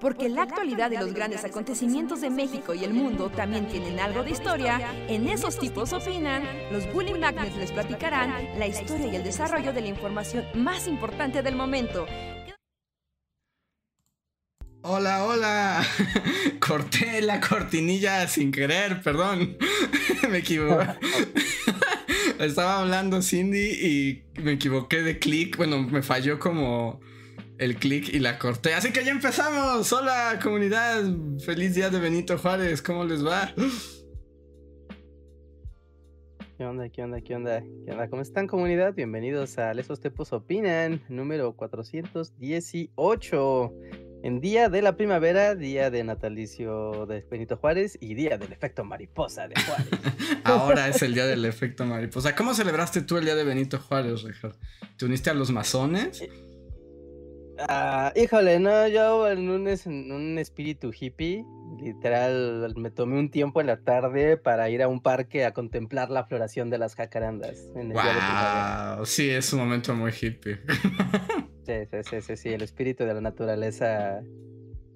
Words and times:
Porque 0.00 0.28
la 0.28 0.42
actualidad 0.42 0.90
de 0.90 0.98
los 0.98 1.14
grandes 1.14 1.44
acontecimientos 1.44 2.20
de 2.20 2.28
México 2.28 2.74
y 2.74 2.84
el 2.84 2.92
mundo 2.92 3.30
también 3.30 3.66
tienen 3.68 4.00
algo 4.00 4.22
de 4.22 4.32
historia, 4.32 4.80
en 5.08 5.28
esos 5.28 5.58
tipos 5.58 5.92
opinan, 5.92 6.42
los 6.72 6.92
Bully 6.92 7.14
Magnets 7.14 7.56
les 7.56 7.72
platicarán 7.72 8.58
la 8.58 8.66
historia 8.66 9.06
y 9.06 9.16
el 9.16 9.24
desarrollo 9.24 9.72
de 9.72 9.80
la 9.80 9.88
información 9.88 10.44
más 10.54 10.88
importante 10.88 11.42
del 11.42 11.56
momento. 11.56 12.06
Hola, 14.86 15.24
hola. 15.24 15.86
Corté 16.60 17.22
la 17.22 17.40
cortinilla 17.40 18.28
sin 18.28 18.52
querer, 18.52 19.00
perdón. 19.00 19.56
me 20.30 20.38
equivoqué. 20.38 20.86
Estaba 22.38 22.80
hablando 22.80 23.22
Cindy 23.22 23.70
y 24.36 24.40
me 24.42 24.52
equivoqué 24.52 25.02
de 25.02 25.18
clic. 25.18 25.56
Bueno, 25.56 25.82
me 25.82 26.02
falló 26.02 26.38
como 26.38 27.00
el 27.58 27.76
clic 27.76 28.12
y 28.12 28.18
la 28.18 28.38
corté. 28.38 28.74
Así 28.74 28.92
que 28.92 29.02
ya 29.04 29.12
empezamos. 29.12 29.92
Hola 29.92 30.40
comunidad. 30.42 31.04
Feliz 31.44 31.74
día 31.74 31.90
de 31.90 32.00
Benito 32.00 32.38
Juárez. 32.38 32.80
¿Cómo 32.82 33.04
les 33.04 33.24
va? 33.24 33.54
¿Qué 36.56 36.64
onda? 36.64 36.88
¿Qué 36.88 37.02
onda? 37.02 37.20
¿Qué 37.20 37.34
onda? 37.34 37.60
¿Qué 37.60 37.92
onda? 37.92 38.08
¿Cómo 38.08 38.22
están 38.22 38.46
comunidad? 38.46 38.94
Bienvenidos 38.94 39.58
a 39.58 39.72
Esos 39.72 40.00
Tepos 40.00 40.32
Opinan, 40.32 41.02
número 41.08 41.54
418. 41.56 43.74
En 44.22 44.40
día 44.40 44.70
de 44.70 44.80
la 44.80 44.96
primavera, 44.96 45.54
día 45.54 45.90
de 45.90 46.02
natalicio 46.02 47.04
de 47.06 47.20
Benito 47.30 47.58
Juárez 47.58 47.98
y 48.00 48.14
día 48.14 48.38
del 48.38 48.52
efecto 48.52 48.82
mariposa 48.82 49.48
de 49.48 49.54
Juárez. 49.60 49.90
Ahora 50.44 50.88
es 50.88 51.02
el 51.02 51.12
día 51.12 51.26
del 51.26 51.44
efecto 51.44 51.84
mariposa. 51.84 52.34
¿Cómo 52.34 52.54
celebraste 52.54 53.02
tú 53.02 53.18
el 53.18 53.26
día 53.26 53.34
de 53.34 53.44
Benito 53.44 53.78
Juárez, 53.78 54.22
Richard? 54.22 54.56
¿Te 54.96 55.04
uniste 55.04 55.28
a 55.28 55.34
los 55.34 55.50
masones? 55.50 56.22
Eh, 56.22 56.30
Ah, 57.58 58.12
híjole, 58.16 58.58
no, 58.58 58.88
yo 58.88 59.28
en 59.28 59.48
un, 59.48 59.68
en 59.68 60.12
un 60.12 60.38
espíritu 60.38 60.92
hippie, 60.98 61.44
literal, 61.80 62.72
me 62.76 62.90
tomé 62.90 63.18
un 63.18 63.30
tiempo 63.30 63.60
en 63.60 63.68
la 63.68 63.80
tarde 63.80 64.36
para 64.36 64.70
ir 64.70 64.82
a 64.82 64.88
un 64.88 65.00
parque 65.00 65.44
a 65.44 65.52
contemplar 65.52 66.10
la 66.10 66.24
floración 66.24 66.70
de 66.70 66.78
las 66.78 66.94
jacarandas. 66.94 67.68
En 67.74 67.92
el 67.92 67.92
wow, 67.92 69.04
sí, 69.06 69.30
es 69.30 69.52
un 69.52 69.60
momento 69.60 69.94
muy 69.94 70.12
hippie. 70.12 70.58
Sí, 71.66 71.72
sí, 72.02 72.20
sí, 72.20 72.36
sí, 72.36 72.48
el 72.50 72.60
espíritu 72.60 73.04
de 73.04 73.14
la 73.14 73.22
naturaleza 73.22 74.20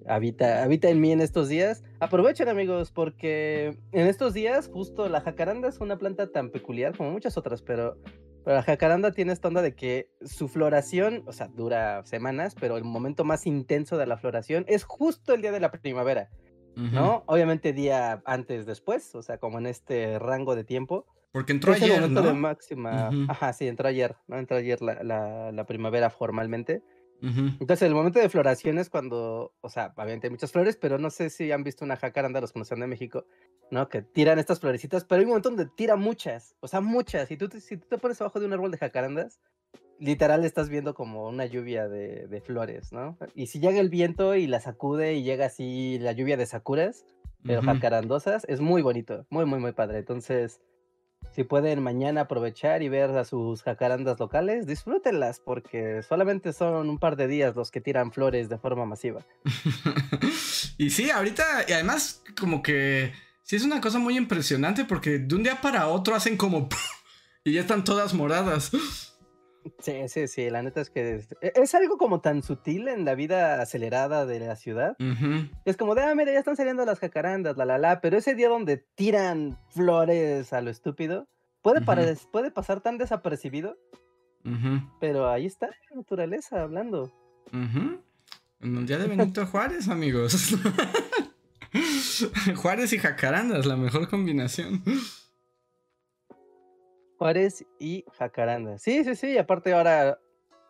habita, 0.07 0.63
habita 0.63 0.89
en 0.89 1.01
mí 1.01 1.11
en 1.11 1.21
estos 1.21 1.49
días. 1.49 1.83
Aprovechen 1.99 2.49
amigos, 2.49 2.91
porque 2.91 3.77
en 3.91 4.07
estos 4.07 4.33
días 4.33 4.69
justo 4.71 5.09
la 5.09 5.21
jacaranda 5.21 5.67
es 5.67 5.79
una 5.79 5.97
planta 5.97 6.31
tan 6.31 6.49
peculiar 6.49 6.95
como 6.95 7.11
muchas 7.11 7.37
otras, 7.37 7.61
pero 7.61 7.97
pero 8.43 8.55
la 8.55 8.63
jacaranda 8.63 9.11
tiene 9.11 9.33
esta 9.33 9.47
onda 9.47 9.61
de 9.61 9.75
que 9.75 10.09
su 10.23 10.47
floración, 10.47 11.23
o 11.27 11.33
sea, 11.33 11.47
dura 11.49 12.05
semanas, 12.05 12.55
pero 12.59 12.77
el 12.77 12.83
momento 12.83 13.23
más 13.23 13.45
intenso 13.45 13.97
de 13.97 14.07
la 14.07 14.17
floración 14.17 14.65
es 14.67 14.83
justo 14.83 15.33
el 15.33 15.41
día 15.41 15.51
de 15.51 15.59
la 15.59 15.71
primavera, 15.71 16.29
¿no? 16.75 17.23
Obviamente 17.25 17.73
día 17.73 18.21
antes, 18.25 18.65
después, 18.65 19.13
o 19.13 19.21
sea, 19.21 19.37
como 19.37 19.59
en 19.59 19.65
este 19.65 20.17
rango 20.17 20.55
de 20.55 20.63
tiempo. 20.63 21.05
Porque 21.31 21.51
entró 21.51 21.73
ayer, 21.73 21.91
el 21.91 22.01
momento 22.01 22.21
de 22.23 22.33
máxima. 22.33 23.11
Ajá, 23.27 23.53
sí, 23.53 23.67
entró 23.67 23.89
ayer, 23.89 24.15
¿no? 24.27 24.39
Entró 24.39 24.57
ayer 24.57 24.81
la, 24.81 25.51
la 25.51 25.65
primavera 25.65 26.09
formalmente. 26.09 26.81
Entonces, 27.21 27.81
el 27.81 27.93
momento 27.93 28.19
de 28.19 28.29
floración 28.29 28.77
es 28.77 28.89
cuando, 28.89 29.53
o 29.61 29.69
sea, 29.69 29.93
obviamente 29.95 30.27
hay 30.27 30.31
muchas 30.31 30.51
flores, 30.51 30.77
pero 30.77 30.97
no 30.97 31.09
sé 31.09 31.29
si 31.29 31.51
han 31.51 31.63
visto 31.63 31.83
una 31.83 31.97
jacaranda, 31.97 32.41
los 32.41 32.53
conocen 32.53 32.79
de 32.79 32.87
México, 32.87 33.25
¿no? 33.71 33.89
Que 33.89 34.01
tiran 34.01 34.39
estas 34.39 34.59
florecitas, 34.59 35.03
pero 35.03 35.19
hay 35.19 35.25
un 35.25 35.29
momento 35.29 35.49
donde 35.49 35.65
tira 35.65 35.95
muchas, 35.95 36.55
o 36.61 36.67
sea, 36.67 36.81
muchas. 36.81 37.29
Y 37.31 37.37
tú 37.37 37.49
te, 37.49 37.59
si 37.59 37.77
tú 37.77 37.87
te 37.89 37.97
pones 37.97 38.21
abajo 38.21 38.39
de 38.39 38.45
un 38.45 38.53
árbol 38.53 38.71
de 38.71 38.77
jacarandas, 38.77 39.39
literal 39.99 40.45
estás 40.45 40.69
viendo 40.69 40.93
como 40.93 41.27
una 41.27 41.45
lluvia 41.45 41.87
de, 41.87 42.41
flores, 42.45 42.91
¿no? 42.91 43.17
Y 43.35 43.47
si 43.47 43.59
llega 43.59 43.79
el 43.79 43.89
viento 43.89 44.35
y 44.35 44.47
la 44.47 44.59
sacude 44.59 45.13
y 45.15 45.23
llega 45.23 45.47
así 45.47 45.99
la 45.99 46.13
lluvia 46.13 46.37
de 46.37 46.45
sakuras, 46.45 47.05
pero 47.43 47.61
jacarandosas, 47.61 48.45
es 48.49 48.59
muy 48.59 48.81
bonito, 48.81 49.25
muy, 49.29 49.45
muy, 49.45 49.59
muy 49.59 49.71
padre. 49.73 49.99
Entonces, 49.99 50.61
si 51.31 51.43
pueden 51.43 51.81
mañana 51.81 52.21
aprovechar 52.21 52.83
y 52.83 52.89
ver 52.89 53.11
a 53.11 53.25
sus 53.25 53.63
jacarandas 53.63 54.19
locales, 54.19 54.65
disfrútenlas 54.65 55.39
porque 55.39 56.03
solamente 56.03 56.53
son 56.53 56.89
un 56.89 56.97
par 56.97 57.15
de 57.15 57.27
días 57.27 57.55
los 57.55 57.71
que 57.71 57.81
tiran 57.81 58.11
flores 58.11 58.49
de 58.49 58.57
forma 58.57 58.85
masiva. 58.85 59.25
y 60.77 60.89
sí, 60.89 61.09
ahorita, 61.11 61.65
y 61.67 61.73
además 61.73 62.23
como 62.39 62.61
que 62.61 63.13
sí 63.43 63.55
es 63.55 63.63
una 63.63 63.81
cosa 63.81 63.99
muy 63.99 64.17
impresionante 64.17 64.85
porque 64.85 65.19
de 65.19 65.35
un 65.35 65.43
día 65.43 65.61
para 65.61 65.87
otro 65.87 66.15
hacen 66.15 66.37
como... 66.37 66.69
y 67.43 67.53
ya 67.53 67.61
están 67.61 67.83
todas 67.83 68.13
moradas. 68.13 68.71
Sí, 69.79 70.07
sí, 70.07 70.27
sí, 70.27 70.49
la 70.49 70.61
neta 70.61 70.81
es 70.81 70.89
que 70.89 71.25
e, 71.41 71.51
es, 71.55 71.75
algo 71.75 71.97
como 71.97 72.21
tan 72.21 72.43
sutil 72.43 72.87
en 72.87 73.05
la 73.05 73.15
vida 73.15 73.61
acelerada 73.61 74.25
de 74.25 74.39
la 74.39 74.55
ciudad. 74.55 74.95
Es 75.65 75.77
como 75.77 75.95
de, 75.95 76.01
ah, 76.03 76.15
mira, 76.15 76.31
ya 76.31 76.39
están 76.39 76.55
saliendo 76.55 76.85
las 76.85 76.99
jacarandas, 76.99 77.57
la, 77.57 77.65
la, 77.65 77.77
la, 77.77 78.01
pero 78.01 78.17
ese 78.17 78.35
día 78.35 78.49
donde 78.49 78.77
tiran 78.95 79.57
flores 79.69 80.53
a 80.53 80.61
lo 80.61 80.69
estúpido, 80.69 81.27
puede, 81.61 81.81
puede 82.31 82.51
pasar 82.51 82.81
tan 82.81 82.97
desapercibido, 82.97 83.77
pero 84.99 85.29
ahí 85.29 85.45
está 85.45 85.67
la 85.67 85.95
naturaleza 85.95 86.61
hablando. 86.61 87.11
En 87.51 88.77
el 88.77 88.85
día 88.85 88.97
de 88.97 89.07
Benito 89.07 89.45
Juárez, 89.51 89.87
amigos. 89.87 90.55
Juárez 92.55 92.93
y 92.93 92.97
jacarandas, 92.97 93.65
la 93.65 93.75
mejor 93.75 94.09
combinación. 94.09 94.83
Juárez 97.19 97.65
y 97.79 98.05
Jacaranda. 98.17 98.79
Sí, 98.79 99.03
sí, 99.03 99.13
sí. 99.13 99.37
Aparte 99.37 99.73
ahora, 99.73 100.17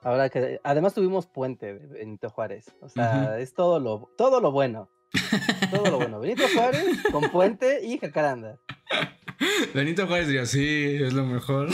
ahora 0.02 0.30
que 0.30 0.60
además 0.64 0.96
tuvimos 0.96 1.28
puente 1.28 1.76
de 1.76 1.86
Benito 1.86 2.28
Juárez. 2.32 2.76
O 2.82 2.90
sea, 2.90 3.40
es 3.40 3.54
todo 3.54 3.80
lo, 3.80 4.10
todo 4.18 4.42
lo 4.42 4.52
bueno. 4.52 4.90
Todo 5.70 5.92
lo 5.92 5.98
bueno. 5.98 6.20
Benito 6.20 6.44
Juárez 6.52 7.04
con 7.12 7.30
puente 7.30 7.86
y 7.86 8.00
Jacaranda. 8.00 8.60
Benito 9.76 10.08
Juárez 10.08 10.26
diría, 10.28 10.48
sí, 10.48 10.98
es 11.00 11.14
lo 11.14 11.24
mejor. 11.24 11.70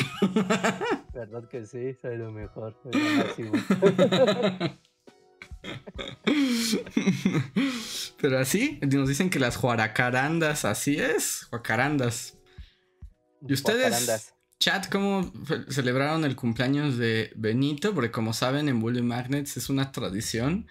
¿Verdad 1.14 1.48
que 1.48 1.66
sí? 1.66 1.94
Soy 1.94 2.18
lo 2.18 2.34
mejor. 2.34 2.76
Pero 8.22 8.40
así, 8.40 8.82
nos 8.82 9.08
dicen 9.08 9.30
que 9.30 9.40
las 9.40 9.56
juaracarandas, 9.56 10.66
así 10.66 10.98
es, 10.98 11.46
juacarandas. 11.50 12.38
¿Y 13.48 13.54
ustedes? 13.54 14.35
Chat, 14.66 14.90
¿cómo 14.90 15.32
celebraron 15.70 16.26
el 16.26 16.36
cumpleaños 16.36 16.98
de 16.98 17.32
Benito? 17.36 17.94
Porque 17.94 18.10
como 18.10 18.34
saben, 18.34 18.68
en 18.68 18.80
Bully 18.80 19.04
Magnets 19.04 19.58
es 19.58 19.70
una 19.70 19.92
tradición. 19.92 20.66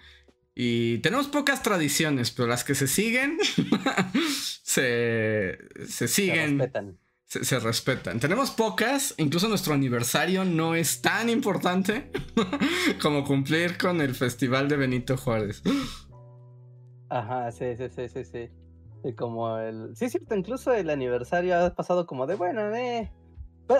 Y 0.53 0.97
tenemos 0.97 1.29
pocas 1.29 1.63
tradiciones, 1.63 2.29
pero 2.29 2.45
las 2.45 2.65
que 2.65 2.75
se 2.75 2.87
siguen 2.87 3.37
se, 4.63 5.57
se 5.87 6.09
siguen. 6.09 6.57
Se 6.57 6.65
respetan. 6.65 6.97
Se, 7.23 7.59
respetan. 7.61 8.19
Tenemos 8.19 8.51
pocas, 8.51 9.15
incluso 9.15 9.47
nuestro 9.47 9.73
aniversario 9.73 10.43
no 10.43 10.75
es 10.75 11.01
tan 11.01 11.29
importante 11.29 12.11
como 13.01 13.23
cumplir 13.23 13.77
con 13.77 14.01
el 14.01 14.13
festival 14.13 14.67
de 14.67 14.75
Benito 14.75 15.15
Juárez. 15.15 15.63
Ajá, 17.07 17.49
sí, 17.53 17.77
sí, 17.77 17.85
sí, 17.95 18.09
sí, 18.09 18.25
sí. 18.25 19.13
como 19.13 19.57
el. 19.57 19.95
Sí, 19.95 20.09
cierto, 20.09 20.35
incluso 20.35 20.73
el 20.73 20.89
aniversario 20.89 21.57
ha 21.57 21.73
pasado 21.73 22.05
como 22.05 22.27
de 22.27 22.35
bueno, 22.35 22.75
eh 22.75 23.09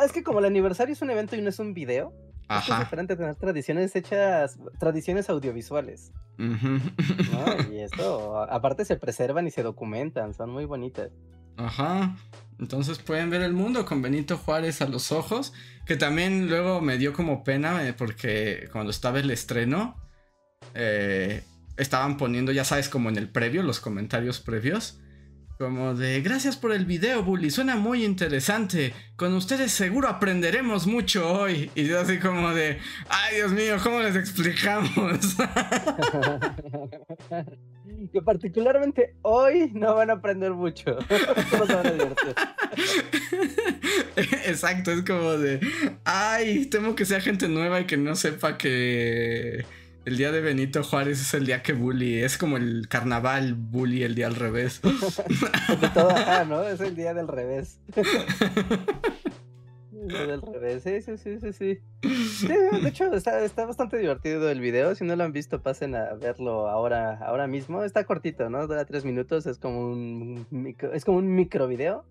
es 0.04 0.12
que 0.12 0.24
como 0.24 0.40
el 0.40 0.46
aniversario 0.46 0.94
es 0.94 1.02
un 1.02 1.10
evento 1.10 1.36
y 1.36 1.42
no 1.42 1.50
es 1.50 1.60
un 1.60 1.74
video, 1.74 2.14
es 2.50 2.80
diferente 2.80 3.16
tener 3.16 3.36
tradiciones 3.36 3.96
hechas, 3.96 4.60
tradiciones 4.80 5.30
audiovisuales. 5.30 6.12
Y 7.72 7.80
esto, 7.80 8.40
aparte 8.50 8.86
se 8.86 8.98
preservan 8.98 9.48
y 9.48 9.52
se 9.52 9.64
documentan, 9.64 10.34
son 10.34 10.50
muy 10.50 10.66
bonitas. 10.66 11.12
Ajá. 11.58 12.16
Entonces 12.60 13.00
pueden 13.00 13.30
ver 13.30 13.42
el 13.42 13.54
mundo 13.54 13.86
con 13.86 14.02
Benito 14.02 14.38
Juárez 14.38 14.82
a 14.82 14.88
los 14.88 15.12
ojos, 15.12 15.54
que 15.86 15.98
también 15.98 16.50
luego 16.50 16.82
me 16.82 16.98
dio 16.98 17.14
como 17.14 17.44
pena 17.44 17.88
eh, 17.88 17.94
porque 17.94 18.70
cuando 18.72 18.92
estaba 18.92 19.20
el 19.20 19.30
estreno, 19.32 19.96
eh, 20.74 21.44
estaban 21.78 22.18
poniendo, 22.18 22.52
ya 22.52 22.64
sabes, 22.64 22.90
como 22.90 23.10
en 23.10 23.18
el 23.18 23.30
previo, 23.30 23.64
los 23.64 23.80
comentarios 23.80 24.40
previos 24.40 25.00
como 25.58 25.94
de, 25.96 26.22
gracias 26.22 26.58
por 26.58 26.72
el 26.74 26.86
video, 26.86 27.24
Bully, 27.24 27.50
suena 27.50 27.76
muy 27.76 28.04
interesante. 28.04 28.94
Con 29.16 29.34
ustedes 29.34 29.72
seguro 29.72 30.10
aprenderemos 30.10 30.86
mucho 30.86 31.32
hoy. 31.32 31.72
Y 31.76 31.86
yo 31.86 32.00
así 32.00 32.20
como 32.20 32.54
de, 32.54 32.80
ay 33.08 33.36
Dios 33.36 33.52
mío, 33.54 33.78
¿cómo 33.82 34.02
les 34.02 34.16
explicamos? 34.16 34.92
que 38.12 38.22
particularmente 38.22 39.16
hoy 39.22 39.72
no 39.74 39.96
van 39.96 40.10
a 40.10 40.14
aprender 40.14 40.52
mucho. 40.52 40.98
Exacto, 44.46 44.92
es 44.92 45.04
como 45.04 45.38
de, 45.38 45.60
ay, 46.04 46.66
temo 46.66 46.96
que 46.96 47.06
sea 47.06 47.22
gente 47.22 47.48
nueva 47.48 47.80
y 47.82 47.86
que 47.86 47.98
no 47.98 48.16
sepa 48.16 48.58
que 48.58 49.66
el 50.06 50.18
día 50.18 50.32
de 50.32 50.40
Benito 50.42 50.84
Juárez 50.84 51.20
es 51.20 51.34
el 51.34 51.46
día 51.48 51.64
que 51.64 51.74
bully. 51.74 52.22
Es 52.22 52.38
como 52.38 52.58
el 52.58 52.88
carnaval 52.88 53.56
bully, 53.56 54.04
el 54.04 54.14
día 54.16 54.28
al 54.28 54.36
revés. 54.36 54.80
todo, 55.94 56.46
¿no? 56.46 56.64
Es 56.64 56.80
el 56.80 56.96
día 56.96 57.14
del 57.14 57.28
revés. 57.28 57.80
del 59.92 60.42
revés, 60.42 60.84
sí, 60.84 61.02
sí, 61.02 61.18
sí, 61.18 61.40
sí, 61.40 61.54
sí. 61.54 62.48
de 62.48 62.88
hecho, 62.88 63.12
está, 63.14 63.44
está, 63.44 63.66
bastante 63.66 63.98
divertido 63.98 64.50
el 64.50 64.60
video. 64.60 64.94
Si 64.94 65.04
no 65.04 65.16
lo 65.16 65.24
han 65.24 65.32
visto, 65.32 65.64
pasen 65.64 65.96
a 65.96 66.14
verlo 66.14 66.70
ahora, 66.70 67.18
ahora 67.26 67.48
mismo. 67.48 67.84
Está 67.84 68.04
cortito, 68.06 68.50
¿no? 68.52 68.68
Dura 68.68 68.86
tres 68.86 69.06
minutos, 69.06 69.48
es 69.48 69.58
como 69.58 69.90
un 69.90 70.46
micro, 70.52 70.94
es 70.94 71.04
como 71.04 71.18
un 71.18 71.34
micro 71.34 71.68
video. 71.68 72.06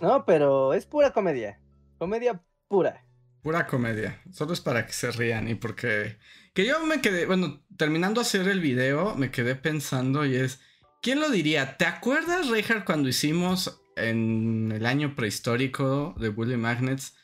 No, 0.00 0.24
pero 0.24 0.72
es 0.72 0.86
pura 0.86 1.12
comedia. 1.12 1.60
Comedia 1.98 2.40
pura. 2.68 3.04
Pura 3.42 3.66
comedia. 3.66 4.22
Solo 4.32 4.54
es 4.54 4.60
para 4.62 4.86
que 4.86 4.92
se 4.92 5.10
rían 5.10 5.48
y 5.48 5.54
porque. 5.54 6.16
Que 6.58 6.66
yo 6.66 6.84
me 6.84 7.00
quedé. 7.00 7.24
Bueno, 7.24 7.62
terminando 7.76 8.20
de 8.20 8.26
hacer 8.26 8.48
el 8.48 8.58
video, 8.58 9.14
me 9.14 9.30
quedé 9.30 9.54
pensando 9.54 10.26
y 10.26 10.34
es. 10.34 10.60
¿Quién 11.00 11.20
lo 11.20 11.30
diría? 11.30 11.76
¿Te 11.76 11.84
acuerdas, 11.84 12.48
Reinhardt, 12.48 12.84
cuando 12.84 13.08
hicimos 13.08 13.80
en 13.94 14.72
el 14.72 14.84
año 14.84 15.14
prehistórico 15.14 16.16
de 16.18 16.30
Bully 16.30 16.56
Magnets 16.56 17.16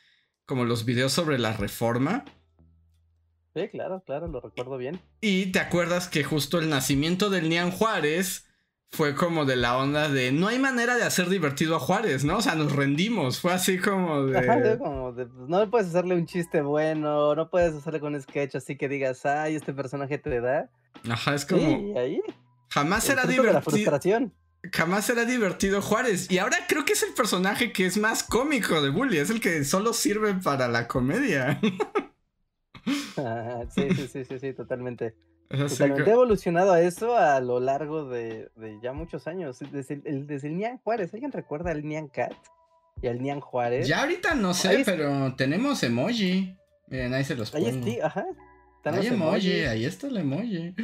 como 0.46 0.64
los 0.64 0.84
videos 0.84 1.14
sobre 1.14 1.40
la 1.40 1.52
reforma? 1.52 2.24
Sí, 3.56 3.68
claro, 3.72 4.04
claro, 4.06 4.28
lo 4.28 4.40
recuerdo 4.40 4.76
bien. 4.78 5.00
Y 5.20 5.46
te 5.46 5.58
acuerdas 5.58 6.06
que 6.06 6.22
justo 6.22 6.60
el 6.60 6.70
nacimiento 6.70 7.28
del 7.28 7.48
Nian 7.48 7.72
Juárez 7.72 8.43
fue 8.94 9.14
como 9.14 9.44
de 9.44 9.56
la 9.56 9.76
onda 9.76 10.08
de 10.08 10.30
no 10.30 10.46
hay 10.46 10.58
manera 10.58 10.96
de 10.96 11.02
hacer 11.02 11.28
divertido 11.28 11.76
a 11.76 11.80
Juárez, 11.80 12.24
¿no? 12.24 12.38
O 12.38 12.40
sea, 12.40 12.54
nos 12.54 12.74
rendimos. 12.74 13.40
Fue 13.40 13.52
así 13.52 13.78
como 13.78 14.26
de. 14.26 14.78
como 14.78 15.12
de 15.12 15.26
pues, 15.26 15.48
no 15.48 15.70
puedes 15.70 15.88
hacerle 15.88 16.14
un 16.14 16.26
chiste 16.26 16.62
bueno, 16.62 17.34
no 17.34 17.50
puedes 17.50 17.74
hacerle 17.74 18.00
con 18.00 18.14
un 18.14 18.22
sketch 18.22 18.54
así 18.54 18.76
que 18.76 18.88
digas, 18.88 19.26
ay, 19.26 19.56
este 19.56 19.72
personaje 19.72 20.18
te 20.18 20.40
da. 20.40 20.70
Ajá, 21.10 21.34
es 21.34 21.44
como. 21.44 21.98
ahí. 21.98 22.20
Jamás 22.70 23.08
era 23.08 23.24
divertido. 23.24 24.30
Jamás 24.72 25.10
era 25.10 25.24
divertido 25.24 25.82
Juárez. 25.82 26.30
Y 26.30 26.38
ahora 26.38 26.56
creo 26.68 26.84
que 26.84 26.94
es 26.94 27.02
el 27.02 27.12
personaje 27.14 27.72
que 27.72 27.86
es 27.86 27.98
más 27.98 28.22
cómico 28.22 28.80
de 28.80 28.90
Bully. 28.90 29.18
Es 29.18 29.30
el 29.30 29.40
que 29.40 29.64
solo 29.64 29.92
sirve 29.92 30.34
para 30.34 30.68
la 30.68 30.88
comedia. 30.88 31.60
sí, 33.74 33.88
sí, 33.94 34.08
sí, 34.08 34.24
sí, 34.24 34.38
sí, 34.38 34.52
totalmente. 34.54 35.14
Totalmente 35.48 36.10
ha 36.10 36.14
evolucionado 36.14 36.72
a 36.72 36.80
eso 36.80 37.16
a 37.16 37.40
lo 37.40 37.60
largo 37.60 38.08
de, 38.08 38.50
ya 38.82 38.92
muchos 38.92 39.26
años. 39.26 39.58
Desde 39.70 40.00
el, 40.04 40.26
desde 40.26 40.48
el 40.48 40.56
Nian 40.56 40.78
Juárez. 40.78 41.12
¿Alguien 41.12 41.32
recuerda 41.32 41.70
al 41.70 41.84
Nian 41.84 42.08
Cat? 42.08 42.34
Y 43.02 43.08
al 43.08 43.20
Nian 43.22 43.40
Juárez. 43.40 43.86
Ya 43.86 44.00
ahorita 44.00 44.34
no 44.34 44.54
sé, 44.54 44.82
pero 44.84 45.34
tenemos 45.36 45.82
emoji. 45.82 46.56
Miren, 46.88 47.14
ahí 47.14 47.24
se 47.24 47.34
los 47.34 47.50
pongo. 47.50 47.66
Ahí 47.66 47.78
está, 47.78 48.06
ajá. 48.06 48.24
Hay 48.84 49.06
emoji, 49.06 49.64
ahí 49.64 49.84
está 49.84 50.06
el 50.08 50.18
emoji. 50.18 50.74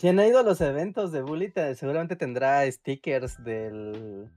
Quien 0.00 0.18
ha 0.18 0.26
ido 0.26 0.38
a 0.38 0.42
los 0.42 0.60
eventos 0.60 1.12
de 1.12 1.22
Bully 1.22 1.52
seguramente 1.74 2.16
tendrá 2.16 2.70
stickers 2.70 3.42
del, 3.44 4.28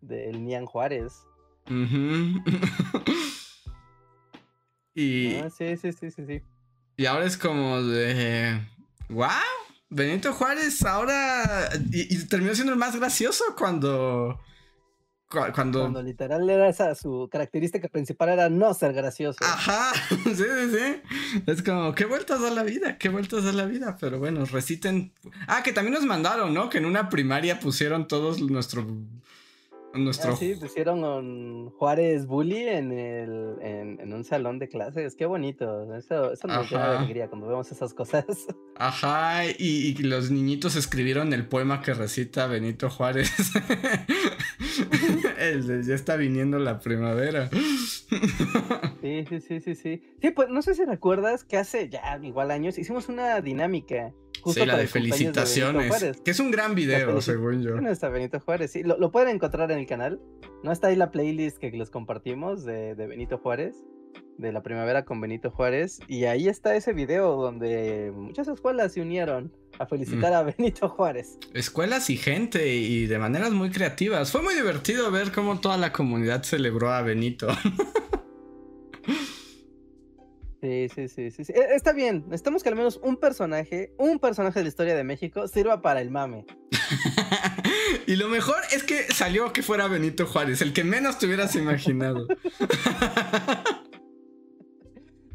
del 0.00 0.44
Nian 0.44 0.66
Juárez. 0.66 1.14
y. 4.94 5.36
Ah, 5.36 5.50
sí, 5.50 5.76
sí, 5.76 5.92
sí, 5.92 6.10
sí, 6.10 6.26
sí. 6.26 6.42
Y 6.98 7.06
ahora 7.06 7.26
es 7.26 7.36
como 7.36 7.80
de. 7.80 8.60
¡Wow! 9.08 9.28
Benito 9.88 10.32
Juárez 10.32 10.84
ahora. 10.84 11.70
Y, 11.92 12.24
terminó 12.24 12.52
siendo 12.56 12.72
el 12.72 12.78
más 12.78 12.96
gracioso 12.96 13.44
cuando. 13.56 14.40
Cuando... 15.28 15.80
cuando 15.80 16.02
literal 16.02 16.48
era 16.48 16.68
esa 16.70 16.94
su 16.94 17.28
característica 17.30 17.86
principal 17.88 18.30
era 18.30 18.48
no 18.48 18.74
ser 18.74 18.94
gracioso. 18.94 19.38
Ajá, 19.42 19.92
sí, 20.08 20.34
sí, 20.34 20.70
sí. 20.72 21.42
Es 21.46 21.62
como, 21.62 21.94
qué 21.94 22.06
vueltas 22.06 22.40
da 22.40 22.50
la 22.50 22.62
vida, 22.64 22.96
qué 22.96 23.10
vueltas 23.10 23.44
da 23.44 23.52
la 23.52 23.66
vida. 23.66 23.96
Pero 24.00 24.18
bueno, 24.18 24.44
reciten. 24.46 25.12
Ah, 25.46 25.62
que 25.62 25.72
también 25.72 25.94
nos 25.94 26.04
mandaron, 26.04 26.52
¿no? 26.52 26.68
Que 26.68 26.78
en 26.78 26.86
una 26.86 27.10
primaria 27.10 27.60
pusieron 27.60 28.08
todos 28.08 28.40
nuestro 28.40 28.84
nuestro... 29.94 30.32
Ah, 30.32 30.36
sí, 30.36 30.54
pusieron 30.54 31.70
Juárez 31.70 32.26
Bully 32.26 32.68
en, 32.68 32.92
el, 32.92 33.56
en, 33.60 34.12
un 34.12 34.24
salón 34.24 34.58
de 34.58 34.68
clases. 34.68 35.14
Qué 35.14 35.26
bonito. 35.26 35.94
Eso, 35.94 36.32
eso 36.32 36.46
nos 36.46 36.70
da 36.70 36.98
alegría 36.98 37.28
cuando 37.28 37.48
vemos 37.48 37.70
esas 37.72 37.94
cosas. 37.94 38.26
Ajá, 38.76 39.46
y, 39.46 39.94
los 40.02 40.30
niñitos 40.30 40.76
escribieron 40.76 41.32
el 41.32 41.46
poema 41.46 41.82
que 41.82 41.94
recita 41.94 42.46
Benito 42.46 42.90
Juárez. 42.90 43.28
ya 45.86 45.94
está 45.94 46.16
viniendo 46.16 46.58
la 46.58 46.80
primavera. 46.80 47.48
sí, 49.00 49.24
sí, 49.28 49.40
sí, 49.40 49.60
sí, 49.60 49.74
sí. 49.74 50.02
Sí, 50.20 50.30
pues 50.30 50.48
no 50.48 50.62
sé 50.62 50.74
si 50.74 50.84
recuerdas 50.84 51.44
que 51.44 51.56
hace 51.56 51.88
ya 51.88 52.18
igual 52.22 52.50
años 52.50 52.78
hicimos 52.78 53.08
una 53.08 53.40
dinámica 53.40 54.12
sí, 54.46 54.66
la 54.66 54.76
de 54.76 54.86
felicitaciones. 54.86 56.20
que 56.24 56.30
es 56.30 56.40
un 56.40 56.50
gran 56.50 56.74
video, 56.74 57.20
según 57.20 57.62
yo. 57.62 57.76
está 57.88 58.08
Benito 58.08 58.40
Juárez, 58.40 58.72
sí. 58.72 58.82
Lo, 58.82 59.10
pueden 59.10 59.34
encontrar 59.34 59.70
en 59.70 59.78
el 59.78 59.86
canal. 59.86 60.20
No 60.62 60.72
está 60.72 60.88
ahí 60.88 60.96
la 60.96 61.10
playlist 61.10 61.58
que 61.58 61.70
les 61.70 61.90
compartimos 61.90 62.64
de, 62.64 62.94
Benito 62.94 63.38
Juárez. 63.38 63.76
De 64.36 64.52
la 64.52 64.62
primavera 64.62 65.04
con 65.04 65.20
Benito 65.20 65.50
Juárez. 65.50 66.00
Y 66.06 66.24
ahí 66.24 66.48
está 66.48 66.76
ese 66.76 66.92
video 66.92 67.36
donde 67.36 68.12
muchas 68.14 68.46
escuelas 68.48 68.92
se 68.92 69.00
unieron 69.00 69.52
a 69.78 69.86
felicitar 69.86 70.32
mm. 70.32 70.36
a 70.36 70.42
Benito 70.42 70.88
Juárez. 70.88 71.38
Escuelas 71.54 72.10
y 72.10 72.16
gente, 72.16 72.68
y 72.74 73.06
de 73.06 73.18
maneras 73.18 73.52
muy 73.52 73.70
creativas. 73.70 74.30
Fue 74.30 74.42
muy 74.42 74.54
divertido 74.54 75.10
ver 75.10 75.32
cómo 75.32 75.60
toda 75.60 75.76
la 75.76 75.92
comunidad 75.92 76.42
celebró 76.44 76.92
a 76.92 77.02
Benito. 77.02 77.48
Sí, 80.60 80.88
sí, 80.92 81.08
sí, 81.08 81.30
sí, 81.30 81.52
e, 81.52 81.74
Está 81.76 81.92
bien, 81.92 82.24
necesitamos 82.26 82.62
que 82.62 82.68
al 82.68 82.74
menos 82.74 82.98
un 83.02 83.16
personaje, 83.16 83.92
un 83.96 84.18
personaje 84.18 84.58
de 84.58 84.64
la 84.64 84.68
historia 84.68 84.96
de 84.96 85.04
México 85.04 85.46
sirva 85.46 85.82
para 85.82 86.00
el 86.00 86.10
mame. 86.10 86.46
y 88.06 88.16
lo 88.16 88.28
mejor 88.28 88.56
es 88.72 88.82
que 88.82 89.04
salió 89.12 89.52
que 89.52 89.62
fuera 89.62 89.86
Benito 89.86 90.26
Juárez, 90.26 90.60
el 90.60 90.72
que 90.72 90.82
menos 90.82 91.18
te 91.18 91.26
hubieras 91.26 91.54
imaginado. 91.54 92.26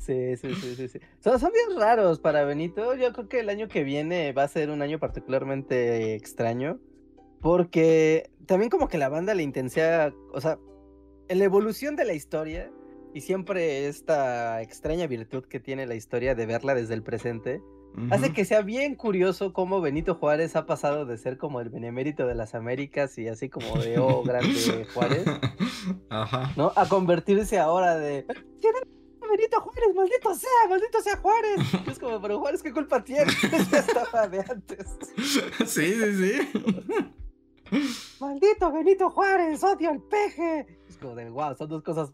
Sí, 0.05 0.35
sí, 0.35 0.53
sí, 0.55 0.89
sí. 0.89 0.99
Son, 1.23 1.39
son, 1.39 1.49
bien 1.53 1.79
raros 1.79 2.19
para 2.19 2.43
Benito. 2.43 2.93
Yo 2.93 3.13
creo 3.13 3.29
que 3.29 3.39
el 3.39 3.47
año 3.47 3.69
que 3.69 3.85
viene 3.85 4.33
va 4.33 4.43
a 4.43 4.47
ser 4.49 4.69
un 4.69 4.81
año 4.81 4.99
particularmente 4.99 6.13
extraño. 6.15 6.77
Porque 7.39 8.29
también 8.45 8.69
como 8.69 8.89
que 8.89 8.97
la 8.97 9.07
banda 9.07 9.33
la 9.33 9.43
intensidad, 9.43 10.13
o 10.33 10.41
sea, 10.41 10.59
en 11.29 11.39
la 11.39 11.45
evolución 11.45 11.95
de 11.95 12.03
la 12.03 12.13
historia, 12.13 12.69
y 13.13 13.21
siempre 13.21 13.87
esta 13.87 14.61
extraña 14.61 15.07
virtud 15.07 15.45
que 15.45 15.59
tiene 15.59 15.85
la 15.85 15.95
historia 15.95 16.35
de 16.35 16.45
verla 16.45 16.75
desde 16.75 16.93
el 16.93 17.03
presente, 17.03 17.61
hace 18.09 18.33
que 18.33 18.43
sea 18.43 18.61
bien 18.61 18.95
curioso 18.95 19.53
cómo 19.53 19.81
Benito 19.81 20.15
Juárez 20.15 20.55
ha 20.55 20.65
pasado 20.65 21.05
de 21.05 21.17
ser 21.17 21.37
como 21.37 21.61
el 21.61 21.69
benemérito 21.69 22.25
de 22.25 22.35
las 22.35 22.55
Américas 22.55 23.17
y 23.17 23.27
así 23.27 23.49
como 23.49 23.77
de 23.77 23.99
oh 23.99 24.23
grande 24.23 24.87
Juárez, 24.93 25.25
¿no? 26.57 26.71
A 26.75 26.89
convertirse 26.89 27.59
ahora 27.59 27.97
de 27.97 28.25
Benito 29.33 29.61
Juárez, 29.61 29.95
maldito 29.95 30.35
sea, 30.35 30.49
maldito 30.69 31.01
sea 31.01 31.17
Juárez. 31.17 31.59
Es 31.87 31.97
como, 31.97 32.21
pero 32.21 32.39
Juárez, 32.39 32.61
¿qué 32.61 32.71
culpa 32.71 33.03
tiene? 33.03 33.31
ya 33.71 33.79
estaba 33.79 34.27
de 34.27 34.39
antes. 34.39 34.97
Sí, 35.65 35.93
sí, 35.93 36.13
sí. 36.13 36.61
Maldito 38.19 38.71
Benito 38.71 39.09
Juárez, 39.09 39.63
odio 39.63 39.89
al 39.89 40.01
peje. 40.01 40.67
Es 40.87 40.97
como 40.97 41.15
de, 41.15 41.29
wow, 41.29 41.55
son 41.55 41.69
dos 41.69 41.81
cosas 41.81 42.11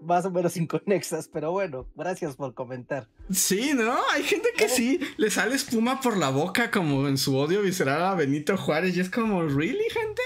más 0.00 0.24
o 0.24 0.30
menos 0.30 0.56
inconexas, 0.56 1.28
pero 1.28 1.52
bueno, 1.52 1.86
gracias 1.94 2.36
por 2.36 2.54
comentar. 2.54 3.08
Sí, 3.30 3.72
¿no? 3.74 3.96
Hay 4.12 4.22
gente 4.22 4.48
que 4.56 4.68
sí 4.68 5.00
le 5.16 5.30
sale 5.30 5.54
espuma 5.54 6.00
por 6.00 6.16
la 6.16 6.30
boca 6.30 6.70
como 6.70 7.08
en 7.08 7.18
su 7.18 7.36
odio 7.36 7.62
visceral 7.62 8.02
a 8.02 8.14
Benito 8.14 8.56
Juárez 8.56 8.96
y 8.96 9.00
es 9.00 9.10
como, 9.10 9.42
¿really, 9.42 9.84
gente? 9.90 10.22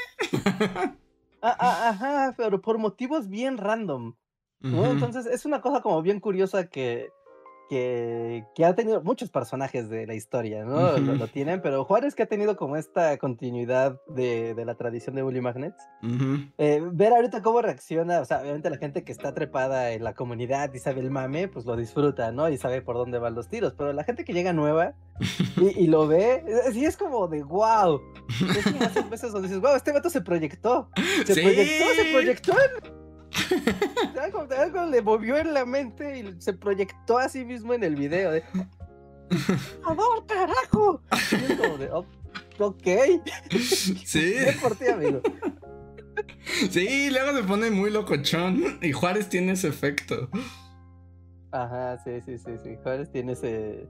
Ah, 1.46 1.56
ah, 1.60 1.88
ajá, 1.90 2.34
pero 2.38 2.62
por 2.62 2.78
motivos 2.78 3.28
bien 3.28 3.58
random. 3.58 4.14
Entonces 4.62 5.26
es 5.26 5.44
una 5.44 5.60
cosa 5.60 5.82
como 5.82 6.00
bien 6.00 6.18
curiosa 6.18 6.68
que 6.68 7.10
que, 7.68 8.44
ha 8.64 8.74
tenido 8.74 9.02
muchos 9.02 9.30
personajes 9.30 9.88
de 9.88 10.06
la 10.06 10.14
historia, 10.14 10.64
¿no? 10.64 10.96
lo, 10.98 11.28
tienen, 11.28 11.60
pero 11.62 11.84
Juárez 11.84 12.14
que 12.14 12.22
ha 12.22 12.26
tenido 12.26 12.56
como 12.56 12.76
esta 12.76 13.16
continuidad 13.18 14.00
de, 14.08 14.54
la 14.64 14.74
tradición 14.74 15.16
de 15.16 15.22
Bully 15.22 15.40
Magnets. 15.40 15.82
Eh, 16.58 16.82
ver 16.92 17.12
ahorita 17.12 17.42
cómo 17.42 17.62
reacciona, 17.62 18.20
o 18.20 18.24
sea, 18.24 18.40
obviamente 18.40 18.70
la 18.70 18.78
gente 18.78 19.04
que 19.04 19.12
está 19.12 19.34
trepada 19.34 19.92
en 19.92 20.04
la 20.04 20.14
comunidad 20.14 20.72
y 20.74 20.78
sabe 20.78 21.00
el 21.00 21.10
mame, 21.10 21.48
pues 21.48 21.64
lo 21.64 21.76
disfruta, 21.76 22.32
¿no? 22.32 22.48
Y 22.48 22.58
sabe 22.58 22.82
por 22.82 22.96
dónde 22.96 23.18
van 23.18 23.34
los 23.34 23.48
tiros, 23.48 23.74
pero 23.76 23.92
la 23.92 24.04
gente 24.04 24.24
que 24.24 24.32
llega 24.32 24.52
nueva 24.52 24.94
y, 25.56 25.86
lo 25.86 26.06
ve, 26.06 26.44
sí 26.72 26.84
es 26.84 26.96
como 26.96 27.28
de 27.28 27.42
wow. 27.42 28.00
Es 28.94 29.10
veces 29.10 29.32
donde 29.32 29.48
dices, 29.48 29.60
wow, 29.60 29.76
este 29.76 29.92
vato 29.92 30.10
se 30.10 30.20
proyectó. 30.20 30.88
Se 31.24 31.34
proyectó, 31.34 31.84
se 31.94 32.12
proyectó 32.12 32.54
algo, 34.20 34.86
le 34.86 35.02
movió 35.02 35.36
en 35.36 35.54
la 35.54 35.64
mente 35.64 36.18
y 36.18 36.40
se 36.40 36.52
proyectó 36.52 37.18
a 37.18 37.28
sí 37.28 37.44
mismo 37.44 37.74
en 37.74 37.84
el 37.84 37.96
video. 37.96 38.32
De, 38.32 38.42
¡Amor, 39.84 40.26
carajo! 40.26 41.00
Y 41.32 41.56
como 41.56 41.78
de, 41.78 41.90
oh, 41.90 42.06
ok. 42.58 42.86
Sí. 44.04 44.34
por 44.60 44.76
ti, 44.76 44.86
amigo. 44.86 45.20
Sí, 46.70 47.10
luego 47.10 47.36
se 47.36 47.44
pone 47.44 47.70
muy 47.70 47.90
locochón 47.90 48.78
y 48.82 48.92
Juárez 48.92 49.28
tiene 49.28 49.52
ese 49.52 49.68
efecto. 49.68 50.28
Ajá, 51.50 51.98
sí, 52.04 52.20
sí, 52.24 52.38
sí, 52.38 52.52
sí. 52.62 52.76
Juárez 52.82 53.10
tiene 53.10 53.32
ese, 53.32 53.88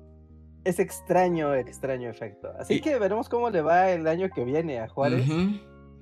ese 0.64 0.82
extraño, 0.82 1.54
extraño 1.54 2.08
efecto. 2.08 2.52
Así 2.58 2.80
que 2.80 2.98
veremos 2.98 3.28
cómo 3.28 3.50
le 3.50 3.60
va 3.60 3.90
el 3.90 4.06
año 4.06 4.30
que 4.30 4.44
viene 4.44 4.78
a 4.78 4.88
Juárez. 4.88 5.26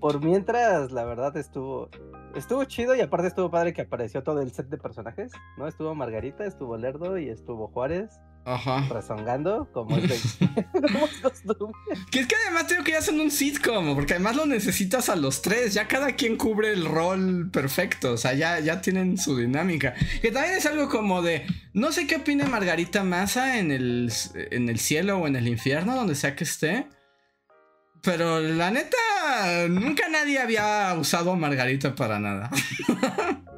Por 0.02 0.20
mientras, 0.20 0.90
la 0.90 1.04
verdad 1.04 1.36
estuvo 1.36 1.88
estuvo 2.34 2.64
chido 2.64 2.96
y 2.96 3.00
aparte 3.00 3.28
estuvo 3.28 3.52
padre 3.52 3.72
que 3.72 3.82
apareció 3.82 4.24
todo 4.24 4.42
el 4.42 4.50
set 4.52 4.68
de 4.68 4.76
personajes, 4.76 5.30
¿no? 5.56 5.68
Estuvo 5.68 5.94
Margarita, 5.94 6.44
estuvo 6.44 6.76
Lerdo 6.76 7.18
y 7.18 7.28
estuvo 7.28 7.68
Juárez. 7.68 8.10
Ajá. 8.44 8.88
Rezongando, 8.90 9.70
como 9.72 9.96
es, 9.96 10.08
de... 10.08 10.48
Que 12.10 12.20
es 12.20 12.26
que 12.26 12.34
además 12.34 12.66
tengo 12.66 12.82
que 12.82 12.90
ya 12.90 13.00
son 13.00 13.20
un 13.20 13.30
sitcom, 13.30 13.94
porque 13.94 14.14
además 14.14 14.34
lo 14.34 14.44
necesitas 14.46 15.08
a 15.08 15.14
los 15.14 15.40
tres, 15.40 15.72
ya 15.74 15.86
cada 15.86 16.16
quien 16.16 16.36
cubre 16.36 16.72
el 16.72 16.84
rol 16.84 17.48
perfecto, 17.52 18.14
o 18.14 18.16
sea, 18.16 18.34
ya, 18.34 18.58
ya 18.58 18.80
tienen 18.80 19.18
su 19.18 19.36
dinámica. 19.36 19.94
Que 20.20 20.32
también 20.32 20.56
es 20.56 20.66
algo 20.66 20.88
como 20.88 21.22
de, 21.22 21.46
no 21.74 21.92
sé 21.92 22.08
qué 22.08 22.16
opina 22.16 22.46
Margarita 22.46 23.04
Massa 23.04 23.60
en 23.60 23.70
el, 23.70 24.12
en 24.34 24.68
el 24.68 24.80
cielo 24.80 25.18
o 25.18 25.28
en 25.28 25.36
el 25.36 25.46
infierno, 25.46 25.94
donde 25.94 26.16
sea 26.16 26.34
que 26.34 26.42
esté. 26.42 26.88
Pero 28.02 28.40
la 28.40 28.70
neta, 28.70 28.96
nunca 29.68 30.08
nadie 30.08 30.40
había 30.40 30.94
usado 30.98 31.32
a 31.32 31.36
Margarita 31.36 31.94
para 31.94 32.18
nada. 32.18 32.50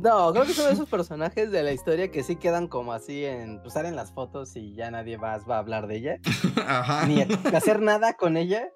No, 0.00 0.32
creo 0.32 0.44
que 0.46 0.52
son 0.52 0.72
esos 0.72 0.88
personajes 0.88 1.50
de 1.50 1.60
la 1.64 1.72
historia 1.72 2.08
que 2.12 2.22
sí 2.22 2.36
quedan 2.36 2.68
como 2.68 2.92
así 2.92 3.24
en 3.24 3.60
pues, 3.60 3.74
en 3.74 3.96
las 3.96 4.12
fotos 4.12 4.54
y 4.54 4.72
ya 4.74 4.92
nadie 4.92 5.18
más 5.18 5.42
va 5.48 5.56
a 5.56 5.58
hablar 5.58 5.88
de 5.88 5.96
ella. 5.96 6.18
Ajá. 6.68 7.04
Ni 7.04 7.22
hacer 7.22 7.82
nada 7.82 8.12
con 8.12 8.36
ella. 8.36 8.70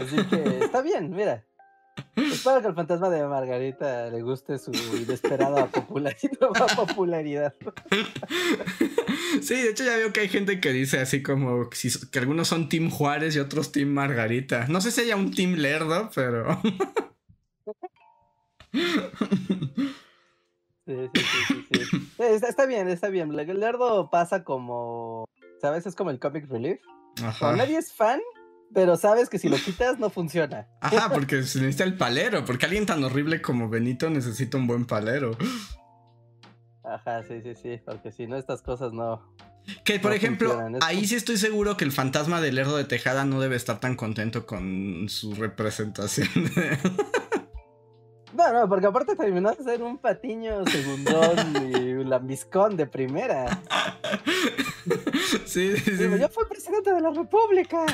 Así 0.00 0.24
que 0.26 0.60
está 0.62 0.82
bien, 0.82 1.10
mira. 1.10 1.44
Espero 2.16 2.60
que 2.60 2.68
el 2.68 2.74
fantasma 2.74 3.10
de 3.10 3.26
Margarita 3.26 4.08
le 4.10 4.22
guste 4.22 4.58
su 4.58 4.72
inesperada 4.72 5.66
popularidad. 6.76 7.54
Sí, 9.40 9.54
de 9.54 9.70
hecho 9.70 9.84
ya 9.84 9.96
veo 9.96 10.12
que 10.12 10.20
hay 10.20 10.28
gente 10.28 10.60
que 10.60 10.72
dice 10.72 11.00
así 11.00 11.22
como 11.22 11.68
que 11.70 12.18
algunos 12.18 12.48
son 12.48 12.68
Team 12.68 12.90
Juárez 12.90 13.36
y 13.36 13.38
otros 13.38 13.72
Team 13.72 13.88
Margarita. 13.88 14.66
No 14.68 14.80
sé 14.80 14.90
si 14.90 15.02
haya 15.02 15.16
un 15.16 15.32
Team 15.32 15.54
Lerdo, 15.54 16.10
pero... 16.14 16.60
Sí, 20.84 20.94
sí, 21.14 21.22
sí, 21.70 21.84
sí, 21.90 22.12
Está, 22.18 22.66
bien, 22.66 22.88
está 22.88 23.08
bien. 23.08 23.34
Lerdo 23.36 24.10
pasa 24.10 24.42
como, 24.42 25.28
¿sabes? 25.60 25.86
Es 25.86 25.94
como 25.94 26.10
el 26.10 26.18
comic 26.18 26.48
relief. 26.48 26.80
Ajá. 27.22 27.54
nadie 27.54 27.78
es 27.78 27.92
fan, 27.92 28.20
pero 28.74 28.96
sabes 28.96 29.28
que 29.28 29.38
si 29.38 29.48
lo 29.48 29.56
quitas 29.56 29.98
no 29.98 30.10
funciona. 30.10 30.68
Ajá, 30.80 31.10
porque 31.12 31.42
se 31.42 31.60
necesita 31.60 31.84
el 31.84 31.96
palero, 31.96 32.44
porque 32.44 32.66
alguien 32.66 32.86
tan 32.86 33.02
horrible 33.04 33.42
como 33.42 33.68
Benito 33.68 34.10
necesita 34.10 34.56
un 34.56 34.66
buen 34.66 34.84
palero. 34.84 35.36
Ajá, 36.84 37.22
sí, 37.22 37.40
sí, 37.42 37.54
sí, 37.54 37.80
porque 37.84 38.12
si 38.12 38.26
no 38.26 38.36
estas 38.36 38.62
cosas 38.62 38.92
no... 38.92 39.34
Que 39.84 40.00
por 40.00 40.12
ejemplo, 40.12 40.60
ahí 40.80 41.06
sí 41.06 41.14
estoy 41.14 41.36
seguro 41.36 41.76
que 41.76 41.84
el 41.84 41.92
fantasma 41.92 42.40
del 42.40 42.56
Lerdo 42.56 42.76
de 42.76 42.84
Tejada 42.84 43.24
no 43.24 43.40
debe 43.40 43.54
estar 43.54 43.78
tan 43.78 43.94
contento 43.94 44.44
con 44.44 45.08
su 45.08 45.34
representación. 45.34 46.28
No, 48.34 48.52
no, 48.52 48.68
porque 48.68 48.86
aparte 48.86 49.14
terminó 49.14 49.50
de 49.50 49.62
ser 49.62 49.82
un 49.82 49.98
patiño 49.98 50.64
segundón 50.66 51.36
y 51.70 51.92
un 51.92 52.08
lambiscón 52.08 52.76
de 52.76 52.86
primera. 52.86 53.62
Sí, 55.46 55.76
sí, 55.76 55.96
sí. 55.96 56.08
yo 56.18 56.28
fui 56.28 56.44
presidente 56.48 56.92
de 56.92 57.00
la 57.00 57.10
República. 57.10 57.86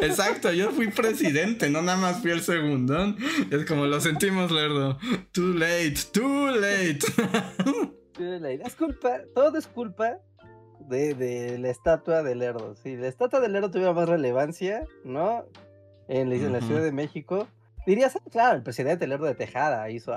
Exacto, 0.00 0.50
yo 0.50 0.70
fui 0.70 0.88
presidente, 0.88 1.70
no 1.70 1.82
nada 1.82 1.98
más 1.98 2.20
fui 2.20 2.30
el 2.30 2.40
segundón. 2.40 3.16
Es 3.50 3.64
como 3.66 3.86
lo 3.86 4.00
sentimos, 4.00 4.50
Lerdo. 4.50 4.98
Too 5.32 5.52
late, 5.54 5.94
too 6.12 6.48
late. 6.50 6.98
Too 8.12 8.38
late. 8.40 8.62
Es 8.64 8.74
culpa, 8.74 9.20
todo 9.34 9.58
es 9.58 9.66
culpa 9.66 10.18
de, 10.80 11.14
de 11.14 11.58
la 11.58 11.68
estatua 11.68 12.22
de 12.22 12.34
Lerdo. 12.34 12.74
Si 12.76 12.96
la 12.96 13.08
estatua 13.08 13.40
de 13.40 13.48
Lerdo 13.48 13.70
tuviera 13.70 13.92
más 13.92 14.08
relevancia, 14.08 14.84
¿no? 15.04 15.44
En 16.08 16.30
la, 16.30 16.36
en 16.36 16.52
la 16.52 16.60
Ciudad 16.60 16.82
de 16.82 16.92
México, 16.92 17.46
dirías, 17.86 18.16
ah, 18.16 18.30
claro, 18.30 18.56
el 18.56 18.62
presidente 18.62 19.06
Lerdo 19.06 19.26
de 19.26 19.34
Tejada 19.34 19.88
hizo... 19.90 20.12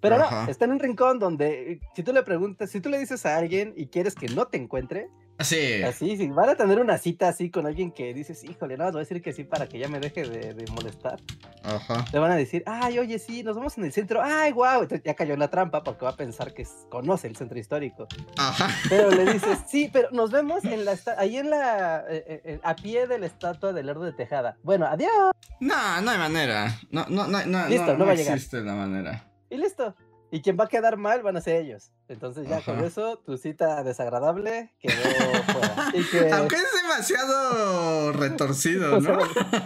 Pero 0.00 0.16
no, 0.16 0.48
está 0.48 0.64
en 0.64 0.72
un 0.72 0.78
rincón 0.78 1.18
donde 1.18 1.72
eh, 1.72 1.80
si 1.94 2.02
tú 2.04 2.12
le 2.12 2.22
preguntas, 2.22 2.70
si 2.70 2.80
tú 2.80 2.88
le 2.88 2.98
dices 2.98 3.26
a 3.26 3.36
alguien 3.36 3.74
y 3.76 3.88
quieres 3.88 4.14
que 4.14 4.28
no 4.28 4.46
te 4.46 4.56
encuentre, 4.56 5.08
Así. 5.38 5.82
Así, 5.84 6.16
sí, 6.16 6.28
van 6.28 6.48
a 6.48 6.56
tener 6.56 6.80
una 6.80 6.98
cita 6.98 7.28
así 7.28 7.48
con 7.48 7.64
alguien 7.64 7.92
que 7.92 8.12
dices, 8.12 8.42
híjole, 8.42 8.76
no, 8.76 8.84
voy 8.86 8.96
a 8.96 8.98
decir 8.98 9.22
que 9.22 9.32
sí 9.32 9.44
para 9.44 9.68
que 9.68 9.78
ya 9.78 9.88
me 9.88 10.00
deje 10.00 10.28
de, 10.28 10.64
molestar. 10.72 11.20
Ajá. 11.62 12.04
Le 12.12 12.18
van 12.18 12.32
a 12.32 12.36
decir, 12.36 12.64
ay, 12.66 12.98
oye, 12.98 13.20
sí, 13.20 13.44
nos 13.44 13.54
vamos 13.54 13.78
en 13.78 13.84
el 13.84 13.92
centro, 13.92 14.20
ay, 14.20 14.50
guau, 14.50 14.82
Entonces 14.82 15.04
ya 15.04 15.14
cayó 15.14 15.34
en 15.34 15.40
la 15.40 15.48
trampa 15.48 15.84
porque 15.84 16.04
va 16.04 16.10
a 16.10 16.16
pensar 16.16 16.52
que 16.52 16.66
conoce 16.88 17.28
el 17.28 17.36
centro 17.36 17.56
histórico. 17.56 18.08
Ajá. 18.36 18.68
Pero 18.88 19.10
le 19.10 19.24
dices, 19.32 19.60
sí, 19.68 19.88
pero 19.92 20.08
nos 20.10 20.32
vemos 20.32 20.64
en 20.64 20.84
la 20.84 20.98
ahí 21.16 21.36
en 21.36 21.50
la, 21.50 22.04
eh, 22.08 22.42
eh, 22.44 22.60
a 22.64 22.74
pie 22.74 23.06
de 23.06 23.20
la 23.20 23.26
estatua 23.26 23.72
del 23.72 23.86
Lerdo 23.86 24.02
de 24.02 24.12
Tejada. 24.12 24.56
Bueno, 24.64 24.86
adiós. 24.86 25.32
No, 25.60 26.00
no 26.00 26.10
hay 26.10 26.18
manera. 26.18 26.76
No, 26.90 27.06
no, 27.08 27.28
no, 27.28 27.44
no, 27.46 27.68
listo, 27.68 27.96
no, 27.96 28.06
va 28.06 28.12
a 28.12 28.14
llegar. 28.16 28.34
existe 28.34 28.60
la 28.60 28.74
manera. 28.74 29.24
Y 29.50 29.56
listo. 29.56 29.94
Y 30.30 30.42
quien 30.42 30.58
va 30.58 30.64
a 30.64 30.68
quedar 30.68 30.96
mal 30.96 31.22
van 31.22 31.36
a 31.36 31.40
ser 31.40 31.62
ellos. 31.62 31.90
Entonces 32.08 32.48
ya 32.48 32.60
con 32.60 32.84
eso, 32.84 33.18
tu 33.18 33.38
cita 33.38 33.82
desagradable 33.82 34.74
quedó 34.78 34.92
fuera. 35.46 36.38
Aunque 36.38 36.56
es 36.56 36.82
demasiado 36.82 38.12
retorcido, 38.12 39.00
¿no? 39.00 39.18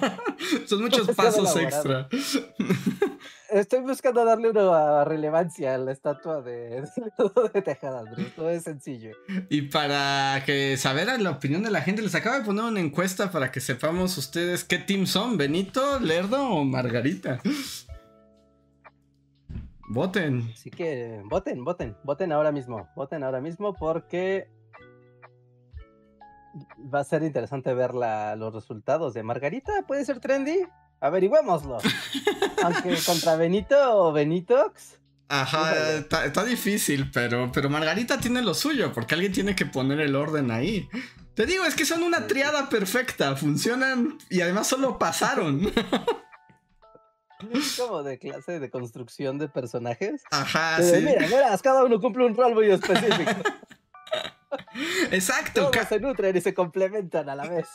Son 0.67 0.81
muchos 0.81 1.09
pasos 1.17 1.57
extra. 1.57 2.09
Estoy 3.51 3.81
buscando 3.81 4.25
darle 4.25 4.51
una 4.51 5.05
relevancia 5.05 5.75
a 5.75 5.79
la 5.79 5.93
estatua 5.93 6.41
de, 6.43 6.83
de 7.53 7.63
Tejadas, 7.63 8.05
Todo 8.35 8.51
es 8.51 8.63
sencillo. 8.63 9.15
Y 9.51 9.63
para 9.63 10.43
que 10.47 10.77
saber 10.77 11.21
la 11.21 11.31
opinión 11.31 11.63
de 11.63 11.71
la 11.71 11.83
gente, 11.83 12.03
les 12.03 12.15
acabo 12.15 12.39
de 12.39 12.45
poner 12.45 12.65
una 12.65 12.81
encuesta 12.81 13.31
para 13.31 13.51
que 13.51 13.61
sepamos 13.61 14.17
ustedes 14.17 14.65
qué 14.65 14.79
team 14.79 15.07
son, 15.07 15.37
Benito, 15.37 15.99
Lerdo 16.01 16.43
o 16.49 16.65
Margarita. 16.65 17.41
Voten. 19.93 20.51
Así 20.55 20.71
que 20.71 21.21
voten, 21.27 21.65
voten, 21.65 21.95
voten 22.03 22.33
ahora 22.33 22.51
mismo. 22.51 22.89
Voten 22.97 23.23
ahora 23.23 23.43
mismo 23.43 23.75
porque 23.75 24.49
va 26.93 27.01
a 27.01 27.05
ser 27.05 27.23
interesante 27.23 27.75
ver 27.75 27.93
los 27.93 28.55
resultados 28.55 29.13
de 29.13 29.23
Margarita. 29.23 29.85
¿Puede 29.87 30.07
ser 30.07 30.19
trendy? 30.19 30.61
Averigüémoslo. 31.01 31.77
Aunque 32.65 32.97
contra 33.05 33.37
Benito 33.37 33.77
o 33.99 34.13
Benitox. 34.13 34.99
Ajá, 35.29 35.99
está, 35.99 36.45
difícil, 36.45 37.11
pero, 37.11 37.51
pero 37.53 37.69
Margarita 37.69 38.19
tiene 38.19 38.43
lo 38.43 38.55
suyo, 38.55 38.93
porque 38.93 39.15
alguien 39.15 39.33
tiene 39.33 39.55
que 39.55 39.67
poner 39.67 40.01
el 40.01 40.17
orden 40.17 40.51
ahí. 40.51 40.89
Te 41.35 41.45
digo, 41.45 41.65
es 41.65 41.75
que 41.75 41.85
son 41.85 42.03
una 42.03 42.27
triada 42.27 42.69
perfecta, 42.71 43.37
funcionan 43.37 44.19
y 44.31 44.41
además 44.41 44.69
solo 44.69 44.99
pasaron. 44.99 45.71
Como 47.79 48.03
de 48.03 48.19
clase 48.19 48.61
de 48.61 48.71
construcción 48.71 49.39
de 49.39 49.49
personajes. 49.49 50.23
Ajá, 50.31 50.83
sí. 50.83 50.97
Mira, 51.03 51.27
verás, 51.29 51.63
cada 51.63 51.85
uno 51.85 52.01
cumple 52.01 52.27
un 52.27 52.37
rol 52.37 52.55
muy 52.55 52.71
específico. 52.71 53.31
Exacto. 55.11 55.71
Todos 55.71 55.89
se 55.89 56.01
nutren 56.01 56.37
y 56.37 56.41
se 56.41 56.55
complementan 56.55 57.29
a 57.29 57.35
la 57.35 57.49
vez. 57.49 57.69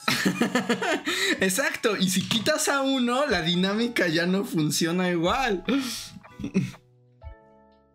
Exacto. 1.40 1.96
Y 1.98 2.10
si 2.10 2.28
quitas 2.28 2.68
a 2.70 2.82
uno, 2.82 3.26
la 3.26 3.42
dinámica 3.42 4.08
ya 4.08 4.26
no 4.26 4.44
funciona 4.44 5.10
igual. 5.10 5.64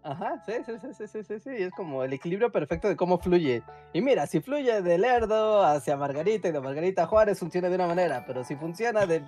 Ajá, 0.05 0.43
sí, 0.45 0.53
sí, 0.67 0.73
sí, 0.81 1.07
sí, 1.07 1.23
sí, 1.23 1.39
sí, 1.39 1.51
es 1.51 1.71
como 1.73 2.03
el 2.03 2.13
equilibrio 2.13 2.51
perfecto 2.51 2.89
de 2.89 2.97
cómo 2.97 3.19
fluye. 3.21 3.63
Y 3.93 4.01
mira, 4.01 4.27
si 4.27 4.41
fluye 4.41 4.83
de 4.83 4.99
Lerdo 4.99 5.65
hacia 5.65 5.97
Margarita 5.97 6.49
y 6.49 6.53
de 6.53 6.61
Margarita 6.61 7.05
a 7.05 7.07
Juárez 7.07 7.39
funciona 7.39 7.69
de 7.69 7.77
una 7.77 7.87
manera, 7.87 8.25
pero 8.27 8.43
si 8.43 8.57
funciona 8.57 9.07
de 9.07 9.23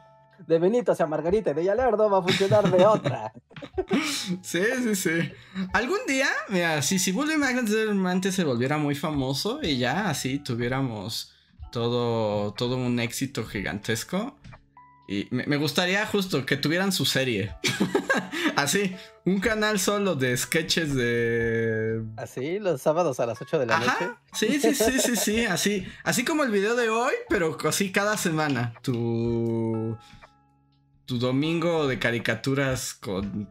de 0.47 0.59
Benito 0.59 0.93
hacia 0.93 1.07
Margarita 1.07 1.51
y 1.51 1.55
de 1.55 1.65
Yalerdo 1.65 2.11
va 2.11 2.19
a 2.19 2.23
funcionar 2.23 2.71
de 2.71 2.85
otra. 2.87 3.33
Sí, 4.43 4.63
sí, 4.83 4.95
sí. 4.95 5.33
Algún 5.73 5.99
día, 6.07 6.29
mira, 6.49 6.83
si, 6.83 6.99
si 6.99 7.13
Bully 7.13 7.35
antes 7.43 8.35
se 8.35 8.45
volviera 8.45 8.79
muy 8.79 8.95
famoso 8.95 9.61
y 9.63 9.79
ya 9.79 10.09
así 10.11 10.39
tuviéramos 10.39 11.35
todo, 11.71 12.53
todo 12.53 12.77
un 12.77 13.01
éxito 13.01 13.45
gigantesco. 13.45 14.37
Y 15.07 15.29
me, 15.31 15.57
gustaría 15.59 16.07
justo 16.07 16.47
que 16.47 16.57
tuvieran 16.57 16.91
su 16.93 17.05
serie. 17.05 17.55
así, 18.57 18.97
un 19.27 19.39
canal 19.39 19.79
solo 19.79 20.15
de 20.15 20.35
sketches 20.35 20.95
de. 20.95 22.03
Así, 22.17 22.59
los 22.59 22.81
sábados 22.81 23.21
a 23.21 23.27
las 23.27 23.41
8 23.41 23.59
de 23.59 23.67
la 23.67 23.79
noche. 23.81 24.11
Sí, 24.33 24.61
sí, 24.61 24.75
sí, 24.75 24.99
sí, 24.99 25.17
sí. 25.17 25.45
Así, 25.45 25.87
así 26.05 26.25
como 26.25 26.43
el 26.43 26.51
video 26.51 26.75
de 26.75 26.89
hoy, 26.89 27.13
pero 27.29 27.59
así 27.69 27.93
cada 27.93 28.17
semana. 28.17 28.73
Tu 28.81 29.97
tu 31.07 31.19
domingo 31.19 31.87
de 31.87 31.99
caricaturas 31.99 32.95
con 32.95 33.49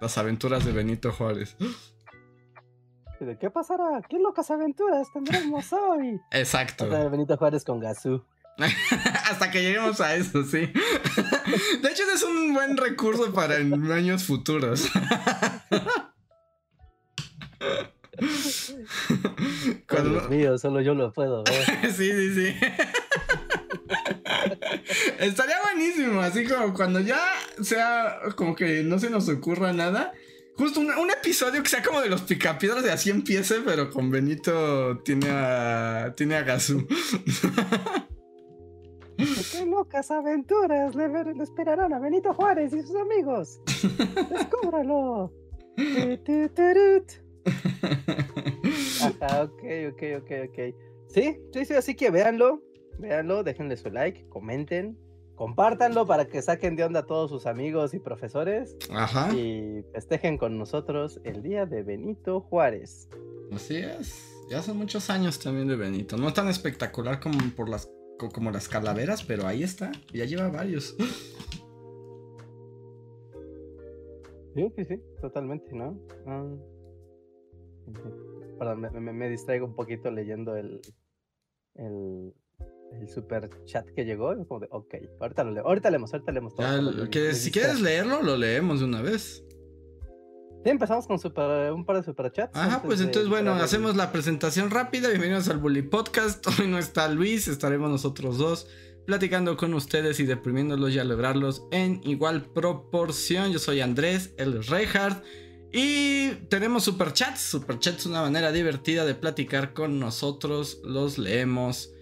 las 0.00 0.18
aventuras 0.18 0.64
de 0.64 0.72
Benito 0.72 1.12
Juárez. 1.12 1.56
¿De 3.20 3.36
qué 3.38 3.50
pasará? 3.50 4.00
¿Qué 4.08 4.18
locas 4.18 4.50
aventuras 4.50 5.08
tendremos 5.12 5.72
hoy? 5.72 6.20
Exacto. 6.30 6.88
Benito 7.10 7.36
Juárez 7.36 7.64
con 7.64 7.78
Gazú. 7.78 8.24
Hasta 9.30 9.50
que 9.50 9.62
lleguemos 9.62 10.00
a 10.00 10.14
eso, 10.14 10.42
sí. 10.44 10.70
De 11.82 11.90
hecho, 11.90 12.02
es 12.14 12.22
un 12.22 12.52
buen 12.52 12.76
recurso 12.76 13.32
para 13.32 13.56
en 13.56 13.90
años 13.90 14.24
futuros. 14.24 14.86
Cuando... 19.88 20.10
Dios 20.10 20.30
mío, 20.30 20.58
solo 20.58 20.80
yo 20.80 20.94
lo 20.94 21.12
puedo 21.12 21.44
ver. 21.44 21.92
sí, 21.92 22.10
sí, 22.10 22.34
sí. 22.34 22.54
Estaría 25.18 25.56
buenísimo, 25.62 26.20
así 26.20 26.44
como 26.44 26.74
cuando 26.74 27.00
ya 27.00 27.20
sea 27.62 28.20
como 28.36 28.54
que 28.54 28.82
no 28.82 28.98
se 28.98 29.10
nos 29.10 29.28
ocurra 29.28 29.72
nada. 29.72 30.12
Justo 30.56 30.80
un, 30.80 31.10
episodio 31.10 31.62
que 31.62 31.68
sea 31.68 31.82
como 31.82 32.02
de 32.02 32.10
los 32.10 32.22
picapiedras 32.22 32.84
y 32.84 32.88
así 32.88 33.10
empiece, 33.10 33.60
pero 33.64 33.90
con 33.90 34.10
Benito 34.10 34.98
tiene 34.98 35.28
a. 35.30 36.12
tiene 36.16 36.36
a 36.36 36.42
Gazú. 36.42 36.86
¡Qué 39.16 39.66
locas 39.66 40.10
aventuras 40.10 40.94
le, 40.94 41.08
le, 41.08 41.42
esperarán 41.42 41.92
a 41.92 41.98
Benito 41.98 42.32
Juárez 42.34 42.72
y 42.74 42.82
sus 42.82 42.96
amigos! 42.96 43.60
¡Descúbralo! 44.30 45.32
Ajá, 49.02 49.44
ok, 49.44 49.62
ok, 49.92 50.02
ok, 50.18 50.30
ok. 50.48 50.58
Sí, 51.08 51.40
sí, 51.52 51.64
sí, 51.64 51.74
así 51.74 51.94
que 51.94 52.10
véanlo, 52.10 52.62
véanlo, 53.00 53.42
déjenle 53.42 53.76
su 53.76 53.90
like, 53.90 54.28
comenten, 54.28 54.98
compártanlo 55.34 56.06
para 56.06 56.26
que 56.26 56.42
saquen 56.42 56.76
de 56.76 56.84
onda 56.84 57.00
a 57.00 57.06
todos 57.06 57.30
sus 57.30 57.46
amigos 57.46 57.94
y 57.94 57.98
profesores. 57.98 58.76
Ajá. 58.90 59.34
Y 59.34 59.84
festejen 59.92 60.38
con 60.38 60.58
nosotros 60.58 61.20
el 61.24 61.42
día 61.42 61.66
de 61.66 61.82
Benito 61.82 62.40
Juárez. 62.40 63.08
Así 63.52 63.76
es. 63.76 64.26
Ya 64.50 64.62
son 64.62 64.78
muchos 64.78 65.10
años 65.10 65.38
también 65.38 65.68
de 65.68 65.76
Benito. 65.76 66.16
No 66.16 66.32
tan 66.32 66.48
espectacular 66.48 67.20
como 67.20 67.38
por 67.56 67.68
las 67.68 67.88
como 68.34 68.50
las 68.50 68.68
calaveras, 68.68 69.22
pero 69.22 69.46
ahí 69.46 69.62
está. 69.62 69.92
Ya 70.12 70.24
lleva 70.24 70.48
varios. 70.48 70.96
Sí, 74.52 74.68
sí, 74.74 74.84
sí, 74.84 75.00
totalmente, 75.20 75.72
¿no? 75.72 75.96
Ah, 76.26 76.44
perdón, 78.58 78.80
me, 79.16 79.28
distraigo 79.28 79.64
un 79.64 79.74
poquito 79.74 80.10
leyendo 80.10 80.56
el, 80.56 80.80
el, 81.74 82.34
super 83.12 83.48
chat 83.64 83.86
que 83.90 84.04
llegó. 84.04 84.34
Como 84.46 84.60
de, 84.60 84.68
ok, 84.70 84.94
ahorita 85.20 85.44
lo 85.44 85.50
leo, 85.52 85.66
ahorita 85.66 85.90
leemos, 85.90 86.12
ahorita 86.12 86.32
leemos 86.32 86.54
todo. 86.54 87.10
que, 87.10 87.34
si 87.34 87.50
quieres 87.50 87.80
leerlo, 87.80 88.22
lo 88.22 88.36
leemos 88.36 88.80
de 88.80 88.86
una 88.86 89.02
vez. 89.02 89.44
Sí, 90.62 90.68
empezamos 90.68 91.06
con 91.06 91.18
un 91.74 91.84
par 91.86 91.96
de 91.96 92.02
superchats. 92.02 92.54
Ajá, 92.54 92.82
pues 92.82 93.00
entonces, 93.00 93.30
bueno, 93.30 93.54
hacemos 93.54 93.96
la 93.96 94.12
presentación 94.12 94.70
rápida. 94.70 95.08
Bienvenidos 95.08 95.48
al 95.48 95.56
Bully 95.56 95.82
Podcast. 95.82 96.46
Hoy 96.58 96.68
no 96.68 96.78
está 96.78 97.08
Luis, 97.08 97.48
estaremos 97.48 97.90
nosotros 97.90 98.36
dos 98.36 98.68
platicando 99.06 99.56
con 99.56 99.74
ustedes 99.74 100.20
y 100.20 100.24
deprimiéndolos 100.24 100.92
y 100.92 100.98
alegrarlos 100.98 101.64
en 101.70 102.00
igual 102.04 102.44
proporción. 102.44 103.52
Yo 103.52 103.58
soy 103.58 103.80
Andrés, 103.80 104.34
el 104.36 104.62
Reinhardt. 104.64 105.24
Y 105.72 106.30
tenemos 106.48 106.84
superchats. 106.84 107.40
Superchats 107.40 108.00
es 108.00 108.06
una 108.06 108.22
manera 108.22 108.52
divertida 108.52 109.04
de 109.04 109.14
platicar 109.14 109.72
con 109.72 109.98
nosotros. 109.98 110.80
Los 110.84 111.18
leemos 111.18 111.92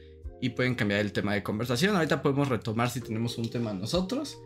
y 0.41 0.51
pueden 0.51 0.75
cambiar 0.75 1.01
el 1.01 1.13
tema 1.13 1.35
de 1.35 1.43
conversación. 1.43 1.97
Ahorita 1.97 2.23
podemos 2.23 2.49
retomar 2.49 2.91
si 2.91 3.01
tenemos 3.01 3.39
un 3.39 3.51
tema 3.51 3.73
nosotros. 3.73 4.39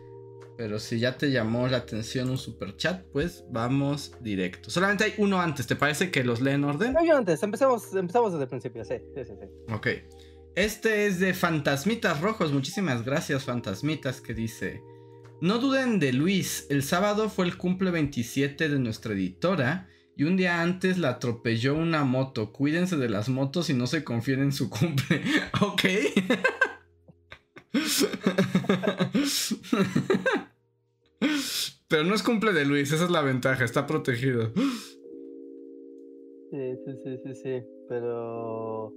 Pero 0.55 0.79
si 0.79 0.99
ya 0.99 1.17
te 1.17 1.31
llamó 1.31 1.67
la 1.67 1.77
atención 1.77 2.29
un 2.29 2.37
super 2.37 2.77
chat, 2.77 3.03
pues 3.11 3.43
vamos 3.49 4.13
directo. 4.21 4.69
Solamente 4.69 5.03
hay 5.03 5.13
uno 5.17 5.41
antes, 5.41 5.65
¿te 5.65 5.75
parece 5.75 6.11
que 6.11 6.23
los 6.23 6.41
lee 6.41 6.51
en 6.51 6.63
orden? 6.63 6.93
No, 6.93 7.03
yo 7.03 7.17
antes, 7.17 7.41
empezamos, 7.41 7.93
empezamos 7.95 8.33
desde 8.33 8.43
el 8.43 8.49
principio, 8.49 8.85
sí, 8.85 8.95
sí, 9.15 9.23
sí, 9.25 9.33
sí. 9.39 9.73
Ok. 9.73 9.87
Este 10.55 11.07
es 11.07 11.19
de 11.19 11.33
Fantasmitas 11.33 12.21
Rojos. 12.21 12.51
Muchísimas 12.51 13.03
gracias, 13.03 13.45
Fantasmitas, 13.45 14.21
que 14.21 14.35
dice: 14.35 14.83
No 15.41 15.57
duden 15.57 15.99
de 15.99 16.13
Luis. 16.13 16.67
El 16.69 16.83
sábado 16.83 17.29
fue 17.29 17.45
el 17.45 17.57
cumple 17.57 17.89
27 17.89 18.69
de 18.69 18.77
nuestra 18.77 19.13
editora. 19.13 19.89
Y 20.15 20.25
un 20.25 20.37
día 20.37 20.61
antes 20.61 20.99
la 20.99 21.09
atropelló 21.09 21.75
una 21.75 22.03
moto. 22.03 22.51
Cuídense 22.51 22.97
de 22.97 23.09
las 23.09 23.29
motos 23.29 23.69
y 23.69 23.73
no 23.73 23.87
se 23.87 24.03
confíen 24.03 24.41
en 24.41 24.51
su 24.51 24.69
cumple. 24.69 25.21
ok. 25.61 25.81
Pero 31.87 32.03
no 32.03 32.13
es 32.15 32.23
cumple 32.23 32.51
de 32.53 32.65
Luis, 32.65 32.91
esa 32.91 33.05
es 33.05 33.11
la 33.11 33.21
ventaja, 33.21 33.63
está 33.63 33.87
protegido. 33.87 34.51
Sí, 36.51 36.75
sí, 36.85 36.91
sí, 37.03 37.17
sí, 37.23 37.35
sí. 37.35 37.63
Pero 37.89 38.93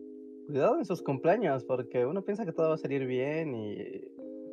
cuidado 0.47 0.79
en 0.79 0.85
sus 0.85 1.03
cumpleaños, 1.03 1.65
porque 1.65 2.07
uno 2.07 2.25
piensa 2.25 2.45
que 2.45 2.53
todo 2.53 2.69
va 2.71 2.77
a 2.77 2.79
salir 2.79 3.07
bien 3.07 3.55
y 3.55 3.77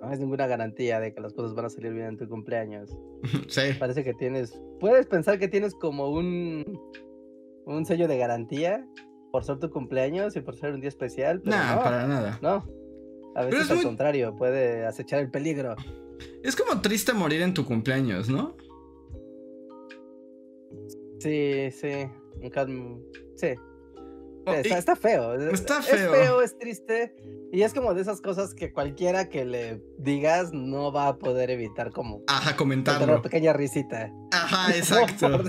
no 0.03 0.11
es 0.11 0.19
ninguna 0.19 0.47
garantía 0.47 0.99
de 0.99 1.13
que 1.13 1.21
las 1.21 1.33
cosas 1.33 1.55
van 1.55 1.65
a 1.65 1.69
salir 1.69 1.93
bien 1.93 2.07
en 2.07 2.17
tu 2.17 2.27
cumpleaños. 2.27 2.95
Sí. 3.47 3.61
Parece 3.79 4.03
que 4.03 4.13
tienes. 4.13 4.61
Puedes 4.79 5.05
pensar 5.07 5.39
que 5.39 5.47
tienes 5.47 5.73
como 5.75 6.09
un. 6.09 6.79
un 7.65 7.85
sello 7.85 8.07
de 8.07 8.17
garantía 8.17 8.85
por 9.31 9.43
ser 9.43 9.59
tu 9.59 9.69
cumpleaños 9.69 10.35
y 10.35 10.41
por 10.41 10.55
ser 10.55 10.73
un 10.73 10.81
día 10.81 10.89
especial. 10.89 11.41
no, 11.43 11.51
para 11.51 12.05
nada. 12.07 12.39
No, 12.41 12.67
a 13.35 13.45
veces 13.45 13.71
al 13.71 13.83
contrario, 13.83 14.35
puede 14.35 14.85
acechar 14.85 15.19
el 15.19 15.31
peligro. 15.31 15.75
Es 16.43 16.55
como 16.55 16.81
triste 16.81 17.13
morir 17.13 17.41
en 17.41 17.53
tu 17.53 17.65
cumpleaños, 17.65 18.29
¿no? 18.29 18.55
Sí, 21.19 21.71
sí. 21.71 22.07
Sí. 23.35 23.55
Está, 24.45 24.95
feo. 24.95 25.33
Está 25.51 25.81
feo. 25.81 26.13
Es 26.13 26.21
feo, 26.21 26.41
es 26.41 26.57
triste. 26.57 27.15
Y 27.51 27.61
es 27.61 27.73
como 27.73 27.93
de 27.93 28.01
esas 28.01 28.19
cosas 28.21 28.53
que 28.53 28.73
cualquiera 28.73 29.29
que 29.29 29.45
le 29.45 29.81
digas 29.97 30.51
no 30.53 30.91
va 30.91 31.07
a 31.07 31.17
poder 31.17 31.51
evitar 31.51 31.91
como... 31.91 32.21
Ajá, 32.27 32.55
comentarlo. 32.55 33.05
Una 33.05 33.21
pequeña 33.21 33.53
risita. 33.53 34.11
Ajá, 34.31 34.71
exacto. 34.75 35.43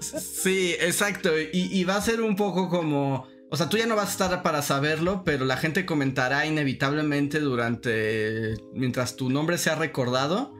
sí, 0.00 0.74
exacto. 0.80 1.30
y 1.38 1.84
va 1.84 1.96
a 1.96 2.00
ser 2.00 2.20
un 2.20 2.36
poco 2.36 2.68
como 2.68 3.26
o 3.52 3.56
sea, 3.56 3.68
tú 3.68 3.76
ya 3.76 3.86
no 3.86 3.96
vas 3.96 4.08
a 4.08 4.12
estar 4.12 4.42
para 4.44 4.62
saberlo, 4.62 5.22
pero 5.24 5.44
la 5.44 5.56
gente 5.56 5.84
comentará 5.84 6.46
inevitablemente 6.46 7.40
durante. 7.40 8.54
mientras 8.72 9.16
tu 9.16 9.28
nombre 9.28 9.58
sea 9.58 9.74
recordado. 9.74 10.54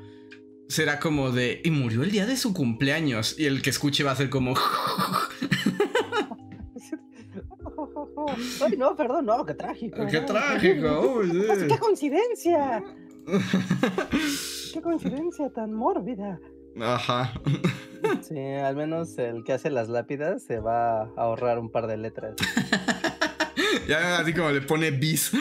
Será 0.69 0.99
como 0.99 1.31
de. 1.31 1.61
Y 1.65 1.71
murió 1.71 2.03
el 2.03 2.11
día 2.11 2.27
de 2.27 2.37
su 2.37 2.53
cumpleaños. 2.53 3.39
Y 3.39 3.47
el 3.47 3.63
que 3.63 3.71
escuche 3.71 4.03
va 4.03 4.11
a 4.11 4.17
ser 4.17 4.29
como. 4.29 4.55
Ay, 8.29 8.77
no, 8.77 8.97
perdón, 8.97 9.27
no, 9.27 9.45
qué 9.45 9.55
trágico. 9.55 10.07
Qué 10.07 10.21
trágico, 10.21 11.19
uy, 11.19 11.47
¡Qué 11.69 11.79
coincidencia! 11.79 12.83
¡Qué 14.73 14.81
coincidencia 14.83 15.51
tan 15.51 15.73
mórbida! 15.73 16.41
Ajá. 16.81 17.33
Sí, 18.23 18.39
al 18.39 18.77
menos 18.77 19.19
el 19.19 19.45
que 19.45 19.53
hace 19.53 19.71
las 19.71 19.89
lápidas 19.89 20.43
se 20.45 20.61
va 20.61 21.03
a 21.03 21.11
ahorrar 21.17 21.59
un 21.59 21.71
par 21.71 21.87
de 21.87 21.97
letras. 21.97 22.35
ya 23.89 24.19
así 24.19 24.33
como 24.33 24.51
le 24.51 24.61
pone 24.63 24.91
bis. 24.91 25.33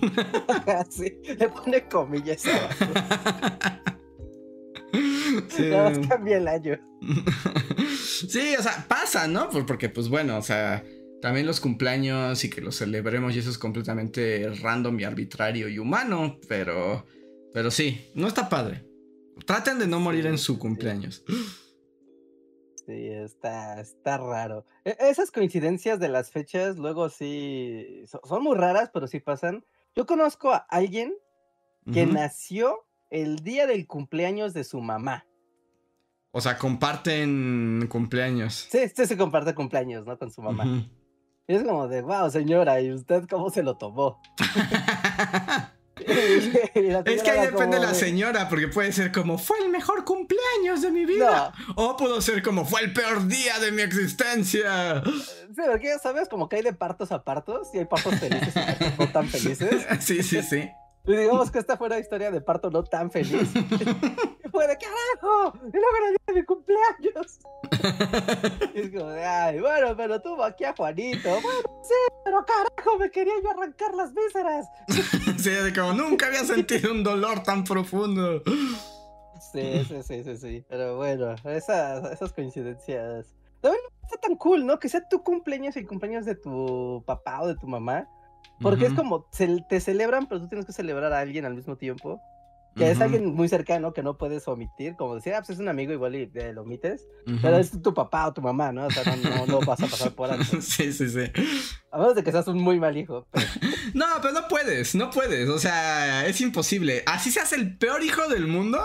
sí, 0.90 1.18
le 1.38 1.48
pone 1.48 1.88
comillas 1.88 2.42
Sí. 5.48 5.68
Nada 5.70 5.90
más 5.90 6.06
cambia 6.06 6.36
el 6.38 6.48
año. 6.48 6.78
sí, 8.28 8.54
o 8.58 8.62
sea, 8.62 8.84
pasa, 8.88 9.26
¿no? 9.26 9.48
Porque, 9.48 9.88
pues 9.88 10.08
bueno, 10.08 10.36
o 10.36 10.42
sea, 10.42 10.84
también 11.20 11.46
los 11.46 11.60
cumpleaños 11.60 12.44
y 12.44 12.50
que 12.50 12.60
los 12.60 12.78
celebremos 12.78 13.34
y 13.34 13.40
eso 13.40 13.50
es 13.50 13.58
completamente 13.58 14.50
random 14.62 14.98
y 15.00 15.04
arbitrario 15.04 15.68
y 15.68 15.78
humano, 15.78 16.38
pero, 16.48 17.04
pero 17.52 17.70
sí, 17.70 18.10
no 18.14 18.26
está 18.26 18.48
padre. 18.48 18.84
Traten 19.46 19.78
de 19.78 19.86
no 19.86 20.00
morir 20.00 20.26
en 20.26 20.38
su 20.38 20.58
cumpleaños. 20.58 21.24
Sí, 22.86 23.08
está, 23.08 23.80
está 23.80 24.18
raro. 24.18 24.64
E, 24.84 24.96
esas 25.00 25.30
coincidencias 25.30 26.00
de 26.00 26.08
las 26.08 26.30
fechas 26.30 26.76
luego 26.76 27.08
sí 27.08 28.04
son 28.24 28.42
muy 28.42 28.56
raras, 28.56 28.90
pero 28.92 29.06
sí 29.06 29.20
pasan. 29.20 29.64
Yo 29.94 30.06
conozco 30.06 30.52
a 30.52 30.66
alguien 30.68 31.14
que 31.92 32.06
nació 32.06 32.86
el 33.10 33.36
día 33.40 33.66
del 33.66 33.86
cumpleaños 33.86 34.54
de 34.54 34.64
su 34.64 34.80
mamá. 34.80 35.26
O 36.32 36.40
sea, 36.40 36.56
comparten 36.56 37.88
cumpleaños. 37.90 38.68
Sí, 38.70 38.88
sí 38.94 39.06
se 39.06 39.16
comparte 39.16 39.54
cumpleaños, 39.54 40.06
¿no? 40.06 40.16
Con 40.16 40.30
su 40.30 40.42
mamá. 40.42 40.88
Y 41.50 41.54
es 41.56 41.64
como 41.64 41.88
de, 41.88 42.00
wow, 42.02 42.30
señora, 42.30 42.80
¿y 42.80 42.92
usted 42.92 43.24
cómo 43.28 43.50
se 43.50 43.64
lo 43.64 43.76
tomó? 43.76 44.22
es 45.96 47.22
que 47.24 47.30
ahí 47.30 47.40
depende 47.40 47.80
de 47.80 47.86
la 47.86 47.92
señora, 47.92 48.48
porque 48.48 48.68
puede 48.68 48.92
ser 48.92 49.10
como 49.10 49.36
fue 49.36 49.58
el 49.58 49.68
mejor 49.68 50.04
cumpleaños 50.04 50.80
de 50.80 50.92
mi 50.92 51.04
vida. 51.04 51.52
O 51.74 51.96
pudo 51.96 52.20
ser 52.20 52.44
como 52.44 52.64
fue 52.64 52.82
el 52.82 52.92
peor 52.92 53.26
día 53.26 53.58
de 53.58 53.72
mi 53.72 53.82
existencia. 53.82 55.02
Sí, 55.04 55.62
porque 55.66 55.88
ya 55.88 55.98
sabes, 55.98 56.28
como 56.28 56.48
que 56.48 56.54
hay 56.54 56.62
de 56.62 56.72
partos 56.72 57.10
a 57.10 57.24
partos 57.24 57.66
y 57.74 57.78
hay 57.78 57.84
partos 57.84 58.14
felices 58.20 58.54
y 58.54 58.60
partos 58.60 58.98
no 59.00 59.08
tan 59.08 59.28
felices. 59.28 59.86
Sí, 59.98 60.22
sí, 60.22 60.42
sí. 60.42 60.70
Y 61.04 61.16
digamos 61.16 61.50
que 61.50 61.58
esta 61.58 61.76
fue 61.76 61.88
una 61.88 61.98
historia 61.98 62.30
de 62.30 62.40
parto 62.40 62.70
no 62.70 62.84
tan 62.84 63.10
feliz. 63.10 63.50
Fue 64.60 64.66
de 64.66 64.76
carajo, 64.76 65.58
y 65.58 65.72
luego 65.72 65.96
era 65.96 66.08
el 66.08 66.12
día 66.12 66.24
de 66.26 66.34
mi 66.34 66.44
cumpleaños. 66.44 67.38
y 68.74 68.80
es 68.80 68.90
como 68.90 69.10
de, 69.10 69.24
ay, 69.24 69.60
bueno, 69.60 69.96
pero 69.96 70.20
tuvo 70.20 70.44
aquí 70.44 70.64
a 70.64 70.74
Juanito. 70.74 71.30
Bueno, 71.30 71.82
sí, 71.82 71.94
pero 72.24 72.44
carajo, 72.44 72.98
me 72.98 73.10
quería 73.10 73.32
yo 73.42 73.50
arrancar 73.50 73.94
las 73.94 74.12
vísceras. 74.12 74.66
sí, 75.38 75.50
de 75.50 75.72
como 75.72 75.94
nunca 75.94 76.26
había 76.26 76.44
sentido 76.44 76.92
un 76.92 77.02
dolor 77.02 77.42
tan 77.42 77.64
profundo. 77.64 78.42
Sí, 79.52 79.82
sí, 79.88 80.02
sí, 80.02 80.24
sí, 80.24 80.36
sí. 80.36 80.64
Pero 80.68 80.98
bueno, 80.98 81.34
esas, 81.44 82.12
esas 82.12 82.32
coincidencias. 82.34 83.34
También 83.62 83.82
no 83.82 84.06
está 84.06 84.20
tan 84.20 84.36
cool, 84.36 84.66
¿no? 84.66 84.78
Que 84.78 84.90
sea 84.90 85.08
tu 85.08 85.22
cumpleaños 85.22 85.74
y 85.76 85.80
el 85.80 85.86
cumpleaños 85.86 86.26
de 86.26 86.34
tu 86.34 87.02
papá 87.06 87.40
o 87.40 87.48
de 87.48 87.56
tu 87.56 87.66
mamá 87.66 88.08
Porque 88.60 88.86
es 88.86 88.92
como, 88.92 89.26
te 89.68 89.80
celebran, 89.80 90.26
pero 90.26 90.42
tú 90.42 90.48
tienes 90.48 90.66
que 90.66 90.72
celebrar 90.72 91.14
a 91.14 91.20
alguien 91.20 91.46
al 91.46 91.54
mismo 91.54 91.76
tiempo 91.76 92.20
que 92.76 92.90
es 92.90 93.00
alguien 93.00 93.34
muy 93.34 93.48
cercano 93.48 93.92
que 93.92 94.02
no 94.02 94.16
puedes 94.16 94.46
omitir, 94.48 94.94
como 94.96 95.16
decir, 95.16 95.34
ah, 95.34 95.38
pues 95.38 95.50
es 95.50 95.58
un 95.58 95.68
amigo 95.68 95.92
igual 95.92 96.14
y 96.14 96.30
lo 96.52 96.62
omites, 96.62 97.06
pero 97.42 97.58
es 97.58 97.82
tu 97.82 97.92
papá 97.94 98.28
o 98.28 98.32
tu 98.32 98.42
mamá, 98.42 98.72
¿no? 98.72 98.86
O 98.86 98.90
sea, 98.90 99.16
no, 99.16 99.46
no, 99.46 99.60
vas 99.60 99.80
a 99.82 99.86
pasar 99.86 100.12
por 100.12 100.30
alto. 100.30 100.44
sí, 100.60 100.92
sí, 100.92 101.08
sí. 101.08 101.30
A 101.90 101.98
menos 101.98 102.14
de 102.14 102.22
que 102.22 102.32
seas 102.32 102.46
un 102.48 102.58
muy 102.58 102.78
mal 102.78 102.96
hijo. 102.96 103.26
no, 103.94 104.06
pero 104.22 104.32
no 104.32 104.48
puedes, 104.48 104.94
no 104.94 105.10
puedes, 105.10 105.48
o 105.48 105.58
sea, 105.58 106.26
es 106.26 106.40
imposible. 106.40 107.02
Así 107.06 107.30
seas 107.30 107.52
el 107.52 107.76
peor 107.76 108.02
hijo 108.02 108.28
del 108.28 108.46
mundo, 108.46 108.80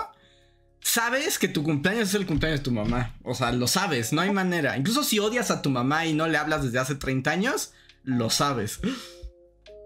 sabes 0.80 1.38
que 1.38 1.48
tu 1.48 1.62
cumpleaños 1.62 2.08
es 2.08 2.14
el 2.14 2.26
cumpleaños 2.26 2.60
de 2.60 2.64
tu 2.64 2.72
mamá. 2.72 3.16
O 3.22 3.34
sea, 3.34 3.52
lo 3.52 3.66
sabes, 3.66 4.12
no 4.12 4.20
hay 4.20 4.30
manera. 4.30 4.76
Incluso 4.76 5.02
si 5.04 5.18
odias 5.18 5.50
a 5.50 5.62
tu 5.62 5.70
mamá 5.70 6.06
y 6.06 6.12
no 6.12 6.26
le 6.26 6.38
hablas 6.38 6.64
desde 6.64 6.78
hace 6.78 6.94
30 6.94 7.30
años, 7.30 7.72
lo 8.02 8.30
sabes. 8.30 8.80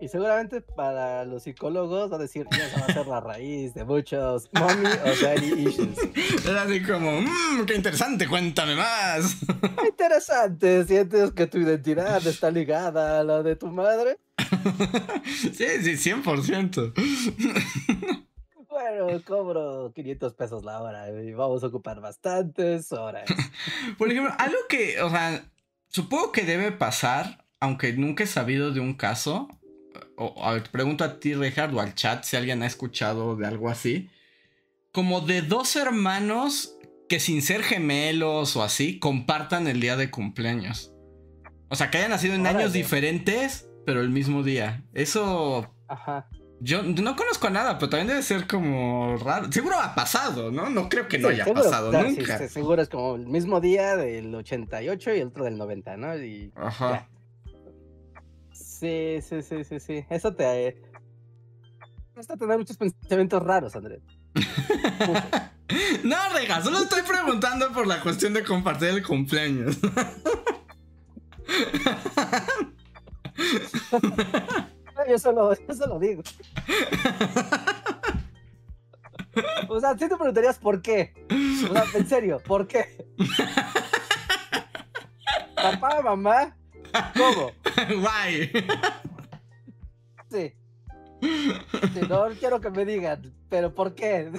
Y 0.00 0.08
seguramente 0.08 0.62
para 0.62 1.26
los 1.26 1.42
psicólogos 1.42 2.10
va 2.10 2.16
a 2.16 2.18
decir, 2.20 2.46
que 2.46 2.56
esa 2.56 2.80
va 2.80 2.86
a 2.86 2.92
ser 2.92 3.06
la 3.06 3.20
raíz 3.20 3.74
de 3.74 3.84
muchos 3.84 4.48
mommy 4.54 4.86
o 4.86 5.24
daddy 5.24 5.68
issues. 5.68 5.98
Era 6.48 6.62
así 6.62 6.82
como, 6.82 7.20
mmm, 7.20 7.66
qué 7.66 7.74
interesante, 7.74 8.26
cuéntame 8.26 8.76
más. 8.76 9.36
Interesante, 9.86 10.84
¿sientes 10.86 11.32
que 11.32 11.46
tu 11.46 11.58
identidad 11.58 12.26
está 12.26 12.50
ligada 12.50 13.20
a 13.20 13.24
la 13.24 13.42
de 13.42 13.56
tu 13.56 13.66
madre? 13.66 14.18
sí, 15.52 15.66
sí, 15.82 16.10
100%. 16.10 16.94
Bueno, 18.70 19.22
cobro 19.26 19.92
500 19.94 20.34
pesos 20.34 20.64
la 20.64 20.80
hora 20.80 21.10
y 21.10 21.32
vamos 21.32 21.62
a 21.62 21.66
ocupar 21.66 22.00
bastantes 22.00 22.90
horas. 22.92 23.28
Por 23.98 24.10
ejemplo, 24.10 24.32
algo 24.38 24.56
que, 24.68 25.02
o 25.02 25.10
sea, 25.10 25.44
supongo 25.88 26.32
que 26.32 26.44
debe 26.44 26.72
pasar, 26.72 27.44
aunque 27.58 27.92
nunca 27.92 28.24
he 28.24 28.26
sabido 28.26 28.72
de 28.72 28.80
un 28.80 28.94
caso, 28.94 29.48
o, 30.20 30.60
te 30.60 30.68
pregunto 30.68 31.02
a 31.02 31.18
ti, 31.18 31.34
Richard, 31.34 31.74
o 31.74 31.80
al 31.80 31.94
chat 31.94 32.24
si 32.24 32.36
alguien 32.36 32.62
ha 32.62 32.66
escuchado 32.66 33.36
de 33.36 33.46
algo 33.46 33.70
así, 33.70 34.10
como 34.92 35.22
de 35.22 35.42
dos 35.42 35.76
hermanos 35.76 36.76
que 37.08 37.20
sin 37.20 37.42
ser 37.42 37.62
gemelos 37.62 38.54
o 38.56 38.62
así, 38.62 38.98
compartan 38.98 39.66
el 39.66 39.80
día 39.80 39.96
de 39.96 40.10
cumpleaños. 40.10 40.92
O 41.68 41.76
sea, 41.76 41.90
que 41.90 41.98
hayan 41.98 42.10
nacido 42.10 42.34
en 42.34 42.46
años 42.46 42.72
diferentes, 42.72 43.68
pero 43.86 44.00
el 44.00 44.10
mismo 44.10 44.42
día. 44.42 44.84
Eso... 44.92 45.74
Ajá. 45.88 46.28
Yo 46.62 46.82
no 46.82 47.16
conozco 47.16 47.48
nada, 47.48 47.78
pero 47.78 47.88
también 47.88 48.08
debe 48.08 48.22
ser 48.22 48.46
como 48.46 49.16
raro. 49.16 49.50
Seguro 49.50 49.80
ha 49.80 49.94
pasado, 49.94 50.50
¿no? 50.52 50.68
No 50.68 50.90
creo 50.90 51.08
que 51.08 51.18
no 51.18 51.28
haya 51.28 51.46
pasado 51.46 51.90
nunca. 51.90 52.46
seguro 52.48 52.82
es 52.82 52.90
como 52.90 53.16
el 53.16 53.26
mismo 53.26 53.60
día 53.60 53.96
del 53.96 54.34
88 54.34 55.14
y 55.14 55.20
el 55.20 55.28
otro 55.28 55.44
del 55.44 55.56
90, 55.56 55.96
¿no? 55.96 56.16
Y 56.18 56.52
Ajá. 56.54 57.08
Sí, 58.80 59.20
sí, 59.20 59.42
sí, 59.42 59.62
sí, 59.62 59.78
sí. 59.78 60.06
Eso 60.08 60.32
te. 60.34 60.68
Eh... 60.68 60.82
Esto 62.16 62.34
tener 62.38 62.56
muchos 62.56 62.78
pensamientos 62.78 63.42
raros, 63.42 63.76
Andrés. 63.76 64.00
no, 66.02 66.16
Rega, 66.32 66.62
solo 66.62 66.78
estoy 66.78 67.02
preguntando 67.02 67.70
por 67.72 67.86
la 67.86 68.00
cuestión 68.00 68.32
de 68.32 68.42
compartir 68.42 68.88
el 68.88 69.06
cumpleaños. 69.06 69.78
yo, 75.06 75.18
solo, 75.18 75.52
yo 75.54 75.74
solo 75.74 75.98
digo. 75.98 76.22
O 79.68 79.78
sea, 79.78 79.92
si 79.92 80.08
te 80.08 80.16
preguntarías 80.16 80.58
por 80.58 80.80
qué. 80.80 81.12
O 81.68 81.74
sea, 81.74 81.84
en 81.94 82.08
serio, 82.08 82.40
¿por 82.46 82.66
qué? 82.66 83.06
Papá, 85.54 86.00
mamá, 86.02 86.56
¿Cómo? 87.16 87.52
Guay. 88.00 88.52
Sí. 90.30 90.52
No 92.08 92.28
quiero 92.38 92.60
que 92.60 92.70
me 92.70 92.84
digan, 92.84 93.34
pero 93.48 93.74
¿por 93.74 93.94
qué? 93.94 94.30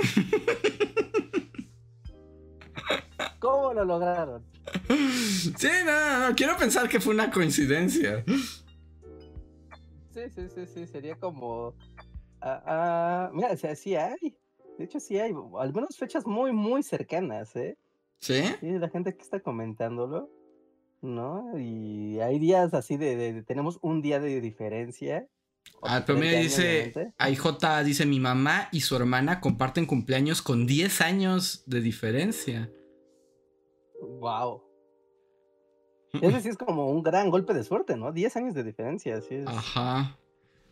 ¿Cómo 3.40 3.74
lo 3.74 3.86
lograron? 3.86 4.44
Sí, 4.88 5.70
no, 5.86 6.30
no, 6.30 6.36
quiero 6.36 6.58
pensar 6.58 6.88
que 6.88 7.00
fue 7.00 7.14
una 7.14 7.32
coincidencia. 7.32 8.24
Sí, 10.14 10.22
sí, 10.36 10.50
sí, 10.54 10.66
sí, 10.66 10.88
sería 10.88 11.16
como... 11.16 11.76
Ah, 12.42 12.64
ah, 12.66 13.32
mira, 13.34 13.56
sí 13.56 13.96
hay. 13.96 14.38
De 14.78 14.86
hecho, 14.86 15.00
sí 15.00 15.20
hay 15.20 15.34
algunas 15.60 15.98
fechas 15.98 16.26
muy, 16.26 16.52
muy 16.52 16.84
cercanas, 16.84 17.56
¿eh? 17.56 17.78
¿Sí? 18.20 18.44
Sí, 18.60 18.72
la 18.80 18.90
gente 18.90 19.16
que 19.16 19.22
está 19.22 19.40
comentándolo. 19.40 20.30
¿No? 21.02 21.58
Y 21.58 22.20
hay 22.20 22.40
días 22.40 22.74
así 22.74 22.98
de, 22.98 23.44
tenemos 23.44 23.80
un 23.82 24.02
día 24.02 24.20
de 24.20 24.42
diferencia. 24.42 25.28
Ah, 25.84 26.04
pero 26.06 26.20
me 26.20 26.42
dice, 26.42 26.94
J 27.18 27.84
dice, 27.84 28.06
mi 28.06 28.20
mamá 28.20 28.70
y 28.72 28.82
su 28.82 28.96
hermana 28.96 29.40
comparten 29.42 29.86
cumpleaños 29.86 30.42
con 30.42 30.66
10 30.66 31.02
años 31.02 31.64
de 31.66 31.82
diferencia. 31.82 32.72
Wow. 34.20 34.64
Eso 36.14 36.40
sí 36.40 36.50
es 36.50 36.58
como 36.58 36.90
un 36.90 37.04
gran 37.04 37.30
golpe 37.30 37.54
de 37.54 37.64
suerte, 37.64 37.96
¿no? 37.96 38.12
10 38.12 38.36
años 38.38 38.54
de 38.54 38.64
diferencia, 38.64 39.18
así 39.18 39.36
es. 39.36 39.48
Ajá. 39.48 40.18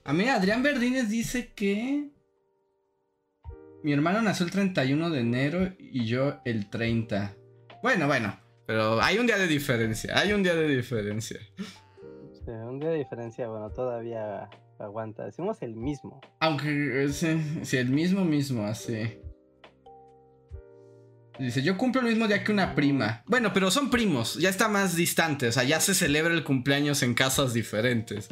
A 0.04 0.14
mí 0.14 0.28
Adrián 0.28 0.64
Verdines 0.64 1.10
dice 1.10 1.54
que 1.54 2.10
mi 3.84 3.94
hermano 3.94 4.22
nació 4.22 4.46
el 4.46 4.52
31 4.52 5.10
de 5.10 5.20
enero 5.20 5.74
y 5.80 6.06
yo 6.06 6.40
el 6.46 6.70
30. 6.70 7.36
Bueno, 7.82 8.08
bueno. 8.08 8.49
Pero 8.70 9.02
hay 9.02 9.18
un 9.18 9.26
día 9.26 9.40
de 9.40 9.48
diferencia, 9.48 10.16
hay 10.16 10.32
un 10.32 10.44
día 10.44 10.54
de 10.54 10.68
diferencia. 10.68 11.40
Sí, 11.58 12.52
un 12.52 12.80
día 12.80 12.92
de 12.92 13.00
diferencia, 13.00 13.48
bueno, 13.48 13.72
todavía 13.72 14.48
aguanta. 14.78 15.26
Decimos 15.26 15.58
el 15.64 15.76
mismo. 15.76 16.22
Aunque, 16.40 17.04
eh, 17.04 17.10
sí, 17.10 17.64
sí, 17.64 17.78
el 17.78 17.90
mismo 17.90 18.24
mismo, 18.26 18.68
así. 18.68 19.18
Dice, 21.40 21.64
yo 21.64 21.80
cumplo 21.80 22.02
el 22.02 22.10
mismo 22.10 22.28
día 22.28 22.44
que 22.44 22.52
una 22.52 22.76
prima. 22.76 23.24
Bueno, 23.26 23.54
pero 23.56 23.72
son 23.72 23.90
primos, 23.90 24.36
ya 24.36 24.50
está 24.50 24.68
más 24.68 24.96
distante, 24.96 25.48
o 25.48 25.52
sea, 25.52 25.64
ya 25.64 25.80
se 25.80 25.96
celebra 25.96 26.36
el 26.36 26.44
cumpleaños 26.44 27.02
en 27.02 27.16
casas 27.16 27.54
diferentes. 27.54 28.30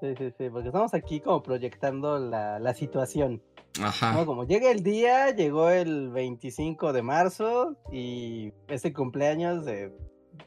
Sí, 0.00 0.14
sí, 0.16 0.32
sí, 0.38 0.48
porque 0.50 0.68
estamos 0.68 0.94
aquí 0.94 1.20
como 1.20 1.42
proyectando 1.42 2.18
la, 2.18 2.58
la 2.58 2.74
situación. 2.74 3.42
Ajá. 3.82 4.24
Como 4.24 4.44
llega 4.44 4.70
el 4.70 4.82
día, 4.82 5.30
llegó 5.30 5.70
el 5.70 6.10
25 6.10 6.92
de 6.92 7.02
marzo 7.02 7.76
y 7.92 8.52
ese 8.68 8.92
cumpleaños 8.92 9.64
de 9.64 9.92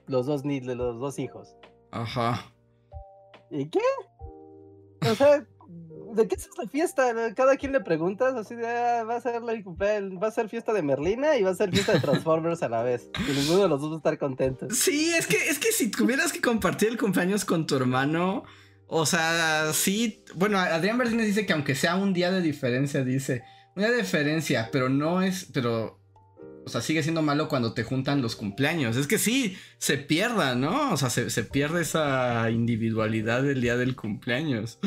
los 0.08 0.26
dos 0.26 0.44
de 0.44 0.76
los 0.76 1.00
dos 1.00 1.20
hijos. 1.20 1.56
Ajá. 1.92 2.54
¿Y 3.50 3.70
qué? 3.70 3.80
O 5.10 5.16
sea, 5.16 5.46
¿de 6.14 6.28
qué 6.28 6.36
es 6.36 6.48
esta 6.48 6.68
fiesta? 6.68 7.34
Cada 7.36 7.58
quien 7.58 7.72
le 7.72 7.82
preguntas, 7.82 8.34
así 8.36 8.56
de, 8.56 8.68
ah, 8.68 9.04
va 9.04 9.16
a 9.16 9.22
ser 9.22 9.42
la 9.42 9.54
va 9.54 10.28
a 10.28 10.32
ser 10.32 10.50
fiesta 10.50 10.74
de 10.74 10.82
Merlina 10.82 11.38
y 11.38 11.44
va 11.44 11.52
a 11.52 11.56
ser 11.56 11.72
fiesta 11.72 11.94
de 11.94 12.00
Transformers 12.00 12.64
a 12.64 12.70
la 12.70 12.84
vez. 12.84 13.10
Y 13.28 13.32
ninguno 13.32 13.64
de 13.64 13.70
los 13.70 13.82
dos 13.82 13.92
va 13.92 13.96
a 13.96 13.98
estar 13.98 14.18
contento. 14.18 14.68
Sí, 14.70 15.12
es 15.14 15.28
que, 15.28 15.38
es 15.38 15.60
que 15.60 15.72
si 15.72 15.90
tuvieras 15.90 16.32
que 16.32 16.42
compartir 16.42 16.90
el 16.90 16.98
cumpleaños 16.98 17.46
con 17.46 17.66
tu 17.66 17.76
hermano, 17.76 18.44
o 18.94 19.06
sea, 19.06 19.72
sí. 19.72 20.26
Bueno, 20.36 20.60
Adrián 20.60 20.98
Martínez 20.98 21.26
dice 21.26 21.46
que 21.46 21.54
aunque 21.54 21.76
sea 21.76 21.96
un 21.96 22.12
día 22.12 22.30
de 22.30 22.42
diferencia, 22.42 23.06
dice. 23.06 23.42
Una 23.74 23.90
diferencia, 23.90 24.68
pero 24.70 24.90
no 24.90 25.22
es. 25.22 25.50
Pero. 25.54 25.98
O 26.66 26.70
sea, 26.70 26.82
sigue 26.82 27.02
siendo 27.02 27.22
malo 27.22 27.48
cuando 27.48 27.74
te 27.74 27.84
juntan 27.84 28.22
los 28.22 28.36
cumpleaños. 28.36 28.98
Es 28.98 29.08
que 29.08 29.18
sí, 29.18 29.56
se 29.78 29.98
pierda, 29.98 30.56
¿no? 30.56 30.92
O 30.92 30.98
sea, 30.98 31.10
se, 31.10 31.44
pierde 31.46 31.82
esa 31.82 32.52
individualidad 32.52 33.44
del 33.44 33.62
día 33.62 33.78
del 33.78 33.96
cumpleaños. 33.96 34.78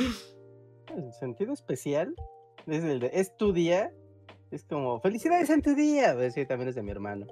El 0.95 1.11
sentido 1.19 1.55
especial 1.55 2.15
es 2.67 2.85
el 2.85 3.01
de. 3.01 3.11
Es 3.15 3.35
tu 3.39 3.55
día. 3.55 3.91
Es 4.51 4.65
como, 4.65 5.01
felicidades 5.01 5.49
en 5.49 5.63
tu 5.63 5.75
día. 5.75 6.11
A 6.11 6.15
ver 6.15 6.31
si 6.31 6.45
también 6.45 6.69
es 6.69 6.75
de 6.75 6.83
mi 6.83 6.91
hermano. 6.91 7.27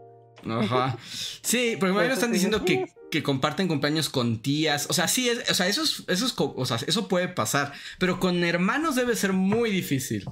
Ajá. 0.48 0.96
Sí, 1.04 1.76
porque 1.80 1.92
me 1.92 2.10
están 2.10 2.32
diciendo 2.32 2.64
que, 2.64 2.86
que, 3.12 3.22
comparten 3.22 3.68
cumpleaños 3.68 4.08
con 4.08 4.42
tías. 4.42 4.88
O 4.90 4.92
sea, 4.92 5.06
sí, 5.06 5.28
es, 5.28 5.50
o 5.50 5.54
sea, 5.54 5.68
eso 5.68 5.82
es, 5.82 6.04
eso 6.08 6.26
es, 6.26 6.34
o 6.36 6.64
sea, 6.64 6.78
eso 6.86 7.08
puede 7.08 7.28
pasar. 7.28 7.72
Pero 7.98 8.18
con 8.18 8.42
hermanos 8.42 8.96
debe 8.96 9.14
ser 9.14 9.32
muy 9.32 9.70
difícil. 9.70 10.24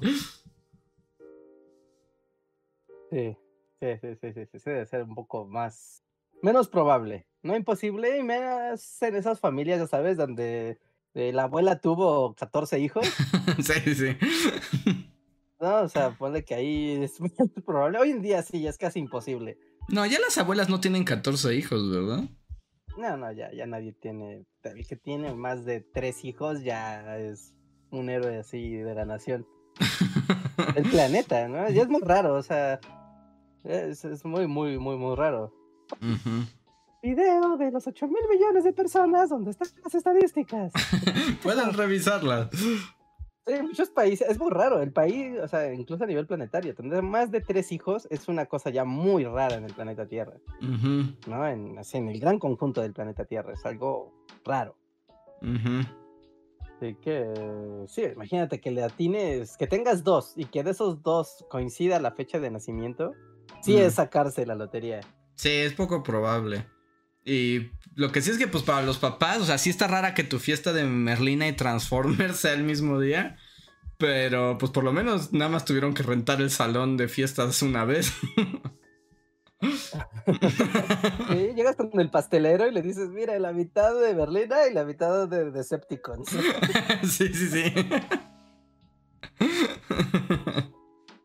Sí, 3.09 3.37
sí, 3.79 3.87
sí, 4.01 4.07
sí, 4.21 4.33
sí, 4.33 4.59
sí, 4.59 4.69
debe 4.69 4.85
ser 4.85 5.03
un 5.03 5.15
poco 5.15 5.45
más, 5.45 6.03
menos 6.41 6.67
probable. 6.67 7.27
No 7.43 7.55
imposible, 7.55 8.17
y 8.17 8.23
menos 8.23 9.01
en 9.01 9.15
esas 9.15 9.39
familias, 9.39 9.79
ya 9.79 9.87
sabes, 9.87 10.17
donde 10.17 10.79
eh, 11.13 11.33
la 11.33 11.43
abuela 11.43 11.79
tuvo 11.79 12.35
14 12.35 12.79
hijos. 12.79 13.05
sí, 13.63 13.95
sí. 13.95 14.17
No, 15.59 15.81
o 15.81 15.89
sea, 15.89 16.17
pone 16.17 16.43
que 16.43 16.55
ahí 16.55 17.03
es 17.03 17.19
muy 17.21 17.29
probable. 17.65 17.99
Hoy 17.99 18.11
en 18.11 18.21
día 18.21 18.41
sí, 18.41 18.61
ya 18.61 18.69
es 18.69 18.77
casi 18.77 18.99
imposible. 18.99 19.57
No, 19.89 20.05
ya 20.05 20.19
las 20.19 20.37
abuelas 20.37 20.69
no 20.69 20.79
tienen 20.79 21.03
14 21.03 21.55
hijos, 21.55 21.89
¿verdad? 21.91 22.23
No, 22.97 23.17
no, 23.17 23.31
ya, 23.31 23.51
ya 23.51 23.65
nadie 23.65 23.93
tiene. 23.93 24.45
El 24.63 24.87
que 24.87 24.95
tiene 24.95 25.33
más 25.33 25.65
de 25.65 25.81
tres 25.81 26.23
hijos 26.25 26.63
ya 26.63 27.17
es 27.17 27.53
un 27.89 28.09
héroe 28.09 28.37
así 28.37 28.75
de 28.75 28.95
la 28.95 29.05
nación. 29.05 29.47
El 30.75 30.83
planeta, 30.89 31.47
¿no? 31.47 31.69
Ya 31.69 31.83
es 31.83 31.89
muy 31.89 32.01
raro, 32.01 32.35
o 32.35 32.43
sea. 32.43 32.79
Es, 33.63 34.03
muy, 34.25 34.47
muy, 34.47 34.77
muy, 34.79 34.97
muy 34.97 35.15
raro. 35.15 35.53
video 37.01 37.57
de 37.57 37.71
los 37.71 37.87
8 37.87 38.07
mil 38.07 38.27
millones 38.29 38.63
de 38.63 38.73
personas 38.73 39.29
donde 39.29 39.51
están 39.51 39.67
las 39.83 39.95
estadísticas. 39.95 40.71
Pueden 41.43 41.73
revisarlas. 41.73 42.49
Sí, 43.47 43.53
muchos 43.63 43.89
países, 43.89 44.29
es 44.29 44.37
muy 44.39 44.51
raro, 44.51 44.81
el 44.81 44.91
país, 44.91 45.39
o 45.39 45.47
sea, 45.47 45.73
incluso 45.73 46.03
a 46.03 46.07
nivel 46.07 46.27
planetario, 46.27 46.75
tener 46.75 47.01
más 47.01 47.31
de 47.31 47.41
tres 47.41 47.71
hijos 47.71 48.07
es 48.11 48.27
una 48.27 48.45
cosa 48.45 48.69
ya 48.69 48.85
muy 48.85 49.25
rara 49.25 49.55
en 49.55 49.63
el 49.63 49.73
planeta 49.73 50.05
Tierra, 50.05 50.37
¿no? 51.27 51.47
En, 51.47 51.79
así, 51.79 51.97
en 51.97 52.09
el 52.09 52.19
gran 52.19 52.37
conjunto 52.37 52.81
del 52.81 52.93
planeta 52.93 53.25
Tierra, 53.25 53.53
es 53.53 53.65
algo 53.65 54.13
raro. 54.45 54.75
Así 56.75 56.95
que, 57.01 57.33
sí, 57.87 58.03
imagínate 58.13 58.61
que 58.61 58.69
le 58.69 58.83
atines, 58.83 59.57
que 59.57 59.65
tengas 59.65 60.03
dos 60.03 60.33
y 60.35 60.45
que 60.45 60.63
de 60.63 60.71
esos 60.71 61.01
dos 61.01 61.43
coincida 61.49 61.99
la 61.99 62.11
fecha 62.11 62.39
de 62.39 62.51
nacimiento, 62.51 63.13
sí 63.63 63.75
es 63.75 63.95
sacarse 63.95 64.45
la 64.45 64.53
lotería. 64.53 65.01
Sí, 65.33 65.49
es 65.49 65.73
poco 65.73 66.03
probable. 66.03 66.67
Y 67.25 67.71
lo 67.95 68.11
que 68.11 68.21
sí 68.21 68.31
es 68.31 68.37
que, 68.37 68.47
pues, 68.47 68.63
para 68.63 68.81
los 68.81 68.97
papás, 68.97 69.39
o 69.39 69.45
sea, 69.45 69.57
sí 69.57 69.69
está 69.69 69.87
rara 69.87 70.13
que 70.13 70.23
tu 70.23 70.39
fiesta 70.39 70.73
de 70.73 70.85
Merlina 70.85 71.47
y 71.47 71.53
Transformers 71.53 72.37
sea 72.41 72.53
el 72.53 72.63
mismo 72.63 72.99
día. 72.99 73.37
Pero, 73.97 74.57
pues, 74.57 74.71
por 74.71 74.83
lo 74.83 74.91
menos 74.91 75.31
nada 75.33 75.51
más 75.51 75.65
tuvieron 75.65 75.93
que 75.93 76.03
rentar 76.03 76.41
el 76.41 76.49
salón 76.49 76.97
de 76.97 77.07
fiestas 77.07 77.61
una 77.61 77.85
vez. 77.85 78.11
sí, 79.61 81.53
llegas 81.55 81.75
con 81.75 81.91
el 81.99 82.09
pastelero 82.09 82.67
y 82.67 82.71
le 82.71 82.81
dices, 82.81 83.09
mira, 83.09 83.37
la 83.37 83.53
mitad 83.53 83.93
de 83.99 84.15
Merlina 84.15 84.67
y 84.67 84.73
la 84.73 84.85
mitad 84.85 85.27
de 85.27 85.51
Decepticons. 85.51 86.29
sí, 87.03 87.31
sí, 87.33 87.47
sí. 87.47 87.63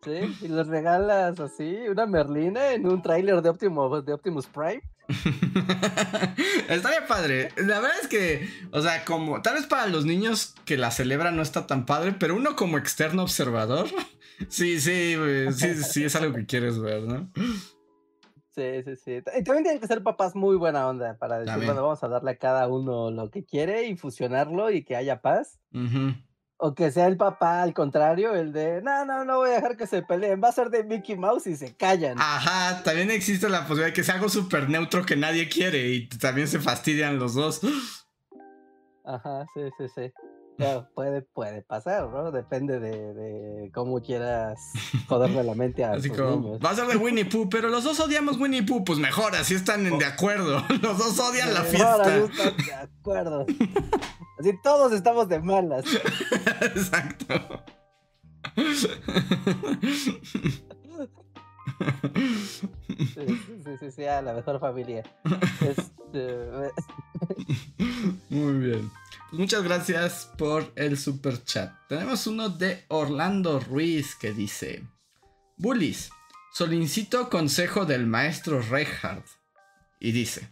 Sí, 0.05 0.37
y 0.43 0.49
les 0.49 0.67
regalas 0.69 1.41
así 1.41 1.79
una 1.89 2.07
Merlina 2.07 2.73
en 2.73 2.87
un 2.87 3.03
tráiler 3.03 3.41
de 3.43 3.49
Optimus, 3.49 4.05
de 4.05 4.13
Optimus 4.13 4.47
Prime. 4.47 4.83
Estaría 6.69 7.07
padre. 7.07 7.51
La 7.57 7.81
verdad 7.81 7.97
es 8.03 8.09
que, 8.09 8.49
o 8.73 8.81
sea, 8.83 9.05
como 9.05 9.43
tal 9.43 9.55
vez 9.55 9.67
para 9.67 9.87
los 9.87 10.05
niños 10.05 10.55
que 10.65 10.77
la 10.77 10.91
celebran 10.91 11.37
no 11.37 11.43
está 11.43 11.67
tan 11.67 11.87
padre, 11.87 12.15
pero 12.19 12.35
uno 12.35 12.57
como 12.57 12.79
externo 12.79 13.23
observador, 13.23 13.87
sí, 14.49 14.81
sí, 14.81 15.17
sí, 15.53 15.75
sí 15.83 16.05
es 16.05 16.17
algo 16.17 16.35
que 16.35 16.47
quieres 16.47 16.79
ver, 16.81 17.03
¿no? 17.03 17.31
Sí, 18.57 18.83
sí, 18.85 18.97
sí. 18.97 19.13
Y 19.39 19.45
también 19.45 19.65
tienen 19.65 19.81
que 19.81 19.87
ser 19.87 20.03
papás 20.03 20.35
muy 20.35 20.57
buena 20.57 20.89
onda 20.89 21.19
para 21.19 21.39
decir, 21.39 21.65
bueno, 21.65 21.83
vamos 21.83 22.03
a 22.03 22.09
darle 22.09 22.31
a 22.31 22.39
cada 22.39 22.67
uno 22.69 23.11
lo 23.11 23.31
que 23.31 23.45
quiere 23.45 23.87
y 23.87 23.97
fusionarlo 23.97 24.71
y 24.71 24.83
que 24.83 24.97
haya 24.97 25.21
paz. 25.21 25.61
O 26.59 26.75
que 26.75 26.91
sea 26.91 27.07
el 27.07 27.19
papá 27.19 27.63
al 27.63 27.75
contrario, 27.75 28.35
el 28.35 28.53
de, 28.53 28.81
no, 28.81 29.05
no, 29.05 29.25
no 29.27 29.39
voy 29.39 29.51
a 29.51 29.55
dejar 29.55 29.77
que 29.77 29.87
se 29.87 30.03
peleen, 30.03 30.41
va 30.43 30.49
a 30.49 30.53
ser 30.53 30.71
de 30.71 30.85
Mickey 30.85 31.17
Mouse 31.17 31.47
y 31.49 31.57
se 31.57 31.77
callan. 31.77 32.17
Ajá, 32.19 32.83
también 32.83 33.11
existe 33.11 33.49
la 33.51 33.61
posibilidad 33.61 33.89
de 33.89 33.93
que 33.93 34.03
sea 34.03 34.15
algo 34.15 34.31
súper 34.31 34.71
neutro 34.71 35.05
que 35.05 35.17
nadie 35.17 35.51
quiere 35.51 35.89
y 35.89 36.09
también 36.09 36.49
se 36.49 36.59
fastidian 36.59 37.19
los 37.19 37.35
dos. 37.35 37.61
Ajá, 39.05 39.45
sí, 39.55 39.61
sí, 39.79 39.87
sí. 39.95 40.13
Puede, 40.95 41.23
puede 41.23 41.63
pasar, 41.63 42.09
¿no? 42.09 42.31
Depende 42.31 42.81
de, 42.81 43.71
cómo 43.75 44.01
quieras 44.01 44.59
joderle 45.09 45.45
la 45.45 45.55
mente 45.55 45.85
a 45.85 45.93
así 45.95 46.11
como, 46.11 46.59
Va 46.59 46.71
a 46.71 46.75
ser 46.75 46.87
de 46.87 46.97
Winnie 46.97 47.25
Pooh, 47.25 47.49
pero 47.49 47.69
los 47.69 47.85
dos 47.85 47.99
odiamos 48.01 48.39
Winnie 48.39 48.63
Pooh, 48.63 48.85
pues 48.85 48.99
mejor, 48.99 49.35
así 49.35 49.55
están 49.55 49.99
de 49.99 50.05
acuerdo. 50.05 50.63
Los 50.83 50.99
dos 50.99 51.19
odian 51.19 51.53
la 51.55 51.63
fiesta. 51.63 52.17
Están 52.17 52.57
de 52.57 52.75
acuerdo. 52.75 53.47
Así 54.39 54.53
todos 54.63 54.93
estamos 54.93 55.29
de 55.29 55.41
malas. 55.41 55.85
Exacto. 56.61 57.65
Sí, 62.97 63.27
sí, 63.65 63.77
sí, 63.81 63.91
sí, 63.91 64.05
a 64.05 64.23
la 64.23 64.35
mejor 64.35 64.61
familia. 64.61 65.03
Este... 65.61 66.73
Muy 68.31 68.55
bien. 68.59 68.91
Muchas 69.33 69.65
gracias 69.65 70.31
por 70.39 70.73
el 70.77 70.97
super 70.97 71.43
chat. 71.43 71.73
Tenemos 71.89 72.29
uno 72.29 72.49
de 72.49 72.85
Orlando 72.87 73.59
Ruiz 73.59 74.15
que 74.15 74.33
dice: 74.33 74.87
Bullies, 75.57 76.11
solicito 76.55 77.29
consejo 77.29 77.87
del 77.87 78.07
maestro 78.07 78.63
Reinhardt. 78.63 79.27
Y 79.99 80.13
dice: 80.13 80.49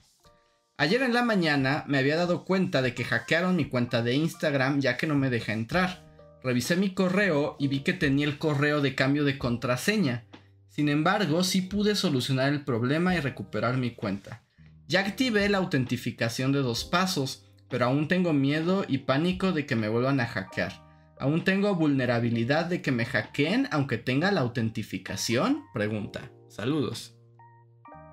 Ayer 0.77 1.03
en 1.03 1.15
la 1.15 1.23
mañana 1.23 1.85
me 1.87 1.99
había 1.99 2.17
dado 2.17 2.45
cuenta 2.45 2.83
de 2.83 2.95
que 2.95 3.05
hackearon 3.05 3.55
mi 3.55 3.69
cuenta 3.69 4.03
de 4.03 4.15
Instagram 4.15 4.81
ya 4.81 4.97
que 4.97 5.07
no 5.07 5.15
me 5.15 5.31
deja 5.31 5.53
entrar. 5.53 6.05
Revisé 6.43 6.75
mi 6.75 6.95
correo 6.95 7.57
y 7.61 7.69
vi 7.69 7.81
que 7.81 7.93
tenía 7.93 8.27
el 8.27 8.39
correo 8.39 8.81
de 8.81 8.97
cambio 8.97 9.25
de 9.25 9.39
contraseña. 9.39 10.27
Sin 10.69 10.89
embargo, 10.89 11.45
sí 11.45 11.63
pude 11.63 11.95
solucionar 11.95 12.53
el 12.53 12.65
problema 12.65 13.15
y 13.15 13.21
recuperar 13.21 13.77
mi 13.77 13.95
cuenta. 13.95 14.43
Ya 14.89 15.01
activé 15.01 15.49
la 15.49 15.59
autentificación 15.59 16.51
de 16.51 16.59
dos 16.59 16.85
pasos, 16.85 17.44
pero 17.75 17.87
aún 17.87 18.07
tengo 18.07 18.33
miedo 18.33 18.85
y 18.87 18.99
pánico 18.99 19.51
de 19.51 19.67
que 19.67 19.75
me 19.75 19.89
vuelvan 19.89 20.21
a 20.21 20.27
hackear. 20.27 20.71
¿Aún 21.19 21.43
tengo 21.43 21.75
vulnerabilidad 21.75 22.67
de 22.67 22.81
que 22.81 22.93
me 22.93 23.05
hackeen 23.05 23.67
aunque 23.73 23.99
tenga 23.99 24.31
la 24.31 24.43
autentificación? 24.43 25.65
Pregunta. 25.73 26.31
Saludos. 26.47 27.19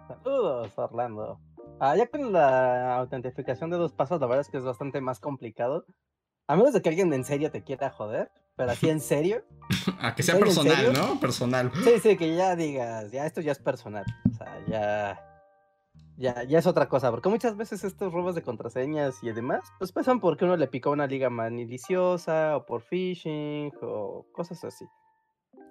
Saludos, 0.08 0.74
Orlando. 0.78 1.40
Ah, 1.80 1.96
ya 1.96 2.08
con 2.08 2.34
la 2.34 2.96
autentificación 2.96 3.70
de 3.70 3.78
dos 3.78 3.94
pasos, 3.94 4.20
la 4.20 4.26
verdad 4.26 4.42
es 4.42 4.50
que 4.50 4.58
es 4.58 4.64
bastante 4.64 5.00
más 5.00 5.20
complicado. 5.20 5.86
A 6.48 6.56
menos 6.56 6.74
de 6.74 6.82
que 6.82 6.90
alguien 6.90 7.14
en 7.14 7.24
serio 7.24 7.52
te 7.52 7.64
quiera 7.64 7.92
joder, 7.92 8.32
pero 8.56 8.72
así 8.72 8.90
en 8.90 9.00
serio. 9.00 9.46
A 10.00 10.16
que 10.16 10.24
sea 10.24 10.40
personal, 10.40 10.92
¿no? 10.92 11.20
Personal. 11.20 11.72
Sí, 11.84 12.00
sí, 12.02 12.18
que 12.18 12.36
ya 12.36 12.56
digas, 12.56 13.12
ya 13.12 13.28
esto 13.28 13.42
ya 13.42 13.52
es 13.52 13.60
personal. 13.60 14.06
O 14.28 14.34
sea, 14.34 14.66
ya. 14.68 15.31
Ya, 16.22 16.44
ya 16.44 16.60
es 16.60 16.68
otra 16.68 16.88
cosa, 16.88 17.10
porque 17.10 17.30
muchas 17.30 17.58
veces 17.58 17.84
estos 17.84 18.14
robos 18.14 18.36
de 18.36 18.44
contraseñas 18.44 19.24
y 19.24 19.32
demás, 19.32 19.74
pues 19.80 19.92
pasan 19.92 20.20
porque 20.20 20.46
uno 20.46 20.56
le 20.56 20.68
picó 20.68 20.92
una 20.92 21.08
liga 21.08 21.32
maliciosa, 21.32 22.58
o 22.58 22.66
por 22.68 22.84
phishing, 22.84 23.72
o 23.82 24.28
cosas 24.32 24.64
así. 24.64 24.86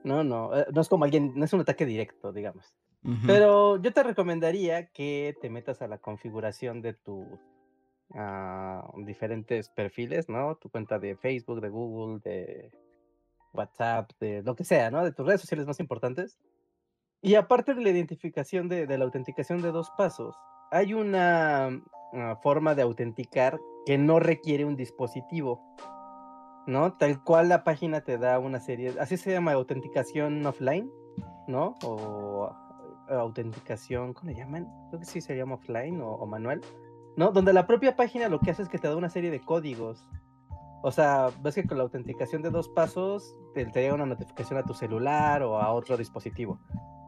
No, 0.02 0.24
no, 0.24 0.52
eh, 0.58 0.66
no 0.74 0.80
es 0.80 0.88
como 0.88 1.04
alguien, 1.04 1.34
no 1.36 1.44
es 1.44 1.52
un 1.52 1.60
ataque 1.60 1.86
directo, 1.86 2.32
digamos. 2.32 2.74
Pero 3.26 3.80
yo 3.80 3.92
te 3.92 4.02
recomendaría 4.02 4.90
que 4.90 5.34
te 5.40 5.48
metas 5.48 5.80
a 5.82 5.86
la 5.86 5.98
configuración 5.98 6.82
de 6.82 6.94
tus 6.94 7.26
ah, 8.14 8.90
diferentes 9.06 9.70
perfiles, 9.70 10.28
¿no? 10.28 10.56
Tu 10.56 10.68
cuenta 10.68 10.98
de 10.98 11.16
Facebook, 11.16 11.60
de 11.60 11.68
Google, 11.70 12.20
de 12.24 12.72
WhatsApp, 13.52 14.10
de 14.18 14.42
lo 14.42 14.56
que 14.56 14.64
sea, 14.64 14.90
¿no? 14.90 15.04
De 15.04 15.12
tus 15.12 15.24
redes 15.24 15.40
sociales 15.40 15.66
más 15.66 15.80
importantes. 15.80 16.38
Y 17.22 17.34
aparte 17.34 17.74
de 17.74 17.82
la 17.82 17.90
identificación 17.90 18.68
de, 18.68 18.86
la 18.86 19.04
autenticación 19.04 19.60
de 19.60 19.72
dos 19.72 19.90
pasos, 19.96 20.34
hay 20.70 20.94
una 20.94 21.68
ah, 22.14 22.38
forma 22.42 22.74
de 22.74 22.82
autenticar 22.82 23.60
que 23.84 23.98
no 23.98 24.20
requiere 24.20 24.64
un 24.64 24.76
dispositivo, 24.76 25.60
¿no? 26.66 26.94
Tal 26.94 27.22
cual 27.22 27.50
la 27.50 27.62
página 27.62 28.00
te 28.02 28.16
da 28.16 28.38
una 28.38 28.60
serie, 28.60 28.94
así 28.98 29.18
se 29.18 29.32
llama 29.32 29.52
autenticación 29.52 30.44
offline, 30.46 30.90
¿no? 31.46 31.74
O 31.84 32.50
autenticación, 33.10 34.14
¿cómo 34.14 34.30
le 34.30 34.38
llaman? 34.38 34.66
Creo 34.88 35.00
que 35.00 35.06
sí 35.06 35.20
se 35.20 35.36
llama 35.36 35.56
offline 35.56 36.00
o, 36.00 36.24
manual, 36.24 36.62
¿no? 37.16 37.32
Donde 37.32 37.52
la 37.52 37.66
propia 37.66 37.96
página 37.96 38.28
lo 38.28 38.40
que 38.40 38.50
hace 38.50 38.62
es 38.62 38.68
que 38.68 38.78
te 38.78 38.88
da 38.88 38.96
una 38.96 39.10
serie 39.10 39.30
de 39.30 39.40
códigos. 39.40 40.06
O 40.82 40.90
sea, 40.90 41.28
ves 41.42 41.56
que 41.56 41.66
con 41.66 41.76
la 41.76 41.84
autenticación 41.84 42.40
de 42.40 42.48
dos 42.48 42.70
pasos 42.70 43.36
te, 43.52 43.66
te 43.66 43.82
llega 43.82 43.94
una 43.94 44.06
notificación 44.06 44.58
a 44.58 44.62
tu 44.62 44.72
celular 44.72 45.42
o 45.42 45.58
a 45.58 45.70
otro 45.72 45.98
dispositivo, 45.98 46.58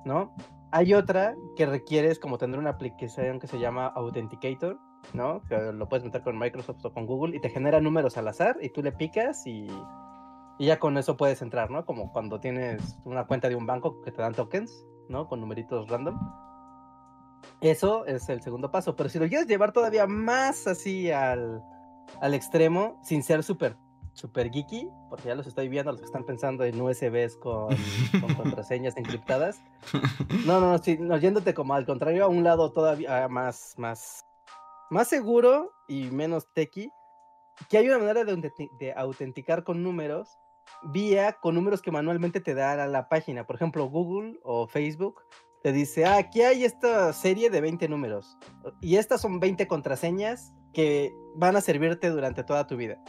¿no? 0.05 0.35
Hay 0.71 0.95
otra 0.95 1.35
que 1.57 1.67
requieres 1.67 2.19
como 2.19 2.38
tener 2.38 2.59
una 2.59 2.71
aplicación 2.71 3.38
que 3.38 3.47
se 3.47 3.59
llama 3.59 3.87
Authenticator, 3.88 4.79
¿no? 5.12 5.43
Que 5.49 5.73
lo 5.73 5.88
puedes 5.88 6.05
meter 6.05 6.23
con 6.23 6.38
Microsoft 6.38 6.85
o 6.85 6.93
con 6.93 7.07
Google 7.07 7.37
y 7.37 7.41
te 7.41 7.51
genera 7.51 7.81
números 7.81 8.17
al 8.17 8.29
azar 8.29 8.57
y 8.61 8.71
tú 8.71 8.83
le 8.83 8.93
picas 8.93 9.47
y, 9.47 9.67
y 10.59 10.67
ya 10.67 10.79
con 10.79 10.97
eso 10.97 11.17
puedes 11.17 11.43
entrar, 11.43 11.71
¿no? 11.71 11.85
Como 11.85 12.11
cuando 12.12 12.41
tienes 12.41 12.99
una 13.05 13.27
cuenta 13.27 13.49
de 13.49 13.57
un 13.57 13.67
banco 13.67 14.01
que 14.01 14.12
te 14.12 14.23
dan 14.23 14.35
tokens, 14.35 14.87
¿no? 15.09 15.29
Con 15.29 15.41
numeritos 15.41 15.88
random. 15.88 16.19
Eso 17.61 18.07
es 18.07 18.29
el 18.29 18.41
segundo 18.41 18.71
paso. 18.71 18.97
Pero 18.97 19.09
si 19.09 19.19
lo 19.19 19.29
quieres 19.29 19.47
llevar 19.47 19.73
todavía 19.73 20.07
más 20.07 20.67
así 20.67 21.11
al, 21.11 21.62
al 22.21 22.35
extremo, 22.35 22.99
sin 23.03 23.23
ser 23.23 23.43
súper 23.43 23.77
super 24.12 24.51
geeky, 24.51 24.88
porque 25.09 25.29
ya 25.29 25.35
los 25.35 25.46
estoy 25.46 25.68
viendo, 25.68 25.92
los 25.92 26.01
que 26.01 26.07
están 26.07 26.25
pensando 26.25 26.64
en 26.64 26.81
USBs 26.81 27.37
con, 27.37 27.68
con 28.20 28.35
contraseñas 28.35 28.96
encriptadas. 28.96 29.62
No, 30.46 30.61
no, 30.61 30.79
sí, 30.79 30.98
no, 30.98 31.16
yéndote 31.16 31.55
como 31.55 31.75
al 31.75 31.87
contrario, 31.87 32.25
a 32.25 32.29
un 32.29 32.44
lado 32.44 32.72
todavía 32.72 33.29
más, 33.29 33.75
más, 33.77 34.25
más 34.90 35.09
seguro 35.09 35.72
y 35.88 36.11
menos 36.11 36.46
techy, 36.55 36.90
que 37.68 37.79
hay 37.79 37.88
una 37.88 37.98
manera 37.98 38.25
de, 38.25 38.53
de 38.79 38.92
autenticar 38.94 39.64
con 39.64 39.83
números 39.83 40.38
vía 40.83 41.37
con 41.40 41.55
números 41.55 41.83
que 41.83 41.90
manualmente 41.90 42.40
te 42.40 42.55
dan 42.55 42.81
a 42.81 42.87
la 42.87 43.09
página. 43.09 43.46
Por 43.46 43.57
ejemplo, 43.57 43.87
Google 43.87 44.38
o 44.42 44.66
Facebook 44.66 45.22
te 45.62 45.72
dice, 45.72 46.05
ah, 46.05 46.16
aquí 46.16 46.42
hay 46.42 46.64
esta 46.64 47.12
serie 47.12 47.51
de 47.51 47.61
20 47.61 47.88
números 47.88 48.37
y 48.81 48.96
estas 48.96 49.20
son 49.20 49.38
20 49.38 49.66
contraseñas 49.68 50.53
que 50.72 51.12
van 51.37 51.55
a 51.57 51.61
servirte 51.61 52.11
durante 52.11 52.42
toda 52.42 52.66
tu 52.66 52.77
vida. 52.77 53.03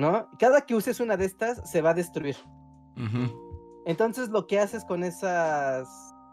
¿No? 0.00 0.30
Cada 0.38 0.62
que 0.62 0.74
uses 0.74 0.98
una 0.98 1.18
de 1.18 1.26
estas 1.26 1.70
se 1.70 1.82
va 1.82 1.90
a 1.90 1.94
destruir. 1.94 2.36
Entonces 3.84 4.30
lo 4.30 4.46
que 4.46 4.58
haces 4.58 4.84
con 4.86 5.04
esas 5.04 5.86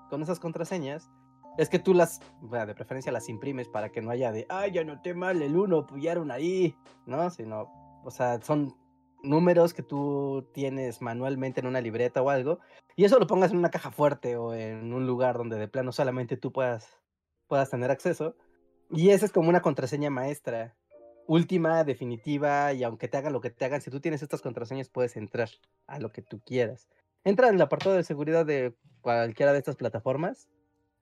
con 0.09 0.21
esas 0.21 0.39
contraseñas 0.39 1.11
es 1.57 1.67
que 1.67 1.77
tú 1.77 1.93
las, 1.93 2.21
de 2.41 2.75
preferencia 2.75 3.11
las 3.11 3.27
imprimes 3.27 3.67
para 3.67 3.89
que 3.89 4.01
no 4.01 4.09
haya 4.09 4.31
de, 4.31 4.45
ay, 4.47 4.71
ya 4.71 4.85
noté 4.85 5.13
mal 5.13 5.41
el 5.41 5.57
uno, 5.57 5.85
puyaron 5.85 6.31
ahí, 6.31 6.77
¿no? 7.05 7.29
Sino, 7.29 7.67
o 8.05 8.09
sea, 8.09 8.39
son 8.41 8.73
números 9.21 9.73
que 9.73 9.83
tú 9.83 10.47
tienes 10.53 11.01
manualmente 11.01 11.59
en 11.59 11.67
una 11.67 11.81
libreta 11.81 12.21
o 12.21 12.29
algo, 12.29 12.59
y 12.95 13.03
eso 13.03 13.19
lo 13.19 13.27
pongas 13.27 13.51
en 13.51 13.57
una 13.57 13.71
caja 13.71 13.91
fuerte 13.91 14.37
o 14.37 14.53
en 14.53 14.93
un 14.93 15.07
lugar 15.07 15.37
donde 15.37 15.57
de 15.57 15.67
plano 15.67 15.91
solamente 15.91 16.37
tú 16.37 16.53
puedas, 16.53 16.87
puedas 17.47 17.69
tener 17.69 17.91
acceso. 17.91 18.35
Y 18.91 19.09
esa 19.09 19.25
es 19.25 19.33
como 19.33 19.49
una 19.49 19.61
contraseña 19.61 20.09
maestra, 20.09 20.77
última, 21.27 21.83
definitiva, 21.83 22.73
y 22.73 22.83
aunque 22.83 23.07
te 23.07 23.17
hagan 23.17 23.33
lo 23.33 23.41
que 23.41 23.49
te 23.49 23.65
hagan, 23.65 23.81
si 23.81 23.91
tú 23.91 23.99
tienes 23.99 24.21
estas 24.21 24.41
contraseñas 24.41 24.89
puedes 24.89 25.17
entrar 25.17 25.49
a 25.85 25.99
lo 25.99 26.11
que 26.11 26.21
tú 26.21 26.39
quieras. 26.45 26.87
Entra 27.23 27.49
en 27.49 27.55
el 27.55 27.61
apartado 27.61 27.95
de 27.95 28.03
seguridad 28.03 28.45
de 28.45 28.73
cualquiera 29.01 29.53
de 29.53 29.59
estas 29.59 29.75
plataformas, 29.75 30.47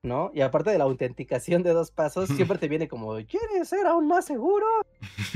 ¿no? 0.01 0.31
Y 0.33 0.41
aparte 0.41 0.71
de 0.71 0.77
la 0.77 0.85
autenticación 0.85 1.63
de 1.63 1.71
dos 1.71 1.91
pasos, 1.91 2.29
siempre 2.35 2.57
te 2.57 2.67
viene 2.67 2.87
como, 2.87 3.13
¿quieres 3.25 3.69
ser 3.69 3.85
aún 3.87 4.07
más 4.07 4.25
seguro? 4.25 4.65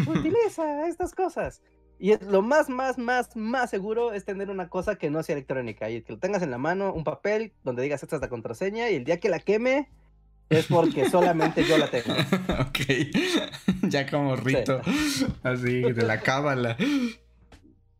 Utiliza 0.08 0.88
estas 0.88 1.14
cosas. 1.14 1.62
Y 2.00 2.12
es 2.12 2.22
lo 2.22 2.42
más, 2.42 2.70
más, 2.70 2.98
más, 2.98 3.36
más 3.36 3.70
seguro 3.70 4.14
es 4.14 4.24
tener 4.24 4.50
una 4.50 4.70
cosa 4.70 4.96
que 4.96 5.10
no 5.10 5.22
sea 5.22 5.36
electrónica 5.36 5.90
y 5.90 6.02
que 6.02 6.14
lo 6.14 6.20
tengas 6.20 6.42
en 6.42 6.52
la 6.52 6.58
mano, 6.58 6.94
un 6.94 7.04
papel 7.04 7.54
donde 7.64 7.84
digas 7.84 8.02
esta 8.02 8.16
es 8.16 8.22
la 8.22 8.30
contraseña 8.30 8.90
y 8.90 8.96
el 8.96 9.04
día 9.04 9.20
que 9.20 9.28
la 9.28 9.40
queme 9.40 9.90
es 10.50 10.66
porque 10.68 11.10
solamente 11.10 11.64
yo 11.64 11.78
la 11.78 11.90
tengo. 11.90 12.14
ok, 12.60 12.80
ya 13.90 14.10
como 14.10 14.36
rito, 14.36 14.82
así, 15.44 15.82
de 15.82 16.04
la 16.04 16.20
cábala. 16.22 16.76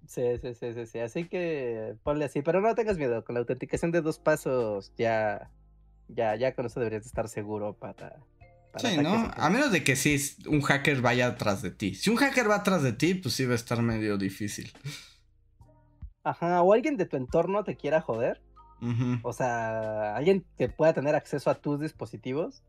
Sí, 0.08 0.24
sí, 0.42 0.56
sí, 0.56 0.74
sí, 0.74 0.86
sí, 0.88 1.00
así 1.00 1.28
que 1.28 1.96
ponle 2.04 2.26
así, 2.26 2.42
pero 2.42 2.62
no 2.62 2.74
tengas 2.74 2.98
miedo, 2.98 3.24
con 3.24 3.36
la 3.36 3.42
autenticación 3.42 3.92
de 3.92 4.02
dos 4.02 4.18
pasos 4.18 4.92
ya, 4.98 5.52
ya, 6.08 6.36
ya 6.36 6.56
con 6.56 6.66
eso 6.66 6.80
deberías 6.80 7.06
estar 7.06 7.30
seguro 7.30 7.74
para, 7.74 8.18
sí, 8.78 8.98
¿no? 8.98 9.32
A 9.36 9.50
menos 9.52 9.72
de 9.72 9.84
que 9.84 9.96
sí 9.96 10.18
un 10.48 10.62
hacker 10.62 11.02
vaya 11.02 11.28
atrás 11.28 11.62
de 11.62 11.70
ti. 11.70 11.94
Si 11.94 12.10
un 12.10 12.18
hacker 12.18 12.50
va 12.50 12.56
atrás 12.56 12.82
de 12.82 12.94
ti, 12.94 13.14
pues 13.14 13.36
sí 13.36 13.46
va 13.46 13.54
a 13.54 13.56
estar 13.56 13.82
medio 13.82 14.18
difícil. 14.18 14.72
Ajá, 16.24 16.62
o 16.64 16.74
alguien 16.74 16.98
de 16.98 17.06
tu 17.06 17.18
entorno 17.18 17.64
te 17.64 17.76
quiera 17.76 18.02
joder. 18.02 18.42
O 19.24 19.34
sea, 19.34 20.16
alguien 20.16 20.46
que 20.58 20.70
pueda 20.70 20.94
tener 20.94 21.16
acceso 21.16 21.50
a 21.50 21.56
tus 21.56 21.80
dispositivos, 21.80 22.64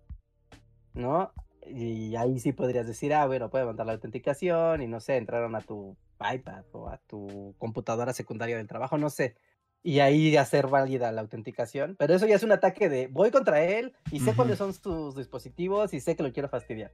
¿no? 0.95 1.33
Y 1.67 2.17
ahí 2.17 2.41
sí 2.41 2.53
podrías 2.53 2.87
decir, 2.87 3.15
ah, 3.15 3.27
bueno, 3.27 3.51
puede 3.51 3.65
mandar 3.65 3.87
la 3.87 3.93
autenticación 3.93 4.83
y 4.83 4.87
no 4.87 5.01
sé, 5.01 5.17
entraron 5.17 5.55
a 5.55 5.61
tu 5.61 5.97
iPad 6.21 6.65
o 6.73 6.89
a 6.89 6.99
tu 7.07 7.55
computadora 7.59 8.13
secundaria 8.13 8.57
del 8.57 8.67
trabajo, 8.67 8.99
no 8.99 9.11
sé 9.11 9.37
y 9.83 10.01
ahí 10.01 10.37
hacer 10.37 10.67
válida 10.69 11.13
la 11.13 11.23
autenticación. 11.23 11.97
Pero 11.99 12.15
eso 12.15 12.27
ya 12.27 12.37
es 12.37 12.43
un 12.43 12.53
ataque 12.53 12.89
de 12.89 13.07
voy 13.07 13.31
contra 13.31 13.63
él 13.63 13.95
y 14.11 14.21
sé 14.21 14.35
cuáles 14.35 14.59
son 14.59 14.75
sus 14.75 15.17
dispositivos 15.17 15.95
y 15.95 16.01
sé 16.01 16.17
que 16.17 16.23
lo 16.23 16.33
quiero 16.33 16.49
fastidiar. 16.49 16.93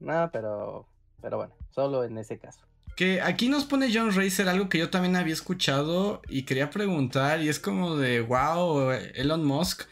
No, 0.00 0.30
pero, 0.32 0.86
pero 1.20 1.36
bueno, 1.36 1.54
solo 1.70 2.04
en 2.04 2.18
ese 2.18 2.38
caso. 2.38 2.66
Que 2.96 3.20
aquí 3.20 3.48
nos 3.48 3.64
pone 3.64 3.90
John 3.92 4.14
Racer 4.14 4.48
algo 4.48 4.68
que 4.68 4.78
yo 4.78 4.90
también 4.90 5.16
había 5.16 5.32
escuchado 5.32 6.20
y 6.28 6.42
quería 6.42 6.70
preguntar 6.70 7.40
y 7.42 7.48
es 7.48 7.58
como 7.58 7.96
de 7.96 8.20
wow, 8.20 8.90
Elon 9.14 9.44
Musk, 9.44 9.82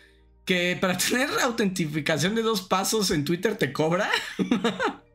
que 0.45 0.77
para 0.81 0.97
tener 0.99 1.29
autentificación 1.43 2.35
de 2.35 2.43
dos 2.43 2.63
pasos 2.63 3.11
en 3.11 3.25
Twitter 3.25 3.57
te 3.57 3.73
cobra. 3.73 4.11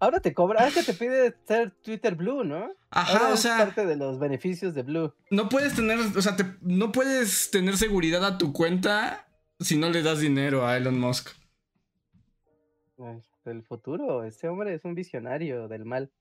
Ahora 0.00 0.20
te 0.20 0.32
cobra, 0.32 0.68
es 0.68 0.74
que 0.74 0.84
te 0.84 0.94
pide 0.94 1.34
ser 1.44 1.72
Twitter 1.82 2.14
Blue, 2.14 2.44
¿no? 2.44 2.70
Ajá, 2.90 3.32
o 3.32 3.36
sea. 3.36 3.58
Es 3.58 3.64
parte 3.64 3.84
de 3.84 3.96
los 3.96 4.20
beneficios 4.20 4.72
de 4.74 4.84
Blue. 4.84 5.12
No 5.30 5.48
puedes 5.48 5.74
tener, 5.74 5.98
o 5.98 6.22
sea, 6.22 6.36
no 6.60 6.92
puedes 6.92 7.50
tener 7.50 7.76
seguridad 7.76 8.24
a 8.24 8.38
tu 8.38 8.52
cuenta 8.52 9.28
si 9.58 9.76
no 9.76 9.90
le 9.90 10.02
das 10.02 10.20
dinero 10.20 10.66
a 10.66 10.76
Elon 10.76 11.00
Musk. 11.00 11.30
El 13.44 13.62
futuro, 13.62 14.24
este 14.24 14.48
hombre 14.48 14.74
es 14.74 14.84
un 14.84 14.94
visionario 14.94 15.68
del 15.68 15.84
mal. 15.84 16.12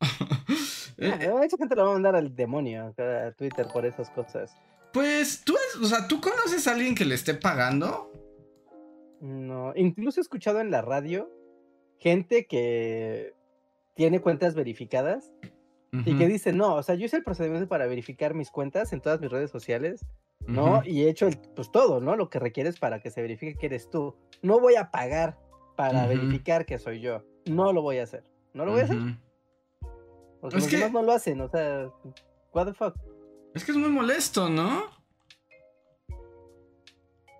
eh, 0.98 1.30
mucha 1.32 1.56
gente 1.56 1.74
lo 1.76 1.84
va 1.84 1.90
a 1.90 1.92
mandar 1.94 2.16
al 2.16 2.34
demonio 2.34 2.94
a 2.98 3.32
Twitter 3.32 3.66
por 3.72 3.86
esas 3.86 4.10
cosas. 4.10 4.56
Pues, 4.92 5.42
tú, 5.44 5.56
o 5.82 5.86
sea, 5.86 6.06
¿tú 6.06 6.20
conoces 6.20 6.68
a 6.68 6.72
alguien 6.72 6.94
que 6.94 7.04
le 7.04 7.14
esté 7.14 7.34
pagando? 7.34 8.12
No, 9.20 9.72
incluso 9.74 10.20
he 10.20 10.22
escuchado 10.22 10.60
en 10.60 10.70
la 10.70 10.82
radio 10.82 11.30
gente 11.98 12.46
que 12.46 13.34
tiene 13.94 14.20
cuentas 14.20 14.54
verificadas 14.54 15.32
y 16.04 16.18
que 16.18 16.26
dice, 16.26 16.52
no, 16.52 16.74
o 16.74 16.82
sea, 16.82 16.96
yo 16.96 17.06
hice 17.06 17.18
el 17.18 17.22
procedimiento 17.22 17.68
para 17.68 17.86
verificar 17.86 18.34
mis 18.34 18.50
cuentas 18.50 18.92
en 18.92 19.00
todas 19.00 19.20
mis 19.20 19.30
redes 19.30 19.50
sociales, 19.50 20.04
¿no? 20.44 20.82
Y 20.84 21.04
he 21.04 21.08
hecho 21.08 21.28
el, 21.28 21.38
pues 21.54 21.70
todo, 21.70 22.00
¿no? 22.00 22.16
Lo 22.16 22.28
que 22.28 22.40
requieres 22.40 22.80
para 22.80 23.00
que 23.00 23.10
se 23.10 23.22
verifique 23.22 23.54
que 23.54 23.66
eres 23.66 23.88
tú. 23.90 24.16
No 24.42 24.58
voy 24.58 24.74
a 24.74 24.90
pagar 24.90 25.38
para 25.76 26.06
verificar 26.08 26.66
que 26.66 26.78
soy 26.78 27.00
yo. 27.00 27.22
No 27.46 27.72
lo 27.72 27.80
voy 27.80 27.98
a 27.98 28.02
hacer. 28.02 28.24
No 28.54 28.64
lo 28.64 28.72
voy 28.72 28.80
a 28.80 28.84
hacer. 28.84 28.98
Porque 30.44 30.58
los 30.58 30.70
demás 30.70 30.92
no 30.92 31.02
lo 31.02 31.12
hacen, 31.12 31.40
o 31.40 31.48
sea, 31.48 31.88
what 32.52 32.66
the 32.66 32.74
fuck. 32.74 32.94
Es 33.54 33.64
que 33.64 33.72
es 33.72 33.78
muy 33.78 33.88
molesto, 33.88 34.50
¿no? 34.50 34.84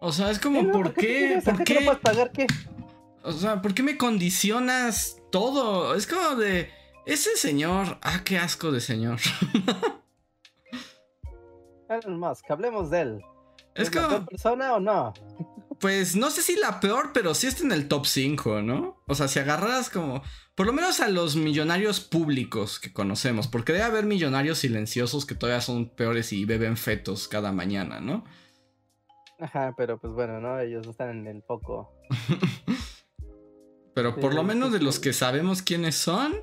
O 0.01 0.11
sea, 0.11 0.31
es 0.31 0.39
como, 0.39 0.73
¿por, 0.73 0.95
qué? 0.95 1.39
¿Por 1.45 1.65
qué? 1.65 1.75
¿No 1.75 1.81
puedes 1.85 2.01
pagar 2.01 2.33
qué? 2.33 2.47
O 3.23 3.33
sea, 3.33 3.61
¿por 3.61 3.75
qué 3.75 3.83
me 3.83 3.99
condicionas 3.99 5.19
todo? 5.31 5.95
Es 5.95 6.07
como 6.07 6.37
de. 6.37 6.71
Ese 7.05 7.37
señor. 7.37 7.99
Ah, 8.01 8.23
qué 8.25 8.39
asco 8.39 8.73
de 8.73 8.81
señor. 8.81 9.19
Elon 11.91 12.19
Musk, 12.19 12.51
hablemos 12.51 12.89
de 12.89 13.01
él. 13.03 13.23
¿Es, 13.75 13.91
como... 13.91 14.09
la 14.09 14.25
persona 14.25 14.75
o 14.77 14.81
no? 14.81 15.13
Pues 15.85 16.17
no 16.17 16.31
sé 16.31 16.41
si 16.41 16.57
la 16.57 16.81
peor, 16.81 17.11
pero 17.13 17.35
sí 17.35 17.47
está 17.47 17.63
en 17.63 17.71
el 17.71 17.89
top 17.89 18.07
5, 18.07 18.63
¿no? 18.63 19.05
O 19.07 19.15
sea, 19.15 19.29
si 19.29 19.39
agarras 19.39 19.91
como. 19.91 20.23
Por 20.55 20.65
lo 20.65 20.73
menos 20.73 21.01
a 21.01 21.11
los 21.11 21.37
millonarios 21.37 22.01
públicos 22.01 22.81
que 22.81 22.91
conocemos, 22.91 23.49
porque 23.49 23.75
debe 23.75 23.85
haber 23.85 24.07
millonarios 24.07 24.61
silenciosos 24.61 25.27
que 25.27 25.35
todavía 25.35 25.61
son 25.61 25.91
peores 25.91 26.33
y 26.33 26.47
beben 26.47 26.79
fetos 26.79 27.29
cada 27.29 27.53
mañana, 27.53 28.01
¿no? 28.01 28.25
Ajá, 29.39 29.75
pero 29.77 30.01
pues 30.01 30.15
bueno, 30.15 30.41
¿no? 30.41 30.59
Ellos 30.59 30.87
están 30.87 31.11
en 31.11 31.27
el 31.27 31.43
foco. 31.43 31.93
Pero 33.95 34.19
por 34.19 34.35
lo 34.35 34.43
menos 34.43 34.73
de 34.73 34.81
los 34.81 34.99
que 34.99 35.13
sabemos 35.13 35.61
quiénes 35.61 35.97
son. 35.97 36.35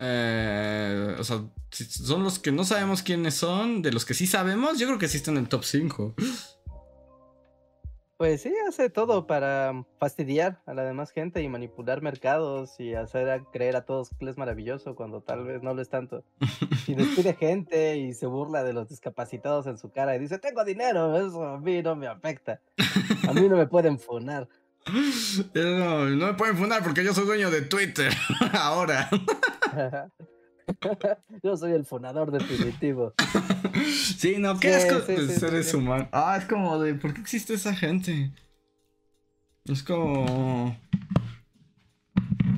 Eh, 0.00 1.14
o 1.20 1.22
sea, 1.22 1.44
son 1.70 2.24
los 2.24 2.40
que 2.40 2.50
no 2.50 2.64
sabemos 2.64 3.02
quiénes 3.02 3.36
son. 3.36 3.80
De 3.80 3.92
los 3.92 4.04
que 4.04 4.12
sí 4.12 4.26
sabemos, 4.26 4.80
yo 4.80 4.88
creo 4.88 4.98
que 4.98 5.06
sí 5.06 5.18
están 5.18 5.36
en 5.36 5.44
el 5.44 5.48
top 5.48 5.62
5. 5.62 6.16
Pues 8.16 8.42
sí, 8.42 8.54
hace 8.68 8.90
todo 8.90 9.26
para 9.26 9.84
fastidiar 9.98 10.62
a 10.66 10.74
la 10.74 10.84
demás 10.84 11.10
gente 11.10 11.42
y 11.42 11.48
manipular 11.48 12.00
mercados 12.00 12.78
y 12.78 12.94
hacer 12.94 13.42
creer 13.52 13.74
a 13.74 13.84
todos 13.84 14.10
que 14.10 14.28
es 14.28 14.38
maravilloso 14.38 14.94
cuando 14.94 15.20
tal 15.20 15.44
vez 15.44 15.62
no 15.62 15.74
lo 15.74 15.82
es 15.82 15.88
tanto. 15.88 16.22
Y 16.86 16.94
despide 16.94 17.34
gente 17.38 17.96
y 17.96 18.14
se 18.14 18.26
burla 18.26 18.62
de 18.62 18.72
los 18.72 18.88
discapacitados 18.88 19.66
en 19.66 19.78
su 19.78 19.90
cara 19.90 20.14
y 20.14 20.20
dice, 20.20 20.38
tengo 20.38 20.64
dinero, 20.64 21.16
eso 21.16 21.44
a 21.44 21.58
mí 21.58 21.82
no 21.82 21.96
me 21.96 22.06
afecta. 22.06 22.60
A 23.28 23.32
mí 23.32 23.48
no 23.48 23.56
me 23.56 23.66
pueden 23.66 23.98
fonar. 23.98 24.48
No, 25.54 26.04
no 26.04 26.26
me 26.26 26.34
pueden 26.34 26.58
fundar 26.58 26.82
porque 26.84 27.02
yo 27.02 27.14
soy 27.14 27.24
dueño 27.24 27.50
de 27.50 27.62
Twitter 27.62 28.12
ahora. 28.52 29.08
Yo 31.42 31.56
soy 31.56 31.72
el 31.72 31.84
fonador 31.84 32.30
definitivo. 32.30 33.14
Sí, 34.16 34.36
no, 34.38 34.58
qué 34.60 34.74
asco 34.74 35.00
de 35.00 35.28
seres 35.28 35.74
humanos. 35.74 36.08
Ah, 36.12 36.36
es 36.40 36.46
como 36.46 36.78
de, 36.78 36.94
¿por 36.94 37.12
qué 37.12 37.20
existe 37.20 37.54
esa 37.54 37.74
gente? 37.74 38.30
Es 39.64 39.82
como... 39.82 40.76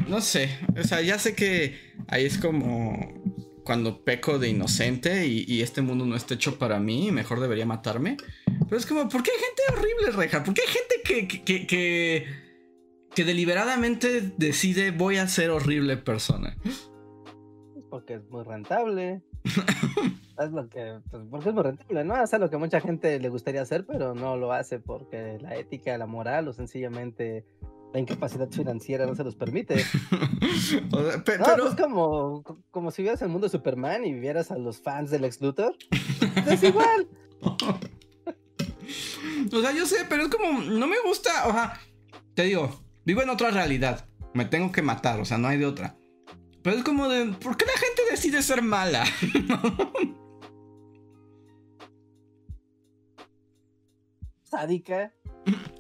No 0.07 0.21
sé, 0.21 0.59
o 0.79 0.85
sea, 0.85 1.01
ya 1.01 1.19
sé 1.19 1.35
que 1.35 1.95
ahí 2.09 2.27
es 2.27 2.39
como 2.39 3.25
cuando 3.67 4.05
peco 4.05 4.39
de 4.39 4.49
inocente 4.49 5.27
y, 5.27 5.61
este 5.61 5.83
mundo 5.83 6.07
no 6.07 6.15
está 6.17 6.35
hecho 6.35 6.59
para 6.59 6.79
mí, 6.79 7.11
mejor 7.11 7.41
debería 7.41 7.67
matarme. 7.67 8.17
Pero 8.69 8.77
es 8.77 8.87
como, 8.87 9.09
¿por 9.09 9.23
qué 9.23 9.33
hay 9.33 9.39
gente 9.39 9.63
horrible, 9.73 10.11
Reja? 10.13 10.45
¿Por 10.45 10.55
qué 10.55 10.63
hay 10.63 10.69
gente 10.69 10.95
que, 11.05 11.45
que, 11.45 11.67
que, 11.67 12.27
que, 13.15 13.25
deliberadamente 13.25 14.33
decide 14.37 14.93
voy 14.93 15.17
a 15.17 15.27
ser 15.27 15.51
horrible 15.51 15.97
persona? 15.97 16.57
Porque 17.97 18.13
es 18.17 18.29
muy 18.29 18.45
rentable. 18.45 19.23
es 20.39 20.51
lo 20.53 20.69
que, 20.69 21.01
pues, 21.11 21.23
porque 21.31 21.49
es 21.49 21.55
muy 21.55 21.63
rentable, 21.63 22.05
¿no? 22.05 22.15
Hace 22.15 22.39
lo 22.39 22.51
que 22.51 22.59
mucha 22.59 22.79
gente 22.79 23.19
le 23.19 23.31
gustaría 23.31 23.63
hacer, 23.63 23.87
pero 23.87 24.15
no 24.15 24.37
lo 24.37 24.53
hace 24.53 24.79
porque 24.79 25.39
la 25.41 25.57
ética, 25.57 25.97
la 25.97 26.05
moral 26.05 26.47
o 26.47 26.53
sencillamente 26.53 27.47
la 27.95 28.01
incapacidad 28.01 28.51
financiera 28.51 29.07
no 29.07 29.15
se 29.15 29.25
los 29.25 29.35
permite. 29.35 29.77
pero... 31.25 31.69
es 31.69 31.75
como, 31.75 32.43
como 32.71 32.91
si 32.91 33.01
vieras 33.01 33.23
el 33.23 33.31
mundo 33.31 33.47
de 33.47 33.53
Superman 33.53 34.05
y 34.05 34.13
vieras 34.13 34.51
a 34.51 34.59
los 34.59 34.83
fans 34.83 35.11
del 35.11 35.25
ex 35.25 35.41
Luthor. 35.41 35.75
es 36.51 36.63
igual. 36.63 37.09
o 39.51 39.61
sea, 39.63 39.73
yo 39.73 39.87
sé, 39.87 40.05
pero 40.07 40.25
es 40.25 40.29
como, 40.29 40.61
no 40.65 40.87
me 40.87 40.97
gusta, 41.01 41.49
o 41.49 41.53
sea, 41.53 41.81
te 42.35 42.43
digo, 42.43 42.79
vivo 43.07 43.23
en 43.23 43.31
otra 43.31 43.51
realidad. 43.51 44.05
Me 44.35 44.45
tengo 44.45 44.71
que 44.71 44.83
matar, 44.83 45.19
o 45.19 45.25
sea, 45.25 45.39
no 45.39 45.49
hay 45.49 45.57
de 45.57 45.65
otra. 45.65 45.97
Pero 46.67 46.77
es 46.79 46.85
como 46.85 47.09
de, 47.09 47.27
¿por 47.27 47.57
qué 47.57 47.65
la 47.65 47.79
gente 47.79 48.03
decide 48.11 48.43
ser 48.43 48.61
mala? 48.61 49.05
Sádica. 54.43 55.15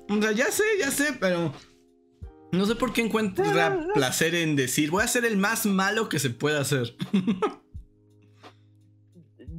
O 0.08 0.22
sea, 0.22 0.30
ya 0.30 0.48
sé, 0.52 0.62
ya 0.78 0.92
sé, 0.92 1.14
pero 1.18 1.52
no 2.52 2.66
sé 2.66 2.76
por 2.76 2.92
qué 2.92 3.02
encuentra 3.02 3.84
placer 3.94 4.36
en 4.36 4.54
decir, 4.54 4.92
voy 4.92 5.02
a 5.02 5.08
ser 5.08 5.24
el 5.24 5.36
más 5.36 5.66
malo 5.66 6.08
que 6.08 6.20
se 6.20 6.30
pueda 6.30 6.60
hacer. 6.60 6.94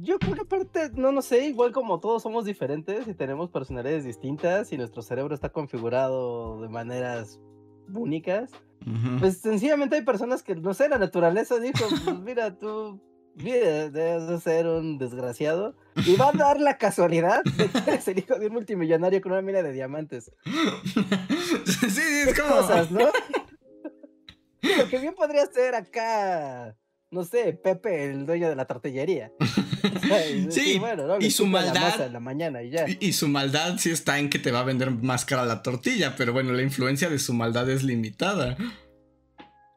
Yo 0.00 0.18
creo 0.18 0.32
que 0.32 0.40
aparte, 0.40 0.92
no, 0.94 1.12
no 1.12 1.20
sé, 1.20 1.46
igual 1.46 1.72
como 1.72 2.00
todos 2.00 2.22
somos 2.22 2.46
diferentes 2.46 3.06
y 3.06 3.12
tenemos 3.12 3.50
personalidades 3.50 4.06
distintas 4.06 4.72
y 4.72 4.78
nuestro 4.78 5.02
cerebro 5.02 5.34
está 5.34 5.50
configurado 5.50 6.62
de 6.62 6.70
maneras 6.70 7.38
únicas, 7.92 8.50
pues 9.20 9.38
sencillamente 9.38 9.96
hay 9.96 10.02
personas 10.02 10.42
que, 10.42 10.54
no 10.54 10.72
sé, 10.72 10.88
la 10.88 10.98
naturaleza 10.98 11.58
dijo, 11.58 11.84
pues 12.04 12.18
mira, 12.20 12.56
tú 12.58 13.00
Mira, 13.42 13.88
debes 13.88 14.26
de 14.26 14.40
ser 14.40 14.66
un 14.66 14.98
desgraciado. 14.98 15.76
Y 15.94 16.16
va 16.16 16.30
a 16.30 16.32
dar 16.32 16.60
la 16.60 16.76
casualidad 16.76 17.42
de 17.44 17.68
que 17.68 17.78
eres 17.90 18.08
el 18.08 18.18
hijo 18.18 18.36
de 18.38 18.48
un 18.48 18.52
multimillonario 18.52 19.20
con 19.20 19.32
una 19.32 19.42
mina 19.42 19.62
de 19.62 19.72
diamantes. 19.72 20.32
sí, 20.44 22.02
es 22.26 22.38
como. 22.38 22.56
Cosas, 22.56 22.90
¿no? 22.90 23.00
Lo 24.60 24.88
que 24.88 24.98
bien 24.98 25.14
podría 25.14 25.46
ser 25.46 25.76
acá, 25.76 26.76
no 27.10 27.24
sé, 27.24 27.52
Pepe, 27.52 28.10
el 28.10 28.26
dueño 28.26 28.48
de 28.48 28.56
la 28.56 28.64
tortillería. 28.64 29.30
sí, 30.50 30.78
bueno, 30.78 31.18
y 31.20 31.30
su 31.30 31.46
maldad. 31.46 32.00
en 32.00 32.12
la 32.12 32.20
mañana 32.20 32.62
y, 32.62 32.70
ya. 32.70 32.86
y 32.88 33.12
su 33.12 33.28
maldad 33.28 33.76
sí 33.78 33.90
está 33.90 34.18
en 34.18 34.30
que 34.30 34.38
te 34.38 34.50
va 34.50 34.60
a 34.60 34.64
vender 34.64 34.90
más 34.90 35.24
cara 35.24 35.44
la 35.44 35.62
tortilla, 35.62 36.14
pero 36.16 36.32
bueno, 36.32 36.52
la 36.52 36.62
influencia 36.62 37.08
de 37.08 37.18
su 37.18 37.34
maldad 37.34 37.68
es 37.70 37.82
limitada. 37.82 38.56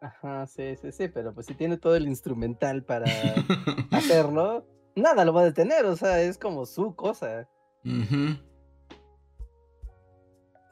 Ajá, 0.01 0.47
sí, 0.47 0.75
sí, 0.81 0.91
sí, 0.91 1.07
pero 1.07 1.33
pues 1.33 1.45
si 1.45 1.53
tiene 1.53 1.77
todo 1.77 1.95
el 1.95 2.07
instrumental 2.07 2.83
para 2.83 3.05
hacerlo, 3.91 4.65
nada 4.95 5.25
lo 5.25 5.33
va 5.33 5.41
a 5.41 5.45
detener, 5.45 5.85
o 5.85 5.95
sea, 5.95 6.21
es 6.21 6.37
como 6.37 6.65
su 6.65 6.95
cosa. 6.95 7.47
sí, 7.83 8.39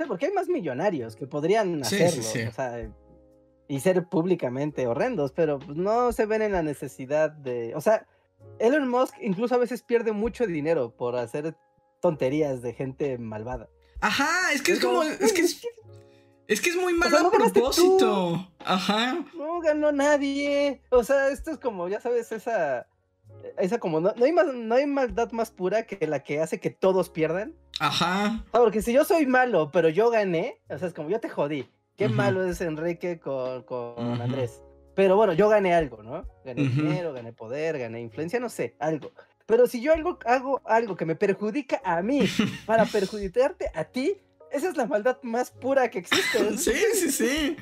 porque 0.07 0.25
hay 0.27 0.31
más 0.33 0.47
millonarios 0.47 1.15
que 1.15 1.27
podrían 1.27 1.81
hacerlo, 1.81 2.49
o 2.49 2.53
sea, 2.53 2.89
y 3.69 3.79
ser 3.81 4.07
públicamente 4.07 4.87
horrendos, 4.87 5.31
pero 5.31 5.59
pues, 5.59 5.77
no 5.77 6.11
se 6.11 6.25
ven 6.25 6.41
en 6.41 6.53
la 6.53 6.63
necesidad 6.63 7.29
de, 7.29 7.75
o 7.75 7.81
sea, 7.81 8.07
Elon 8.59 8.87
Musk 8.87 9.15
incluso 9.21 9.55
a 9.55 9.57
veces 9.57 9.83
pierde 9.83 10.11
mucho 10.11 10.45
dinero 10.45 10.95
por 10.95 11.15
hacer 11.15 11.55
tonterías 12.01 12.61
de 12.61 12.73
gente 12.73 13.17
malvada. 13.17 13.69
Ajá, 14.01 14.53
es 14.53 14.61
que 14.61 14.73
es, 14.73 14.79
como, 14.79 15.03
es 15.03 15.33
que 15.33 15.41
es, 15.41 15.61
es 16.47 16.61
que 16.61 16.69
es 16.69 16.75
muy 16.75 16.93
malo 16.93 17.27
a 17.27 17.31
propósito. 17.31 18.51
Ajá. 18.59 19.25
No 19.37 19.59
ganó 19.59 19.91
nadie. 19.91 20.81
O 20.89 21.03
sea, 21.03 21.29
esto 21.29 21.51
es 21.51 21.57
como, 21.57 21.87
ya 21.89 21.99
sabes, 21.99 22.31
esa. 22.31 22.87
Esa 23.57 23.79
como, 23.79 24.01
no, 24.01 24.13
hay, 24.21 24.31
más, 24.31 24.47
no 24.47 24.75
hay 24.75 24.87
maldad 24.87 25.31
más 25.31 25.51
pura 25.51 25.85
que 25.85 26.07
la 26.07 26.23
que 26.23 26.41
hace 26.41 26.59
que 26.59 26.71
todos 26.71 27.09
pierdan. 27.09 27.55
Ajá. 27.79 28.43
Ah, 28.51 28.59
porque 28.59 28.81
si 28.81 28.91
yo 28.91 29.05
soy 29.05 29.25
malo, 29.25 29.69
pero 29.71 29.89
yo 29.89 30.09
gané, 30.09 30.59
o 30.69 30.77
sea, 30.77 30.87
es 30.87 30.93
como 30.93 31.09
yo 31.09 31.19
te 31.19 31.29
jodí. 31.29 31.69
Qué 31.95 32.07
malo 32.07 32.43
es 32.45 32.61
Enrique 32.61 33.19
con, 33.19 33.63
con 33.63 34.21
Andrés. 34.21 34.63
Pero 34.99 35.15
bueno, 35.15 35.31
yo 35.31 35.47
gané 35.47 35.73
algo, 35.73 36.03
¿no? 36.03 36.27
Gané 36.43 36.61
dinero, 36.61 37.13
gané 37.13 37.31
poder, 37.31 37.79
gané 37.79 38.01
influencia, 38.01 38.37
no 38.37 38.49
sé, 38.49 38.75
algo. 38.79 39.13
Pero 39.45 39.65
si 39.65 39.79
yo 39.79 39.93
algo, 39.93 40.19
hago 40.25 40.61
algo 40.65 40.97
que 40.97 41.05
me 41.05 41.15
perjudica 41.15 41.79
a 41.85 42.01
mí 42.01 42.27
para 42.65 42.83
perjudicarte 42.83 43.71
a 43.73 43.85
ti, 43.85 44.17
esa 44.51 44.67
es 44.67 44.75
la 44.75 44.87
maldad 44.87 45.17
más 45.21 45.51
pura 45.51 45.89
que 45.89 45.99
existe. 45.99 46.57
Sí, 46.57 46.73
sí, 46.95 47.11
sí. 47.11 47.55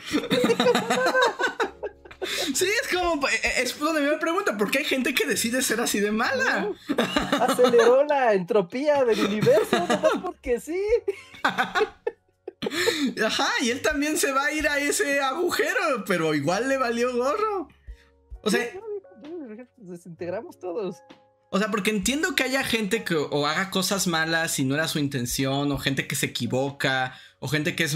Sí, 2.55 2.65
es 2.81 2.87
como, 2.91 3.27
eh, 3.27 3.31
eh, 3.43 3.53
es 3.57 3.77
donde 3.77 4.01
me 4.01 4.17
pregunta, 4.17 4.57
¿por 4.57 4.71
qué 4.71 4.79
hay 4.79 4.85
gente 4.85 5.13
que 5.13 5.27
decide 5.27 5.61
ser 5.61 5.79
así 5.79 5.99
de 5.99 6.11
mala? 6.11 6.71
aceleró 7.39 8.03
la 8.03 8.33
entropía 8.33 9.05
del 9.05 9.19
universo, 9.23 9.77
no 9.87 10.23
porque 10.23 10.59
sí. 10.59 10.81
Ajá, 13.25 13.49
y 13.61 13.69
él 13.69 13.81
también 13.81 14.17
se 14.17 14.31
va 14.31 14.45
a 14.45 14.51
ir 14.51 14.67
a 14.67 14.79
ese 14.79 15.19
agujero, 15.19 16.03
pero 16.05 16.33
igual 16.33 16.67
le 16.69 16.77
valió 16.77 17.15
gorro. 17.15 17.67
O 18.41 18.49
sea, 18.49 18.69
desintegramos 19.77 20.59
todos. 20.59 20.97
O 21.49 21.59
sea, 21.59 21.71
porque 21.71 21.91
entiendo 21.91 22.35
que 22.35 22.43
haya 22.43 22.63
gente 22.63 23.03
que 23.03 23.15
o 23.15 23.47
haga 23.47 23.69
cosas 23.69 24.07
malas 24.07 24.59
y 24.59 24.65
no 24.65 24.75
era 24.75 24.87
su 24.87 24.99
intención, 24.99 25.71
o 25.71 25.77
gente 25.77 26.07
que 26.07 26.15
se 26.15 26.27
equivoca, 26.27 27.17
o 27.39 27.47
gente 27.47 27.75
que 27.75 27.85
es, 27.85 27.95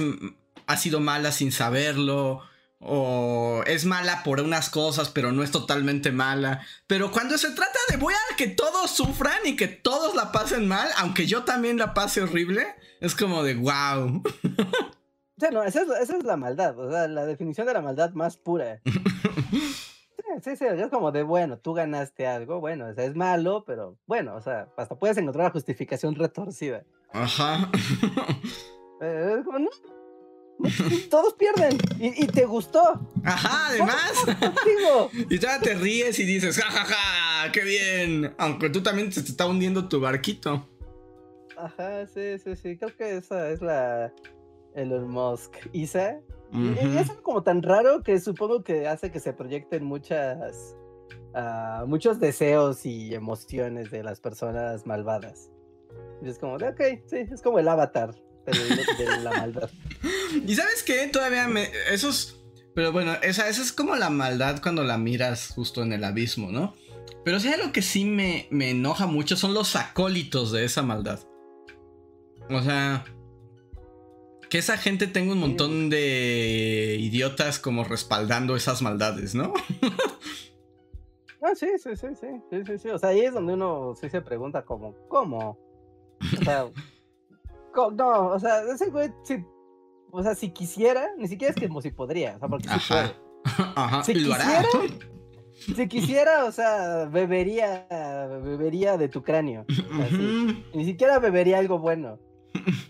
ha 0.67 0.77
sido 0.77 1.01
mala 1.01 1.31
sin 1.31 1.51
saberlo, 1.51 2.41
o 2.79 3.63
es 3.67 3.85
mala 3.85 4.23
por 4.23 4.39
unas 4.39 4.69
cosas, 4.69 5.09
pero 5.09 5.31
no 5.31 5.43
es 5.43 5.51
totalmente 5.51 6.11
mala. 6.11 6.65
Pero 6.87 7.11
cuando 7.11 7.37
se 7.37 7.51
trata 7.51 7.79
de 7.89 7.97
voy 7.97 8.13
a 8.13 8.35
que 8.35 8.47
todos 8.47 8.89
sufran 8.91 9.45
y 9.45 9.55
que 9.55 9.67
todos 9.67 10.15
la 10.15 10.31
pasen 10.31 10.67
mal, 10.67 10.89
aunque 10.97 11.27
yo 11.27 11.43
también 11.43 11.77
la 11.77 11.93
pase 11.93 12.21
horrible, 12.21 12.65
es 13.01 13.15
como 13.15 13.43
de 13.43 13.55
wow. 13.55 14.21
O 14.23 15.39
sea, 15.39 15.51
no, 15.51 15.63
esa 15.63 15.81
es, 15.81 15.89
esa 15.89 16.17
es 16.17 16.23
la 16.23 16.37
maldad, 16.37 16.77
o 16.77 16.89
sea, 16.89 17.07
la 17.07 17.25
definición 17.25 17.67
de 17.67 17.73
la 17.73 17.81
maldad 17.81 18.13
más 18.13 18.37
pura. 18.37 18.79
Sí, 20.41 20.55
sí, 20.55 20.63
es 20.63 20.87
como 20.87 21.11
de, 21.11 21.23
bueno, 21.23 21.57
tú 21.57 21.73
ganaste 21.73 22.25
algo, 22.25 22.61
bueno, 22.61 22.87
o 22.87 22.93
sea, 22.93 23.03
es 23.03 23.15
malo, 23.15 23.65
pero 23.67 23.97
bueno, 24.07 24.33
o 24.35 24.41
sea, 24.41 24.69
hasta 24.77 24.97
puedes 24.97 25.17
encontrar 25.17 25.47
una 25.47 25.51
justificación 25.51 26.15
retorcida. 26.15 26.83
Ajá. 27.11 27.69
Eh, 29.03 29.41
como, 29.43 29.57
no, 29.57 29.69
todos 31.09 31.33
pierden 31.33 31.75
y, 31.97 32.27
te 32.27 32.45
gustó. 32.45 33.01
Ajá, 33.23 33.69
además. 33.69 34.13
y 35.29 35.39
ya 35.39 35.59
te 35.59 35.73
ríes 35.73 36.19
y 36.19 36.23
dices, 36.23 36.55
jajaja, 36.55 37.51
qué 37.51 37.63
bien. 37.63 38.35
Aunque 38.37 38.69
tú 38.69 38.83
también 38.83 39.09
te 39.09 39.21
está 39.21 39.47
hundiendo 39.47 39.89
tu 39.89 39.99
barquito. 39.99 40.67
Ajá, 41.61 42.07
sí, 42.07 42.39
sí, 42.39 42.55
sí. 42.55 42.77
Creo 42.77 42.95
que 42.95 43.17
esa 43.17 43.49
es 43.49 43.61
la 43.61 44.11
Elon 44.75 45.09
Musk. 45.09 45.53
Isa, 45.73 46.19
y 46.53 46.97
es 46.97 47.09
como 47.23 47.43
tan 47.43 47.61
raro 47.61 48.03
que 48.03 48.19
supongo 48.19 48.63
que 48.63 48.87
hace 48.87 49.09
que 49.11 49.19
se 49.19 49.31
proyecten 49.31 49.85
muchas, 49.85 50.75
uh, 51.33 51.85
muchos 51.87 52.19
deseos 52.19 52.85
y 52.85 53.13
emociones 53.13 53.89
de 53.91 54.03
las 54.03 54.19
personas 54.19 54.85
malvadas. 54.85 55.49
Y 56.21 56.29
es 56.29 56.39
como 56.39 56.57
de, 56.57 56.69
ok, 56.69 56.81
sí, 57.05 57.17
es 57.31 57.41
como 57.41 57.59
el 57.59 57.67
avatar 57.67 58.13
de, 58.45 59.19
la 59.23 59.31
maldad. 59.31 59.69
Y 60.47 60.55
sabes 60.55 60.83
qué, 60.83 61.07
todavía 61.07 61.47
me... 61.47 61.69
Esos... 61.91 62.37
Pero 62.73 62.93
bueno, 62.93 63.13
esa, 63.21 63.49
esa 63.49 63.61
es 63.61 63.73
como 63.73 63.95
la 63.97 64.09
maldad 64.09 64.61
cuando 64.61 64.83
la 64.85 64.97
miras 64.97 65.49
justo 65.53 65.83
en 65.83 65.91
el 65.91 66.05
abismo, 66.05 66.51
¿no? 66.51 66.73
Pero 67.25 67.39
si 67.39 67.49
lo 67.57 67.73
que 67.73 67.81
sí 67.81 68.05
me, 68.05 68.47
me 68.49 68.69
enoja 68.71 69.07
mucho 69.07 69.35
son 69.35 69.53
los 69.53 69.75
acólitos 69.75 70.53
de 70.53 70.63
esa 70.63 70.81
maldad. 70.81 71.19
O 72.49 72.61
sea, 72.61 73.05
que 74.51 74.57
esa 74.57 74.77
gente 74.77 75.07
tenga 75.07 75.31
un 75.31 75.39
montón 75.39 75.89
de 75.89 76.97
idiotas 76.99 77.57
como 77.57 77.85
respaldando 77.85 78.57
esas 78.57 78.81
maldades, 78.81 79.33
¿no? 79.33 79.53
ah, 81.41 81.55
sí, 81.55 81.67
sí, 81.77 81.95
sí, 81.95 82.07
sí, 82.19 82.63
sí, 82.65 82.77
sí, 82.77 82.89
O 82.89 82.99
sea, 82.99 83.09
ahí 83.09 83.21
es 83.21 83.33
donde 83.33 83.53
uno 83.53 83.95
sí 83.95 84.09
se 84.09 84.21
pregunta 84.21 84.65
como, 84.65 84.93
¿cómo? 85.07 85.57
O 86.19 86.43
sea, 86.43 86.65
no, 87.95 88.27
o 88.27 88.39
sea, 88.39 88.63
ese 88.63 88.89
güey, 88.89 89.13
si, 89.23 89.41
o 90.11 90.21
sea, 90.21 90.35
si 90.35 90.49
quisiera, 90.49 91.07
ni 91.17 91.29
siquiera 91.29 91.53
es 91.53 91.59
que 91.59 91.69
como 91.69 91.81
si 91.81 91.91
podría, 91.91 92.35
o 92.35 92.39
sea, 92.39 92.49
porque 92.49 92.67
sí 92.67 92.79
puede. 92.89 93.15
Ajá, 93.75 94.03
si 94.03 94.13
quisiera, 94.13 94.65
si 95.53 95.87
quisiera, 95.87 96.43
o 96.43 96.51
sea, 96.51 97.05
bebería, 97.05 97.87
bebería 98.43 98.97
de 98.97 99.07
tu 99.07 99.23
cráneo. 99.23 99.65
Ni 100.73 100.83
siquiera 100.83 101.19
bebería 101.19 101.59
algo 101.59 101.79
bueno. 101.79 102.19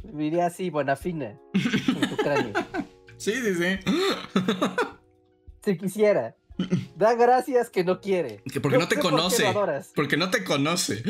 Diría 0.03 0.47
así, 0.47 0.69
buena 0.69 0.95
fina. 0.95 1.39
En 1.53 2.09
tu 2.09 2.17
cráneo. 2.17 2.53
Sí, 3.17 3.33
sí, 3.33 3.55
sí. 3.55 3.79
Si 5.63 5.77
quisiera. 5.77 6.35
Da 6.95 7.13
gracias 7.15 7.69
que 7.69 7.83
no 7.83 8.01
quiere. 8.01 8.41
Que 8.51 8.59
porque 8.59 8.77
no, 8.77 8.87
te 8.87 8.99
conoce. 8.99 9.45
porque 9.95 10.17
no 10.17 10.29
te 10.29 10.43
conoce. 10.43 11.03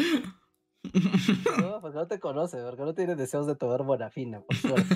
No, 1.59 1.79
porque 1.79 1.97
no 1.97 2.07
te 2.07 2.19
conoce, 2.19 2.57
porque 2.61 2.83
no 2.83 2.93
tiene 2.93 3.15
deseos 3.15 3.47
de 3.47 3.55
tomar 3.55 3.83
buena 3.83 4.09
fina, 4.09 4.41
por 4.41 4.55
suerte. 4.55 4.95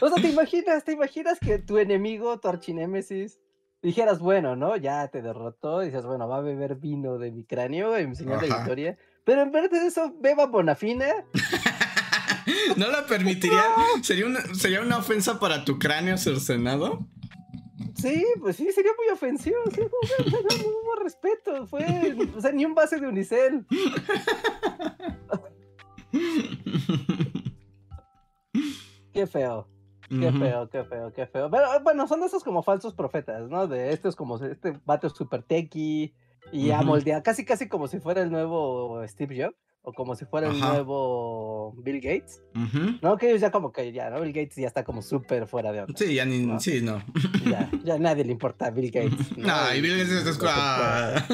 O 0.00 0.08
sea, 0.08 0.20
¿te 0.20 0.30
imaginas, 0.30 0.84
te 0.84 0.92
imaginas 0.92 1.38
que 1.38 1.58
tu 1.58 1.78
enemigo, 1.78 2.40
tu 2.40 2.48
archinémesis, 2.48 3.40
dijeras, 3.82 4.18
bueno, 4.18 4.56
¿no? 4.56 4.76
Ya 4.76 5.06
te 5.08 5.22
derrotó, 5.22 5.82
y 5.82 5.86
dices, 5.86 6.04
bueno, 6.04 6.26
va 6.26 6.38
a 6.38 6.40
beber 6.40 6.74
vino 6.74 7.18
de 7.18 7.30
mi 7.30 7.44
cráneo 7.44 7.96
en 7.96 8.16
señal 8.16 8.40
de 8.40 8.48
victoria. 8.48 8.98
Pero 9.24 9.42
en 9.42 9.52
vez 9.52 9.70
de 9.70 9.86
eso, 9.86 10.14
beba 10.20 10.46
Bonafina. 10.46 11.06
¿No 12.76 12.88
la 12.88 13.06
permitiría? 13.06 13.62
¿Sería 14.02 14.26
una, 14.26 14.40
¿Sería 14.54 14.80
una 14.80 14.98
ofensa 14.98 15.38
para 15.38 15.64
tu 15.64 15.78
cráneo 15.78 16.16
cercenado? 16.18 17.06
Sí, 17.94 18.24
pues 18.40 18.56
sí, 18.56 18.70
sería 18.72 18.90
muy 18.96 19.12
ofensivo. 19.12 19.56
Sí, 19.72 19.80
no, 19.80 20.68
hubo 20.68 20.96
respeto. 21.02 21.66
Fue, 21.68 22.16
o 22.36 22.40
sea, 22.40 22.52
ni 22.52 22.64
un 22.64 22.74
base 22.74 22.98
de 22.98 23.06
unicel. 23.06 23.64
qué 29.12 29.26
feo. 29.26 29.68
Qué 30.08 30.30
feo, 30.30 30.68
qué 30.68 30.84
feo, 30.84 31.12
qué 31.12 31.26
feo. 31.26 31.50
Pero 31.50 31.80
bueno, 31.82 32.06
son 32.06 32.22
esos 32.22 32.44
como 32.44 32.62
falsos 32.62 32.92
profetas, 32.92 33.48
¿no? 33.48 33.66
De 33.66 33.92
este 33.92 34.08
es 34.08 34.16
como 34.16 34.36
este 34.36 34.78
vato 34.84 35.08
super 35.08 35.42
techy 35.42 36.12
y 36.50 36.70
a 36.70 36.82
moldear, 36.82 37.22
casi 37.22 37.44
casi 37.44 37.68
como 37.68 37.86
si 37.88 38.00
fuera 38.00 38.22
el 38.22 38.30
nuevo 38.30 39.02
Steve 39.06 39.44
Jobs. 39.44 39.56
o 39.82 39.92
como 39.92 40.14
si 40.14 40.24
fuera 40.24 40.48
el 40.48 40.58
nuevo 40.60 41.74
Bill 41.78 42.00
Gates. 42.00 42.40
No, 43.02 43.16
que 43.16 43.38
ya 43.38 43.50
como 43.50 43.72
que 43.72 43.92
ya, 43.92 44.10
¿no? 44.10 44.20
Bill 44.20 44.32
Gates 44.32 44.56
ya 44.56 44.66
está 44.68 44.84
como 44.84 45.02
súper 45.02 45.46
fuera 45.46 45.72
de 45.72 45.80
onda. 45.82 45.94
Sí, 45.96 46.14
ya 46.14 46.24
ni, 46.24 46.58
sí, 46.60 46.80
no. 46.82 47.02
Ya, 47.50 47.70
ya 47.84 47.98
nadie 47.98 48.24
le 48.24 48.32
importa 48.32 48.66
a 48.66 48.70
Bill 48.70 48.90
Gates. 48.90 49.36
No, 49.36 49.74
y 49.74 49.80
Bill 49.80 49.98
Gates 49.98 50.26
está... 50.26 51.26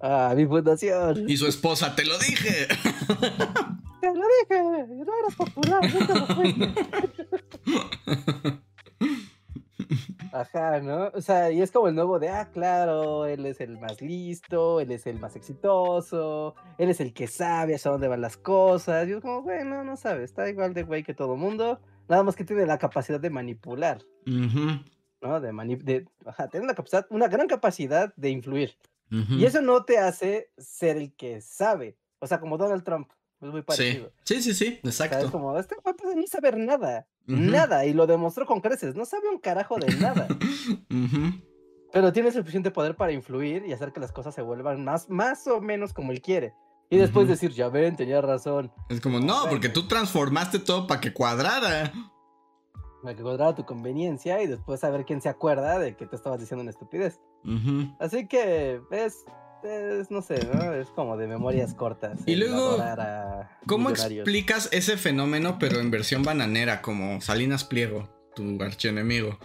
Ah, 0.00 0.32
mi 0.36 0.46
fundación. 0.46 1.28
Y 1.28 1.36
su 1.36 1.46
esposa, 1.48 1.96
te 1.96 2.04
lo 2.04 2.16
dije. 2.18 2.68
Te 4.00 4.06
lo 4.14 4.22
dije, 4.48 4.62
no 4.62 5.18
eras 5.18 5.34
popular, 5.36 5.82
no 5.92 6.06
te 6.06 6.12
Ajá, 10.32 10.80
¿no? 10.80 11.10
O 11.14 11.20
sea, 11.20 11.50
y 11.50 11.62
es 11.62 11.70
como 11.70 11.88
el 11.88 11.94
nuevo 11.94 12.18
de, 12.18 12.28
ah, 12.28 12.50
claro, 12.52 13.26
él 13.26 13.46
es 13.46 13.60
el 13.60 13.78
más 13.78 14.00
listo, 14.00 14.80
él 14.80 14.90
es 14.90 15.06
el 15.06 15.18
más 15.18 15.36
exitoso, 15.36 16.54
él 16.76 16.90
es 16.90 17.00
el 17.00 17.12
que 17.12 17.26
sabe 17.26 17.74
hacia 17.74 17.90
dónde 17.90 18.08
van 18.08 18.20
las 18.20 18.36
cosas. 18.36 19.06
Y 19.06 19.10
yo 19.12 19.20
como, 19.20 19.42
bueno, 19.42 19.84
no 19.84 19.96
sabe, 19.96 20.24
está 20.24 20.48
igual 20.48 20.74
de 20.74 20.82
güey 20.82 21.02
que 21.02 21.14
todo 21.14 21.36
mundo, 21.36 21.80
nada 22.08 22.22
más 22.22 22.36
que 22.36 22.44
tiene 22.44 22.66
la 22.66 22.78
capacidad 22.78 23.20
de 23.20 23.30
manipular, 23.30 24.02
¿no? 24.24 25.40
De, 25.40 25.52
mani 25.52 25.76
de 25.76 26.06
ajá, 26.26 26.48
tiene 26.48 26.66
la 26.66 26.74
capacidad, 26.74 27.06
una 27.10 27.28
gran 27.28 27.46
capacidad 27.46 28.12
de 28.16 28.30
influir. 28.30 28.76
Y 29.10 29.46
eso 29.46 29.62
no 29.62 29.84
te 29.86 29.96
hace 29.96 30.50
ser 30.58 30.98
el 30.98 31.14
que 31.14 31.40
sabe, 31.40 31.96
o 32.18 32.26
sea, 32.26 32.40
como 32.40 32.58
Donald 32.58 32.84
Trump. 32.84 33.10
Es 33.40 33.48
muy 33.50 33.62
parecido. 33.62 34.12
Sí, 34.24 34.42
sí, 34.42 34.52
sí, 34.52 34.80
exacto. 34.82 35.18
es 35.18 35.30
como, 35.30 35.56
este 35.56 35.76
güey 35.82 35.94
puede 35.94 36.16
ni 36.16 36.26
saber 36.26 36.56
nada. 36.56 37.06
Nada. 37.28 37.84
Y 37.84 37.92
lo 37.92 38.06
demostró 38.06 38.46
con 38.46 38.60
creces. 38.60 38.94
No 38.94 39.04
sabe 39.04 39.28
un 39.28 39.38
carajo 39.38 39.76
de 39.76 39.94
nada. 39.96 40.26
Pero 41.92 42.12
tiene 42.12 42.32
suficiente 42.32 42.70
poder 42.70 42.96
para 42.96 43.12
influir 43.12 43.64
y 43.66 43.72
hacer 43.72 43.92
que 43.92 44.00
las 44.00 44.12
cosas 44.12 44.34
se 44.34 44.42
vuelvan 44.42 44.84
más, 44.84 45.08
más 45.08 45.46
o 45.46 45.60
menos 45.60 45.92
como 45.92 46.12
él 46.12 46.20
quiere. 46.20 46.54
Y 46.90 46.96
después 46.96 47.28
decir, 47.28 47.52
ya 47.52 47.68
ven, 47.68 47.96
tenía 47.96 48.20
razón. 48.20 48.72
Es 48.88 49.00
como, 49.00 49.20
no, 49.20 49.44
porque 49.48 49.68
tú 49.68 49.86
transformaste 49.86 50.58
todo 50.58 50.86
para 50.86 51.00
que 51.00 51.12
cuadrara. 51.12 51.92
Para 53.02 53.14
que 53.14 53.22
cuadrara 53.22 53.54
tu 53.54 53.64
conveniencia 53.64 54.42
y 54.42 54.46
después 54.46 54.80
saber 54.80 55.04
quién 55.04 55.20
se 55.20 55.28
acuerda 55.28 55.78
de 55.78 55.96
que 55.96 56.06
te 56.06 56.16
estabas 56.16 56.40
diciendo 56.40 56.62
una 56.62 56.70
estupidez. 56.70 57.20
Así 57.98 58.26
que 58.26 58.80
es 58.90 59.24
es, 59.62 60.10
no 60.10 60.22
sé, 60.22 60.46
¿no? 60.52 60.72
Es 60.74 60.88
como 60.88 61.16
de 61.16 61.26
memorias 61.26 61.74
cortas. 61.74 62.20
Y 62.26 62.36
luego, 62.36 62.78
¿cómo 63.66 63.90
explicas 63.90 64.68
ese 64.72 64.96
fenómeno, 64.96 65.58
pero 65.58 65.80
en 65.80 65.90
versión 65.90 66.22
bananera, 66.22 66.82
como 66.82 67.20
Salinas 67.20 67.64
Pliego, 67.64 68.08
tu 68.34 68.62
archienemigo? 68.62 69.38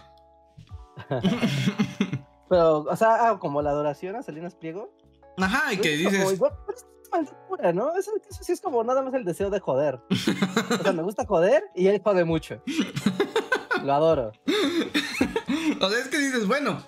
pero, 2.48 2.78
o 2.82 2.96
sea, 2.96 3.28
ah, 3.28 3.38
como 3.38 3.62
la 3.62 3.70
adoración 3.70 4.16
a 4.16 4.22
Salinas 4.22 4.54
Pliego. 4.54 4.92
Ajá, 5.36 5.72
y 5.72 5.78
que 5.78 5.96
dices. 5.96 6.38
Como, 6.38 7.72
¿no? 7.72 7.96
Eso, 7.96 8.12
sí 8.40 8.52
es 8.52 8.60
como 8.60 8.82
nada 8.84 9.02
más 9.02 9.14
el 9.14 9.24
deseo 9.24 9.50
de 9.50 9.60
joder. 9.60 10.00
o 10.10 10.82
sea, 10.82 10.92
me 10.92 11.02
gusta 11.02 11.26
joder 11.26 11.64
y 11.74 11.88
él 11.88 12.00
jode 12.02 12.24
mucho. 12.24 12.60
Lo 13.84 13.92
adoro. 13.92 14.32
o 15.80 15.90
sea, 15.90 15.98
es 15.98 16.08
que 16.08 16.18
dices, 16.18 16.46
bueno, 16.46 16.82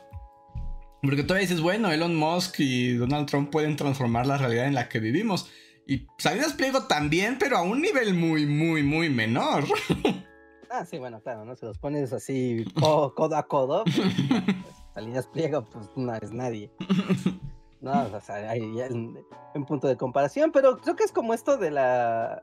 porque 1.07 1.22
todavía 1.22 1.48
dices, 1.48 1.62
bueno, 1.62 1.90
Elon 1.90 2.14
Musk 2.14 2.61
y 2.61 2.94
Donald 2.94 3.26
Trump 3.28 3.50
pueden 3.50 3.76
transformar 3.76 4.26
la 4.26 4.36
realidad 4.36 4.66
en 4.66 4.74
la 4.74 4.88
que 4.88 5.00
vivimos. 5.00 5.50
Y 5.86 6.07
Salinas 6.18 6.54
Pliego 6.54 6.82
también, 6.84 7.38
pero 7.38 7.57
a 7.57 7.62
un 7.62 7.80
nivel 7.80 8.14
muy, 8.14 8.46
muy, 8.46 8.82
muy 8.82 9.09
menor. 9.09 9.64
Ah, 10.68 10.84
sí, 10.84 10.98
bueno, 10.98 11.20
claro, 11.22 11.44
¿no? 11.44 11.54
Se 11.54 11.64
los 11.64 11.78
pones 11.78 12.12
así 12.12 12.64
codo 12.74 13.36
a 13.36 13.46
codo. 13.46 13.84
Pues, 13.84 13.96
pues, 14.28 14.76
Salinas 14.92 15.28
Pliego, 15.28 15.64
pues 15.64 15.88
no 15.94 16.14
es 16.14 16.32
nadie. 16.32 16.70
No, 17.78 18.07
o 18.07 18.20
sea, 18.20 18.50
hay 18.50 18.62
un 18.62 19.66
punto 19.66 19.86
de 19.86 19.96
comparación, 19.96 20.50
pero 20.50 20.78
creo 20.78 20.96
que 20.96 21.04
es 21.04 21.12
como 21.12 21.34
esto 21.34 21.57
de 21.57 21.70
la 21.70 22.42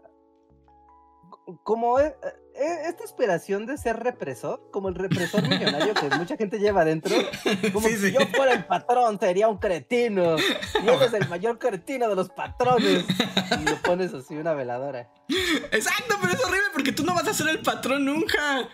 como 1.63 1.99
e, 1.99 2.15
esta 2.55 3.03
aspiración 3.03 3.65
de 3.65 3.77
ser 3.77 3.97
represor, 3.99 4.69
como 4.71 4.89
el 4.89 4.95
represor 4.95 5.41
millonario 5.47 5.93
que 5.93 6.09
mucha 6.15 6.37
gente 6.37 6.59
lleva 6.59 6.81
adentro, 6.81 7.15
como 7.71 7.87
si 7.87 8.11
yo 8.11 8.19
fuera 8.35 8.53
el 8.53 8.65
patrón, 8.65 9.19
sería 9.19 9.47
un 9.47 9.57
cretino, 9.57 10.37
y 10.37 10.87
eres 10.87 11.13
el 11.13 11.27
mayor 11.29 11.59
cretino 11.59 12.07
de 12.09 12.15
los 12.15 12.29
patrones, 12.29 13.05
y 13.59 13.69
lo 13.69 13.75
pones 13.77 14.13
así 14.13 14.35
una 14.35 14.53
veladora. 14.53 15.11
Exacto, 15.71 16.15
pero 16.21 16.33
es 16.33 16.43
horrible 16.43 16.67
porque 16.73 16.91
tú 16.91 17.03
no 17.03 17.13
vas 17.13 17.27
a 17.27 17.33
ser 17.33 17.49
el 17.49 17.61
patrón 17.61 18.05
nunca. 18.05 18.69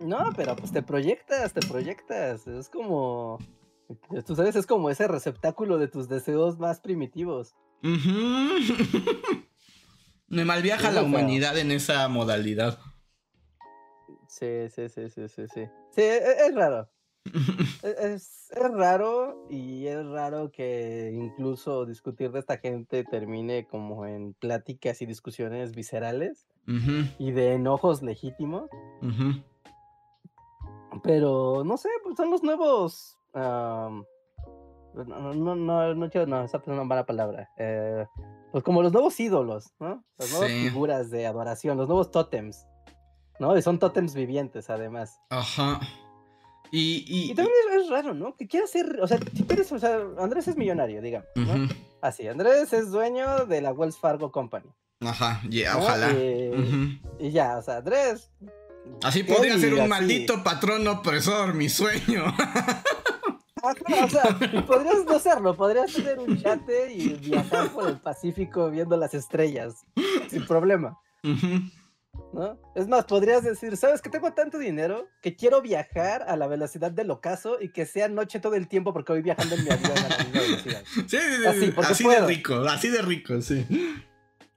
No, 0.00 0.32
pero 0.36 0.56
pues 0.56 0.72
te 0.72 0.82
proyectas, 0.82 1.52
te 1.52 1.66
proyectas, 1.66 2.46
es 2.46 2.68
como, 2.68 3.38
tú 4.26 4.34
sabes, 4.34 4.56
es 4.56 4.66
como 4.66 4.90
ese 4.90 5.06
receptáculo 5.08 5.78
de 5.78 5.88
tus 5.88 6.08
deseos 6.08 6.58
más 6.58 6.80
primitivos. 6.80 7.54
Me 10.28 10.44
malviaja 10.44 10.90
la 10.90 11.02
humanidad 11.02 11.56
en 11.58 11.70
esa 11.70 12.08
modalidad. 12.08 12.78
Sí, 14.28 14.68
sí, 14.68 14.88
sí, 14.88 15.10
sí, 15.10 15.28
sí, 15.28 15.46
sí. 15.48 15.64
Sí, 15.90 16.00
e, 16.00 16.16
e, 16.16 16.46
es, 16.48 16.54
raro. 16.54 16.88
E, 17.84 18.14
es, 18.14 18.50
raro 18.72 19.46
y 19.48 19.86
es 19.86 20.04
raro 20.06 20.50
que 20.50 21.12
incluso 21.14 21.86
discutir 21.86 22.32
de 22.32 22.40
esta 22.40 22.58
gente 22.58 23.04
termine 23.04 23.66
como 23.66 24.06
en 24.06 24.34
pláticas 24.34 25.02
y 25.02 25.06
discusiones 25.06 25.74
viscerales 25.74 26.46
y 27.18 27.30
de 27.32 27.52
enojos 27.54 28.02
legítimos. 28.02 28.70
Pero 31.02 31.62
no 31.64 31.76
sé, 31.76 31.90
pues 32.02 32.16
son 32.16 32.30
los 32.30 32.42
nuevos. 32.42 33.18
no, 33.34 34.04
no, 34.94 35.54
no, 35.54 35.94
no, 35.94 36.10
quiero, 36.10 36.26
no, 36.26 36.42
esa 36.44 36.58
es 36.58 36.66
una 36.66 36.84
mala 36.84 37.04
palabra. 37.06 37.50
Eh, 38.54 38.60
pues 38.60 38.64
como 38.64 38.82
los 38.82 38.92
nuevos 38.92 39.18
ídolos, 39.18 39.72
¿no? 39.80 40.04
Las 40.16 40.30
nuevas 40.30 40.50
figuras 40.50 41.10
de 41.10 41.26
adoración, 41.26 41.76
los 41.76 41.88
nuevos 41.88 42.12
tótems, 42.12 42.66
¿no? 43.40 43.56
Y 43.58 43.62
son 43.62 43.80
tótems 43.80 44.14
vivientes, 44.14 44.70
además. 44.70 45.18
Ajá. 45.30 45.80
Y, 46.70 47.04
y, 47.06 47.34
también 47.34 47.56
es, 47.80 47.88
raro, 47.88 48.14
¿no? 48.14 48.36
Que 48.36 48.46
quiera 48.46 48.66
ser, 48.66 49.00
o 49.00 49.08
sea, 49.08 49.18
si 49.18 49.44
eres, 49.48 49.70
o 49.72 49.78
sea, 49.78 49.98
Andrés 50.18 50.46
es 50.48 50.56
millonario, 50.56 51.02
digamos, 51.02 51.28
¿no? 51.34 51.68
Así, 52.00 52.28
Andrés 52.28 52.72
es 52.72 52.90
dueño 52.90 53.46
de 53.46 53.60
la 53.60 53.72
Wells 53.72 53.98
Fargo 53.98 54.30
Company. 54.30 54.70
Ajá, 55.00 55.42
ya, 55.48 55.76
ojalá. 55.76 56.12
Y, 56.12 57.30
ya, 57.30 57.58
o 57.58 57.62
sea, 57.62 57.78
Andrés. 57.78 58.30
Así 59.02 59.24
podría 59.24 59.58
ser 59.58 59.74
un 59.74 59.88
maldito 59.88 60.44
patrón 60.44 60.86
opresor, 60.86 61.54
mi 61.54 61.68
sueño. 61.68 62.24
o 63.64 64.08
sea, 64.08 64.38
podrías 64.66 65.04
no 65.04 65.18
serlo, 65.18 65.56
podrías 65.56 65.92
tener 65.92 66.18
un 66.18 66.36
yate 66.36 66.92
y 66.92 67.14
viajar 67.14 67.68
por 67.70 67.88
el 67.88 68.00
Pacífico 68.00 68.70
viendo 68.70 68.96
las 68.96 69.14
estrellas, 69.14 69.84
sin 70.28 70.46
problema. 70.46 70.98
¿No? 72.32 72.58
Es 72.74 72.86
más, 72.88 73.04
podrías 73.06 73.42
decir, 73.42 73.76
¿sabes 73.76 74.00
que 74.00 74.10
tengo 74.10 74.32
tanto 74.32 74.58
dinero 74.58 75.08
que 75.20 75.34
quiero 75.34 75.62
viajar 75.62 76.22
a 76.22 76.36
la 76.36 76.46
velocidad 76.46 76.92
del 76.92 77.10
ocaso 77.10 77.58
y 77.60 77.70
que 77.70 77.86
sea 77.86 78.08
noche 78.08 78.40
todo 78.40 78.54
el 78.54 78.68
tiempo 78.68 78.92
porque 78.92 79.12
voy 79.12 79.22
viajando 79.22 79.54
en 79.54 79.64
mi 79.64 79.70
avión 79.70 79.98
a 79.98 80.08
la 80.08 80.18
misma 80.18 80.40
velocidad? 80.40 80.82
Sí, 81.06 81.16
así, 81.46 81.74
así 81.76 82.08
de 82.08 82.26
rico, 82.26 82.54
así 82.56 82.88
de 82.88 83.02
rico, 83.02 83.40
sí. 83.40 83.66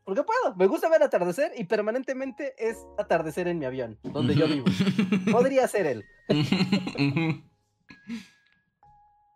Porque 0.03 0.23
puedo, 0.23 0.55
me 0.55 0.67
gusta 0.67 0.89
ver 0.89 1.03
atardecer 1.03 1.51
y 1.57 1.65
permanentemente 1.65 2.53
es 2.57 2.77
atardecer 2.97 3.47
en 3.47 3.59
mi 3.59 3.65
avión, 3.65 3.99
donde 4.03 4.35
yo 4.35 4.47
vivo. 4.47 4.65
Podría 5.31 5.67
ser 5.67 5.85
él. 5.85 6.05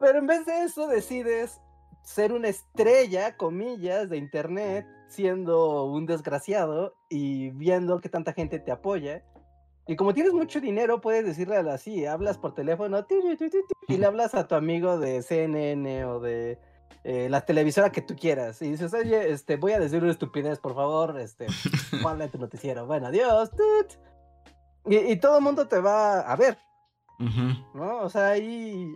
Pero 0.02 0.18
en 0.18 0.28
vez 0.28 0.46
de 0.46 0.64
eso 0.64 0.88
decides 0.88 1.62
ser 2.04 2.34
una 2.34 2.48
estrella, 2.48 3.38
comillas, 3.38 4.10
de 4.10 4.18
internet, 4.18 4.88
siendo 5.08 5.86
un 5.86 6.08
desgraciado 6.08 6.96
y 7.10 7.52
viendo 7.52 8.02
que 8.02 8.10
tanta 8.10 8.34
gente 8.34 8.60
te 8.60 8.72
apoya. 8.72 9.24
Y 9.88 9.96
como 9.96 10.14
tienes 10.14 10.34
mucho 10.34 10.60
dinero, 10.60 11.02
puedes 11.02 11.26
decirle 11.26 11.58
así, 11.58 12.06
hablas 12.06 12.38
por 12.38 12.54
teléfono 12.54 13.06
y 13.88 13.98
le 13.98 14.06
hablas 14.06 14.34
a 14.36 14.48
tu 14.48 14.56
amigo 14.56 14.98
de 14.98 15.22
CNN 15.22 16.06
o 16.06 16.20
de 16.20 16.60
eh, 17.04 17.28
la 17.30 17.42
televisora 17.42 17.92
que 17.92 18.02
tú 18.02 18.16
quieras. 18.16 18.62
Y 18.62 18.72
dices, 18.72 18.94
oye, 18.94 19.32
este, 19.32 19.58
voy 19.58 19.74
a 19.74 19.80
decir 19.80 20.02
una 20.02 20.12
estupidez, 20.12 20.60
por 20.60 20.76
favor, 20.76 21.20
este, 21.20 21.46
ponle 22.02 22.28
tu 22.30 22.40
noticiero. 22.40 22.88
Bueno, 22.88 23.08
adiós. 23.08 23.52
Y, 24.86 25.16
todo 25.18 25.38
el 25.38 25.44
mundo 25.44 25.68
te 25.68 25.80
va 25.80 26.22
a 26.22 26.36
ver. 26.36 26.58
¿No? 27.76 28.00
O 28.00 28.10
sea, 28.10 28.30
ahí 28.30 28.92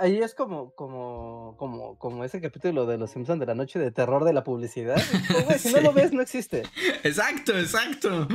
ahí 0.00 0.18
es 0.18 0.34
como, 0.34 0.74
como, 0.74 1.54
como, 1.58 1.98
como 1.98 2.24
ese 2.24 2.40
capítulo 2.40 2.86
de 2.86 2.98
Los 2.98 3.10
Simpsons 3.10 3.38
de 3.38 3.46
la 3.46 3.54
noche 3.54 3.78
de 3.78 3.90
terror 3.92 4.24
de 4.24 4.32
la 4.32 4.42
publicidad. 4.42 4.96
si 5.58 5.72
no 5.72 5.80
lo 5.80 5.92
ves, 5.92 6.12
no 6.12 6.22
existe. 6.22 6.62
Exacto, 7.04 7.56
exacto. 7.56 8.26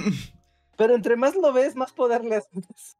Pero 0.76 0.94
entre 0.94 1.16
más 1.16 1.34
lo 1.34 1.52
ves, 1.52 1.74
más 1.74 1.92
poder 1.92 2.24
le 2.24 2.36
haces. 2.36 2.96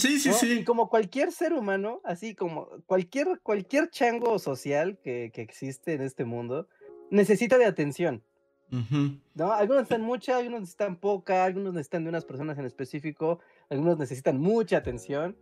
Sí, 0.00 0.18
sí, 0.18 0.32
sí. 0.32 0.52
Y 0.60 0.64
como 0.64 0.88
cualquier 0.88 1.30
ser 1.30 1.52
humano, 1.52 2.00
así 2.02 2.34
como 2.34 2.68
cualquier, 2.86 3.40
cualquier 3.40 3.88
chango 3.88 4.40
social 4.40 4.98
que, 5.00 5.30
que 5.32 5.42
existe 5.42 5.92
en 5.92 6.02
este 6.02 6.24
mundo, 6.24 6.66
necesita 7.10 7.56
de 7.56 7.66
atención. 7.66 8.24
¿No? 8.70 9.52
Algunos 9.52 9.82
necesitan 9.82 10.02
mucha, 10.02 10.36
algunos 10.36 10.60
necesitan 10.60 10.96
poca, 10.96 11.44
algunos 11.44 11.72
necesitan 11.72 12.04
de 12.04 12.10
unas 12.10 12.24
personas 12.24 12.58
en 12.58 12.66
específico, 12.66 13.40
algunos 13.70 13.98
necesitan 13.98 14.38
mucha 14.38 14.78
atención. 14.78 15.36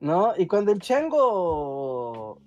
¿No? 0.00 0.34
Y 0.36 0.46
cuando 0.46 0.72
el 0.72 0.80
chango 0.80 2.40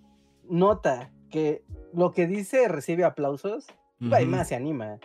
nota 0.49 1.11
que 1.29 1.63
lo 1.93 2.11
que 2.11 2.27
dice 2.27 2.67
recibe 2.67 3.03
aplausos, 3.03 3.67
más 3.99 4.47
se 4.47 4.55
anima. 4.55 4.99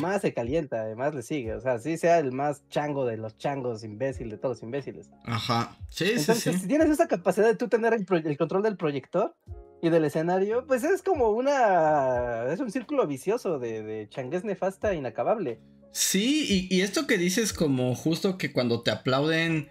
más 0.00 0.22
se 0.22 0.32
calienta, 0.34 0.86
más 0.96 1.14
le 1.14 1.22
sigue. 1.22 1.54
O 1.54 1.60
sea, 1.60 1.78
sí 1.78 1.96
sea 1.96 2.18
el 2.18 2.32
más 2.32 2.66
chango 2.68 3.04
de 3.06 3.16
los 3.16 3.36
changos, 3.38 3.84
imbécil 3.84 4.30
de 4.30 4.38
todos 4.38 4.56
los 4.56 4.62
imbéciles. 4.62 5.10
Ajá. 5.24 5.76
Sí, 5.90 6.18
sí, 6.18 6.34
sí. 6.34 6.52
Si 6.54 6.66
tienes 6.66 6.90
esa 6.90 7.06
capacidad 7.08 7.46
de 7.46 7.56
tú 7.56 7.68
tener 7.68 7.94
el, 7.94 8.36
control 8.36 8.62
del 8.62 8.76
proyector 8.76 9.34
y 9.82 9.90
del 9.90 10.04
escenario, 10.04 10.66
pues 10.66 10.84
es 10.84 11.02
como 11.02 11.30
una. 11.30 12.52
Es 12.52 12.60
un 12.60 12.70
círculo 12.70 13.06
vicioso 13.06 13.58
de, 13.58 13.82
de 13.82 14.08
changuez 14.08 14.44
nefasta 14.44 14.94
inacabable. 14.94 15.60
Sí, 15.92 16.68
y, 16.70 16.82
esto 16.82 17.06
que 17.06 17.18
dices, 17.18 17.52
como 17.52 17.94
justo 17.94 18.38
que 18.38 18.52
cuando 18.52 18.82
te 18.82 18.90
aplauden, 18.90 19.68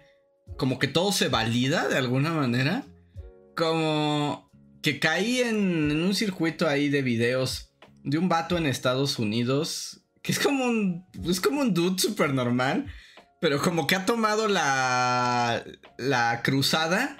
como 0.60 0.78
que 0.78 0.88
todo 0.88 1.10
se 1.10 1.28
valida 1.28 1.88
de 1.88 1.96
alguna 1.96 2.32
manera. 2.32 2.84
Como 3.56 4.50
que 4.82 5.00
caí 5.00 5.40
en, 5.40 5.90
en 5.90 6.02
un 6.02 6.14
circuito 6.14 6.68
ahí 6.68 6.90
de 6.90 7.00
videos 7.00 7.72
de 8.04 8.18
un 8.18 8.28
vato 8.28 8.58
en 8.58 8.66
Estados 8.66 9.18
Unidos 9.18 10.00
que 10.22 10.32
es 10.32 10.38
como 10.38 10.66
un, 10.66 11.06
es 11.24 11.40
como 11.40 11.62
un 11.62 11.72
dude 11.72 11.98
súper 11.98 12.34
normal, 12.34 12.92
pero 13.40 13.58
como 13.62 13.86
que 13.86 13.94
ha 13.96 14.04
tomado 14.04 14.48
la, 14.48 15.64
la 15.96 16.42
cruzada 16.42 17.16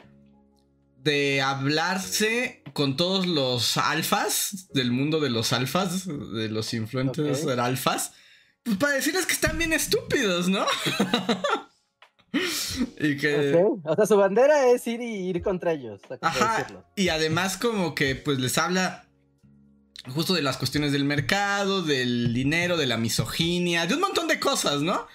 de 0.99 1.41
hablarse 1.41 2.63
con 2.75 2.99
todos 2.99 3.27
los 3.27 3.79
alfas 3.79 4.69
del 4.75 4.93
mundo 4.93 5.19
de 5.19 5.31
los 5.31 5.55
alfas, 5.55 6.07
de 6.07 6.51
los 6.51 6.75
influencers 6.75 7.47
alfas, 7.47 8.13
pues 8.63 8.77
para 8.77 8.93
decirles 8.93 9.25
que 9.25 9.33
están 9.33 9.57
bien 9.57 9.73
estúpidos, 9.73 10.49
¿no? 10.49 10.67
y 13.01 13.17
que... 13.17 13.57
O 13.85 13.95
sea, 13.97 14.07
su 14.07 14.17
bandera 14.17 14.69
es 14.71 14.87
ir 14.87 15.01
y 15.01 15.29
ir 15.29 15.43
contra 15.43 15.73
ellos. 15.73 16.01
Ajá. 16.21 16.67
Y 16.97 17.09
además 17.09 17.57
como 17.57 17.95
que 17.95 18.15
pues 18.15 18.39
les 18.39 18.59
habla 18.59 19.07
justo 20.09 20.35
de 20.35 20.43
las 20.43 20.57
cuestiones 20.57 20.93
del 20.93 21.05
mercado, 21.05 21.83
del 21.83 22.33
dinero, 22.33 22.77
de 22.77 22.87
la 22.87 22.97
misoginia, 22.97 23.87
de 23.87 23.95
un 23.95 24.01
montón 24.01 24.29
de 24.29 24.41
cosas, 24.41 24.83
¿no? 24.83 25.07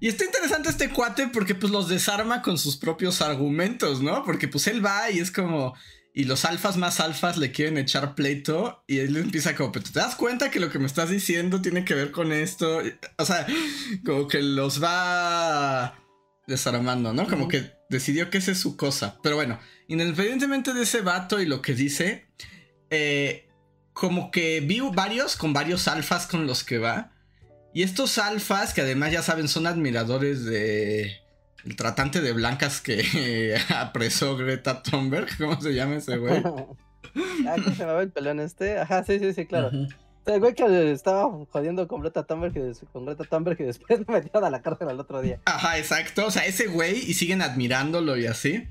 Y 0.00 0.08
está 0.08 0.24
interesante 0.24 0.68
este 0.68 0.90
cuate 0.90 1.28
porque 1.28 1.54
pues 1.54 1.70
los 1.70 1.88
desarma 1.88 2.42
con 2.42 2.58
sus 2.58 2.76
propios 2.76 3.22
argumentos, 3.22 4.02
¿no? 4.02 4.24
Porque 4.24 4.48
pues 4.48 4.66
él 4.66 4.84
va 4.84 5.10
y 5.10 5.18
es 5.18 5.30
como... 5.30 5.74
Y 6.14 6.24
los 6.24 6.44
alfas 6.44 6.76
más 6.76 7.00
alfas 7.00 7.38
le 7.38 7.52
quieren 7.52 7.78
echar 7.78 8.14
pleito 8.14 8.84
y 8.86 8.98
él 8.98 9.16
empieza 9.16 9.54
como, 9.54 9.72
pero 9.72 9.86
te 9.86 9.98
das 9.98 10.14
cuenta 10.14 10.50
que 10.50 10.60
lo 10.60 10.68
que 10.68 10.78
me 10.78 10.84
estás 10.84 11.08
diciendo 11.08 11.62
tiene 11.62 11.86
que 11.86 11.94
ver 11.94 12.10
con 12.10 12.32
esto. 12.32 12.82
O 13.16 13.24
sea, 13.24 13.46
como 14.04 14.28
que 14.28 14.42
los 14.42 14.82
va 14.82 15.94
desarmando, 16.52 17.14
¿no? 17.14 17.26
Como 17.26 17.48
que 17.48 17.72
decidió 17.88 18.28
que 18.28 18.38
esa 18.38 18.52
es 18.52 18.60
su 18.60 18.76
cosa. 18.76 19.18
Pero 19.22 19.36
bueno, 19.36 19.58
independientemente 19.88 20.74
de 20.74 20.82
ese 20.82 21.00
vato 21.00 21.40
y 21.40 21.46
lo 21.46 21.62
que 21.62 21.74
dice, 21.74 22.26
eh, 22.90 23.48
como 23.94 24.30
que 24.30 24.60
vi 24.60 24.80
varios 24.80 25.36
con 25.36 25.54
varios 25.54 25.88
alfas 25.88 26.26
con 26.26 26.46
los 26.46 26.62
que 26.62 26.78
va. 26.78 27.12
Y 27.72 27.82
estos 27.82 28.18
alfas, 28.18 28.74
que 28.74 28.82
además 28.82 29.12
ya 29.12 29.22
saben, 29.22 29.48
son 29.48 29.66
admiradores 29.66 30.44
de 30.44 31.22
el 31.64 31.76
tratante 31.76 32.20
de 32.20 32.32
blancas 32.32 32.82
que 32.82 33.56
apresó 33.74 34.36
Greta 34.36 34.82
Thunberg. 34.82 35.36
¿Cómo 35.38 35.60
se 35.60 35.72
llama 35.72 35.96
ese 35.96 36.18
güey? 36.18 36.36
ah, 37.46 37.56
¿cómo 37.56 37.70
se 37.70 37.80
llamaba 37.80 38.02
el 38.02 38.10
pelón 38.10 38.40
este? 38.40 38.78
Ajá, 38.78 39.04
sí, 39.04 39.18
sí, 39.18 39.32
sí, 39.32 39.46
claro. 39.46 39.70
El 40.24 40.40
güey 40.40 40.54
que 40.54 40.92
estaba 40.92 41.28
jodiendo 41.50 41.88
con 41.88 42.00
Greta 42.00 42.24
Thunberg 42.24 42.56
y, 42.56 42.86
con 42.92 43.06
Greta 43.06 43.24
Thunberg 43.24 43.60
y 43.60 43.64
después 43.64 44.00
me 44.08 44.14
metieron 44.14 44.44
a 44.44 44.50
la 44.50 44.62
cárcel 44.62 44.88
al 44.88 45.00
otro 45.00 45.20
día. 45.20 45.40
Ajá, 45.44 45.78
exacto. 45.78 46.26
O 46.26 46.30
sea, 46.30 46.46
ese 46.46 46.68
güey 46.68 46.98
y 46.98 47.14
siguen 47.14 47.42
admirándolo 47.42 48.16
y 48.16 48.26
así. 48.26 48.68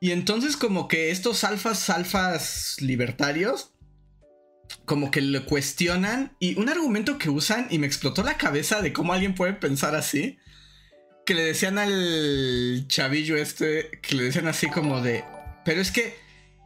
Y 0.00 0.12
entonces 0.12 0.56
como 0.56 0.88
que 0.88 1.10
estos 1.10 1.44
alfas, 1.44 1.90
alfas 1.90 2.76
libertarios, 2.80 3.74
como 4.86 5.10
que 5.10 5.20
le 5.20 5.44
cuestionan 5.44 6.36
y 6.38 6.58
un 6.58 6.70
argumento 6.70 7.18
que 7.18 7.28
usan 7.28 7.66
y 7.70 7.78
me 7.78 7.86
explotó 7.86 8.22
la 8.22 8.38
cabeza 8.38 8.80
de 8.80 8.94
cómo 8.94 9.12
alguien 9.12 9.34
puede 9.34 9.52
pensar 9.52 9.94
así, 9.94 10.38
que 11.26 11.34
le 11.34 11.44
decían 11.44 11.78
al 11.78 12.86
chavillo 12.88 13.36
este, 13.36 13.90
que 14.00 14.14
le 14.14 14.24
decían 14.24 14.48
así 14.48 14.70
como 14.70 15.02
de, 15.02 15.22
pero 15.64 15.82
es 15.82 15.90
que 15.90 16.14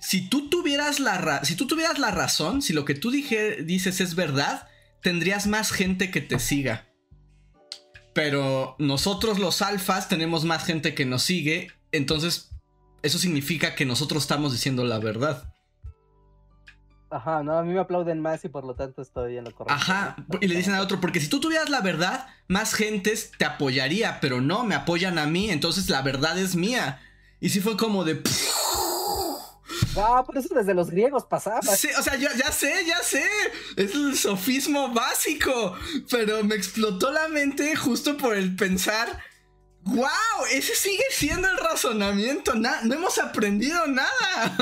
si 0.04 0.28
tú 0.28 0.50
tuvieras 0.50 1.00
la, 1.00 1.42
si 1.44 1.56
tú 1.56 1.66
tuvieras 1.66 1.98
la 1.98 2.10
razón, 2.10 2.60
si 2.60 2.74
lo 2.74 2.84
que 2.84 2.94
tú 2.94 3.10
dije, 3.10 3.62
dices 3.62 4.02
es 4.02 4.14
verdad, 4.14 4.68
tendrías 5.00 5.46
más 5.46 5.72
gente 5.72 6.10
que 6.10 6.20
te 6.20 6.38
siga. 6.38 6.84
Pero 8.12 8.76
nosotros 8.78 9.38
los 9.38 9.62
alfas 9.62 10.10
tenemos 10.10 10.44
más 10.44 10.62
gente 10.62 10.94
que 10.94 11.06
nos 11.06 11.22
sigue, 11.22 11.72
entonces 11.90 12.50
eso 13.02 13.18
significa 13.18 13.74
que 13.74 13.86
nosotros 13.86 14.24
estamos 14.24 14.52
diciendo 14.52 14.84
la 14.84 14.98
verdad. 14.98 15.50
Ajá, 17.10 17.42
no, 17.42 17.56
a 17.56 17.62
mí 17.62 17.72
me 17.72 17.80
aplauden 17.80 18.20
más 18.20 18.44
y 18.44 18.50
por 18.50 18.66
lo 18.66 18.74
tanto 18.74 19.00
estoy 19.00 19.38
en 19.38 19.44
lo 19.44 19.54
correcto. 19.54 19.74
Ajá, 19.74 20.16
y 20.42 20.48
le 20.48 20.56
dicen 20.56 20.74
a 20.74 20.82
otro, 20.82 21.00
porque 21.00 21.20
si 21.20 21.28
tú 21.28 21.40
tuvieras 21.40 21.70
la 21.70 21.80
verdad, 21.80 22.26
más 22.46 22.74
gentes 22.74 23.32
te 23.38 23.46
apoyaría, 23.46 24.20
pero 24.20 24.42
no, 24.42 24.64
me 24.64 24.74
apoyan 24.74 25.18
a 25.18 25.24
mí, 25.24 25.48
entonces 25.48 25.88
la 25.88 26.02
verdad 26.02 26.38
es 26.38 26.56
mía. 26.56 27.00
Y 27.40 27.48
sí 27.48 27.60
fue 27.60 27.78
como 27.78 28.04
de... 28.04 28.22
Ah, 29.96 30.22
por 30.24 30.36
eso 30.38 30.54
desde 30.54 30.74
los 30.74 30.90
griegos 30.90 31.24
pasaba. 31.24 31.62
Sí, 31.62 31.88
o 31.98 32.02
sea, 32.02 32.16
ya, 32.16 32.34
ya 32.34 32.50
sé, 32.52 32.84
ya 32.86 32.98
sé. 33.02 33.24
Es 33.76 33.94
el 33.94 34.16
sofismo 34.16 34.92
básico. 34.92 35.74
Pero 36.10 36.42
me 36.44 36.54
explotó 36.54 37.10
la 37.10 37.28
mente 37.28 37.74
justo 37.76 38.16
por 38.16 38.34
el 38.34 38.56
pensar. 38.56 39.20
¡Wow! 39.82 40.46
Ese 40.50 40.74
sigue 40.74 41.04
siendo 41.10 41.48
el 41.48 41.58
razonamiento. 41.58 42.54
no 42.54 42.94
hemos 42.94 43.18
aprendido 43.18 43.86
nada. 43.86 44.56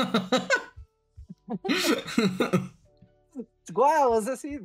Guau, 3.71 4.11
o 4.11 4.21
sea, 4.21 4.35
sí. 4.35 4.59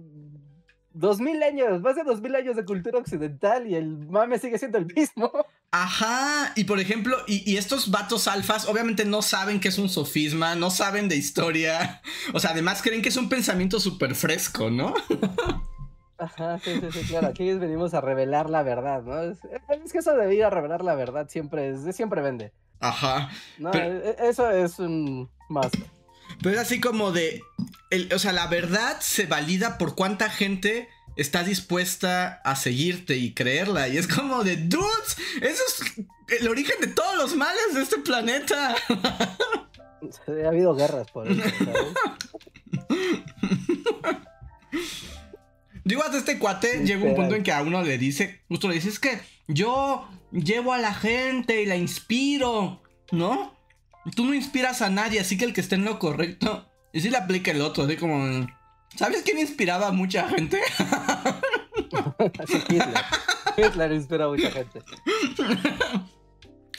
Dos 0.93 1.21
mil 1.21 1.43
años, 1.43 1.81
más 1.83 1.97
de 1.97 2.03
dos 2.03 2.21
mil 2.21 2.35
años 2.35 2.57
de 2.57 2.65
cultura 2.65 2.99
occidental 2.99 3.67
y 3.67 3.75
el 3.75 4.09
mame 4.09 4.39
sigue 4.39 4.59
siendo 4.59 4.79
el 4.79 4.87
mismo. 4.87 5.31
Ajá, 5.71 6.53
y 6.57 6.65
por 6.65 6.81
ejemplo, 6.81 7.17
y, 7.27 7.57
estos 7.59 7.91
vatos 7.91 8.27
alfas 8.27 8.67
obviamente 8.67 9.05
no 9.05 9.21
saben 9.21 9.61
que 9.61 9.69
es 9.69 9.79
un 9.79 9.91
sofisma, 9.91 10.55
no 10.55 10.71
saben 10.71 11.09
de 11.09 11.17
historia. 11.17 12.01
O 12.35 12.41
sea, 12.41 12.51
además 12.51 12.83
creen 12.83 13.01
que 13.01 13.09
es 13.09 13.17
un 13.17 13.29
pensamiento 13.29 13.81
súper 13.81 14.15
fresco, 14.15 14.71
¿no? 14.71 14.95
Ajá, 16.19 16.59
sí, 16.59 16.81
sí, 16.81 16.89
sí, 16.91 17.07
claro. 17.09 17.29
Aquí 17.29 17.53
venimos 17.55 17.95
a 17.95 18.01
revelar 18.01 18.51
la 18.51 18.63
verdad, 18.63 19.03
¿no? 19.03 19.23
Es, 19.23 19.41
que 19.93 19.99
eso 19.99 20.15
de 20.17 20.35
ir 20.35 20.45
a 20.45 20.51
revelar 20.51 20.83
la 20.83 20.95
verdad 20.95 21.29
siempre, 21.29 21.71
es, 21.71 21.95
siempre 21.95 22.23
vende. 22.23 22.53
Ajá. 22.81 23.31
No, 23.59 23.73
e, 23.73 24.11
e, 24.11 24.29
eso 24.29 24.51
es 24.51 24.79
un 24.79 25.31
must. 25.49 25.77
Pero 26.43 26.55
es 26.55 26.61
así 26.61 26.81
como 26.81 27.13
de. 27.13 27.43
o 28.15 28.19
sea, 28.19 28.33
la 28.33 28.47
verdad 28.47 29.01
se 29.01 29.27
valida 29.27 29.79
por 29.79 29.95
cuánta 29.95 30.31
gente 30.31 30.89
está 31.19 31.43
dispuesta 31.43 32.41
a 32.45 32.57
seguirte 32.57 33.17
y 33.17 33.35
creerla. 33.35 33.89
Y 33.89 33.99
es 33.99 34.07
como 34.07 34.45
de, 34.45 34.57
dudes, 34.57 35.17
eso 35.43 35.63
es 35.67 35.83
el 36.41 36.49
origen 36.49 36.81
de 36.81 36.87
todos 36.87 37.17
los 37.17 37.35
males 37.37 37.75
de 37.75 37.83
este 37.83 37.99
planeta. 37.99 38.77
ha 38.89 40.49
habido 40.49 40.75
guerras 40.75 41.11
por 41.11 41.31
eso, 41.31 41.43
Digo, 45.85 46.03
hasta 46.03 46.19
este 46.19 46.39
cuate 46.39 46.85
llega 46.85 47.03
un 47.03 47.15
punto 47.15 47.35
en 47.35 47.43
que 47.43 47.51
a 47.51 47.63
uno 47.63 47.83
le 47.83 47.97
dice, 47.97 48.43
justo 48.49 48.69
le 48.69 48.75
dice, 48.75 48.91
es 48.91 48.99
que 48.99 49.21
yo 49.47 50.07
llevo 50.31 50.75
a 50.75 50.79
la 50.79 50.93
gente 50.93 51.63
y 51.63 51.67
la 51.67 51.77
inspiro, 51.77 52.83
¿no? 53.11 53.58
Tú 54.15 54.25
no 54.25 54.35
inspiras 54.35 54.83
a 54.83 54.91
nadie, 54.91 55.21
así 55.21 55.39
que 55.39 55.45
el 55.45 55.53
que 55.53 55.61
esté 55.61 55.77
en 55.77 55.85
lo 55.85 55.99
correcto. 55.99 56.69
Y 56.93 57.01
si 57.01 57.11
le 57.11 57.19
aplica 57.19 57.51
el 57.51 57.61
otro, 57.61 57.85
así 57.85 57.97
como. 57.97 58.47
¿Sabes 58.97 59.23
quién 59.23 59.39
inspiraba 59.39 59.89
a 59.89 59.93
mucha 59.93 60.29
gente? 60.29 60.61
Hitler. 62.69 62.95
Hitler 63.57 63.93
inspira 63.93 64.25
a 64.25 64.29
mucha 64.29 64.51
gente. 64.51 64.83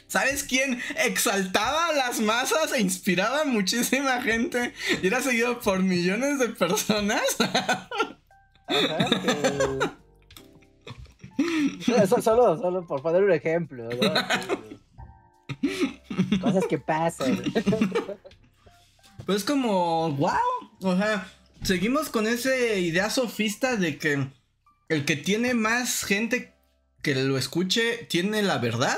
¿Sabes 0.07 0.43
quién 0.43 0.81
exaltaba 1.05 1.87
a 1.87 1.93
las 1.93 2.19
masas 2.19 2.73
e 2.73 2.81
inspiraba 2.81 3.41
a 3.41 3.45
muchísima 3.45 4.21
gente? 4.23 4.73
Y 5.03 5.07
era 5.07 5.21
seguido 5.21 5.59
por 5.59 5.83
millones 5.83 6.39
de 6.39 6.49
personas. 6.49 7.21
solo, 12.23 12.57
solo 12.57 12.87
por 12.87 13.03
poner 13.03 13.23
un 13.23 13.31
ejemplo. 13.31 13.87
¿no? 13.87 13.89
Cosas 16.41 16.65
que 16.67 16.77
pasan. 16.77 17.41
Pues 19.25 19.43
como, 19.43 20.11
wow. 20.13 20.31
O 20.81 20.95
sea, 20.95 21.27
seguimos 21.61 22.09
con 22.09 22.25
esa 22.25 22.55
idea 22.55 23.09
sofista 23.09 23.75
de 23.75 23.97
que 23.97 24.27
el 24.87 25.05
que 25.05 25.15
tiene 25.15 25.53
más 25.53 26.03
gente 26.03 26.53
que 27.01 27.15
lo 27.15 27.37
escuche 27.37 28.05
tiene 28.09 28.41
la 28.41 28.57
verdad. 28.57 28.97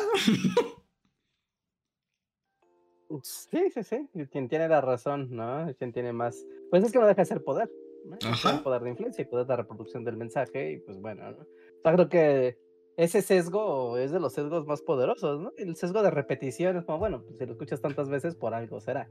Sí, 3.24 3.70
sí, 3.74 3.84
sí. 3.84 4.08
Quien 4.32 4.48
tiene 4.48 4.70
la 4.70 4.80
razón, 4.80 5.28
¿no? 5.32 5.70
Quien 5.78 5.92
tiene 5.92 6.14
más. 6.14 6.46
Pues 6.70 6.84
es 6.84 6.94
que 6.94 7.00
no 7.00 7.06
deja 7.06 7.22
de 7.22 7.26
ser 7.26 7.44
poder. 7.44 7.70
¿no? 8.06 8.64
Poder 8.64 8.82
de 8.84 8.90
influencia 8.90 9.22
y 9.22 9.26
poder 9.26 9.46
de 9.46 9.56
reproducción 9.56 10.04
del 10.04 10.18
mensaje. 10.18 10.72
Y 10.72 10.78
pues 10.78 10.98
bueno, 11.00 11.32
¿no? 11.32 11.46
creo 11.84 12.10
que 12.10 12.58
ese 13.02 13.24
sesgo 13.24 13.98
es 13.98 14.12
de 14.12 14.20
los 14.20 14.34
sesgos 14.34 14.68
más 14.68 14.84
poderosos, 14.84 15.42
¿no? 15.42 15.54
El 15.58 15.76
sesgo 15.76 16.04
de 16.04 16.12
repetición 16.12 16.78
es 16.78 16.86
como, 16.86 17.00
bueno, 17.00 17.24
pues 17.24 17.40
si 17.40 17.48
lo 17.48 17.54
escuchas 17.54 17.82
tantas 17.82 18.10
veces, 18.10 18.36
por 18.36 18.54
algo 18.54 18.80
será. 18.80 19.10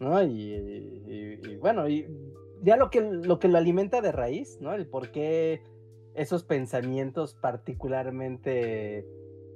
¿No? 0.00 0.22
Y, 0.22 1.58
bueno, 1.60 1.86
y 1.90 2.06
ya 2.62 2.78
lo 2.78 2.88
que, 2.88 3.02
lo 3.02 3.38
que 3.38 3.48
lo 3.48 3.58
alimenta 3.58 4.00
de 4.00 4.12
raíz, 4.12 4.58
¿no? 4.62 4.72
El 4.72 4.86
por 4.86 5.10
qué 5.10 5.60
esos 6.14 6.42
pensamientos 6.44 7.34
particularmente 7.34 9.04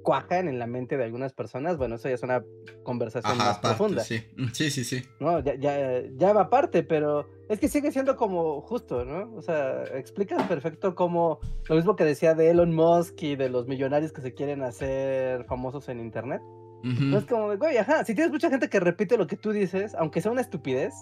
cuajan 0.01 0.47
en 0.47 0.59
la 0.59 0.67
mente 0.67 0.97
de 0.97 1.03
algunas 1.03 1.33
personas, 1.33 1.77
bueno, 1.77 1.95
eso 1.95 2.09
ya 2.09 2.15
es 2.15 2.23
una 2.23 2.43
conversación 2.83 3.37
más 3.37 3.59
profunda. 3.59 4.03
Sí, 4.03 4.23
mm, 4.37 4.47
sí, 4.53 4.69
sí. 4.71 4.83
sí. 4.83 5.03
No, 5.19 5.39
ya, 5.39 5.55
ya, 5.55 6.01
ya, 6.17 6.33
va 6.33 6.41
aparte, 6.41 6.83
pero 6.83 7.27
es 7.49 7.59
que 7.59 7.67
sigue 7.67 7.91
siendo 7.91 8.15
como 8.15 8.61
justo, 8.61 9.05
¿no? 9.05 9.33
O 9.35 9.41
sea, 9.41 9.83
explicas 9.95 10.43
perfecto 10.47 10.95
como 10.95 11.39
lo 11.67 11.75
mismo 11.75 11.95
que 11.95 12.05
decía 12.05 12.33
de 12.33 12.49
Elon 12.49 12.73
Musk 12.73 13.21
y 13.23 13.35
de 13.35 13.49
los 13.49 13.67
millonarios 13.67 14.11
que 14.11 14.21
se 14.21 14.33
quieren 14.33 14.63
hacer 14.63 15.45
famosos 15.45 15.89
en 15.89 15.99
Internet. 15.99 16.41
No 16.83 17.19
es 17.19 17.25
como, 17.25 17.55
güey, 17.57 17.77
ajá, 17.77 18.03
si 18.05 18.15
tienes 18.15 18.31
mucha 18.31 18.49
gente 18.49 18.67
que 18.67 18.79
repite 18.79 19.15
lo 19.15 19.27
que 19.27 19.37
tú 19.37 19.51
dices, 19.51 19.93
aunque 19.93 20.19
sea 20.19 20.31
una 20.31 20.41
estupidez, 20.41 20.95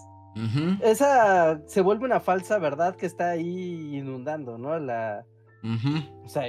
esa 0.82 1.60
se 1.66 1.80
vuelve 1.80 2.04
una 2.04 2.20
falsa 2.20 2.58
verdad 2.58 2.96
que 2.96 3.06
está 3.06 3.30
ahí 3.30 3.96
inundando, 3.96 4.58
¿no? 4.58 4.78
La, 4.78 5.24
o 5.62 6.28
sea, 6.28 6.44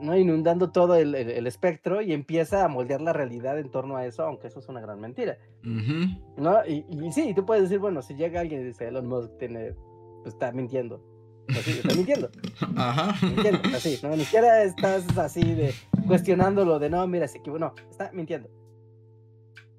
¿no? 0.00 0.16
inundando 0.16 0.70
todo 0.70 0.96
el, 0.96 1.14
espectro 1.46 2.02
y 2.02 2.12
empieza 2.12 2.64
a 2.64 2.68
moldear 2.68 3.00
la 3.00 3.12
realidad 3.12 3.58
en 3.58 3.70
torno 3.70 3.96
a 3.96 4.06
eso, 4.06 4.24
aunque 4.24 4.48
eso 4.48 4.60
es 4.60 4.68
una 4.68 4.80
gran 4.80 5.00
mentira. 5.00 5.38
¿No? 5.62 6.64
Y, 6.66 6.84
y, 6.90 7.12
sí, 7.12 7.34
tú 7.34 7.44
puedes 7.44 7.64
decir, 7.64 7.78
bueno, 7.78 8.02
si 8.02 8.14
llega 8.14 8.40
alguien 8.40 8.62
y 8.62 8.64
dice 8.64 8.88
Elon 8.88 9.06
Musk 9.06 9.38
tiene, 9.38 9.74
pues 10.22 10.34
está 10.34 10.52
mintiendo. 10.52 11.02
Pues 11.46 11.66
está 11.68 11.94
mintiendo. 11.94 12.30
Ajá. 12.76 13.14
Mintiendo, 13.26 13.60
así, 13.74 13.98
¿no? 14.02 14.10
Ni 14.16 14.24
siquiera 14.24 14.62
estás 14.62 15.16
así 15.16 15.42
de 15.54 15.74
cuestionándolo 16.06 16.78
de 16.78 16.90
no, 16.90 17.06
mira, 17.06 17.28
sí 17.28 17.40
que 17.40 17.50
no, 17.50 17.74
está 17.90 18.10
mintiendo. 18.12 18.50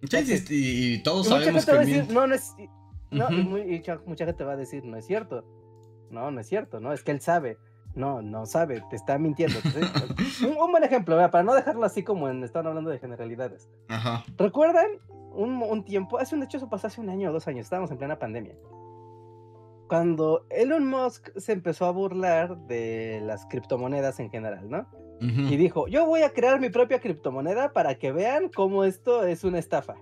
Sí, 0.10 0.38
sí, 0.38 0.94
y, 0.96 1.04
todos 1.04 1.28
sabemos 1.28 1.66
que 1.66 1.74
decir, 1.74 2.06
no, 2.10 2.26
no 2.26 2.34
es, 2.34 2.56
no, 3.12 3.30
y, 3.60 3.84
mucha 4.06 4.26
gente 4.26 4.44
va 4.44 4.54
a 4.54 4.58
decir, 4.58 4.86
no 4.86 4.98
es 4.98 5.06
cierto. 5.06 5.44
No, 6.10 6.32
no 6.32 6.40
es 6.40 6.48
cierto, 6.48 6.80
¿no? 6.80 6.94
Es 6.94 7.04
que 7.04 7.12
él 7.12 7.22
sabe. 7.22 7.58
No, 7.96 8.22
no 8.22 8.46
sabe, 8.46 8.84
te 8.90 8.96
está 8.96 9.18
mintiendo. 9.18 9.60
un, 10.48 10.72
buen 10.72 10.84
ejemplo, 10.84 11.18
para 11.32 11.44
no 11.44 11.54
dejarlo 11.54 11.86
así 11.86 12.04
como 12.04 12.30
en, 12.30 12.44
están 12.44 12.68
hablando 12.68 12.90
de 12.90 13.00
generalidades. 13.00 13.70
Ajá. 13.88 14.24
¿Recuerdan 14.38 14.88
un, 15.32 15.62
un, 15.62 15.84
tiempo? 15.84 16.18
Hace 16.18 16.36
un 16.36 16.44
hecho, 16.44 16.58
eso 16.58 16.70
pasó 16.70 16.88
hace 16.88 17.02
un 17.02 17.10
año 17.10 17.30
o 17.30 17.34
dos 17.34 17.48
años, 17.48 17.66
estábamos 17.66 17.92
en 17.92 17.98
plena 17.98 18.20
pandemia. 18.20 18.56
Cuando 19.88 20.46
Elon 20.52 20.88
Musk 20.88 21.30
se 21.38 21.52
empezó 21.52 21.86
a 21.86 21.92
burlar 21.92 22.58
de 22.68 23.22
las 23.24 23.48
criptomonedas 23.48 24.20
en 24.20 24.30
general, 24.30 24.70
¿no? 24.70 24.88
Y 25.22 25.58
dijo, 25.58 25.88
yo 25.88 26.06
voy 26.06 26.22
a 26.22 26.32
crear 26.32 26.62
mi 26.62 26.70
propia 26.70 27.00
criptomoneda 27.00 27.74
para 27.74 27.96
que 27.96 28.14
vean 28.14 28.50
cómo 28.50 28.86
esto 28.86 29.26
es 29.26 29.44
una 29.44 29.60
estafa. 29.60 29.96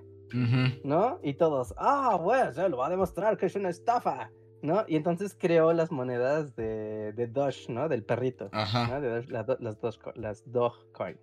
¿No? 0.84 1.20
Y 1.24 1.36
todos, 1.36 1.74
ah, 1.78 2.20
bueno, 2.22 2.52
se 2.52 2.68
lo 2.70 2.78
va 2.78 2.88
a 2.88 2.90
demostrar 2.90 3.38
que 3.38 3.48
es 3.48 3.56
una 3.56 3.70
estafa. 3.70 4.30
¿No? 4.68 4.84
Y 4.86 4.98
entonces 4.98 5.34
creó 5.40 5.72
las 5.72 5.92
monedas 5.92 6.54
de, 6.58 7.14
de 7.14 7.28
Doge, 7.28 7.72
¿no? 7.72 7.88
Del 7.88 8.04
perrito, 8.04 8.50
Ajá. 8.52 9.00
De 9.00 9.26
las, 9.28 9.80
dos, 9.80 10.00
las 10.16 10.52
Dogecoin, 10.52 11.18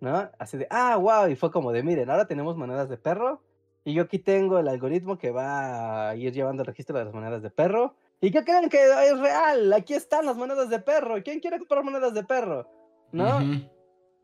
¿no? 0.00 0.30
Así 0.38 0.56
de, 0.56 0.68
ah, 0.70 0.96
wow, 0.96 1.26
y 1.28 1.34
fue 1.34 1.50
como 1.50 1.72
de, 1.72 1.82
miren, 1.82 2.08
ahora 2.08 2.28
tenemos 2.28 2.56
monedas 2.56 2.88
de 2.88 2.96
perro, 2.96 3.42
y 3.84 3.94
yo 3.94 4.04
aquí 4.04 4.20
tengo 4.20 4.60
el 4.60 4.68
algoritmo 4.68 5.18
que 5.18 5.32
va 5.32 6.10
a 6.10 6.14
ir 6.16 6.32
llevando 6.32 6.62
el 6.62 6.68
registro 6.68 6.96
de 6.96 7.06
las 7.06 7.12
monedas 7.12 7.42
de 7.42 7.50
perro, 7.50 7.96
¿y 8.20 8.30
qué 8.30 8.44
creen 8.44 8.68
que 8.68 8.78
es 8.78 9.18
real? 9.18 9.72
Aquí 9.72 9.94
están 9.94 10.24
las 10.24 10.36
monedas 10.36 10.70
de 10.70 10.78
perro, 10.78 11.16
¿quién 11.24 11.40
quiere 11.40 11.58
comprar 11.58 11.82
monedas 11.82 12.14
de 12.14 12.22
perro? 12.22 12.70
¿No? 13.10 13.40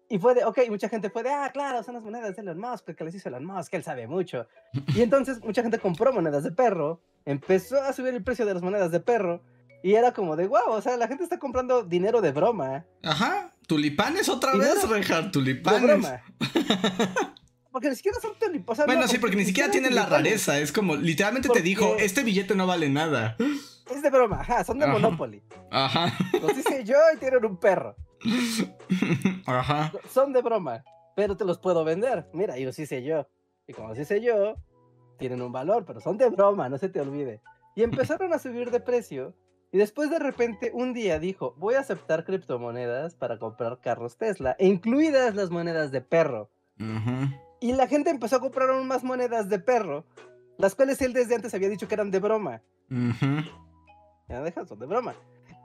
Y 0.08 0.18
fue 0.20 0.34
de, 0.34 0.44
ok, 0.44 0.60
mucha 0.70 0.88
gente 0.88 1.10
fue 1.10 1.24
de, 1.24 1.30
ah, 1.30 1.50
claro, 1.52 1.82
son 1.82 1.94
las 1.94 2.04
monedas 2.04 2.36
de 2.36 2.42
Elon 2.42 2.60
Musk, 2.60 2.94
que 2.94 3.02
les 3.02 3.16
hizo 3.16 3.28
Elon 3.30 3.44
Musk, 3.44 3.74
él 3.74 3.82
sabe 3.82 4.06
mucho. 4.06 4.46
Y 4.94 5.02
entonces 5.02 5.42
mucha 5.42 5.62
gente 5.62 5.80
compró 5.80 6.12
monedas 6.12 6.44
de 6.44 6.52
perro, 6.52 7.00
empezó 7.24 7.80
a 7.80 7.92
subir 7.92 8.14
el 8.14 8.22
precio 8.22 8.46
de 8.46 8.54
las 8.54 8.62
monedas 8.62 8.90
de 8.90 9.00
perro, 9.00 9.42
y 9.82 9.94
era 9.94 10.12
como 10.12 10.34
de, 10.34 10.46
wow, 10.46 10.70
o 10.70 10.80
sea, 10.80 10.96
la 10.96 11.08
gente 11.08 11.24
está 11.24 11.38
comprando 11.38 11.82
dinero 11.82 12.22
de 12.22 12.32
broma. 12.32 12.86
Ajá, 13.02 13.52
tulipanes 13.66 14.30
otra 14.30 14.54
vez, 14.56 14.88
Rejar, 14.88 15.30
tulipanes. 15.30 15.82
De 15.82 15.86
broma. 15.86 16.22
porque 17.70 17.90
ni 17.90 17.96
siquiera 17.96 18.18
son 18.18 18.32
tulipanes. 18.38 18.86
bueno, 18.86 19.06
sí, 19.08 19.18
porque 19.18 19.36
ni 19.36 19.44
siquiera 19.44 19.70
tienen 19.70 19.94
la 19.94 20.06
rareza, 20.06 20.58
es 20.58 20.72
como, 20.72 20.96
literalmente 20.96 21.50
te 21.50 21.60
dijo, 21.60 21.96
este 21.98 22.22
billete 22.22 22.54
no 22.54 22.66
vale 22.66 22.88
nada. 22.88 23.36
Es 23.90 24.00
de 24.00 24.08
broma, 24.08 24.40
ajá, 24.40 24.64
son 24.64 24.78
de 24.78 24.86
Monopoly. 24.86 25.42
Ajá. 25.70 26.16
Los 26.40 26.56
hice 26.56 26.84
yo 26.84 26.96
y 27.14 27.18
tienen 27.18 27.44
un 27.44 27.58
perro. 27.58 27.94
Ajá. 29.46 29.92
Son 30.08 30.32
de 30.32 30.40
broma, 30.40 30.82
pero 31.14 31.36
te 31.36 31.44
los 31.44 31.58
puedo 31.58 31.84
vender. 31.84 32.26
Mira, 32.32 32.58
y 32.58 32.64
los 32.64 32.78
hice 32.78 33.02
yo. 33.02 33.28
Y 33.66 33.74
como 33.74 33.88
los 33.88 33.98
hice 33.98 34.22
yo, 34.22 34.56
tienen 35.18 35.42
un 35.42 35.52
valor, 35.52 35.84
pero 35.84 36.00
son 36.00 36.18
de 36.18 36.28
broma, 36.28 36.68
no 36.68 36.78
se 36.78 36.88
te 36.88 37.00
olvide. 37.00 37.40
Y 37.74 37.82
empezaron 37.82 38.32
a 38.32 38.38
subir 38.38 38.70
de 38.70 38.80
precio. 38.80 39.34
Y 39.72 39.78
después 39.78 40.08
de 40.10 40.20
repente 40.20 40.70
un 40.72 40.92
día 40.92 41.18
dijo, 41.18 41.54
voy 41.58 41.74
a 41.74 41.80
aceptar 41.80 42.24
criptomonedas 42.24 43.16
para 43.16 43.38
comprar 43.38 43.80
carros 43.80 44.16
Tesla, 44.16 44.54
incluidas 44.58 45.34
las 45.34 45.50
monedas 45.50 45.90
de 45.90 46.00
perro. 46.00 46.50
Y 47.60 47.72
la 47.72 47.86
gente 47.86 48.10
empezó 48.10 48.36
a 48.36 48.40
comprar 48.40 48.70
aún 48.70 48.86
más 48.86 49.02
monedas 49.02 49.48
de 49.48 49.58
perro, 49.58 50.04
las 50.58 50.74
cuales 50.74 51.00
él 51.02 51.12
desde 51.12 51.34
antes 51.34 51.54
había 51.54 51.68
dicho 51.68 51.88
que 51.88 51.94
eran 51.94 52.10
de 52.10 52.20
broma. 52.20 52.62
Ya 54.28 54.42
dejan, 54.42 54.66
son 54.66 54.78
de 54.78 54.86
broma. 54.86 55.14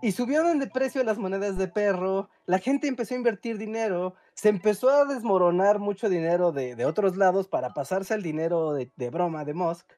Y 0.02 0.14
subieron 0.14 0.60
de 0.60 0.68
precio 0.68 1.04
las 1.04 1.18
monedas 1.18 1.58
de 1.58 1.68
perro, 1.68 2.30
la 2.46 2.60
gente 2.60 2.88
empezó 2.88 3.14
a 3.16 3.18
invertir 3.18 3.58
dinero, 3.58 4.16
se 4.34 4.48
empezó 4.48 4.90
a 4.90 5.04
desmoronar 5.04 5.80
mucho 5.80 6.08
dinero 6.08 6.54
de, 6.54 6.76
de 6.76 6.86
otros 6.86 7.18
lados 7.18 7.50
para 7.50 7.74
pasarse 7.74 8.14
al 8.14 8.24
dinero 8.24 8.74
de, 8.74 8.90
de, 8.96 9.10
broma 9.10 9.44
de 9.44 9.54
Musk. 9.54 9.92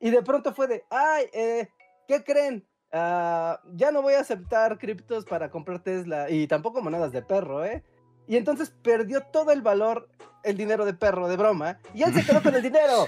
Y 0.00 0.10
de 0.10 0.22
pronto 0.22 0.54
fue 0.54 0.68
de, 0.68 0.84
ay, 0.88 1.26
eh, 1.34 1.68
¿qué 2.08 2.24
creen? 2.24 2.66
Uh, 2.92 3.58
ya 3.74 3.90
no 3.92 4.00
voy 4.00 4.14
a 4.14 4.20
aceptar 4.20 4.78
criptos 4.78 5.26
para 5.26 5.50
comprar 5.50 5.82
Tesla 5.82 6.30
y 6.30 6.46
tampoco 6.46 6.80
monedas 6.80 7.12
de 7.12 7.20
perro, 7.20 7.62
¿eh? 7.64 7.84
Y 8.26 8.36
entonces 8.36 8.70
perdió 8.82 9.20
todo 9.32 9.52
el 9.52 9.60
valor 9.60 10.08
el 10.46 10.56
dinero 10.56 10.84
de 10.84 10.94
perro 10.94 11.28
de 11.28 11.36
broma 11.36 11.78
y 11.94 12.02
él 12.02 12.14
se 12.14 12.24
quedó 12.24 12.42
con 12.42 12.54
el 12.54 12.62
dinero 12.70 13.06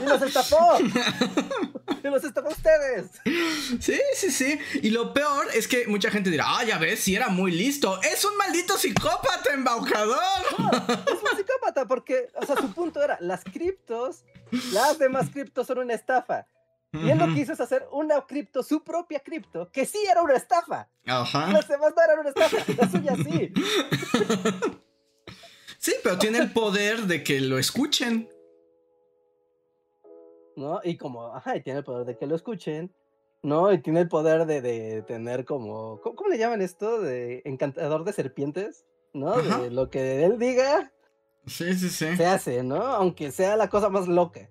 y 0.00 0.08
los 0.08 0.22
estafó. 0.22 0.78
Y 2.02 2.08
los 2.08 2.24
estafó 2.24 2.48
a 2.48 2.50
ustedes. 2.50 3.10
Sí, 3.80 3.98
sí, 4.14 4.30
sí. 4.30 4.58
Y 4.82 4.90
lo 4.90 5.14
peor 5.14 5.46
es 5.54 5.68
que 5.68 5.86
mucha 5.86 6.10
gente 6.10 6.30
dirá, 6.30 6.44
ah, 6.46 6.64
ya 6.64 6.78
ves, 6.78 7.00
si 7.00 7.14
era 7.14 7.28
muy 7.28 7.50
listo. 7.50 8.00
Es 8.02 8.24
un 8.24 8.36
maldito 8.36 8.76
psicópata, 8.76 9.52
embaucador. 9.52 10.18
es 10.52 11.32
un 11.32 11.38
psicópata 11.38 11.86
porque, 11.86 12.30
o 12.34 12.44
sea, 12.44 12.56
su 12.56 12.72
punto 12.72 13.02
era, 13.02 13.16
las 13.20 13.44
criptos, 13.44 14.24
las 14.72 14.98
demás 14.98 15.30
criptos 15.30 15.66
son 15.66 15.78
una 15.78 15.94
estafa. 15.94 16.46
Y 16.92 17.10
él 17.10 17.18
lo 17.18 17.26
que 17.26 17.40
hizo 17.40 17.52
es 17.52 17.60
hacer 17.60 17.88
una 17.90 18.20
cripto, 18.20 18.62
su 18.62 18.84
propia 18.84 19.18
cripto, 19.18 19.68
que 19.72 19.84
sí 19.84 19.98
era 20.08 20.22
una 20.22 20.34
estafa. 20.34 20.88
Ajá. 21.06 21.50
Las 21.50 21.66
demás 21.66 21.92
no 21.96 22.02
eran 22.02 22.18
una 22.20 22.28
estafa, 22.28 22.56
la 22.76 22.88
suya 22.88 23.16
sí. 23.16 23.52
Sí, 25.84 25.92
pero 26.02 26.16
tiene 26.16 26.38
el 26.38 26.50
poder 26.50 27.02
de 27.02 27.22
que 27.22 27.40
lo 27.40 27.58
escuchen. 27.58 28.30
¿No? 30.56 30.80
Y 30.82 30.96
como, 30.96 31.26
ajá, 31.34 31.58
y 31.58 31.62
tiene 31.62 31.80
el 31.80 31.84
poder 31.84 32.06
de 32.06 32.16
que 32.16 32.26
lo 32.26 32.34
escuchen, 32.34 32.90
¿no? 33.42 33.70
Y 33.70 33.82
tiene 33.82 34.00
el 34.00 34.08
poder 34.08 34.46
de, 34.46 35.02
tener 35.02 35.44
como, 35.44 36.00
¿cómo, 36.00 36.30
le 36.30 36.38
llaman 36.38 36.62
esto? 36.62 37.02
De 37.02 37.42
encantador 37.44 38.04
de 38.04 38.14
serpientes, 38.14 38.86
¿no? 39.12 39.36
De 39.42 39.70
lo 39.70 39.90
que 39.90 40.24
él 40.24 40.38
diga. 40.38 40.90
Sí, 41.44 41.74
sí, 41.74 41.90
sí. 41.90 42.16
Se 42.16 42.24
hace, 42.24 42.62
¿no? 42.62 42.76
Aunque 42.82 43.30
sea 43.30 43.54
la 43.54 43.68
cosa 43.68 43.90
más 43.90 44.08
loca. 44.08 44.48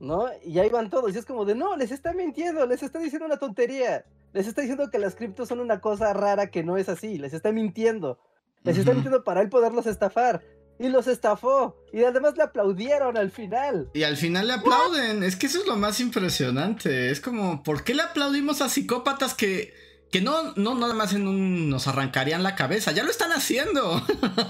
¿No? 0.00 0.28
Y 0.42 0.58
ahí 0.58 0.70
van 0.70 0.88
todos. 0.88 1.14
Y 1.14 1.18
es 1.18 1.26
como 1.26 1.44
de, 1.44 1.54
no, 1.54 1.76
les 1.76 1.92
está 1.92 2.14
mintiendo, 2.14 2.64
les 2.64 2.82
está 2.82 2.98
diciendo 2.98 3.26
una 3.26 3.36
tontería. 3.36 4.06
Les 4.32 4.46
está 4.46 4.62
diciendo 4.62 4.90
que 4.90 4.98
las 4.98 5.16
criptos 5.16 5.50
son 5.50 5.60
una 5.60 5.82
cosa 5.82 6.14
rara 6.14 6.50
que 6.50 6.64
no 6.64 6.78
es 6.78 6.88
así. 6.88 7.18
Les 7.18 7.34
está 7.34 7.52
mintiendo. 7.52 8.18
Les 8.64 8.78
está 8.78 8.94
mintiendo 8.94 9.22
para 9.22 9.42
él 9.42 9.50
poderlos 9.50 9.86
estafar. 9.86 10.42
Y 10.78 10.88
los 10.88 11.06
estafó. 11.06 11.76
Y 11.92 12.02
además 12.02 12.36
le 12.36 12.42
aplaudieron 12.42 13.16
al 13.16 13.30
final. 13.30 13.90
Y 13.92 14.02
al 14.02 14.16
final 14.16 14.48
le 14.48 14.54
aplauden. 14.54 15.22
Es 15.22 15.36
que 15.36 15.46
eso 15.46 15.60
es 15.60 15.66
lo 15.66 15.76
más 15.76 16.00
impresionante. 16.00 17.10
Es 17.10 17.20
como, 17.20 17.62
¿por 17.62 17.84
qué 17.84 17.94
le 17.94 18.02
aplaudimos 18.02 18.62
a 18.62 18.70
psicópatas 18.70 19.34
que, 19.34 19.74
que 20.10 20.22
no, 20.22 20.54
no 20.56 20.74
nada 20.74 20.94
más 20.94 21.12
en 21.12 21.28
un, 21.28 21.68
nos 21.68 21.86
arrancarían 21.86 22.42
la 22.42 22.54
cabeza? 22.54 22.90
Ya 22.92 23.04
lo 23.04 23.10
están 23.10 23.32
haciendo. 23.32 24.00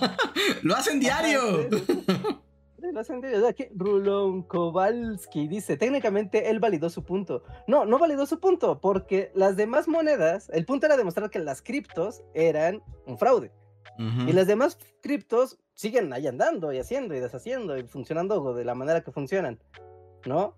lo 0.63 0.77
hacen 0.77 1.01
diario. 1.01 1.69
lo 2.81 3.01
hacen 3.01 3.21
diario. 3.21 3.53
Rulon 3.75 4.45
Kowalski 4.45 5.49
dice, 5.49 5.77
técnicamente 5.77 6.51
él 6.51 6.61
validó 6.61 6.89
su 6.89 7.03
punto. 7.03 7.43
No, 7.67 7.85
no 7.85 7.99
validó 7.99 8.27
su 8.27 8.39
punto, 8.39 8.81
porque 8.81 9.33
las 9.35 9.57
demás 9.57 9.89
monedas, 9.89 10.49
el 10.55 10.65
punto 10.65 10.87
era 10.87 10.97
demostrar 10.97 11.31
que 11.31 11.41
las 11.41 11.63
criptos 11.63 12.23
eran 12.33 12.81
un 13.07 13.19
fraude. 13.19 13.51
Y 13.99 14.33
las 14.33 14.47
demás 14.47 14.79
criptos 15.03 15.59
siguen 15.75 16.13
ahí 16.13 16.27
andando 16.27 16.73
y 16.73 16.79
haciendo 16.79 17.15
y 17.15 17.21
deshaciendo 17.21 17.79
y 17.79 17.85
funcionando 17.85 18.55
de 18.55 18.65
la 18.65 18.75
manera 18.75 19.03
que 19.03 19.13
funcionan, 19.13 19.61
¿no? 20.27 20.57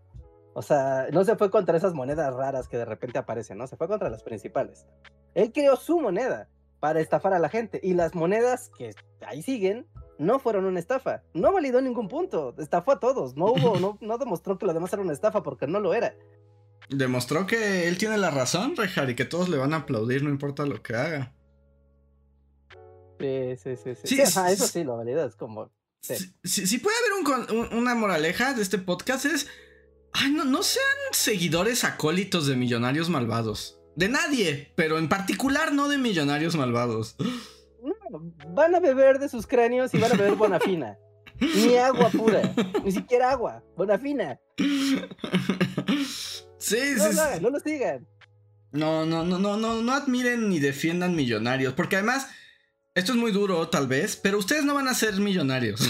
O 0.55 0.63
sea, 0.63 1.09
no 1.13 1.23
se 1.25 1.37
fue 1.37 1.51
contra 1.51 1.77
esas 1.77 1.93
monedas 1.93 2.35
raras 2.35 2.67
que 2.67 2.79
de 2.79 2.87
repente 2.87 3.19
aparecen, 3.19 3.59
¿no? 3.59 3.67
Se 3.67 3.77
fue 3.77 3.89
contra 3.89 4.09
las 4.09 4.23
principales. 4.23 4.87
Él 5.35 5.53
creó 5.53 5.77
su 5.77 6.01
moneda 6.01 6.49
para 6.81 7.01
estafar 7.01 7.35
a 7.35 7.39
la 7.39 7.51
gente 7.51 7.79
y 7.83 7.93
las 7.93 8.15
monedas 8.15 8.71
que 8.79 8.95
ahí 9.27 9.43
siguen 9.43 9.87
no 10.19 10.39
fueron 10.39 10.65
una 10.65 10.81
estafa. 10.81 11.23
No 11.35 11.53
validó 11.53 11.81
ningún 11.81 12.09
punto. 12.09 12.55
Estafó 12.59 12.93
a 12.93 13.01
todos. 13.01 13.37
No 13.37 13.47
hubo, 13.47 13.79
no, 13.79 13.99
no 14.01 14.19
demostró 14.19 14.57
que 14.59 14.67
lo 14.67 14.73
demás 14.73 14.93
era 14.93 15.03
una 15.03 15.13
estafa 15.13 15.43
porque 15.43 15.67
no 15.67 15.81
lo 15.81 15.93
era. 15.93 16.15
Demostró 16.89 17.47
que 17.47 17.89
él 17.89 17.99
tiene 17.99 18.17
la 18.17 18.31
razón, 18.31 18.77
Rejar, 18.77 19.11
y 19.11 19.15
que 19.15 19.25
todos 19.25 19.49
le 19.49 19.59
van 19.59 19.75
a 19.75 19.79
aplaudir, 19.79 20.23
no 20.23 20.31
importa 20.31 20.65
lo 20.65 20.83
que 20.83 20.95
haga. 20.95 21.33
Sí, 23.19 23.57
sí, 23.57 23.77
sí. 23.77 23.95
sí. 24.05 24.21
eso 24.21 24.67
sí, 24.67 24.85
la 24.85 24.97
realidad 24.97 25.27
es 25.27 25.37
como. 25.37 25.71
Si, 26.01 26.79
puede 26.79 26.97
haber 26.99 27.73
una 27.73 27.95
moraleja 27.95 28.55
de 28.55 28.63
este 28.63 28.79
podcast 28.79 29.27
es. 29.27 29.49
Ay, 30.13 30.31
no, 30.31 30.45
no 30.45 30.63
sean 30.63 30.85
seguidores 31.13 31.85
acólitos 31.85 32.47
de 32.47 32.57
millonarios 32.57 33.11
malvados. 33.11 33.81
De 33.97 34.09
nadie, 34.09 34.73
pero 34.77 34.99
en 34.99 35.09
particular 35.09 35.73
no 35.73 35.89
de 35.89 35.99
millonarios 35.99 36.55
malvados. 36.57 37.17
van 38.49 38.75
a 38.75 38.81
beber 38.81 39.19
de 39.19 39.29
sus 39.29 39.47
cráneos 39.47 39.93
y 39.95 39.99
van 39.99 40.13
a 40.13 40.17
beber 40.17 40.35
bonafina. 40.37 40.99
Ni 41.39 41.77
agua 41.77 42.09
pura, 42.11 42.55
ni 42.83 42.93
siquiera 42.93 43.31
agua, 43.31 43.63
bonafina. 43.77 44.41
Sí, 46.59 46.79
no, 46.97 47.13
sí, 47.13 47.17
no, 47.17 47.41
no 47.41 47.51
lo 47.51 47.61
sigan. 47.61 48.07
No, 48.73 49.07
no, 49.07 49.25
no, 49.25 49.39
no, 49.39 49.57
no, 49.57 49.83
no 49.83 49.93
admiren 49.93 50.49
ni 50.49 50.59
defiendan 50.59 51.15
millonarios, 51.15 51.75
porque 51.75 51.97
además, 51.97 52.29
esto 52.97 53.13
es 53.13 53.19
muy 53.19 53.31
duro 53.31 53.69
tal 53.69 53.87
vez, 53.87 54.17
pero 54.17 54.39
ustedes 54.39 54.65
no 54.65 54.73
van 54.73 54.89
a 54.89 54.95
ser 54.95 55.21
millonarios. 55.21 55.83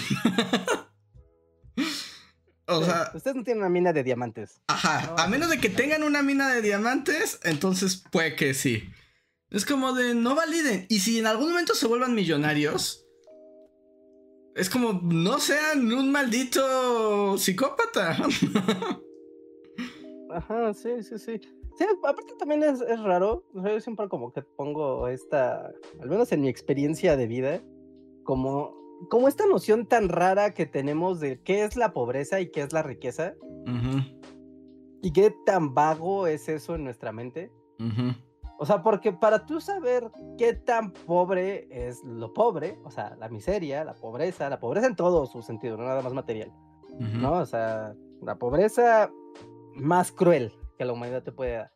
o 2.67 2.85
sea, 2.85 3.13
ustedes 3.15 3.37
no 3.37 3.45
tienen 3.45 3.63
una 3.63 3.71
mina 3.71 3.93
de 3.93 4.03
diamantes. 4.03 4.61
Ajá, 4.67 5.15
a 5.17 5.29
menos 5.29 5.49
de 5.49 5.59
que 5.59 5.69
tengan 5.69 6.03
una 6.03 6.25
mina 6.25 6.53
de 6.53 6.63
diamantes, 6.63 7.39
entonces 7.45 8.03
puede 8.11 8.35
que 8.35 8.55
sí. 8.55 8.91
Es 9.51 9.65
como 9.65 9.93
de 9.93 10.17
no 10.17 10.35
validen. 10.35 10.87
Y 10.89 10.99
si 10.99 11.21
en 11.21 11.29
algún 11.29 11.51
momento 11.51 11.77
se 11.77 11.87
vuelvan 11.87 12.13
millonarios, 12.13 13.07
es 14.57 14.69
como 14.69 15.01
no 15.05 15.39
sean 15.39 15.93
un 15.93 16.11
maldito 16.11 17.39
psicópata. 17.39 18.19
Ajá, 20.35 20.75
sí, 20.75 21.05
sí, 21.05 21.21
sí. 21.21 21.41
Sí, 21.77 21.85
aparte 22.03 22.35
también 22.39 22.63
es, 22.63 22.81
raro. 23.03 23.45
Yo 23.53 23.81
siempre 23.81 24.09
como 24.09 24.33
que 24.33 24.43
pongo 24.43 25.09
esta, 25.09 25.73
al 26.01 26.09
menos 26.09 26.33
en 26.33 26.41
mi 26.41 26.49
experiencia 26.49 27.17
de 27.17 27.27
vida, 27.27 27.61
como, 28.25 28.75
como 29.11 29.29
esta 29.29 29.47
noción 29.47 29.87
tan 29.87 30.09
rara 30.09 30.55
que 30.55 30.65
tenemos 30.65 31.21
de 31.21 31.43
qué 31.43 31.65
es 31.65 31.77
la 31.77 31.93
pobreza 31.93 32.41
y 32.41 32.51
qué 32.51 32.63
es 32.63 32.73
la 32.73 32.83
riqueza. 32.83 33.35
Y 35.03 35.13
qué 35.13 35.35
tan 35.45 35.75
vago 35.75 36.27
es 36.27 36.49
eso 36.49 36.75
en 36.75 36.85
nuestra 36.85 37.13
mente. 37.13 37.53
O 38.59 38.65
sea, 38.65 38.83
porque 38.83 39.13
para 39.13 39.45
tú 39.45 39.61
saber 39.61 40.11
qué 40.39 40.55
tan 40.55 40.93
pobre 40.93 41.69
es 41.71 42.03
lo 42.05 42.33
pobre, 42.33 42.79
o 42.85 42.91
sea, 42.91 43.15
la 43.17 43.29
miseria, 43.29 43.85
la 43.85 43.95
pobreza, 43.95 44.49
la 44.49 44.59
pobreza 44.59 44.87
en 44.87 44.97
todo 44.97 45.27
su 45.27 45.43
sentido, 45.43 45.77
no 45.77 45.85
nada 45.85 46.01
más 46.01 46.15
material, 46.15 46.51
¿no? 46.99 47.33
O 47.33 47.45
sea, 47.45 47.95
la 48.23 48.37
pobreza 48.37 49.11
más 49.75 50.11
cruel 50.11 50.53
que 50.77 50.85
la 50.85 50.93
humanidad 50.93 51.23
te 51.23 51.33
puede 51.33 51.53
dar. 51.53 51.73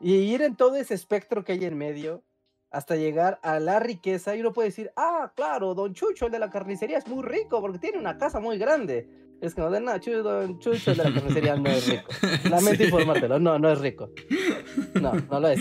Y 0.00 0.14
ir 0.14 0.42
en 0.42 0.56
todo 0.56 0.76
ese 0.76 0.94
espectro 0.94 1.44
que 1.44 1.52
hay 1.52 1.64
en 1.64 1.76
medio 1.76 2.24
hasta 2.70 2.96
llegar 2.96 3.40
a 3.42 3.58
la 3.58 3.80
riqueza 3.80 4.36
y 4.36 4.40
uno 4.40 4.52
puede 4.52 4.68
decir, 4.68 4.92
ah, 4.96 5.32
claro, 5.34 5.74
don 5.74 5.94
Chucho, 5.94 6.26
el 6.26 6.32
de 6.32 6.38
la 6.38 6.50
carnicería, 6.50 6.98
es 6.98 7.08
muy 7.08 7.22
rico 7.22 7.60
porque 7.60 7.78
tiene 7.78 7.98
una 7.98 8.18
casa 8.18 8.40
muy 8.40 8.58
grande. 8.58 9.08
Es 9.40 9.54
que 9.54 9.60
no 9.60 9.70
de 9.70 9.80
nada, 9.80 9.98
don 9.98 10.58
Chucho, 10.58 10.90
el 10.90 10.96
de 10.96 11.04
la 11.04 11.14
carnicería 11.14 11.56
no 11.56 11.70
es 11.70 11.88
rico. 11.88 12.10
Lamento 12.50 12.82
informártelo, 12.82 13.38
no, 13.38 13.58
no 13.58 13.70
es 13.70 13.78
rico. 13.78 14.10
No, 14.94 15.12
no 15.12 15.40
lo 15.40 15.48
es. 15.48 15.60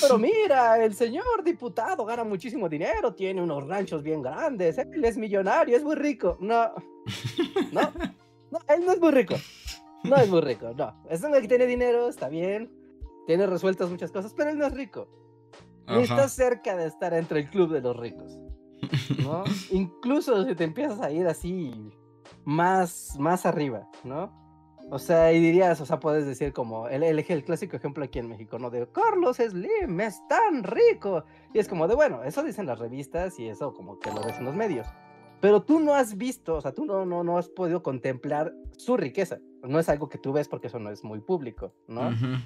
Pero 0.00 0.18
mira, 0.18 0.84
el 0.84 0.94
señor 0.94 1.44
diputado 1.44 2.04
gana 2.04 2.24
muchísimo 2.24 2.68
dinero, 2.68 3.14
tiene 3.14 3.42
unos 3.42 3.66
ranchos 3.66 4.02
bien 4.02 4.20
grandes, 4.20 4.78
él 4.78 5.04
es 5.04 5.16
millonario, 5.16 5.76
es 5.76 5.84
muy 5.84 5.94
rico. 5.94 6.36
No, 6.40 6.74
no, 7.72 7.92
no, 8.50 8.58
él 8.68 8.84
no 8.84 8.92
es 8.92 9.00
muy 9.00 9.12
rico. 9.12 9.36
No 10.08 10.16
es 10.16 10.28
muy 10.28 10.40
rico, 10.40 10.72
no. 10.76 10.94
Es 11.08 11.22
un 11.22 11.32
que 11.32 11.48
tiene 11.48 11.66
dinero, 11.66 12.08
está 12.08 12.28
bien. 12.28 12.70
Tiene 13.26 13.46
resueltas 13.46 13.90
muchas 13.90 14.12
cosas, 14.12 14.32
pero 14.34 14.50
él 14.50 14.58
no 14.58 14.66
es 14.66 14.72
rico. 14.72 15.08
Ni 15.88 16.02
está 16.02 16.28
cerca 16.28 16.76
de 16.76 16.86
estar 16.86 17.14
entre 17.14 17.40
el 17.40 17.50
club 17.50 17.72
de 17.72 17.80
los 17.80 17.96
ricos. 17.96 18.38
¿No? 19.22 19.44
Incluso 19.70 20.44
si 20.44 20.54
te 20.54 20.64
empiezas 20.64 21.00
a 21.00 21.10
ir 21.10 21.26
así 21.26 21.92
más, 22.44 23.16
más 23.18 23.46
arriba, 23.46 23.88
¿no? 24.04 24.44
O 24.88 25.00
sea, 25.00 25.32
y 25.32 25.40
dirías, 25.40 25.80
o 25.80 25.86
sea, 25.86 25.98
puedes 25.98 26.26
decir 26.26 26.52
como, 26.52 26.88
el, 26.88 27.02
el, 27.02 27.18
el, 27.18 27.44
clásico 27.44 27.76
ejemplo 27.76 28.04
aquí 28.04 28.20
en 28.20 28.28
México, 28.28 28.56
¿no? 28.58 28.70
De 28.70 28.86
Carlos 28.92 29.38
Slim 29.38 30.00
es 30.00 30.22
tan 30.28 30.62
rico. 30.62 31.24
Y 31.52 31.58
es 31.58 31.66
como 31.66 31.88
de, 31.88 31.96
bueno, 31.96 32.22
eso 32.22 32.44
dicen 32.44 32.66
las 32.66 32.78
revistas 32.78 33.38
y 33.40 33.48
eso 33.48 33.74
como 33.74 33.98
que 33.98 34.12
lo 34.12 34.22
ves 34.22 34.38
en 34.38 34.44
los 34.44 34.54
medios. 34.54 34.86
Pero 35.40 35.62
tú 35.62 35.80
no 35.80 35.94
has 35.94 36.16
visto, 36.16 36.54
o 36.54 36.60
sea, 36.60 36.72
tú 36.72 36.84
no, 36.84 37.04
no, 37.04 37.24
no 37.24 37.36
has 37.36 37.48
podido 37.48 37.82
contemplar 37.82 38.54
su 38.76 38.96
riqueza 38.96 39.38
no 39.66 39.78
es 39.78 39.88
algo 39.88 40.08
que 40.08 40.18
tú 40.18 40.32
ves 40.32 40.48
porque 40.48 40.68
eso 40.68 40.78
no 40.78 40.90
es 40.90 41.04
muy 41.04 41.20
público, 41.20 41.74
¿no? 41.88 42.12
sí, 42.14 42.36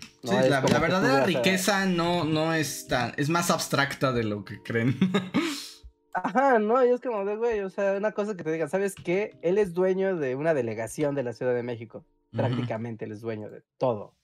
la, 0.49 0.61
verdadera 0.61 1.25
riqueza 1.25 1.87
no, 1.87 2.25
no 2.25 2.55
es 2.55 2.87
tan, 2.87 3.13
es 3.17 3.29
más 3.29 3.51
abstracta 3.51 4.13
de 4.13 4.25
lo 4.25 4.45
que 4.45 4.63
creen. 4.63 4.97
Ajá, 6.13 6.59
no, 6.59 6.85
y 6.85 6.89
es 6.89 7.01
como 7.01 7.25
de, 7.25 7.37
güey, 7.37 7.61
o 7.61 7.71
sea, 7.71 7.93
una 7.93 8.13
cosa 8.13 8.37
que 8.37 8.43
te 8.43 8.51
digan, 8.51 8.69
¿sabes 8.69 8.95
qué? 8.95 9.39
Él 9.43 9.59
es 9.59 9.75
dueño 9.75 10.17
de 10.17 10.35
una 10.35 10.55
delegación 10.55 11.15
de 11.15 11.23
la 11.23 11.33
Ciudad 11.33 11.55
de 11.55 11.63
México, 11.63 12.05
prácticamente 12.33 13.05
él 13.05 13.13
es 13.13 13.21
dueño 13.21 13.49
de 13.49 13.63
todo, 13.79 14.15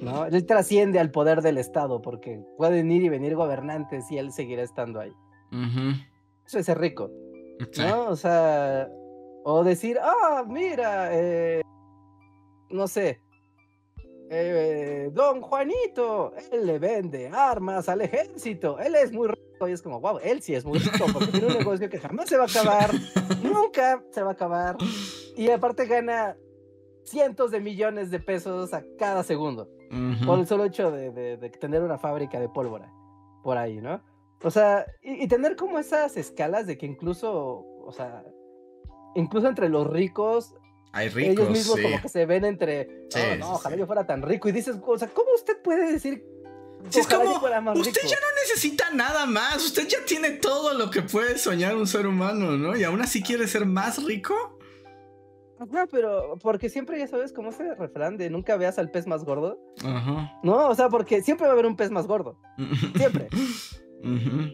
¿no? 0.00 0.24
Él 0.26 0.46
trasciende 0.46 0.98
al 1.00 1.10
poder 1.10 1.42
del 1.42 1.58
Estado 1.58 2.00
porque 2.00 2.40
pueden 2.56 2.90
ir 2.90 3.02
y 3.02 3.08
venir 3.10 3.34
gobernantes 3.34 4.10
y 4.10 4.18
él 4.18 4.32
seguirá 4.32 4.62
estando 4.62 5.00
ahí. 5.00 5.12
Eso 6.46 6.58
es 6.58 6.66
ser 6.66 6.78
rico, 6.78 7.10
¿no? 7.78 8.08
O 8.08 8.16
sea, 8.16 8.88
o 9.44 9.62
decir, 9.62 9.98
ah, 10.02 10.44
mira, 10.48 11.10
eh, 11.12 11.60
no 12.70 12.88
sé, 12.88 13.20
eh, 14.30 15.10
don 15.12 15.42
Juanito, 15.42 16.32
él 16.50 16.66
le 16.66 16.78
vende 16.78 17.28
armas 17.28 17.88
al 17.88 18.00
ejército, 18.00 18.78
él 18.78 18.94
es 18.94 19.12
muy 19.12 19.28
rico 19.28 19.68
y 19.68 19.72
es 19.72 19.82
como, 19.82 20.00
wow, 20.00 20.18
él 20.22 20.40
sí 20.40 20.54
es 20.54 20.64
muy 20.64 20.78
rico 20.78 21.04
porque 21.12 21.30
tiene 21.30 21.48
un 21.48 21.52
negocio 21.58 21.90
que 21.90 21.98
jamás 21.98 22.28
se 22.28 22.38
va 22.38 22.44
a 22.44 22.46
acabar, 22.46 22.90
nunca 23.42 24.02
se 24.10 24.22
va 24.22 24.30
a 24.30 24.32
acabar 24.32 24.76
y 25.36 25.50
aparte 25.50 25.86
gana 25.86 26.36
cientos 27.04 27.50
de 27.50 27.60
millones 27.60 28.10
de 28.10 28.18
pesos 28.18 28.72
a 28.72 28.82
cada 28.98 29.22
segundo 29.22 29.68
por 30.26 30.38
el 30.38 30.46
solo 30.46 30.64
hecho 30.64 30.90
de, 30.90 31.36
tener 31.60 31.82
una 31.82 31.98
fábrica 31.98 32.40
de 32.40 32.48
pólvora 32.48 32.90
por 33.42 33.58
ahí, 33.58 33.76
¿no? 33.76 34.02
O 34.42 34.50
sea, 34.50 34.86
y, 35.02 35.22
y 35.22 35.28
tener 35.28 35.54
como 35.54 35.78
esas 35.78 36.16
escalas 36.16 36.66
de 36.66 36.76
que 36.76 36.86
incluso, 36.86 37.62
o 37.84 37.92
sea, 37.92 38.24
incluso 39.14 39.48
entre 39.48 39.68
los 39.68 39.86
ricos 39.86 40.54
hay 40.94 41.08
ricos, 41.08 41.32
Ellos 41.32 41.50
mismos 41.50 41.80
como 41.80 42.00
que 42.02 42.08
se 42.08 42.24
ven 42.24 42.44
entre, 42.44 42.88
oh, 43.14 43.36
no, 43.36 43.52
ojalá 43.54 43.74
yo 43.76 43.84
fuera 43.84 44.06
tan 44.06 44.22
rico. 44.22 44.48
Y 44.48 44.52
dices, 44.52 44.76
o 44.80 44.96
sea, 44.96 45.08
¿cómo 45.08 45.28
usted 45.34 45.60
puede 45.60 45.90
decir 45.92 46.24
es 46.92 47.06
como, 47.06 47.30
usted 47.32 48.02
ya 48.06 48.16
no 48.16 48.26
necesita 48.42 48.90
nada 48.92 49.26
más, 49.26 49.64
usted 49.64 49.88
ya 49.88 50.04
tiene 50.04 50.32
todo 50.32 50.74
lo 50.74 50.90
que 50.90 51.02
puede 51.02 51.38
soñar 51.38 51.74
un 51.76 51.86
ser 51.86 52.06
humano, 52.06 52.56
¿no? 52.58 52.76
Y 52.76 52.84
aún 52.84 53.00
así 53.00 53.22
quiere 53.22 53.48
ser 53.48 53.64
más 53.64 54.04
rico. 54.04 54.58
No, 55.70 55.86
pero 55.90 56.36
porque 56.42 56.68
siempre 56.68 56.98
ya 56.98 57.06
sabes 57.06 57.32
cómo 57.32 57.52
se 57.52 57.74
refrán 57.74 58.18
de 58.18 58.28
nunca 58.28 58.56
veas 58.56 58.78
al 58.78 58.90
pez 58.90 59.06
más 59.06 59.24
gordo. 59.24 59.58
Ajá. 59.82 60.38
No, 60.42 60.68
o 60.68 60.74
sea, 60.74 60.90
porque 60.90 61.22
siempre 61.22 61.46
va 61.46 61.52
a 61.52 61.54
haber 61.54 61.66
un 61.66 61.76
pez 61.76 61.90
más 61.90 62.06
gordo. 62.06 62.38
Siempre. 62.96 63.28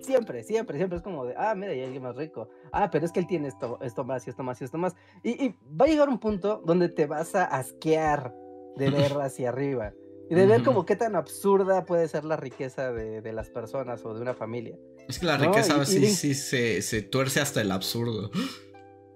Siempre, 0.03 0.42
siempre, 0.42 0.78
siempre 0.78 0.96
es 0.98 1.03
como 1.03 1.26
de, 1.26 1.34
ah, 1.36 1.55
mira, 1.55 1.72
hay 1.72 1.82
alguien 1.82 2.03
más 2.03 2.16
rico. 2.16 2.48
Ah, 2.72 2.90
pero 2.90 3.05
es 3.05 3.12
que 3.12 3.20
él 3.20 3.26
tiene 3.26 3.48
esto, 3.48 3.78
esto 3.82 4.05
más 4.05 4.26
y 4.26 4.30
esto 4.30 4.42
más 4.42 4.61
y 4.61 4.64
esto 4.64 4.78
más. 4.78 4.94
Y, 5.22 5.55
va 5.80 5.86
a 5.86 5.88
llegar 5.88 6.09
un 6.09 6.18
punto 6.18 6.62
donde 6.64 6.88
te 6.88 7.07
vas 7.07 7.34
a 7.34 7.44
asquear 7.44 8.34
de 8.76 8.90
ver 8.90 9.12
hacia 9.20 9.48
arriba 9.48 9.92
y 10.28 10.34
de 10.34 10.46
ver 10.46 10.62
como 10.62 10.86
qué 10.86 10.94
tan 10.94 11.16
absurda 11.16 11.84
puede 11.84 12.07
ser 12.07 12.24
la 12.24 12.36
riqueza 12.36 12.92
de, 12.92 13.32
las 13.32 13.51
personas 13.51 14.05
o 14.05 14.14
de 14.14 14.22
una 14.22 14.34
familia. 14.34 14.76
Es 15.09 15.18
que 15.18 15.26
la 15.26 15.36
riqueza 15.36 15.84
sí, 15.84 16.07
sí 16.07 16.34
se, 16.34 16.82
se 16.82 17.03
tuerce 17.03 17.40
hasta 17.40 17.61
el 17.61 17.72
absurdo 17.72 18.30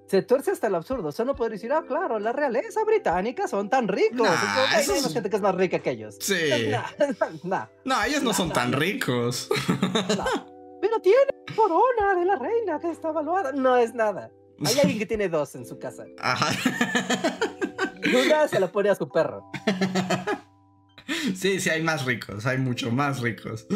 se 0.06 0.22
tuerce 0.22 0.50
hasta 0.50 0.66
el 0.66 0.74
absurdo. 0.74 1.08
O 1.08 1.12
sea, 1.12 1.24
no 1.24 1.34
poder 1.34 1.52
decir, 1.52 1.72
ah, 1.72 1.84
claro, 1.86 2.18
la 2.18 2.32
realeza 2.32 2.84
británica 2.84 3.48
son 3.48 3.68
tan 3.68 3.88
ricos. 3.88 4.28
hay 4.70 4.84
gente 4.84 5.30
que 5.30 5.36
es 5.36 5.42
más 5.42 5.54
rica 5.54 5.78
que 5.78 5.90
ellos. 5.90 6.16
Sí. 6.20 6.34
No, 7.84 8.02
ellos 8.02 8.22
no, 8.22 8.32
son 8.32 8.52
tan 8.52 8.72
ricos. 8.72 9.48
Pero 10.80 11.00
tiene 11.00 11.18
corona 11.54 12.14
de 12.14 12.24
la 12.24 12.36
reina 12.36 12.78
que 12.80 12.90
está 12.90 13.10
evaluada. 13.10 13.52
No 13.52 13.76
es 13.76 13.94
nada. 13.94 14.30
Hay 14.64 14.78
alguien 14.78 14.98
que 14.98 15.06
tiene 15.06 15.28
dos 15.28 15.54
en 15.54 15.66
su 15.66 15.78
casa. 15.78 16.04
Ajá. 16.18 16.52
Una 18.26 18.48
se 18.48 18.60
la 18.60 18.70
pone 18.70 18.90
a 18.90 18.94
su 18.94 19.08
perro. 19.08 19.50
Sí, 21.34 21.60
sí, 21.60 21.70
hay 21.70 21.82
más 21.82 22.04
ricos, 22.04 22.46
hay 22.46 22.58
mucho 22.58 22.90
más 22.90 23.20
ricos. 23.20 23.66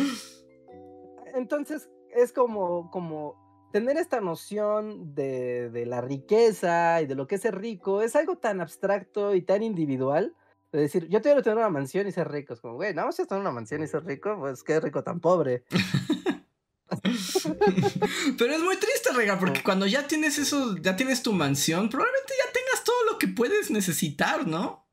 Entonces, 1.35 1.89
es 2.15 2.33
como, 2.33 2.91
como 2.91 3.48
tener 3.73 3.97
esta 3.97 4.21
noción 4.21 5.15
de, 5.15 5.85
la 5.87 6.01
riqueza 6.01 7.01
y 7.03 7.07
de 7.07 7.15
lo 7.15 7.27
que 7.27 7.37
es 7.37 7.43
ser 7.43 7.59
rico 7.59 8.03
es 8.03 8.17
algo 8.17 8.37
tan 8.37 8.61
abstracto 8.61 9.35
y 9.35 9.43
tan 9.43 9.63
individual. 9.63 10.35
Es 10.73 10.81
decir, 10.81 11.09
yo 11.09 11.23
quiero 11.23 11.43
tener 11.43 11.59
una 11.59 11.71
mansión 11.71 12.07
y 12.07 12.13
ser 12.13 12.31
rico. 12.31 12.55
Es 12.55 12.61
como, 12.61 12.75
güey, 12.75 12.95
no, 12.95 13.11
si 13.13 13.27
tener 13.27 13.41
una 13.41 13.53
mansión 13.53 13.83
y 13.83 13.87
ser 13.87 14.05
rico, 14.05 14.37
pues 14.39 14.63
qué 14.63 14.81
rico 14.81 15.03
tan 15.03 15.21
pobre. 15.21 15.65
Pero 18.39 18.53
es 18.53 18.61
muy 18.61 18.77
triste, 18.77 19.13
Rega, 19.15 19.39
porque 19.39 19.63
cuando 19.63 19.87
ya 19.87 20.07
tienes 20.07 20.39
eso, 20.39 20.77
ya 20.77 20.97
tienes 20.97 21.23
tu 21.23 21.33
mansión, 21.33 21.89
probablemente 21.89 22.35
ya 22.39 22.53
tengas 22.53 22.85
todo 22.85 23.05
lo 23.11 23.19
que 23.19 23.29
puedes 23.29 23.71
necesitar, 23.71 24.47
¿no? 24.47 24.88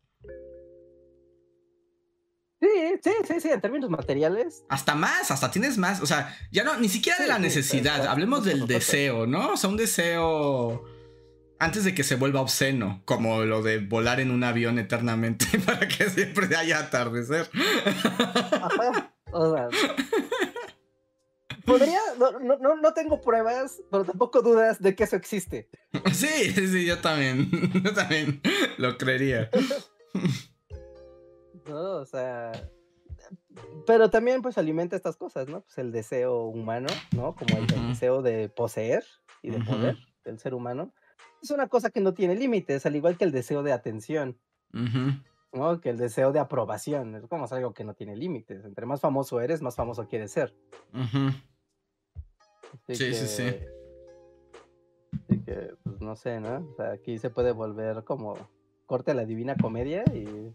Sí, 3.03 3.11
sí, 3.27 3.41
sí, 3.41 3.49
en 3.49 3.61
términos 3.61 3.89
materiales. 3.89 4.63
Hasta 4.69 4.95
más, 4.95 5.31
hasta 5.31 5.51
tienes 5.51 5.77
más. 5.77 6.01
O 6.01 6.05
sea, 6.05 6.37
ya 6.51 6.63
no, 6.63 6.77
ni 6.77 6.89
siquiera 6.89 7.17
de 7.19 7.27
la 7.27 7.39
necesidad. 7.39 8.07
Hablemos 8.07 8.45
del 8.45 8.67
deseo, 8.67 9.27
¿no? 9.27 9.53
O 9.53 9.57
sea, 9.57 9.69
un 9.69 9.77
deseo 9.77 10.85
antes 11.59 11.83
de 11.83 11.95
que 11.95 12.03
se 12.03 12.15
vuelva 12.15 12.41
obsceno, 12.41 13.01
como 13.05 13.43
lo 13.43 13.61
de 13.61 13.79
volar 13.79 14.19
en 14.19 14.31
un 14.31 14.43
avión 14.43 14.79
eternamente 14.79 15.45
para 15.65 15.87
que 15.87 16.09
siempre 16.09 16.53
haya 16.55 16.79
atardecer. 16.79 17.49
O 19.31 19.53
sea, 19.53 19.69
podría, 21.65 21.99
no, 22.19 22.39
no, 22.39 22.75
no, 22.75 22.93
tengo 22.93 23.21
pruebas, 23.21 23.81
pero 23.91 24.05
tampoco 24.05 24.41
dudas 24.41 24.81
de 24.81 24.95
que 24.95 25.03
eso 25.03 25.15
existe. 25.15 25.69
Sí, 26.13 26.51
sí, 26.53 26.85
yo 26.85 26.99
también, 26.99 27.49
yo 27.83 27.93
también 27.93 28.41
lo 28.77 28.97
creería. 28.97 29.49
No, 31.67 31.97
o 31.97 32.05
sea, 32.05 32.51
pero 33.85 34.09
también 34.09 34.41
pues 34.41 34.57
alimenta 34.57 34.95
estas 34.95 35.17
cosas, 35.17 35.47
¿no? 35.47 35.61
Pues 35.61 35.77
el 35.77 35.91
deseo 35.91 36.45
humano, 36.45 36.87
¿no? 37.15 37.35
Como 37.35 37.57
el, 37.57 37.67
deseo 37.67 38.21
de 38.21 38.49
poseer 38.49 39.03
y 39.41 39.51
de 39.51 39.63
poder 39.63 39.97
del 40.23 40.39
ser 40.39 40.53
humano. 40.53 40.93
Es 41.41 41.51
una 41.51 41.67
cosa 41.67 41.89
que 41.89 42.01
no 42.01 42.13
tiene 42.13 42.35
límites, 42.35 42.85
al 42.85 42.95
igual 42.95 43.17
que 43.17 43.25
el 43.25 43.31
deseo 43.31 43.63
de 43.63 43.73
atención. 43.73 44.39
¿no? 44.71 45.79
Que 45.79 45.89
el 45.89 45.97
deseo 45.97 46.31
de 46.31 46.39
aprobación. 46.39 47.15
Es 47.15 47.27
como 47.27 47.45
algo 47.45 47.73
que 47.73 47.83
no 47.83 47.93
tiene 47.93 48.15
límites. 48.15 48.65
Entre 48.65 48.85
más 48.85 48.99
famoso 49.01 49.39
eres, 49.39 49.61
más 49.61 49.75
famoso 49.75 50.07
quieres 50.07 50.31
ser. 50.31 50.55
Sí, 52.87 52.95
sí, 52.95 53.13
sí. 53.13 53.55
Así 55.13 55.39
que, 55.43 55.75
pues 55.83 56.01
no 56.01 56.15
sé, 56.15 56.39
¿no? 56.39 56.67
O 56.71 56.75
sea, 56.75 56.91
aquí 56.91 57.17
se 57.19 57.29
puede 57.29 57.51
volver 57.51 58.03
como 58.03 58.35
corte 58.85 59.11
a 59.11 59.15
la 59.15 59.25
divina 59.25 59.55
comedia 59.55 60.03
y 60.13 60.53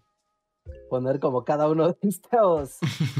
poner 0.88 1.20
como 1.20 1.44
cada 1.44 1.68
uno 1.68 1.88
de 1.88 2.08
estos 2.08 2.78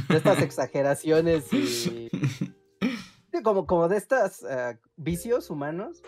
de 0.09 0.17
estas 0.17 0.43
exageraciones 0.43 1.53
y 1.53 2.11
como, 3.45 3.67
como 3.67 3.89
de 3.89 3.97
estos 3.97 4.45
eh, 4.49 4.79
vicios 4.97 5.51
humanos 5.51 6.03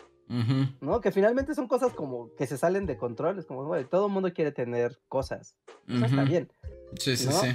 ¿no? 0.80 1.00
Que 1.00 1.12
finalmente 1.12 1.54
son 1.54 1.68
cosas 1.68 1.92
como 1.92 2.34
que 2.36 2.46
se 2.46 2.56
salen 2.56 2.86
de 2.86 2.96
control, 2.96 3.38
es 3.38 3.46
como, 3.46 3.66
güey, 3.66 3.84
todo 3.84 4.06
el 4.06 4.12
mundo 4.12 4.32
quiere 4.32 4.50
tener 4.50 4.98
cosas, 5.08 5.56
eso 5.86 6.06
está 6.06 6.24
bien. 6.24 6.50
Sí, 6.98 7.16
sí, 7.16 7.30
sí. 7.30 7.48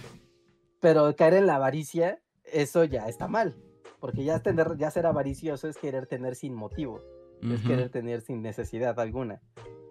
Pero 0.80 1.16
caer 1.16 1.36
en 1.36 1.48
la 1.48 1.56
avaricia, 1.56 2.22
eso 2.44 2.84
ya 2.84 3.08
está 3.08 3.28
mal, 3.28 3.56
porque 4.00 4.24
ya, 4.24 4.40
tener, 4.42 4.78
ya 4.78 4.92
ser 4.92 5.08
avaricioso 5.08 5.68
es 5.68 5.78
querer 5.78 6.06
tener 6.06 6.36
sin 6.36 6.54
motivo, 6.54 7.02
es 7.42 7.62
querer 7.62 7.90
tener 7.90 8.22
sin 8.22 8.42
necesidad 8.42 9.00
alguna. 9.00 9.42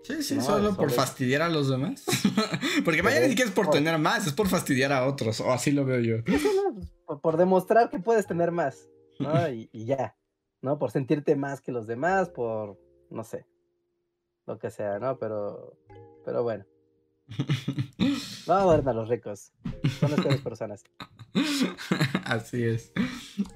Sí, 0.07 0.23
sí, 0.23 0.41
solo 0.41 0.77
por 0.77 0.93
fastidiar 0.93 1.43
a 1.43 1.49
los 1.49 1.69
demás. 1.69 2.05
Porque 2.85 3.03
vaya 3.03 3.21
ni 3.21 3.31
siquiera 3.31 3.49
es 3.49 3.55
por, 3.57 3.71
tener 3.71 3.99
más, 3.99 4.25
es 4.25 4.33
por 4.33 4.47
fastidiar 4.47 4.93
a 4.93 5.05
otros, 5.05 5.41
o 5.41 5.51
así 5.51 5.73
lo 5.73 5.85
veo 5.85 5.99
yo. 5.99 6.25
Pues, 6.25 7.21
por, 7.21 7.37
demostrar 7.37 7.91
que 7.91 7.99
puedes 7.99 8.25
tener 8.25 8.53
más, 8.53 8.89
¿no? 9.19 9.33
y, 9.51 9.69
ya. 9.73 10.15
¿no? 10.63 10.79
Por 10.79 10.93
sentirte 10.93 11.35
más 11.35 11.61
que 11.61 11.73
los 11.73 11.89
demás, 11.89 12.29
por, 12.29 12.79
no 13.11 13.25
sé, 13.25 13.47
lo 14.47 14.61
que 14.61 14.71
sea, 14.71 15.01
¿no? 15.01 15.19
Pero, 15.19 15.77
pero 16.25 16.45
bueno. 16.45 16.65
Vamos 18.47 18.73
a 18.73 18.77
ver 18.77 18.89
a 18.89 18.93
los 18.93 19.09
ricos. 19.09 19.53
Son 19.99 20.13
las 20.13 20.41
personas. 20.41 20.85
Así 22.25 22.63
es. 22.63 22.93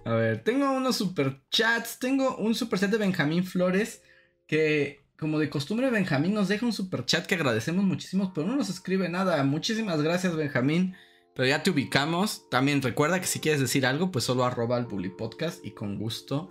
A 0.04 0.14
ver, 0.14 0.42
tengo 0.42 0.72
unos 0.72 0.96
super 0.96 1.42
chats. 1.48 2.00
Tengo 2.00 2.36
un 2.38 2.56
super 2.56 2.80
chat 2.80 2.90
de 2.90 2.98
Benjamín 2.98 3.44
Flores 3.44 4.02
que, 4.48 5.00
como 5.20 5.38
de 5.38 5.50
costumbre, 5.50 5.90
Benjamín 5.90 6.32
nos 6.32 6.48
deja 6.48 6.64
un 6.64 6.72
super 6.72 7.04
chat 7.04 7.26
que 7.26 7.34
agradecemos 7.34 7.84
muchísimo, 7.84 8.32
pero 8.34 8.46
no 8.46 8.56
nos 8.56 8.70
escribe 8.70 9.08
nada. 9.08 9.44
Muchísimas 9.44 10.00
gracias, 10.02 10.34
Benjamín. 10.34 10.94
Pero 11.34 11.46
ya 11.46 11.62
te 11.62 11.70
ubicamos. 11.70 12.48
También 12.48 12.82
recuerda 12.82 13.20
que 13.20 13.26
si 13.26 13.38
quieres 13.38 13.60
decir 13.60 13.86
algo, 13.86 14.10
pues 14.10 14.24
solo 14.24 14.44
arroba 14.44 14.76
al 14.76 14.86
Bully 14.86 15.10
Podcast 15.10 15.64
y 15.64 15.72
con 15.72 15.98
gusto 15.98 16.50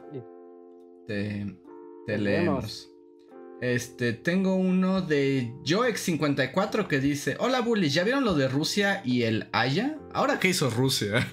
te, 1.07 1.57
leemos. 2.07 2.91
Este, 3.59 4.13
tengo 4.13 4.55
uno 4.55 5.01
de 5.01 5.51
Joex54 5.65 6.87
que 6.87 6.99
dice: 6.99 7.35
Hola 7.39 7.61
bullies, 7.61 7.93
¿ya 7.95 8.03
vieron 8.03 8.23
lo 8.23 8.35
de 8.35 8.47
Rusia 8.47 9.01
y 9.03 9.23
el 9.23 9.49
Haya? 9.51 9.97
¿Ahora 10.13 10.39
qué 10.39 10.49
hizo 10.49 10.69
Rusia? 10.69 11.27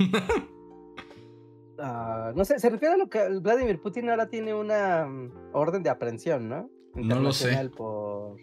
Ah, 1.78 2.32
no 2.34 2.43
sé, 2.47 2.59
se 2.59 2.70
refiere 2.70 2.95
a 2.95 2.97
lo 2.97 3.11
que 3.11 3.28
Vladimir 3.39 3.78
Putin 3.78 4.09
ahora 4.09 4.30
tiene 4.30 4.55
una 4.55 5.07
mm, 5.07 5.51
orden 5.53 5.82
de 5.82 5.91
aprehensión, 5.91 6.49
¿no? 6.49 6.70
No 6.97 7.20
lo 7.20 7.32
sé. 7.32 7.70
Por... 7.76 8.36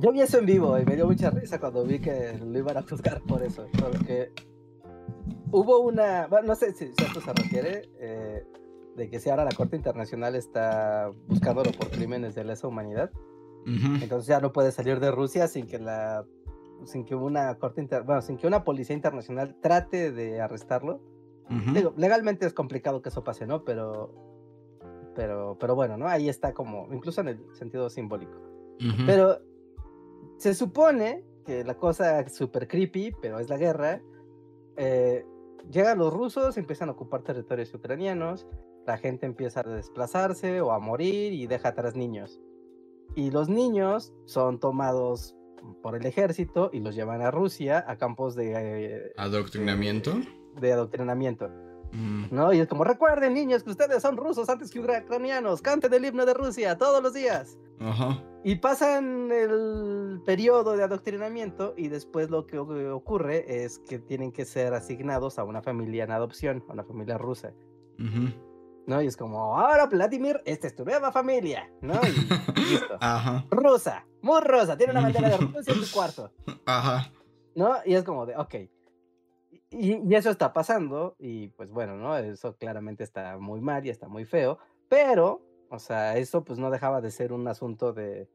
Yo 0.00 0.12
vi 0.12 0.20
eso 0.20 0.38
en 0.38 0.46
vivo 0.46 0.78
y 0.78 0.84
me 0.84 0.96
dio 0.96 1.06
mucha 1.06 1.30
risa 1.30 1.58
cuando 1.58 1.84
vi 1.84 2.00
que 2.00 2.38
lo 2.38 2.58
iban 2.58 2.76
a 2.76 2.82
juzgar 2.82 3.20
por 3.22 3.42
eso. 3.42 3.66
Porque 3.78 4.32
hubo 5.50 5.80
una. 5.80 6.26
Bueno, 6.26 6.48
no 6.48 6.54
sé 6.54 6.72
si, 6.72 6.84
a 6.84 6.88
esto 6.88 7.20
se 7.20 7.32
refiere. 7.32 7.88
Eh, 7.98 8.44
de 8.96 9.08
que 9.08 9.20
si 9.20 9.30
ahora 9.30 9.44
la 9.44 9.52
Corte 9.52 9.76
Internacional 9.76 10.34
está 10.34 11.10
buscándolo 11.26 11.70
por 11.72 11.90
crímenes 11.90 12.34
de 12.34 12.44
lesa 12.44 12.66
humanidad, 12.66 13.10
entonces 13.64 14.26
ya 14.26 14.40
no 14.40 14.52
puede 14.52 14.72
salir 14.72 15.00
de 15.00 15.10
Rusia 15.10 15.46
sin 15.46 15.66
que 15.66 15.78
la 15.78 16.24
sin 16.84 17.04
que 17.04 17.14
una 17.14 17.56
corte 17.56 17.86
bueno, 18.04 18.22
sin 18.22 18.36
que 18.36 18.46
una 18.46 18.64
policía 18.64 18.96
internacional 18.96 19.56
trate 19.60 20.12
de 20.12 20.40
arrestarlo. 20.40 21.00
Digo, 21.74 21.92
legalmente 21.96 22.46
es 22.46 22.52
complicado 22.52 23.02
que 23.02 23.08
eso 23.08 23.24
pase, 23.24 23.44
¿no? 23.44 23.64
Pero 23.64 24.29
pero 25.14 25.56
pero 25.58 25.74
bueno, 25.74 25.96
¿no? 25.96 26.08
Ahí 26.08 26.28
está 26.28 26.52
como 26.52 26.88
incluso 26.92 27.20
en 27.20 27.28
el 27.28 27.54
sentido 27.54 27.88
simbólico. 27.90 28.38
Pero 29.04 29.38
se 30.38 30.54
supone 30.54 31.22
que 31.44 31.64
la 31.64 31.76
cosa 31.76 32.20
es 32.20 32.34
súper 32.34 32.66
creepy, 32.66 33.12
pero 33.20 33.38
es 33.38 33.50
la 33.50 33.58
guerra. 33.58 34.00
Eh, 34.76 35.26
llegan 35.70 35.98
los 35.98 36.12
rusos, 36.12 36.56
empiezan 36.56 36.88
a 36.88 36.92
ocupar 36.92 37.22
territorios 37.22 37.74
ucranianos, 37.74 38.46
la 38.86 38.96
gente 38.96 39.26
empieza 39.26 39.60
a 39.60 39.64
desplazarse 39.64 40.62
o 40.62 40.72
a 40.72 40.78
morir 40.78 41.34
y 41.34 41.46
deja 41.46 41.68
atrás 41.68 41.94
niños. 41.94 42.40
Y 43.14 43.30
los 43.30 43.48
niños 43.48 44.14
son 44.24 44.60
tomados 44.60 45.36
por 45.82 45.94
el 45.94 46.06
ejército 46.06 46.70
y 46.72 46.80
los 46.80 46.94
llevan 46.94 47.22
a 47.22 47.30
Rusia 47.30 47.84
a 47.86 47.96
campos 47.96 48.34
de... 48.34 48.52
Eh, 48.54 49.12
¿Adoctrinamiento? 49.16 50.12
De, 50.60 50.72
adoctrinamiento. 50.72 51.50
Mm. 51.92 52.26
¿No? 52.30 52.52
Y 52.52 52.60
es 52.60 52.68
como, 52.68 52.84
recuerden 52.84 53.34
niños 53.34 53.62
que 53.62 53.70
ustedes 53.70 54.02
son 54.02 54.16
rusos 54.16 54.48
antes 54.48 54.70
que 54.70 54.80
ucranianos, 54.80 55.60
canten 55.62 55.92
el 55.92 56.04
himno 56.04 56.24
de 56.24 56.34
Rusia 56.34 56.78
todos 56.78 57.02
los 57.02 57.12
días. 57.12 57.58
Ajá. 57.80 58.22
Y 58.44 58.56
pasan 58.56 59.30
el 59.32 60.22
periodo 60.24 60.76
de 60.76 60.82
adoctrinamiento 60.82 61.74
y 61.76 61.88
después 61.88 62.30
lo 62.30 62.46
que 62.46 62.58
ocurre 62.58 63.64
es 63.64 63.78
que 63.80 63.98
tienen 63.98 64.32
que 64.32 64.44
ser 64.44 64.72
asignados 64.72 65.38
a 65.38 65.44
una 65.44 65.62
familia 65.62 66.04
en 66.04 66.12
adopción, 66.12 66.64
a 66.68 66.72
una 66.72 66.84
familia 66.84 67.18
rusa. 67.18 67.52
¿no? 68.86 69.02
Y 69.02 69.06
es 69.06 69.16
como, 69.16 69.58
ahora 69.58 69.86
Vladimir, 69.86 70.40
esta 70.44 70.66
es 70.66 70.74
tu 70.74 70.84
nueva 70.84 71.12
familia, 71.12 71.70
¿no? 71.82 71.94
Y, 71.94 72.60
listo. 72.60 72.96
Ajá. 73.00 73.44
Rusa, 73.50 74.06
muy 74.22 74.40
rosa, 74.40 74.76
tiene 74.76 74.92
una 74.92 75.02
bandera 75.02 75.30
de 75.30 75.36
Rusia 75.36 75.74
en 75.74 75.80
tu 75.80 75.90
cuarto. 75.92 76.32
Ajá. 76.64 77.12
¿No? 77.54 77.76
Y 77.84 77.94
es 77.94 78.04
como 78.04 78.26
de, 78.26 78.36
ok. 78.36 78.54
Y, 79.70 80.14
eso 80.14 80.30
está 80.30 80.52
pasando, 80.52 81.14
y 81.18 81.48
pues 81.48 81.70
bueno, 81.70 81.96
¿no? 81.96 82.16
Eso 82.16 82.56
claramente 82.56 83.04
está 83.04 83.38
muy 83.38 83.60
mal 83.60 83.86
y 83.86 83.90
está 83.90 84.08
muy 84.08 84.24
feo, 84.24 84.58
pero, 84.88 85.42
o 85.68 85.78
sea, 85.78 86.16
eso 86.16 86.44
pues 86.44 86.58
no 86.58 86.70
dejaba 86.70 87.00
de 87.00 87.10
ser 87.10 87.32
un 87.32 87.46
asunto 87.46 87.92
de, 87.92 88.28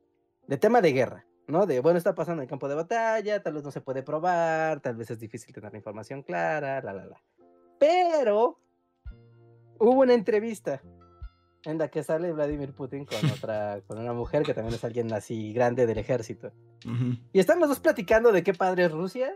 de 0.47 0.57
tema 0.57 0.81
de 0.81 0.93
guerra, 0.93 1.25
¿no? 1.47 1.65
De, 1.65 1.81
bueno, 1.81 1.97
está 1.97 2.15
pasando 2.15 2.41
en 2.41 2.45
el 2.45 2.49
campo 2.49 2.69
de 2.69 2.75
batalla, 2.75 3.43
tal 3.43 3.55
vez 3.55 3.63
no 3.63 3.71
se 3.71 3.81
puede 3.81 4.01
probar, 4.01 4.79
tal 4.79 4.95
vez 4.95 5.11
es 5.11 5.19
difícil 5.19 5.53
tener 5.53 5.71
la 5.71 5.77
información 5.77 6.23
clara, 6.23 6.81
la, 6.81 6.93
la, 6.93 7.05
la. 7.05 7.21
Pero 7.79 8.57
hubo 9.77 10.01
una 10.01 10.13
entrevista 10.13 10.81
en 11.65 11.77
la 11.77 11.89
que 11.89 12.03
sale 12.03 12.31
Vladimir 12.31 12.73
Putin 12.73 13.05
con 13.05 13.17
otra, 13.31 13.81
con 13.87 13.99
una 13.99 14.13
mujer 14.13 14.43
que 14.43 14.53
también 14.53 14.75
es 14.75 14.83
alguien 14.83 15.11
así 15.13 15.51
grande 15.53 15.85
del 15.85 15.97
ejército. 15.97 16.51
Y 17.33 17.39
están 17.39 17.59
los 17.59 17.67
dos 17.67 17.79
platicando 17.79 18.31
de 18.31 18.43
qué 18.43 18.53
padre 18.53 18.85
es 18.85 18.91
Rusia, 18.91 19.33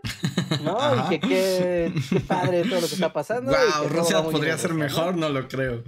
¿no? 0.64 0.78
Y 0.96 1.10
que 1.10 1.20
qué, 1.20 2.20
padre 2.28 2.64
todo 2.64 2.82
lo 2.82 2.88
que 2.88 2.94
está 2.94 3.14
pasando. 3.14 3.52
Wow, 3.52 3.90
Rusia 3.90 4.24
podría 4.24 4.58
ser 4.58 4.74
mejor, 4.74 5.16
¿no? 5.16 5.30
lo 5.30 5.48
creo. 5.48 5.84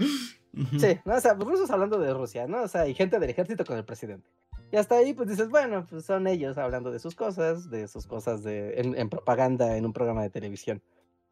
Sí, 0.78 1.00
¿no? 1.06 1.16
o 1.16 1.20
sea, 1.22 1.34
rusos 1.34 1.70
hablando 1.72 1.98
de 1.98 2.14
Rusia, 2.14 2.46
¿no? 2.48 2.64
O 2.64 2.68
sea, 2.68 2.88
y 2.88 2.94
gente 2.94 3.20
del 3.20 3.30
ejército 3.30 3.64
con 3.64 3.78
el 3.78 3.86
presidente. 3.86 4.28
Y 4.72 4.78
hasta 4.78 4.96
ahí, 4.96 5.14
pues 5.14 5.30
dices, 5.30 5.50
bueno, 5.50 5.86
pues 5.90 6.06
son 6.06 6.28
ellos 6.28 6.58
hablando 6.58 6.92
de 6.92 7.00
sus 7.00 7.16
cosas, 7.16 7.70
de 7.70 7.88
sus 7.88 8.06
cosas 8.06 8.44
de, 8.44 8.80
en 8.80 9.10
propaganda 9.10 9.78
en 9.78 9.86
un 9.86 9.94
programa 9.94 10.24
de 10.24 10.30
televisión. 10.30 10.82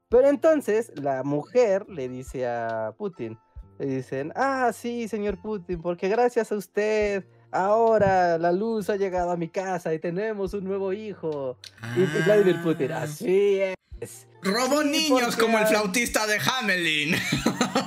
Pero 0.09 0.27
entonces 0.27 0.91
la 0.95 1.23
mujer 1.23 1.87
le 1.87 2.09
dice 2.09 2.47
a 2.47 2.93
Putin, 2.97 3.37
le 3.77 3.85
dicen, 3.85 4.33
ah, 4.35 4.71
sí, 4.73 5.07
señor 5.07 5.39
Putin, 5.39 5.81
porque 5.81 6.09
gracias 6.09 6.51
a 6.51 6.55
usted 6.55 7.25
ahora 7.51 8.37
la 8.37 8.51
luz 8.51 8.89
ha 8.89 8.95
llegado 8.95 9.31
a 9.31 9.37
mi 9.37 9.49
casa 9.49 9.93
y 9.93 9.99
tenemos 9.99 10.53
un 10.53 10.63
nuevo 10.65 10.93
hijo. 10.93 11.57
Y 11.95 12.23
Vladimir 12.23 12.61
Putin, 12.61 12.91
ah. 12.91 13.03
así 13.03 13.59
es. 13.99 14.27
Robó 14.41 14.83
niños 14.83 15.35
como 15.35 15.57
el 15.57 15.67
flautista 15.67 16.25
de 16.25 16.39
Hamelin. 16.39 17.15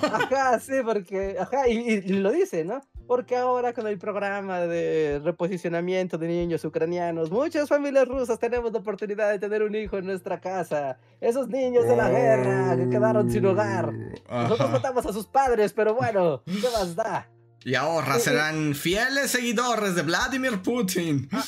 Ajá, 0.02 0.60
sí, 0.60 0.74
porque, 0.84 1.36
ajá, 1.38 1.66
y, 1.68 2.00
lo 2.02 2.30
dice, 2.30 2.64
¿no? 2.64 2.82
porque 3.06 3.36
ahora 3.36 3.74
con 3.74 3.86
el 3.86 3.98
programa 3.98 4.60
de 4.60 5.20
reposicionamiento 5.22 6.16
de 6.16 6.28
niños 6.28 6.64
ucranianos, 6.64 7.30
muchas 7.30 7.68
familias 7.68 8.08
rusas 8.08 8.38
tenemos 8.38 8.72
la 8.72 8.78
oportunidad 8.78 9.30
de 9.30 9.38
tener 9.38 9.62
un 9.62 9.74
hijo 9.74 9.98
en 9.98 10.06
nuestra 10.06 10.40
casa. 10.40 10.96
Esos 11.20 11.48
niños 11.48 11.84
de 11.86 11.94
la 11.94 12.08
guerra 12.08 12.74
que 12.74 12.88
quedaron 12.88 13.30
sin 13.30 13.44
hogar. 13.44 13.92
Nosotros 14.30 14.70
matamos 14.70 15.04
a 15.04 15.12
sus 15.12 15.26
padres, 15.26 15.74
pero 15.74 15.94
bueno, 15.94 16.42
¿qué 16.46 16.68
más 16.72 16.96
da? 16.96 17.28
Y 17.64 17.74
ahora 17.74 18.18
serán 18.18 18.74
fieles 18.74 19.30
seguidores 19.30 19.94
de 19.94 20.02
Vladimir 20.02 20.62
Putin. 20.62 21.28
Ah, 21.32 21.44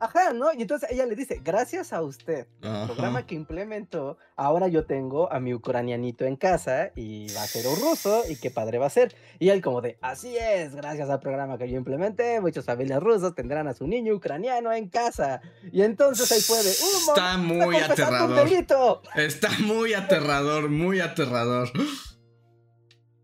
Ajá, 0.00 0.32
¿no? 0.32 0.50
Y 0.54 0.62
entonces 0.62 0.90
ella 0.90 1.04
le 1.04 1.14
dice, 1.14 1.42
gracias 1.44 1.92
a 1.92 2.00
usted, 2.00 2.46
el 2.62 2.86
programa 2.86 3.26
que 3.26 3.34
implementó, 3.34 4.16
ahora 4.34 4.66
yo 4.66 4.86
tengo 4.86 5.30
a 5.30 5.40
mi 5.40 5.52
ucranianito 5.52 6.24
en 6.24 6.36
casa 6.36 6.90
y 6.96 7.30
va 7.34 7.42
a 7.42 7.46
ser 7.46 7.66
un 7.66 7.78
ruso 7.78 8.22
y 8.26 8.36
qué 8.36 8.50
padre 8.50 8.78
va 8.78 8.86
a 8.86 8.90
ser. 8.90 9.14
Y 9.38 9.50
él 9.50 9.60
como 9.60 9.82
de, 9.82 9.98
así 10.00 10.38
es, 10.38 10.74
gracias 10.74 11.10
al 11.10 11.20
programa 11.20 11.58
que 11.58 11.68
yo 11.70 11.76
implementé, 11.76 12.40
muchas 12.40 12.64
familias 12.64 13.02
rusas 13.02 13.34
tendrán 13.34 13.68
a 13.68 13.74
su 13.74 13.86
niño 13.86 14.14
ucraniano 14.14 14.72
en 14.72 14.88
casa. 14.88 15.42
Y 15.70 15.82
entonces 15.82 16.32
ahí 16.32 16.40
puede, 16.48 16.70
está 16.70 17.36
muy 17.36 17.76
aterrador. 17.76 18.48
Está 19.16 19.50
muy 19.58 19.92
aterrador, 19.92 20.70
muy 20.70 21.00
aterrador. 21.00 21.70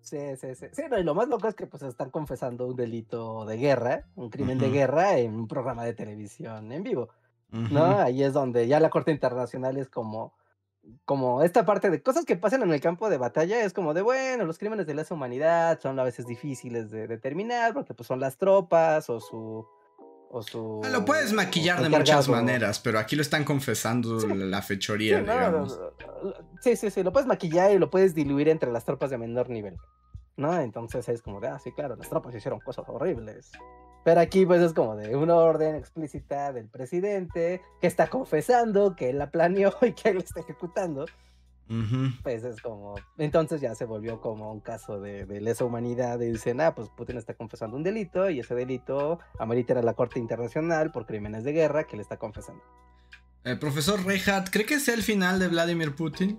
Sí, 0.06 0.36
sí, 0.36 0.54
sí. 0.54 0.66
Sí, 0.70 0.82
y 0.96 1.02
lo 1.02 1.16
más 1.16 1.26
loco 1.26 1.48
es 1.48 1.56
que 1.56 1.66
pues 1.66 1.82
están 1.82 2.10
confesando 2.10 2.68
un 2.68 2.76
delito 2.76 3.44
de 3.44 3.56
guerra, 3.56 4.06
un 4.14 4.30
crimen 4.30 4.56
de 4.56 4.70
guerra 4.70 5.18
en 5.18 5.34
un 5.34 5.48
programa 5.48 5.84
de 5.84 5.94
televisión 5.94 6.70
en 6.70 6.84
vivo. 6.84 7.08
¿No? 7.50 7.98
Ahí 7.98 8.22
es 8.22 8.32
donde 8.32 8.68
ya 8.68 8.78
la 8.78 8.88
Corte 8.90 9.10
Internacional 9.10 9.76
es 9.78 9.88
como, 9.88 10.34
como 11.04 11.42
esta 11.42 11.64
parte 11.64 11.90
de 11.90 12.02
cosas 12.02 12.24
que 12.24 12.36
pasan 12.36 12.62
en 12.62 12.72
el 12.72 12.80
campo 12.80 13.10
de 13.10 13.18
batalla, 13.18 13.64
es 13.64 13.72
como 13.72 13.94
de, 13.94 14.02
bueno, 14.02 14.44
los 14.44 14.58
crímenes 14.58 14.86
de 14.86 14.94
lesa 14.94 15.14
humanidad 15.14 15.80
son 15.80 15.98
a 15.98 16.04
veces 16.04 16.26
difíciles 16.26 16.90
de 16.92 17.08
determinar 17.08 17.74
porque 17.74 17.94
pues 17.94 18.06
son 18.06 18.20
las 18.20 18.36
tropas 18.36 19.10
o 19.10 19.18
su... 19.18 19.66
O 20.30 20.42
su 20.42 20.82
ah, 20.84 20.88
lo 20.88 21.04
puedes 21.04 21.32
maquillar 21.32 21.82
de 21.82 21.88
muchas 21.88 22.28
maneras, 22.28 22.80
pero 22.80 22.98
aquí 22.98 23.16
lo 23.16 23.22
están 23.22 23.44
confesando 23.44 24.18
la 24.26 24.60
fechoría, 24.60 25.20
digamos. 25.20 25.78
sí, 26.60 26.76
sí, 26.76 26.90
sí, 26.90 27.02
lo 27.02 27.12
puedes 27.12 27.26
maquillar 27.26 27.70
y 27.70 27.78
lo 27.78 27.90
puedes 27.90 28.14
diluir 28.14 28.48
entre 28.48 28.72
las 28.72 28.84
tropas 28.84 29.10
de 29.10 29.18
menor 29.18 29.48
nivel. 29.48 29.76
¿no? 30.36 30.58
Entonces 30.60 31.08
es 31.08 31.22
como 31.22 31.40
de, 31.40 31.48
ah, 31.48 31.58
sí, 31.58 31.72
claro, 31.72 31.96
las 31.96 32.08
tropas 32.08 32.34
hicieron 32.34 32.60
cosas 32.60 32.84
horribles. 32.88 33.52
Pero 34.04 34.20
aquí 34.20 34.46
pues 34.46 34.60
es 34.60 34.72
como 34.72 34.94
de 34.96 35.16
una 35.16 35.34
orden 35.34 35.74
explícita 35.74 36.52
del 36.52 36.68
presidente 36.68 37.62
que 37.80 37.86
está 37.86 38.06
confesando 38.08 38.94
que 38.94 39.10
él 39.10 39.18
la 39.18 39.30
planeó 39.30 39.74
y 39.82 39.92
que 39.92 40.10
él 40.10 40.16
la 40.16 40.22
está 40.22 40.40
ejecutando. 40.40 41.06
Pues 42.22 42.44
es 42.44 42.60
como, 42.60 42.94
entonces 43.18 43.60
ya 43.60 43.74
se 43.74 43.86
volvió 43.86 44.20
como 44.20 44.52
un 44.52 44.60
caso 44.60 45.00
de, 45.00 45.26
lesa 45.40 45.64
humanidad 45.64 46.20
y 46.20 46.30
dicen, 46.30 46.60
ah, 46.60 46.74
pues 46.74 46.88
Putin 46.90 47.16
está 47.16 47.34
confesando 47.34 47.76
un 47.76 47.82
delito 47.82 48.30
y 48.30 48.40
ese 48.40 48.54
delito 48.54 49.18
amerita 49.38 49.78
a 49.78 49.82
la 49.82 49.94
Corte 49.94 50.20
Internacional 50.20 50.92
por 50.92 51.06
crímenes 51.06 51.44
de 51.44 51.52
guerra 51.52 51.84
que 51.84 51.96
le 51.96 52.02
está 52.02 52.18
confesando. 52.18 52.62
El 53.42 53.58
profesor 53.58 54.04
Rehat, 54.04 54.50
¿cree 54.50 54.66
que 54.66 54.80
sea 54.80 54.94
el 54.94 55.02
final 55.02 55.38
de 55.38 55.48
Vladimir 55.48 55.94
Putin? 55.94 56.38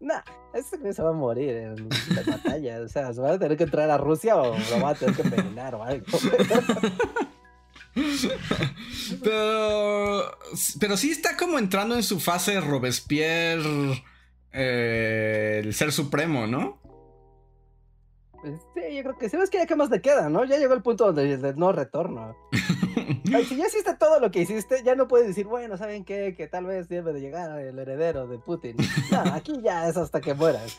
Nah, 0.00 0.22
ese 0.54 0.92
se 0.92 1.02
va 1.02 1.10
a 1.10 1.12
morir 1.12 1.50
en 1.50 1.88
la 2.14 2.22
batalla. 2.22 2.80
O 2.80 2.88
sea, 2.88 3.12
se 3.12 3.20
va 3.20 3.32
a 3.32 3.38
tener 3.38 3.56
que 3.56 3.64
entrar 3.64 3.90
a 3.90 3.98
Rusia 3.98 4.36
o 4.36 4.56
lo 4.56 4.80
va 4.80 4.90
a 4.90 4.94
tener 4.94 5.16
que 5.16 5.22
envenenar 5.22 5.74
o 5.74 5.82
algo. 5.82 6.06
pero, 9.24 10.38
pero 10.78 10.96
sí 10.96 11.10
está 11.10 11.36
como 11.36 11.58
entrando 11.58 11.96
en 11.96 12.02
su 12.02 12.20
fase 12.20 12.60
Robespierre, 12.60 14.02
eh, 14.52 15.62
el 15.64 15.74
ser 15.74 15.92
supremo, 15.92 16.46
¿no? 16.46 16.80
Pues 18.40 18.54
sí, 18.74 18.96
yo 18.96 19.02
creo 19.02 19.18
que 19.18 19.28
sí, 19.28 19.36
ves 19.36 19.50
que 19.50 19.58
ya 19.58 19.66
qué 19.66 19.74
más 19.74 19.90
le 19.90 20.00
queda, 20.00 20.28
¿no? 20.28 20.44
Ya 20.44 20.58
llegó 20.58 20.74
el 20.74 20.82
punto 20.82 21.12
donde 21.12 21.54
no 21.56 21.72
retorno. 21.72 22.36
si 23.48 23.56
ya 23.56 23.66
hiciste 23.66 23.94
todo 23.98 24.20
lo 24.20 24.30
que 24.30 24.42
hiciste, 24.42 24.82
ya 24.84 24.94
no 24.94 25.08
puedes 25.08 25.26
decir, 25.26 25.46
bueno, 25.46 25.76
¿saben 25.76 26.04
qué? 26.04 26.34
Que 26.36 26.46
tal 26.46 26.66
vez 26.66 26.88
debe 26.88 27.12
de 27.12 27.20
llegar 27.20 27.58
el 27.58 27.78
heredero 27.78 28.28
de 28.28 28.38
Putin. 28.38 28.76
No, 29.10 29.20
aquí 29.34 29.60
ya 29.62 29.88
es 29.88 29.96
hasta 29.96 30.20
que 30.20 30.34
mueras. 30.34 30.78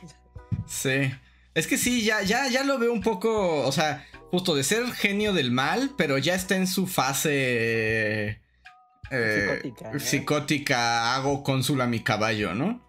Sí. 0.65 1.11
Es 1.53 1.67
que 1.67 1.77
sí, 1.77 2.03
ya, 2.03 2.21
ya, 2.21 2.47
ya 2.47 2.63
lo 2.63 2.77
veo 2.77 2.93
un 2.93 3.01
poco, 3.01 3.67
o 3.67 3.71
sea, 3.71 4.05
justo 4.31 4.55
de 4.55 4.63
ser 4.63 4.85
genio 4.93 5.33
del 5.33 5.51
mal, 5.51 5.91
pero 5.97 6.17
ya 6.17 6.35
está 6.35 6.55
en 6.55 6.67
su 6.67 6.87
fase 6.87 8.39
eh, 9.11 9.59
psicótica, 9.61 9.99
psicótica, 9.99 11.15
hago 11.15 11.43
cónsul 11.43 11.81
a 11.81 11.87
mi 11.87 12.01
caballo, 12.01 12.53
¿no? 12.53 12.88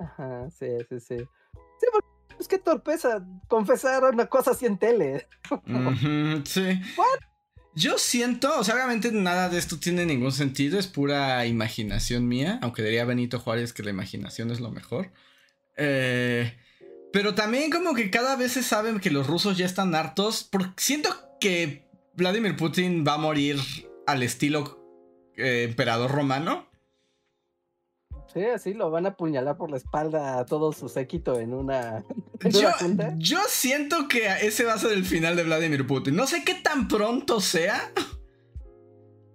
Ajá, 0.00 0.48
sí, 0.50 0.66
sí, 0.88 1.00
sí. 1.00 1.16
Sí, 1.18 1.86
porque 1.92 2.08
es 2.38 2.48
que 2.48 2.58
torpeza 2.58 3.24
confesar 3.48 4.04
una 4.04 4.26
cosa 4.26 4.52
así 4.52 4.66
en 4.66 4.78
tele. 4.78 5.28
sí. 6.44 6.80
Yo 7.74 7.98
siento, 7.98 8.58
o 8.58 8.64
sea, 8.64 8.74
obviamente 8.74 9.12
nada 9.12 9.48
de 9.48 9.58
esto 9.58 9.78
tiene 9.78 10.04
ningún 10.04 10.32
sentido, 10.32 10.78
es 10.78 10.88
pura 10.88 11.46
imaginación 11.46 12.26
mía, 12.26 12.58
aunque 12.62 12.82
diría 12.82 13.04
Benito 13.04 13.38
Juárez 13.38 13.72
que 13.72 13.84
la 13.84 13.90
imaginación 13.90 14.50
es 14.50 14.60
lo 14.60 14.70
mejor. 14.70 15.12
Eh, 15.76 16.52
pero 17.12 17.34
también 17.34 17.70
como 17.70 17.94
que 17.94 18.10
cada 18.10 18.36
vez 18.36 18.52
se 18.52 18.62
sabe 18.62 19.00
que 19.00 19.10
los 19.10 19.26
rusos 19.26 19.56
ya 19.56 19.66
están 19.66 19.94
hartos, 19.94 20.44
porque 20.44 20.72
siento 20.78 21.10
que 21.40 21.88
Vladimir 22.14 22.56
Putin 22.56 23.04
va 23.06 23.14
a 23.14 23.18
morir 23.18 23.58
al 24.06 24.22
estilo 24.22 24.80
eh, 25.36 25.64
emperador 25.68 26.10
romano. 26.10 26.69
Sí, 28.32 28.44
así 28.44 28.74
lo 28.74 28.90
van 28.90 29.06
a 29.06 29.10
apuñalar 29.10 29.56
por 29.56 29.70
la 29.70 29.76
espalda 29.76 30.38
a 30.38 30.46
todo 30.46 30.72
su 30.72 30.88
séquito 30.88 31.40
en 31.40 31.52
una. 31.52 32.04
yo, 33.18 33.40
siento 33.48 34.06
que 34.06 34.28
ese 34.42 34.64
va 34.64 34.74
a 34.74 34.78
ser 34.78 34.92
el 34.92 35.04
final 35.04 35.34
de 35.34 35.42
Vladimir 35.42 35.86
Putin. 35.86 36.14
No 36.14 36.26
sé 36.26 36.44
qué 36.44 36.54
tan 36.54 36.86
pronto 36.86 37.40
sea. 37.40 37.92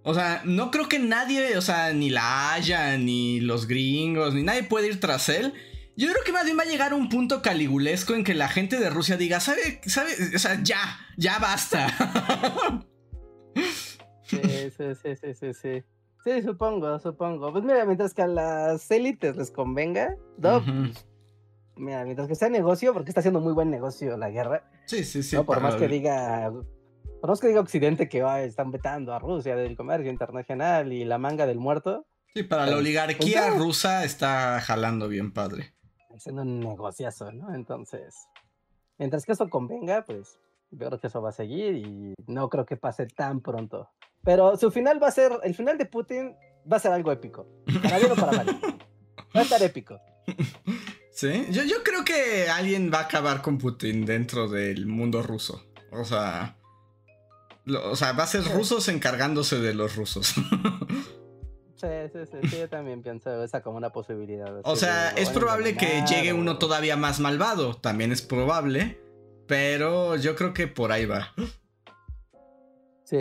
O 0.04 0.14
sea, 0.14 0.43
no 0.46 0.72
creo 0.72 0.88
que 0.88 1.00
nadie, 1.00 1.58
o 1.58 1.62
sea, 1.62 1.91
ni 1.91 2.10
la 2.10 2.54
Haya, 2.54 2.98
ni 2.98 3.41
los 3.41 3.68
gringos, 3.68 4.34
ni 4.34 4.43
nadie 4.43 4.64
puede 4.64 4.88
ir 4.88 5.00
tras 5.00 5.28
él. 5.30 5.54
Yo 5.98 6.10
creo 6.12 6.24
que 6.24 6.32
más 6.32 6.46
bien 6.46 6.58
va 6.58 6.64
a 6.64 6.68
llegar 6.68 6.93
un 6.93 7.10
punto 7.10 7.41
caligulesco 7.41 8.14
en 8.14 8.24
que 8.24 8.34
la 8.34 8.48
gente 8.48 8.78
de 8.78 8.89
Rusia 8.89 9.18
diga, 9.18 9.39
¿sabe? 9.39 9.82
¿Sabe? 9.86 10.12
O 10.36 10.39
sea, 10.39 10.62
ya, 10.62 11.00
ya 11.18 11.39
basta. 11.39 11.88
sí, 14.24 14.38
sí, 14.78 15.16
sí, 15.16 15.34
sí, 15.34 15.54
sí. 15.54 15.84
Sí, 16.26 16.41
supongo, 16.41 16.97
supongo. 16.97 17.51
Pues 17.51 17.63
mira, 17.63 17.86
mientras 17.86 18.15
que 18.15 18.23
a 18.23 18.28
las 18.28 18.89
élites 18.89 19.36
les 19.36 19.51
convenga, 19.51 20.15
¿no? 20.39 20.63
Pues, 20.65 21.05
mira, 21.76 22.03
mientras 22.03 22.28
que 22.28 22.34
sea 22.34 22.49
negocio, 22.49 22.93
porque 22.93 23.11
está 23.11 23.19
haciendo 23.19 23.41
muy 23.41 23.53
buen 23.53 23.69
negocio 23.69 24.17
la 24.17 24.32
guerra. 24.32 24.67
Sí, 24.88 25.03
sí, 25.03 25.21
sí. 25.21 25.38
Por 25.38 25.61
más 25.61 25.76
que 25.76 25.88
diga, 25.88 26.51
por 27.21 27.30
más 27.30 27.39
que 27.39 27.49
diga 27.49 27.59
Occidente 27.59 28.09
que 28.09 28.23
están 28.43 28.71
vetando 28.71 29.13
a 29.13 29.19
Rusia 29.19 29.55
del 29.55 29.78
comercio 29.78 30.09
internacional 30.09 30.91
y 30.91 31.05
la 31.05 31.19
manga 31.19 31.45
del 31.45 31.59
muerto. 31.59 32.07
Sí, 32.34 32.41
para 32.41 32.63
la 32.63 32.71
pues, 32.71 32.80
oligarquía 32.80 33.45
pues, 33.49 33.59
rusa 33.59 34.03
está 34.03 34.59
jalando 34.61 35.07
bien 35.07 35.32
padre. 35.32 35.76
Haciendo 36.09 36.41
un 36.41 36.59
negociazo, 36.59 37.32
¿no? 37.34 37.53
Entonces, 37.53 38.15
mientras 38.97 39.26
que 39.28 39.34
eso 39.34 39.47
convenga, 39.47 40.03
pues 40.05 40.39
yo 40.71 40.88
creo 40.88 40.99
que 40.99 41.05
eso 41.05 41.21
va 41.21 41.30
a 41.30 41.34
seguir 41.34 41.76
y 41.76 42.15
no 42.26 42.49
creo 42.49 42.65
que 42.65 42.78
pase 42.78 43.05
tan 43.05 43.41
pronto. 43.41 43.89
Pero 44.26 44.57
su 44.57 44.71
final 44.71 45.01
va 45.01 45.07
a 45.07 45.11
ser, 45.11 45.32
el 45.43 45.55
final 45.55 45.78
de 45.78 45.86
Putin 45.86 46.36
va 46.69 46.78
a 46.78 46.80
ser 46.80 46.91
algo 46.91 47.11
épico. 47.11 47.47
Para 47.82 47.99
bien 47.99 48.11
o 48.11 48.15
para 48.15 48.31
mal. 48.31 48.60
Va 49.35 49.39
a 49.39 49.43
estar 49.43 49.64
épico. 49.64 49.99
Sí, 51.15 51.45
yo, 51.49 51.64
yo 51.64 51.81
creo 51.81 52.03
que 52.03 52.49
alguien 52.49 52.91
va 52.93 52.97
a 52.97 53.03
acabar 53.03 53.41
con 53.41 53.57
Putin 53.57 54.06
dentro 54.06 54.49
del 54.49 54.85
mundo 54.85 55.23
ruso. 55.23 55.64
O 55.93 56.03
sea, 56.03 56.57
o 57.68 57.95
sea, 57.95 58.11
va 58.11 58.23
a 58.23 58.27
ser 58.27 58.43
rusos 58.43 58.89
encargándose 58.89 59.60
de 59.60 59.73
los 59.73 59.95
rusos. 59.95 60.34
Sí, 61.77 61.88
sí, 62.14 62.19
sí, 62.31 62.49
sí, 62.49 62.60
yo 62.60 62.69
también 62.69 63.03
pienso 63.03 63.43
esa 63.43 63.61
como 63.61 63.77
una 63.77 63.91
posibilidad. 63.91 64.61
O 64.64 64.76
sea, 64.77 65.10
es 65.10 65.30
probable 65.30 65.76
que 65.76 66.03
llegue 66.07 66.31
uno 66.31 66.57
todavía 66.57 66.95
más 66.95 67.19
malvado, 67.19 67.76
también 67.76 68.14
es 68.14 68.22
probable, 68.22 68.97
pero 69.45 70.15
yo 70.15 70.38
creo 70.38 70.53
que 70.53 70.68
por 70.68 70.93
ahí 70.93 71.06
va. 71.06 71.34
Sí, 73.03 73.18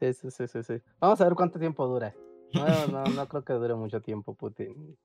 Sí, 0.00 0.12
sí, 0.12 0.28
sí, 0.30 0.62
sí, 0.62 0.74
Vamos 1.00 1.20
a 1.20 1.24
ver 1.24 1.34
cuánto 1.34 1.58
tiempo 1.58 1.86
dura. 1.86 2.14
No, 2.52 2.64
no, 2.86 3.04
no 3.04 3.28
creo 3.28 3.44
que 3.44 3.52
dure 3.52 3.74
mucho 3.74 4.00
tiempo 4.00 4.34
Putin 4.34 4.96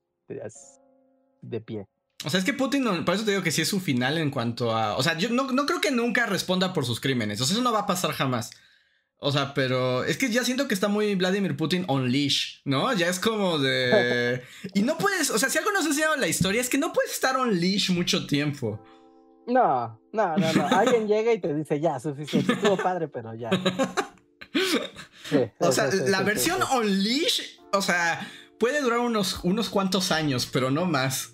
de 1.42 1.62
pie. 1.62 1.88
O 2.26 2.30
sea, 2.30 2.40
es 2.40 2.46
que 2.46 2.54
Putin, 2.54 3.04
por 3.04 3.16
eso 3.16 3.26
te 3.26 3.32
digo 3.32 3.44
que 3.44 3.52
sí 3.52 3.62
es 3.62 3.68
su 3.68 3.82
final 3.82 4.18
en 4.18 4.32
cuanto 4.32 4.76
a... 4.76 4.96
O 4.96 5.04
sea, 5.04 5.18
yo 5.18 5.30
no, 5.30 5.52
no 5.52 5.66
creo 5.66 5.82
que 5.82 5.92
nunca 5.92 6.26
responda 6.26 6.72
por 6.72 6.86
sus 6.86 7.02
crímenes. 7.02 7.42
O 7.42 7.46
sea, 7.46 7.56
eso 7.56 7.64
no 7.64 7.74
va 7.74 7.80
a 7.80 7.86
pasar 7.86 8.12
jamás. 8.12 8.52
O 9.18 9.32
sea, 9.32 9.54
pero 9.54 10.04
es 10.04 10.18
que 10.18 10.30
ya 10.30 10.44
siento 10.44 10.68
que 10.68 10.74
está 10.74 10.88
muy 10.88 11.16
Vladimir 11.16 11.58
Putin 11.58 11.86
on 11.88 12.12
leash, 12.12 12.62
¿no? 12.66 12.94
Ya 12.94 13.08
es 13.08 13.20
como 13.20 13.58
de... 13.58 14.44
Y 14.74 14.84
no 14.84 14.98
puedes, 14.98 15.30
o 15.32 15.38
sea, 15.38 15.50
si 15.50 15.58
algo 15.58 15.72
nos 15.72 15.86
ha 15.86 15.90
enseñado 15.90 16.16
la 16.16 16.28
historia 16.28 16.62
es 16.62 16.70
que 16.70 16.78
no 16.78 16.94
puedes 16.94 17.12
estar 17.12 17.36
on 17.36 17.60
leash 17.60 17.90
mucho 17.92 18.26
tiempo. 18.26 18.80
No, 19.48 20.00
no, 20.14 20.38
no, 20.38 20.54
no. 20.54 20.68
Alguien 20.68 21.08
llega 21.08 21.34
y 21.34 21.40
te 21.40 21.54
dice, 21.54 21.80
ya, 21.80 22.00
suficiente, 22.00 22.54
estuvo 22.54 22.78
padre, 22.78 23.08
pero 23.10 23.34
ya. 23.34 23.50
o 25.60 25.72
sea, 25.72 25.90
la 26.08 26.22
versión 26.22 26.60
Unleash, 26.76 27.60
o 27.72 27.82
sea, 27.82 28.28
puede 28.60 28.82
durar 28.82 29.00
unos, 29.00 29.44
unos 29.44 29.70
cuantos 29.70 30.12
años, 30.12 30.46
pero 30.52 30.72
no 30.72 30.86
más. 30.86 31.34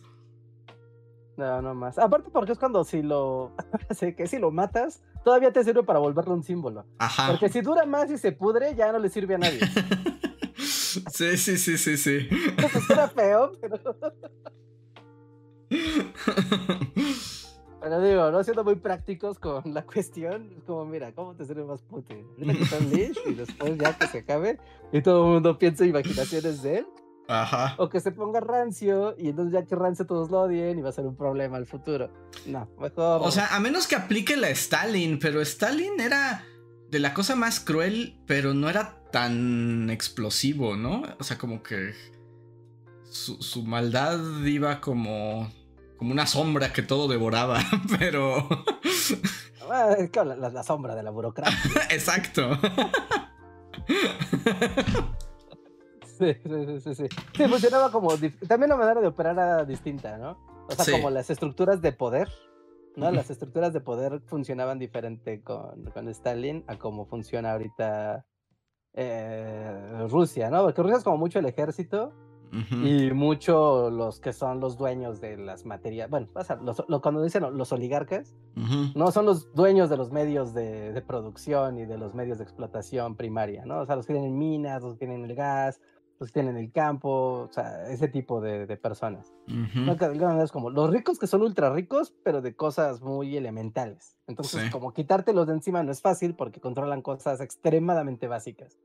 No, 1.37 1.61
no 1.61 1.73
más. 1.73 1.97
Aparte 1.97 2.29
porque 2.31 2.51
es 2.51 2.57
cuando 2.57 2.83
si 2.83 3.01
lo, 3.01 3.55
que 4.17 4.27
si 4.27 4.39
lo 4.39 4.51
matas, 4.51 5.01
todavía 5.23 5.53
te 5.53 5.63
sirve 5.63 5.83
para 5.83 5.99
volverlo 5.99 6.33
un 6.33 6.43
símbolo. 6.43 6.85
Ajá. 6.97 7.27
Porque 7.29 7.49
si 7.49 7.61
dura 7.61 7.85
más 7.85 8.11
y 8.11 8.17
se 8.17 8.31
pudre, 8.31 8.75
ya 8.75 8.91
no 8.91 8.99
le 8.99 9.09
sirve 9.09 9.35
a 9.35 9.37
nadie. 9.37 9.59
sí, 10.57 11.37
sí, 11.37 11.57
sí, 11.57 11.77
sí, 11.77 11.97
sí. 11.97 12.29
Eso 12.57 12.93
era 12.93 13.07
feo, 13.07 13.51
pero. 13.61 13.79
Pero 17.81 18.01
digo, 18.01 18.31
no 18.31 18.43
siendo 18.43 18.63
muy 18.63 18.75
prácticos 18.75 19.39
con 19.39 19.73
la 19.73 19.83
cuestión, 19.83 20.51
es 20.57 20.63
como, 20.63 20.85
mira, 20.85 21.13
¿cómo 21.13 21.35
te 21.35 21.45
sirve 21.45 21.63
más 21.63 21.81
Putin? 21.81 22.25
y 22.37 23.33
después 23.33 23.77
ya 23.77 23.97
que 23.97 24.07
se 24.07 24.19
acabe 24.19 24.59
y 24.91 25.01
todo 25.01 25.25
el 25.25 25.33
mundo 25.33 25.57
piensa 25.57 25.85
imaginaciones 25.85 26.61
de 26.61 26.79
él. 26.79 26.87
Ajá. 27.27 27.75
O 27.77 27.89
que 27.89 27.99
se 27.99 28.11
ponga 28.11 28.39
rancio 28.39 29.15
y 29.17 29.29
entonces 29.29 29.53
ya 29.53 29.63
que 29.63 29.75
rancio 29.75 30.07
todos 30.07 30.31
lo 30.31 30.41
odien 30.41 30.79
y 30.79 30.81
va 30.81 30.89
a 30.89 30.93
ser 30.93 31.05
un 31.05 31.15
problema 31.15 31.57
al 31.57 31.67
futuro. 31.67 32.11
No, 32.47 32.67
mejor. 32.79 33.21
O 33.23 33.29
sea, 33.29 33.55
a 33.55 33.59
menos 33.59 33.87
que 33.87 33.95
aplique 33.95 34.35
la 34.35 34.49
Stalin, 34.49 35.19
pero 35.19 35.39
Stalin 35.39 35.99
era 35.99 36.43
de 36.89 36.99
la 36.99 37.13
cosa 37.13 37.35
más 37.35 37.59
cruel, 37.59 38.19
pero 38.25 38.55
no 38.55 38.67
era 38.67 39.03
tan 39.11 39.91
explosivo, 39.91 40.75
¿no? 40.75 41.03
O 41.19 41.23
sea, 41.23 41.37
como 41.37 41.61
que 41.61 41.93
su, 43.03 43.39
su 43.43 43.63
maldad 43.63 44.19
iba 44.43 44.81
como 44.81 45.51
como 45.99 46.13
una 46.13 46.25
sombra 46.25 46.71
que 46.71 46.81
todo 46.81 47.09
devoraba, 47.09 47.59
pero... 47.99 48.47
Ah, 49.69 49.93
es 49.97 50.09
la, 50.15 50.49
la, 50.49 50.63
sombra 50.63 50.95
de 50.95 51.03
la 51.03 51.11
burocracia. 51.11 51.59
Exacto. 51.91 52.57
Sí, 56.17 56.33
sí, 56.43 56.79
sí, 56.81 56.95
sí. 56.95 57.05
Sí, 57.35 57.47
funcionaba 57.47 57.91
como... 57.91 58.09
También 58.47 58.69
la 58.69 58.77
manera 58.77 59.01
de 59.01 59.07
operar 59.07 59.33
era 59.33 59.65
distinta, 59.65 60.17
¿no? 60.17 60.39
O 60.67 60.71
sea, 60.71 60.95
como 60.95 61.09
las 61.09 61.29
estructuras 61.29 61.81
de 61.81 61.91
poder, 61.91 62.29
¿no? 62.95 63.11
Las 63.11 63.29
estructuras 63.29 63.73
de 63.73 63.81
poder 63.81 64.21
funcionaban 64.25 64.79
diferente 64.79 65.41
con, 65.43 65.83
con 65.91 66.07
Stalin 66.07 66.63
a 66.67 66.77
cómo 66.77 67.05
funciona 67.05 67.51
ahorita 67.51 68.25
eh, 68.93 70.07
Rusia, 70.09 70.49
¿no? 70.49 70.63
Porque 70.63 70.81
Rusia 70.81 70.97
es 70.97 71.03
como 71.03 71.17
mucho 71.17 71.39
el 71.39 71.45
ejército 71.45 72.13
y 72.51 73.11
mucho 73.11 73.89
los 73.89 74.19
que 74.19 74.33
son 74.33 74.59
los 74.59 74.77
dueños 74.77 75.21
de 75.21 75.37
las 75.37 75.65
materias, 75.65 76.09
bueno, 76.09 76.27
los, 76.61 76.83
lo, 76.87 77.01
cuando 77.01 77.21
dicen 77.21 77.43
los 77.57 77.71
oligarcas, 77.71 78.35
no 78.95 79.11
son 79.11 79.25
los 79.25 79.53
dueños 79.53 79.89
de 79.89 79.97
los 79.97 80.11
medios 80.11 80.53
de, 80.53 81.03
producción 81.07 81.77
y 81.77 81.85
de 81.85 81.97
los 81.97 82.13
medios 82.13 82.37
de 82.37 82.43
explotación 82.43 83.15
primaria, 83.15 83.65
¿no? 83.65 83.79
O 83.79 83.85
sea, 83.85 83.95
los 83.95 84.05
que 84.05 84.13
tienen 84.13 84.37
minas, 84.37 84.81
los 84.81 84.93
que 84.93 85.05
tienen 85.05 85.23
el 85.23 85.35
gas, 85.35 85.79
los 86.19 86.29
que 86.29 86.33
tienen 86.33 86.57
el 86.57 86.71
campo, 86.71 87.47
o 87.49 87.53
sea, 87.53 87.87
ese 87.89 88.07
tipo 88.07 88.41
de, 88.41 88.65
personas. 88.77 89.33
es 90.43 90.51
como 90.51 90.69
los 90.69 90.89
ricos 90.89 91.19
que 91.19 91.27
son 91.27 91.41
ultra 91.41 91.69
ricos, 91.69 92.13
pero 92.23 92.41
de 92.41 92.55
cosas 92.55 93.01
muy 93.01 93.37
elementales. 93.37 94.17
Entonces, 94.27 94.69
como 94.71 94.93
quitártelos 94.93 95.47
de 95.47 95.53
encima 95.53 95.83
no 95.83 95.91
es 95.91 96.01
fácil 96.01 96.35
porque 96.35 96.59
controlan 96.59 97.01
cosas 97.01 97.41
extremadamente 97.41 98.27
básicas. 98.27 98.77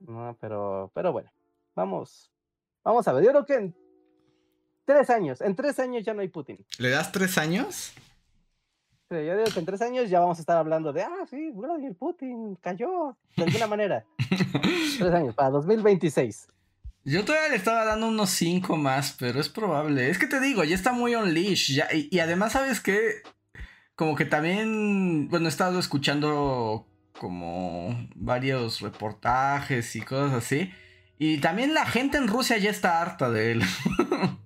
No, 0.00 0.36
pero, 0.40 0.90
pero 0.94 1.12
bueno, 1.12 1.30
vamos, 1.74 2.30
vamos 2.82 3.06
a 3.06 3.12
ver. 3.12 3.24
Yo 3.24 3.30
creo 3.30 3.46
que 3.46 3.54
en 3.54 3.74
tres 4.84 5.10
años, 5.10 5.40
en 5.40 5.54
tres 5.54 5.78
años 5.78 6.04
ya 6.04 6.14
no 6.14 6.20
hay 6.22 6.28
Putin. 6.28 6.58
¿Le 6.78 6.90
das 6.90 7.12
tres 7.12 7.38
años? 7.38 7.92
Sí, 9.08 9.16
yo 9.16 9.36
digo 9.36 9.50
que 9.52 9.58
en 9.60 9.66
tres 9.66 9.82
años 9.82 10.08
ya 10.08 10.20
vamos 10.20 10.38
a 10.38 10.40
estar 10.40 10.56
hablando 10.56 10.92
de, 10.92 11.02
ah, 11.02 11.26
sí, 11.28 11.50
Vladimir 11.52 11.96
Putin 11.96 12.56
cayó 12.60 13.16
de 13.36 13.44
alguna 13.44 13.66
manera. 13.68 14.04
tres 14.98 15.12
años, 15.12 15.34
para 15.34 15.50
2026. 15.50 16.48
Yo 17.04 17.24
todavía 17.24 17.48
le 17.48 17.56
estaba 17.56 17.84
dando 17.84 18.08
unos 18.08 18.30
cinco 18.30 18.76
más, 18.76 19.16
pero 19.18 19.40
es 19.40 19.48
probable. 19.48 20.10
Es 20.10 20.18
que 20.18 20.26
te 20.26 20.38
digo, 20.38 20.64
ya 20.64 20.74
está 20.74 20.92
muy 20.92 21.14
on 21.14 21.32
leash. 21.34 21.74
Ya, 21.74 21.88
y, 21.92 22.08
y 22.10 22.20
además, 22.20 22.52
¿sabes 22.52 22.80
qué? 22.80 23.22
Como 23.96 24.14
que 24.14 24.26
también, 24.26 25.28
bueno, 25.28 25.46
he 25.46 25.48
estado 25.48 25.78
escuchando 25.78 26.86
como 27.20 27.94
varios 28.14 28.80
reportajes 28.80 29.94
y 29.94 30.00
cosas 30.00 30.32
así. 30.32 30.72
Y 31.18 31.38
también 31.38 31.74
la 31.74 31.84
gente 31.84 32.16
en 32.16 32.28
Rusia 32.28 32.56
ya 32.56 32.70
está 32.70 33.02
harta 33.02 33.30
de 33.30 33.52
él. 33.52 33.62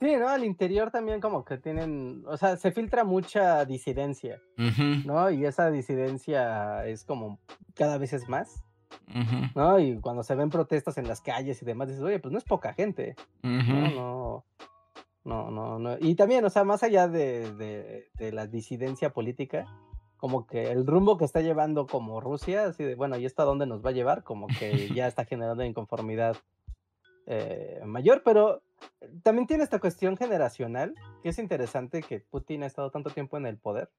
Sí, 0.00 0.14
¿no? 0.14 0.28
Al 0.28 0.44
interior 0.44 0.92
también 0.92 1.20
como 1.20 1.44
que 1.44 1.58
tienen, 1.58 2.22
o 2.28 2.36
sea, 2.36 2.56
se 2.56 2.70
filtra 2.70 3.02
mucha 3.02 3.64
disidencia, 3.64 4.40
¿no? 5.04 5.28
Y 5.28 5.44
esa 5.44 5.72
disidencia 5.72 6.86
es 6.86 7.02
como 7.02 7.40
cada 7.74 7.98
vez 7.98 8.12
es 8.12 8.28
más, 8.28 8.62
¿no? 9.56 9.80
Y 9.80 9.98
cuando 9.98 10.22
se 10.22 10.36
ven 10.36 10.50
protestas 10.50 10.98
en 10.98 11.08
las 11.08 11.20
calles 11.20 11.60
y 11.60 11.64
demás, 11.64 11.88
dices, 11.88 12.04
oye, 12.04 12.20
pues 12.20 12.30
no 12.30 12.38
es 12.38 12.44
poca 12.44 12.74
gente, 12.74 13.16
¿no? 13.42 14.44
No, 15.24 15.50
no, 15.50 15.80
no, 15.80 15.96
Y 15.98 16.14
también, 16.14 16.44
o 16.44 16.50
sea, 16.50 16.62
más 16.62 16.84
allá 16.84 17.08
de 17.08 18.08
la 18.32 18.46
disidencia 18.46 19.10
política, 19.10 19.66
como 20.18 20.46
que 20.46 20.70
el 20.70 20.86
rumbo 20.86 21.16
que 21.16 21.24
está 21.24 21.40
llevando 21.40 21.86
como 21.86 22.20
Rusia, 22.20 22.66
así 22.66 22.84
de, 22.84 22.96
bueno, 22.96 23.16
¿y 23.16 23.24
esto 23.24 23.42
a 23.42 23.46
dónde 23.46 23.66
nos 23.66 23.84
va 23.84 23.90
a 23.90 23.94
llevar? 23.94 24.24
Como 24.24 24.46
que 24.48 24.88
ya 24.94 25.06
está 25.06 25.24
generando 25.24 25.64
inconformidad 25.64 26.36
eh, 27.26 27.80
mayor, 27.84 28.22
pero 28.24 28.62
también 29.22 29.46
tiene 29.46 29.62
esta 29.62 29.78
cuestión 29.78 30.16
generacional, 30.16 30.94
que 31.22 31.28
es 31.30 31.38
interesante 31.38 32.02
que 32.02 32.20
Putin 32.20 32.62
ha 32.62 32.66
estado 32.66 32.90
tanto 32.90 33.10
tiempo 33.10 33.36
en 33.36 33.46
el 33.46 33.56
poder, 33.56 33.90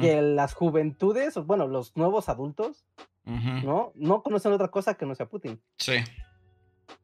que 0.00 0.22
las 0.22 0.54
juventudes, 0.54 1.34
bueno, 1.44 1.66
los 1.66 1.94
nuevos 1.96 2.30
adultos, 2.30 2.86
¿no? 3.24 3.92
No 3.94 4.22
conocen 4.22 4.52
otra 4.52 4.68
cosa 4.68 4.94
que 4.94 5.04
no 5.04 5.14
sea 5.14 5.28
Putin. 5.28 5.60
Sí. 5.76 5.96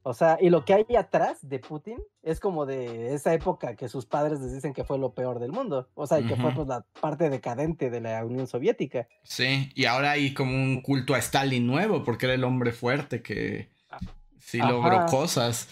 O 0.03 0.15
sea, 0.15 0.37
y 0.41 0.51
lo 0.51 0.65
que 0.65 0.75
hay 0.75 0.97
atrás 0.97 1.39
de 1.49 1.59
Putin 1.59 1.99
es 2.23 2.41
como 2.41 2.67
de 2.67 3.15
esa 3.15 3.33
época 3.35 3.77
que 3.77 3.89
sus 3.89 4.07
padres 4.07 4.41
les 4.41 4.53
dicen 4.53 4.73
que 4.73 4.85
fue 4.85 4.99
lo 4.99 5.15
peor 5.15 5.39
del 5.39 5.53
mundo. 5.53 5.89
O 5.95 6.07
sea, 6.07 6.23
que 6.27 6.37
fue 6.37 6.53
pues, 6.53 6.67
la 6.67 6.85
parte 7.01 7.31
decadente 7.31 7.91
de 7.91 8.01
la 8.01 8.25
Unión 8.25 8.47
Soviética. 8.47 9.07
Sí, 9.23 9.71
y 9.75 9.85
ahora 9.85 10.13
hay 10.13 10.35
como 10.35 10.53
un 10.53 10.83
culto 10.83 11.15
a 11.15 11.19
Stalin 11.19 11.67
nuevo, 11.67 12.03
porque 12.03 12.27
era 12.27 12.35
el 12.35 12.45
hombre 12.45 12.73
fuerte 12.73 13.23
que 13.23 13.71
ah, 13.91 13.99
sí 14.39 14.59
logró 14.59 15.07
cosas. 15.07 15.69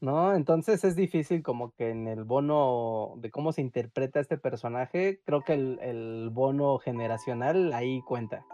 ¿no? 0.00 0.34
Entonces 0.34 0.84
es 0.84 0.94
difícil 0.94 1.42
como 1.42 1.72
que 1.72 1.90
en 1.90 2.06
el 2.06 2.24
bono 2.24 3.14
de 3.16 3.30
cómo 3.30 3.52
se 3.52 3.62
interpreta 3.62 4.20
este 4.20 4.36
personaje, 4.36 5.20
creo 5.24 5.42
que 5.42 5.54
el, 5.54 5.78
el 5.80 6.30
bono 6.30 6.78
generacional 6.78 7.72
ahí 7.72 8.02
cuenta. 8.02 8.44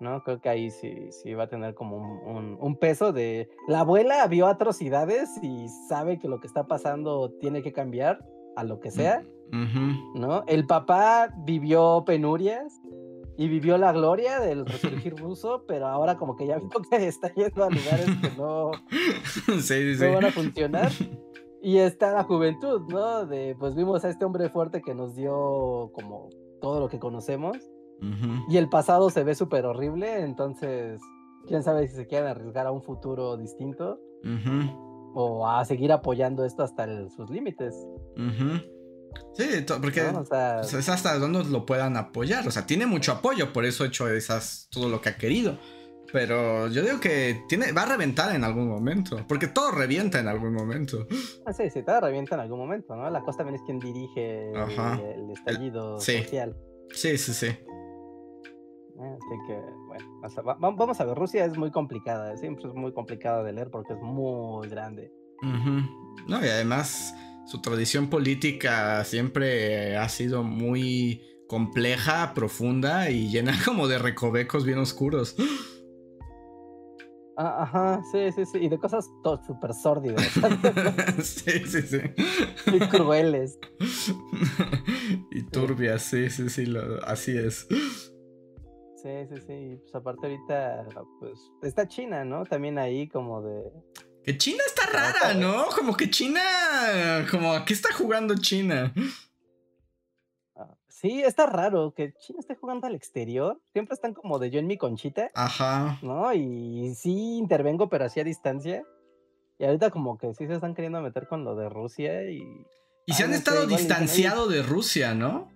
¿No? 0.00 0.22
Creo 0.22 0.40
que 0.40 0.48
ahí 0.48 0.70
sí, 0.70 1.10
sí 1.10 1.34
va 1.34 1.44
a 1.44 1.48
tener 1.48 1.74
como 1.74 1.96
un, 1.96 2.76
peso 2.76 3.12
de... 3.12 3.48
La 3.66 3.80
abuela 3.80 4.26
vio 4.26 4.46
atrocidades 4.46 5.30
y 5.42 5.68
sabe 5.88 6.18
que 6.18 6.28
lo 6.28 6.40
que 6.40 6.46
está 6.46 6.66
pasando 6.66 7.30
tiene 7.40 7.62
que 7.62 7.72
cambiar 7.72 8.24
a 8.56 8.64
lo 8.64 8.80
que 8.80 8.90
sea, 8.90 9.22
¿no? 10.14 10.44
El 10.46 10.66
papá 10.66 11.28
vivió 11.44 12.04
penurias 12.06 12.80
y 13.36 13.46
vivió 13.46 13.78
la 13.78 13.92
gloria 13.92 14.40
del 14.40 14.66
resurgir 14.66 15.14
ruso, 15.20 15.64
pero 15.68 15.86
ahora 15.86 16.16
como 16.16 16.34
que 16.34 16.46
ya 16.46 16.58
vio 16.58 16.68
que 16.90 17.06
está 17.06 17.32
yendo 17.34 17.64
a 17.64 17.70
lugares 17.70 18.06
que 18.20 18.30
no, 18.36 18.72
no 20.08 20.14
van 20.14 20.24
a 20.24 20.32
funcionar. 20.32 20.90
Y 21.60 21.78
está 21.78 22.12
la 22.12 22.22
juventud, 22.22 22.82
¿no? 22.88 23.26
De, 23.26 23.56
pues 23.58 23.74
vimos 23.74 24.04
a 24.04 24.10
este 24.10 24.24
hombre 24.24 24.48
fuerte 24.48 24.80
que 24.80 24.94
nos 24.94 25.16
dio 25.16 25.90
como 25.92 26.28
todo 26.60 26.78
lo 26.78 26.88
que 26.88 27.00
conocemos 27.00 27.56
y 28.48 28.56
el 28.56 28.68
pasado 28.68 29.10
se 29.10 29.24
ve 29.24 29.34
súper 29.34 29.66
horrible, 29.66 30.20
entonces, 30.20 31.00
quién 31.46 31.62
sabe 31.62 31.88
si 31.88 31.96
se 31.96 32.06
quieren 32.06 32.28
arriesgar 32.28 32.66
a 32.66 32.72
un 32.72 32.82
futuro 32.82 33.36
distinto 33.36 33.98
o 35.14 35.48
a 35.48 35.64
seguir 35.64 35.92
apoyando 35.92 36.44
esto 36.44 36.62
hasta 36.62 36.86
sus 37.10 37.30
límites. 37.30 37.74
Sí, 39.34 39.64
porque 39.66 40.02
pues, 40.02 40.74
es 40.74 40.88
hasta 40.88 41.18
donde 41.18 41.44
lo 41.44 41.64
puedan 41.64 41.96
apoyar. 41.96 42.46
O 42.46 42.50
sea, 42.50 42.66
tiene 42.66 42.86
mucho 42.86 43.12
apoyo, 43.12 43.52
por 43.52 43.64
eso 43.64 43.84
ha 43.84 43.86
hecho 43.86 44.08
esas, 44.08 44.68
todo 44.70 44.88
lo 44.88 45.00
que 45.00 45.10
ha 45.10 45.16
querido. 45.16 45.58
Pero 46.12 46.68
yo 46.68 46.82
digo 46.82 47.00
que 47.00 47.44
tiene, 47.48 47.72
va 47.72 47.82
a 47.82 47.86
reventar 47.86 48.34
en 48.34 48.42
algún 48.42 48.68
momento. 48.68 49.24
Porque 49.28 49.46
todo 49.46 49.70
revienta 49.70 50.18
en 50.18 50.28
algún 50.28 50.54
momento. 50.54 51.06
Ah, 51.44 51.52
sí, 51.52 51.68
sí, 51.70 51.82
todo 51.82 52.00
revienta 52.00 52.34
en 52.34 52.42
algún 52.42 52.58
momento, 52.58 52.96
¿no? 52.96 53.08
La 53.10 53.20
cosa 53.20 53.38
también 53.38 53.56
es 53.56 53.62
quien 53.62 53.78
dirige 53.78 54.50
el, 54.50 55.30
estallido 55.30 56.00
social. 56.00 56.56
Sí, 56.90 57.18
sí, 57.18 57.34
sí. 57.34 57.48
Así 58.98 59.38
que, 59.46 59.60
bueno, 59.86 60.76
vamos 60.76 61.00
a 61.00 61.04
ver, 61.04 61.16
Rusia 61.16 61.44
es 61.44 61.56
muy 61.56 61.70
complicada, 61.70 62.36
siempre 62.36 62.66
es 62.66 62.74
muy 62.74 62.92
complicada 62.92 63.44
de 63.44 63.52
leer 63.52 63.70
porque 63.70 63.92
es 63.92 64.00
muy 64.02 64.68
grande. 64.68 65.12
No, 66.26 66.44
y 66.44 66.48
además 66.48 67.14
su 67.46 67.60
tradición 67.60 68.10
política 68.10 69.04
siempre 69.04 69.96
ha 69.96 70.08
sido 70.08 70.42
muy 70.42 71.22
compleja, 71.46 72.34
profunda 72.34 73.10
y 73.10 73.30
llena 73.30 73.52
como 73.64 73.86
de 73.86 73.98
recovecos 73.98 74.64
bien 74.64 74.78
oscuros. 74.78 75.36
Ah, 77.40 77.62
ajá, 77.62 78.02
sí, 78.10 78.32
sí, 78.32 78.44
sí, 78.46 78.58
y 78.58 78.68
de 78.68 78.78
cosas 78.78 79.08
súper 79.46 79.72
sórdidas. 79.72 80.26
sí, 81.22 81.64
sí, 81.66 81.82
sí. 81.82 82.00
Y 82.66 82.80
crueles. 82.88 83.60
y 85.30 85.42
turbias, 85.44 86.02
sí, 86.02 86.28
sí, 86.30 86.48
sí, 86.48 86.66
así 87.06 87.38
es. 87.38 87.68
Sí, 89.02 89.10
sí, 89.28 89.40
sí. 89.46 89.78
Pues 89.80 89.94
aparte 89.94 90.26
ahorita, 90.26 90.86
pues 91.20 91.38
está 91.62 91.86
China, 91.86 92.24
¿no? 92.24 92.44
También 92.44 92.78
ahí 92.78 93.08
como 93.08 93.42
de... 93.42 93.62
Que 94.24 94.36
China 94.36 94.62
está 94.66 94.86
rara, 94.86 95.34
¿no? 95.34 95.66
Como 95.74 95.96
que 95.96 96.10
China. 96.10 96.40
Como, 97.30 97.52
¿a 97.52 97.64
qué 97.64 97.74
está 97.74 97.94
jugando 97.94 98.34
China? 98.36 98.92
Ah, 100.56 100.74
sí, 100.88 101.22
está 101.22 101.46
raro 101.46 101.94
que 101.94 102.12
China 102.14 102.40
esté 102.40 102.56
jugando 102.56 102.88
al 102.88 102.96
exterior. 102.96 103.60
Siempre 103.72 103.94
están 103.94 104.14
como 104.14 104.38
de 104.40 104.50
yo 104.50 104.58
en 104.58 104.66
mi 104.66 104.76
conchita. 104.76 105.30
Ajá. 105.34 105.98
¿No? 106.02 106.34
Y 106.34 106.92
sí 106.96 107.38
intervengo, 107.38 107.88
pero 107.88 108.06
así 108.06 108.18
a 108.18 108.24
distancia. 108.24 108.84
Y 109.58 109.64
ahorita 109.64 109.90
como 109.90 110.18
que 110.18 110.34
sí 110.34 110.46
se 110.46 110.54
están 110.54 110.74
queriendo 110.74 111.00
meter 111.00 111.28
con 111.28 111.44
lo 111.44 111.54
de 111.54 111.68
Rusia 111.68 112.28
y... 112.30 112.42
Y 113.06 113.14
se 113.14 113.24
han 113.24 113.32
estado 113.32 113.66
distanciado 113.66 114.48
de 114.48 114.62
Rusia, 114.62 115.14
¿no? 115.14 115.50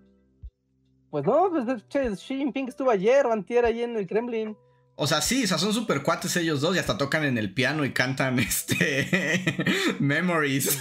Pues 1.12 1.26
no, 1.26 1.50
pues 1.50 1.84
Xi 1.90 2.36
Jinping 2.38 2.68
estuvo 2.68 2.90
ayer 2.90 3.26
o 3.26 3.32
antier 3.34 3.66
ahí 3.66 3.82
en 3.82 3.98
el 3.98 4.06
Kremlin. 4.06 4.56
O 4.94 5.06
sea, 5.06 5.20
sí, 5.20 5.44
o 5.44 5.46
sea, 5.46 5.58
son 5.58 5.74
super 5.74 6.02
cuates 6.02 6.34
ellos 6.38 6.62
dos 6.62 6.74
y 6.74 6.78
hasta 6.78 6.96
tocan 6.96 7.22
en 7.24 7.36
el 7.36 7.52
piano 7.52 7.84
y 7.84 7.92
cantan 7.92 8.38
este 8.38 9.44
Memories. 10.00 10.78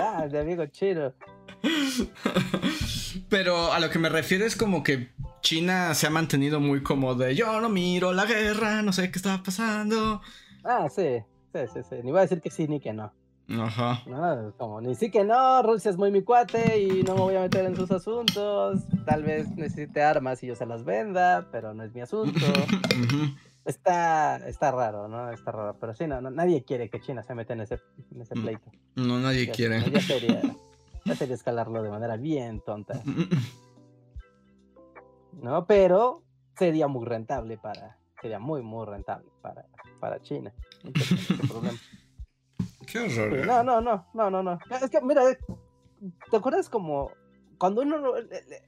ah, 0.00 0.26
de 0.26 0.40
amigo 0.40 0.64
chino. 0.68 1.12
Pero 3.28 3.70
a 3.74 3.78
lo 3.78 3.90
que 3.90 3.98
me 3.98 4.08
refiero 4.08 4.46
es 4.46 4.56
como 4.56 4.82
que 4.82 5.10
China 5.42 5.92
se 5.92 6.06
ha 6.06 6.10
mantenido 6.10 6.60
muy 6.60 6.82
como 6.82 7.14
de 7.14 7.34
yo 7.34 7.60
no 7.60 7.68
miro 7.68 8.14
la 8.14 8.24
guerra, 8.24 8.80
no 8.80 8.94
sé 8.94 9.10
qué 9.10 9.18
está 9.18 9.42
pasando. 9.42 10.22
Ah, 10.64 10.88
sí, 10.88 11.18
sí, 11.52 11.60
sí, 11.74 11.80
sí. 11.90 11.96
Ni 12.02 12.10
voy 12.10 12.20
a 12.20 12.22
decir 12.22 12.40
que 12.40 12.48
sí 12.48 12.66
ni 12.68 12.80
que 12.80 12.94
no. 12.94 13.12
Ajá. 13.48 14.02
No, 14.06 14.52
como 14.56 14.80
ni 14.80 14.94
sí 14.94 15.10
que 15.10 15.24
no, 15.24 15.62
Rusia 15.62 15.90
es 15.90 15.98
muy 15.98 16.10
mi 16.10 16.22
cuate 16.22 16.80
y 16.80 17.02
no 17.02 17.14
me 17.14 17.20
voy 17.20 17.36
a 17.36 17.40
meter 17.40 17.66
en 17.66 17.76
sus 17.76 17.90
asuntos. 17.90 18.80
Tal 19.04 19.22
vez 19.22 19.54
necesite 19.56 20.02
armas 20.02 20.42
y 20.42 20.46
yo 20.46 20.56
se 20.56 20.64
las 20.66 20.84
venda, 20.84 21.48
pero 21.52 21.74
no 21.74 21.84
es 21.84 21.94
mi 21.94 22.00
asunto. 22.00 22.40
está, 23.66 24.36
está 24.48 24.70
raro, 24.70 25.08
¿no? 25.08 25.30
Está 25.30 25.52
raro. 25.52 25.76
Pero 25.78 25.94
sí, 25.94 26.06
no, 26.06 26.22
nadie 26.22 26.64
quiere 26.64 26.88
que 26.88 27.00
China 27.00 27.22
se 27.22 27.34
meta 27.34 27.52
en 27.52 27.60
ese, 27.60 27.80
en 28.12 28.22
ese 28.22 28.34
mm, 28.34 28.42
pleito. 28.42 28.70
No, 28.96 29.18
nadie 29.18 29.50
quiere. 29.50 29.90
Ya 29.90 30.00
sería, 30.00 30.40
ya 31.04 31.14
sería 31.14 31.34
escalarlo 31.34 31.82
de 31.82 31.90
manera 31.90 32.16
bien 32.16 32.60
tonta. 32.60 33.02
¿No? 35.32 35.66
Pero 35.66 36.22
sería 36.56 36.88
muy 36.88 37.04
rentable 37.04 37.58
para. 37.58 37.98
Sería 38.22 38.38
muy, 38.38 38.62
muy 38.62 38.86
rentable 38.86 39.28
para, 39.42 39.66
para 40.00 40.22
China. 40.22 40.50
No 40.84 41.48
problema. 41.48 41.78
Qué 42.86 43.00
horror. 43.00 43.46
No, 43.46 43.62
no, 43.62 43.80
no, 43.80 44.06
no, 44.14 44.30
no, 44.30 44.42
no. 44.42 44.58
Es 44.70 44.90
que, 44.90 45.00
mira, 45.00 45.22
¿te 46.30 46.36
acuerdas 46.36 46.68
como 46.68 47.10
cuando 47.58 47.82
uno 47.82 48.12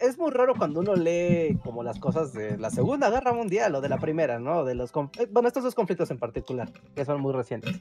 es 0.01 0.19
muy 0.19 0.31
raro 0.31 0.55
cuando 0.57 0.81
uno 0.81 0.95
lee 0.95 1.59
como 1.63 1.83
las 1.83 1.99
cosas 1.99 2.33
de 2.33 2.57
la 2.57 2.71
Segunda 2.71 3.11
Guerra 3.11 3.33
Mundial 3.33 3.75
o 3.75 3.81
de 3.81 3.89
la 3.89 3.99
Primera, 3.99 4.39
¿no? 4.39 4.65
De 4.65 4.75
los 4.75 4.91
eh, 5.19 5.29
bueno, 5.31 5.49
estos 5.49 5.65
dos 5.65 5.75
conflictos 5.75 6.11
en 6.11 6.19
particular, 6.19 6.73
que 6.95 7.05
son 7.05 7.21
muy 7.21 7.33
recientes. 7.33 7.81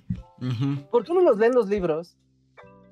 Porque 0.91 1.11
uno 1.11 1.21
los 1.21 1.37
lee 1.37 1.47
en 1.47 1.55
los 1.55 1.69
libros 1.69 2.17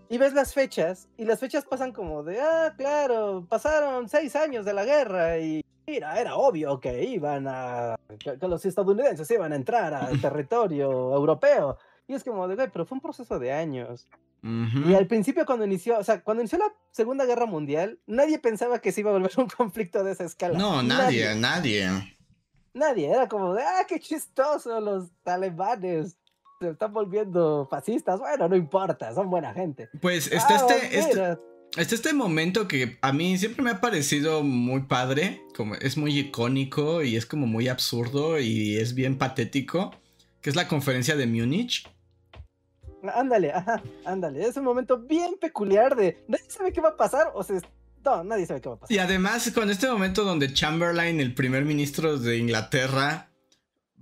y 0.09 0.17
ves 0.17 0.33
las 0.33 0.53
fechas 0.53 1.09
y 1.17 1.25
las 1.25 1.39
fechas 1.39 1.65
pasan 1.65 1.91
como 1.91 2.23
de, 2.23 2.39
ah, 2.39 2.73
claro, 2.77 3.45
pasaron 3.49 4.07
seis 4.09 4.35
años 4.35 4.65
de 4.65 4.73
la 4.73 4.85
guerra 4.85 5.39
y 5.39 5.63
mira, 5.87 6.19
era 6.19 6.35
obvio 6.35 6.79
que 6.79 7.03
iban 7.03 7.45
a, 7.47 7.95
que, 8.19 8.37
que 8.37 8.47
los 8.47 8.65
estadounidenses 8.65 9.29
iban 9.31 9.53
a 9.53 9.55
entrar 9.55 9.93
al 9.93 10.21
territorio 10.21 11.13
europeo 11.13 11.77
y 12.07 12.13
es 12.13 12.23
como 12.23 12.47
de, 12.47 12.55
güey, 12.55 12.69
pero 12.71 12.85
fue 12.85 12.97
un 12.97 13.01
proceso 13.01 13.39
de 13.39 13.51
años. 13.51 14.07
Y 14.45 14.93
al 14.93 15.07
principio 15.07 15.45
cuando 15.45 15.63
inició, 15.63 15.97
o 15.97 16.03
sea, 16.03 16.21
cuando 16.21 16.41
inició 16.41 16.59
la 16.59 16.73
Segunda 16.91 17.25
Guerra 17.25 17.45
Mundial, 17.45 17.99
nadie 18.07 18.39
pensaba 18.39 18.79
que 18.79 18.91
se 18.91 18.99
iba 18.99 19.09
a 19.09 19.13
volver 19.13 19.31
un 19.37 19.47
conflicto 19.47 20.03
de 20.03 20.11
esa 20.11 20.25
escala. 20.25 20.59
No, 20.59 20.83
nadie, 20.83 21.33
nadie. 21.35 22.17
Nadie, 22.73 23.09
era 23.09 23.29
como 23.29 23.53
de, 23.53 23.61
ah, 23.61 23.85
qué 23.87 23.99
chistoso, 23.99 24.81
los 24.81 25.11
talibanes 25.23 26.17
se 26.59 26.69
están 26.71 26.91
volviendo 26.91 27.67
fascistas. 27.69 28.19
Bueno, 28.19 28.49
no 28.49 28.55
importa, 28.57 29.13
son 29.13 29.29
buena 29.29 29.53
gente. 29.53 29.89
Pues 30.01 30.29
está 30.29 30.55
ah, 30.55 30.67
este, 30.67 30.99
este, 30.99 31.37
está 31.77 31.95
este 31.95 32.13
momento 32.13 32.67
que 32.67 32.97
a 33.01 33.13
mí 33.13 33.37
siempre 33.37 33.63
me 33.63 33.71
ha 33.71 33.79
parecido 33.79 34.43
muy 34.43 34.81
padre, 34.81 35.41
como 35.55 35.75
es 35.75 35.95
muy 35.95 36.17
icónico 36.19 37.01
y 37.01 37.15
es 37.15 37.25
como 37.25 37.47
muy 37.47 37.69
absurdo 37.69 38.39
y 38.39 38.75
es 38.75 38.93
bien 38.93 39.17
patético 39.17 39.91
que 40.43 40.49
es 40.49 40.55
la 40.57 40.67
conferencia 40.67 41.15
de 41.15 41.25
Múnich. 41.25 41.89
Ándale, 43.13 43.51
ajá, 43.51 43.81
ándale. 44.05 44.45
Es 44.45 44.57
un 44.57 44.63
momento 44.63 44.97
bien 44.97 45.35
peculiar 45.39 45.95
de 45.95 46.23
nadie 46.27 46.49
sabe 46.49 46.71
qué 46.71 46.81
va 46.81 46.89
a 46.89 46.97
pasar 46.97 47.31
o 47.33 47.43
sea, 47.43 47.59
no, 48.05 48.23
nadie 48.23 48.45
sabe 48.45 48.61
qué 48.61 48.69
va 48.69 48.75
a 48.75 48.79
pasar. 48.79 48.95
Y 48.95 48.99
además, 48.99 49.51
con 49.53 49.69
este 49.69 49.89
momento 49.89 50.23
donde 50.23 50.53
Chamberlain, 50.53 51.19
el 51.19 51.33
primer 51.33 51.65
ministro 51.65 52.17
de 52.17 52.37
Inglaterra, 52.37 53.29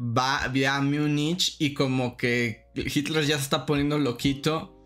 va, 0.02 0.44
a 0.44 0.82
Múnich 0.82 1.56
y 1.60 1.74
como 1.74 2.18
que 2.18 2.66
Hitler 2.74 3.26
ya 3.26 3.38
se 3.38 3.44
está 3.44 3.66
poniendo 3.66 3.98
loquito. 4.00 4.78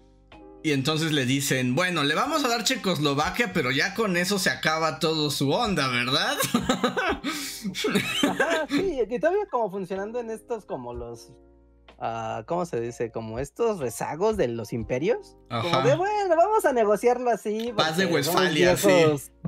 Y 0.63 0.71
entonces 0.71 1.11
le 1.11 1.27
dicen, 1.27 1.75
bueno, 1.75 2.03
le 2.03 2.15
vamos 2.15 2.43
a 2.43 2.47
dar 2.47 2.63
Checoslovaquia, 2.63 3.53
pero 3.53 3.69
ya 3.69 3.93
con 3.93 4.17
eso 4.17 4.39
se 4.39 4.49
acaba 4.49 4.97
todo 4.97 5.29
su 5.29 5.51
onda, 5.51 5.87
¿verdad? 5.89 6.35
Ajá, 8.23 8.65
sí, 8.67 8.97
y 9.07 9.19
todavía 9.19 9.45
como 9.51 9.69
funcionando 9.69 10.19
en 10.19 10.31
estos 10.31 10.65
como 10.65 10.91
los 10.91 11.31
Ah, 11.99 12.43
¿cómo 12.45 12.65
se 12.65 12.79
dice? 12.81 13.11
Como 13.11 13.39
estos 13.39 13.79
rezagos 13.79 14.37
de 14.37 14.47
los 14.47 14.73
imperios. 14.73 15.37
Como 15.49 15.81
de, 15.81 15.95
bueno, 15.95 16.35
vamos 16.35 16.65
a 16.65 16.73
negociarlo 16.73 17.29
así. 17.29 17.73
Paz 17.75 17.97
de 17.97 18.05
Westfalia, 18.05 18.75
sí. 18.77 18.91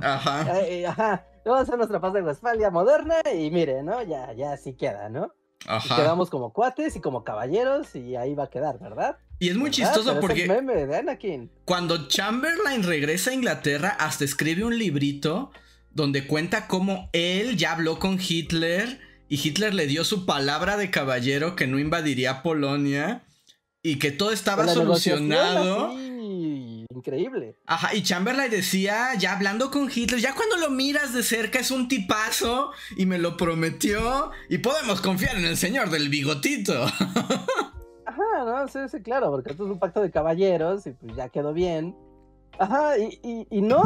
Ajá. 0.00 0.60
Eh, 0.60 0.86
ajá. 0.86 1.26
Vamos 1.44 1.60
a 1.60 1.62
hacer 1.62 1.76
nuestra 1.76 2.00
paz 2.00 2.12
de 2.12 2.22
Westfalia 2.22 2.70
moderna 2.70 3.16
y 3.34 3.50
mire, 3.50 3.82
¿no? 3.82 4.02
Ya, 4.02 4.32
ya 4.34 4.52
así 4.52 4.74
queda, 4.74 5.08
¿no? 5.08 5.32
Ajá. 5.66 5.96
quedamos 5.96 6.30
como 6.30 6.52
cuates 6.52 6.94
y 6.96 7.00
como 7.00 7.24
caballeros 7.24 7.94
y 7.96 8.14
ahí 8.16 8.34
va 8.34 8.44
a 8.44 8.50
quedar, 8.50 8.78
¿verdad? 8.78 9.18
Y 9.40 9.48
es 9.48 9.56
muy 9.56 9.70
chistoso 9.70 10.20
porque 10.20 10.46
meme 10.46 10.86
de 10.86 10.96
Anakin. 10.96 11.50
cuando 11.64 12.08
Chamberlain 12.08 12.82
regresa 12.82 13.30
a 13.30 13.34
Inglaterra, 13.34 13.96
hasta 13.98 14.24
escribe 14.24 14.64
un 14.64 14.78
librito 14.78 15.50
donde 15.90 16.26
cuenta 16.26 16.68
cómo 16.68 17.10
él 17.12 17.56
ya 17.56 17.72
habló 17.72 17.98
con 17.98 18.18
Hitler 18.20 19.00
y 19.28 19.36
Hitler 19.36 19.74
le 19.74 19.86
dio 19.86 20.04
su 20.04 20.24
palabra 20.26 20.76
de 20.76 20.90
caballero 20.90 21.54
que 21.54 21.66
no 21.66 21.78
invadiría 21.78 22.42
Polonia 22.42 23.22
y 23.82 23.98
que 23.98 24.10
todo 24.10 24.32
estaba 24.32 24.66
solucionado. 24.68 25.92
increíble. 26.94 27.56
Ajá, 27.66 27.94
y 27.94 28.02
Chamberlain 28.02 28.50
decía, 28.50 29.14
ya 29.18 29.34
hablando 29.36 29.70
con 29.70 29.90
Hitler, 29.94 30.20
ya 30.20 30.34
cuando 30.34 30.56
lo 30.56 30.70
miras 30.70 31.12
de 31.12 31.22
cerca 31.22 31.58
es 31.58 31.70
un 31.70 31.88
tipazo 31.88 32.72
y 32.96 33.06
me 33.06 33.18
lo 33.18 33.36
prometió 33.36 34.30
y 34.48 34.58
podemos 34.58 35.00
confiar 35.00 35.36
en 35.36 35.44
el 35.44 35.56
señor 35.56 35.90
del 35.90 36.08
bigotito. 36.08 36.84
Ajá, 38.06 38.44
no, 38.44 38.66
sí, 38.68 38.78
sí, 38.90 39.02
claro, 39.02 39.30
porque 39.30 39.50
esto 39.50 39.64
es 39.66 39.70
un 39.70 39.78
pacto 39.78 40.00
de 40.00 40.10
caballeros 40.10 40.86
y 40.86 40.92
pues 40.92 41.14
ya 41.14 41.28
quedó 41.28 41.52
bien. 41.52 41.94
Ajá, 42.58 42.98
y, 42.98 43.46
y 43.50 43.60
no, 43.60 43.84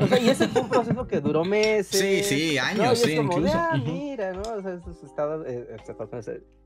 o 0.00 0.06
sea, 0.06 0.18
y 0.18 0.28
ese 0.28 0.48
fue 0.48 0.62
un 0.62 0.68
proceso 0.68 1.06
que 1.06 1.20
duró 1.20 1.44
meses. 1.44 2.00
Sí, 2.00 2.22
sí, 2.22 2.58
años, 2.58 2.98
sí, 2.98 3.12
incluso. 3.12 3.52
ah, 3.54 3.76
mira, 3.76 4.32
¿no? 4.32 4.42
O 4.42 4.62
sea, 4.62 4.74
estos 4.74 5.02
estados, 5.02 5.46
eh, 5.46 5.66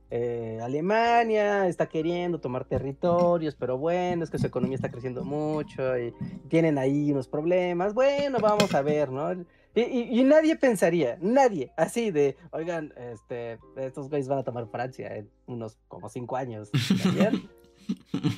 eh, 0.08 0.60
Alemania 0.62 1.66
está 1.66 1.86
queriendo 1.86 2.40
tomar 2.40 2.64
territorios, 2.64 3.56
pero 3.56 3.76
bueno, 3.76 4.22
es 4.22 4.30
que 4.30 4.38
su 4.38 4.46
economía 4.46 4.76
está 4.76 4.90
creciendo 4.90 5.24
mucho 5.24 5.98
y 5.98 6.14
tienen 6.48 6.78
ahí 6.78 7.10
unos 7.10 7.26
problemas. 7.26 7.92
Bueno, 7.92 8.38
vamos 8.40 8.72
a 8.74 8.82
ver, 8.82 9.10
¿no? 9.10 9.32
Y, 9.74 10.20
y, 10.20 10.24
nadie 10.24 10.56
pensaría, 10.56 11.18
nadie, 11.20 11.70
así 11.76 12.10
de, 12.10 12.38
oigan, 12.50 12.94
este, 12.96 13.58
estos 13.76 14.08
güeyes 14.08 14.26
van 14.26 14.38
a 14.38 14.42
tomar 14.42 14.66
Francia 14.68 15.14
en 15.14 15.28
unos 15.46 15.76
como 15.88 16.08
cinco 16.08 16.36
años. 16.36 16.70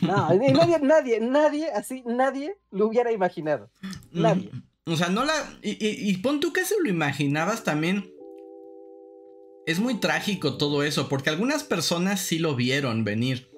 No, 0.02 0.28
nadie, 0.28 0.78
nadie, 0.82 1.20
nadie, 1.20 1.70
así, 1.70 2.02
nadie 2.04 2.58
lo 2.70 2.86
hubiera 2.86 3.12
imaginado. 3.12 3.70
Nadie. 4.12 4.50
O 4.88 4.96
sea, 4.96 5.08
no 5.08 5.24
la. 5.24 5.58
Y, 5.62 6.16
pon 6.18 6.40
tú 6.40 6.52
que 6.52 6.64
se 6.64 6.74
lo 6.82 6.88
imaginabas 6.88 7.64
también. 7.64 8.14
Es 9.66 9.80
muy 9.80 10.00
trágico 10.00 10.56
todo 10.56 10.82
eso, 10.82 11.08
porque 11.08 11.30
algunas 11.30 11.62
personas 11.62 12.20
sí 12.20 12.38
lo 12.38 12.56
vieron 12.56 13.04
venir. 13.04 13.50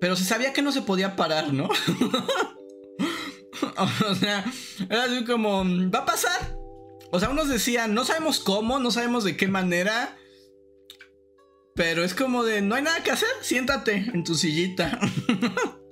Pero 0.00 0.14
se 0.14 0.24
sabía 0.24 0.52
que 0.52 0.62
no 0.62 0.70
se 0.70 0.82
podía 0.82 1.16
parar, 1.16 1.52
¿no? 1.52 1.68
o 4.08 4.14
sea, 4.14 4.44
era 4.88 5.04
así 5.04 5.24
como. 5.24 5.64
Va 5.90 6.00
a 6.00 6.06
pasar. 6.06 6.56
O 7.10 7.18
sea, 7.18 7.30
unos 7.30 7.48
decían, 7.48 7.94
no 7.94 8.04
sabemos 8.04 8.38
cómo, 8.38 8.78
no 8.78 8.90
sabemos 8.90 9.24
de 9.24 9.36
qué 9.36 9.48
manera. 9.48 10.16
Pero 11.74 12.04
es 12.04 12.14
como 12.14 12.44
de, 12.44 12.60
no 12.60 12.74
hay 12.74 12.82
nada 12.82 13.02
que 13.02 13.10
hacer, 13.10 13.28
siéntate 13.40 14.10
en 14.12 14.24
tu 14.24 14.34
sillita. 14.34 14.98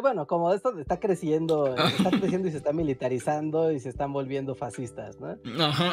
bueno, 0.00 0.26
como 0.26 0.52
esto 0.52 0.78
está 0.78 0.98
creciendo, 0.98 1.74
está 1.76 2.10
creciendo 2.10 2.48
y 2.48 2.50
se 2.50 2.58
está 2.58 2.72
militarizando 2.72 3.72
y 3.72 3.80
se 3.80 3.88
están 3.88 4.12
volviendo 4.12 4.54
fascistas, 4.54 5.18
¿no? 5.20 5.36
Ajá. 5.64 5.92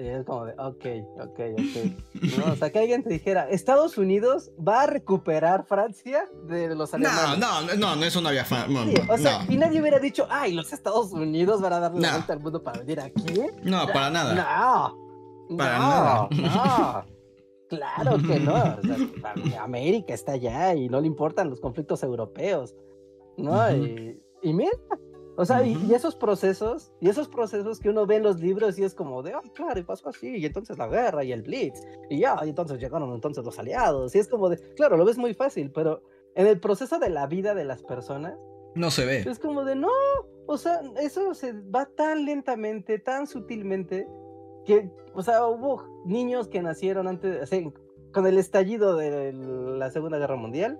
Y 0.00 0.06
es 0.06 0.24
como 0.24 0.44
de, 0.46 0.52
ok, 0.52 0.86
ok, 1.20 1.40
ok. 1.58 2.52
O 2.52 2.56
sea, 2.56 2.70
que 2.70 2.78
alguien 2.78 3.02
te 3.02 3.10
dijera, 3.10 3.48
Estados 3.48 3.98
Unidos 3.98 4.50
va 4.56 4.82
a 4.82 4.86
recuperar 4.86 5.64
Francia 5.66 6.28
de 6.46 6.74
los 6.74 6.92
alemanes. 6.94 7.38
No, 7.38 7.62
no, 7.62 7.74
no, 7.74 7.96
no 7.96 8.04
eso 8.04 8.20
no 8.20 8.28
había... 8.28 8.44
o 9.08 9.18
sea, 9.18 9.44
y 9.48 9.56
nadie 9.56 9.80
hubiera 9.80 9.98
dicho, 9.98 10.26
ay, 10.30 10.52
los 10.52 10.72
Estados 10.72 11.12
Unidos 11.12 11.60
van 11.60 11.72
a 11.74 11.80
darle 11.80 12.00
la 12.00 12.12
vuelta 12.12 12.32
al 12.32 12.40
mundo 12.40 12.62
para 12.62 12.80
venir 12.80 13.00
aquí. 13.00 13.40
No, 13.62 13.86
para 13.86 14.10
nada. 14.10 14.34
No. 14.34 15.56
Para 15.56 15.78
nada. 15.78 16.28
No. 16.30 17.13
Claro 17.68 18.18
que 18.18 18.40
no. 18.40 18.54
América 19.60 20.14
está 20.14 20.32
allá 20.32 20.74
y 20.74 20.88
no 20.88 21.00
le 21.00 21.06
importan 21.06 21.50
los 21.50 21.60
conflictos 21.60 22.02
europeos. 22.02 22.74
¿No? 23.36 23.58
y, 24.42 24.52
mira, 24.52 24.70
o 25.36 25.44
sea, 25.44 25.66
y, 25.66 25.92
esos 25.92 26.14
procesos, 26.14 26.92
y 27.00 27.08
esos 27.08 27.26
procesos 27.26 27.80
que 27.80 27.88
uno 27.88 28.06
ve 28.06 28.16
en 28.16 28.22
los 28.22 28.38
libros 28.38 28.78
y 28.78 28.84
es 28.84 28.94
como 28.94 29.22
de, 29.22 29.32
ah, 29.32 29.42
claro, 29.54 29.80
y 29.80 29.82
pasó 29.82 30.08
así, 30.08 30.36
y 30.36 30.46
entonces 30.46 30.78
la 30.78 30.86
guerra 30.86 31.24
y 31.24 31.32
el 31.32 31.42
Blitz, 31.42 31.80
y 32.08 32.20
ya, 32.20 32.38
y 32.44 32.50
entonces 32.50 32.78
llegaron 32.78 33.12
entonces 33.12 33.44
los 33.44 33.58
aliados, 33.58 34.14
y 34.14 34.18
es 34.18 34.28
como 34.28 34.48
de, 34.48 34.58
claro, 34.74 34.96
lo 34.96 35.04
ves 35.04 35.18
muy 35.18 35.34
fácil, 35.34 35.72
pero 35.72 36.02
en 36.36 36.46
el 36.46 36.60
proceso 36.60 36.98
de 37.00 37.10
la 37.10 37.26
vida 37.26 37.54
de 37.54 37.64
las 37.64 37.82
personas, 37.82 38.38
no 38.76 38.90
se 38.90 39.04
ve. 39.06 39.24
Es 39.26 39.38
como 39.40 39.64
de, 39.64 39.74
no, 39.74 39.90
o 40.46 40.56
sea, 40.56 40.80
eso 41.00 41.34
se 41.34 41.52
va 41.52 41.86
tan 41.86 42.24
lentamente, 42.24 42.98
tan 42.98 43.26
sutilmente, 43.26 44.06
que, 44.64 44.90
o 45.14 45.22
sea, 45.22 45.46
hubo 45.46 45.84
niños 46.04 46.48
que 46.48 46.62
nacieron 46.62 47.08
antes, 47.08 47.50
con 48.12 48.26
el 48.26 48.38
estallido 48.38 48.96
de 48.96 49.32
la 49.32 49.90
Segunda 49.90 50.18
Guerra 50.18 50.36
Mundial, 50.36 50.78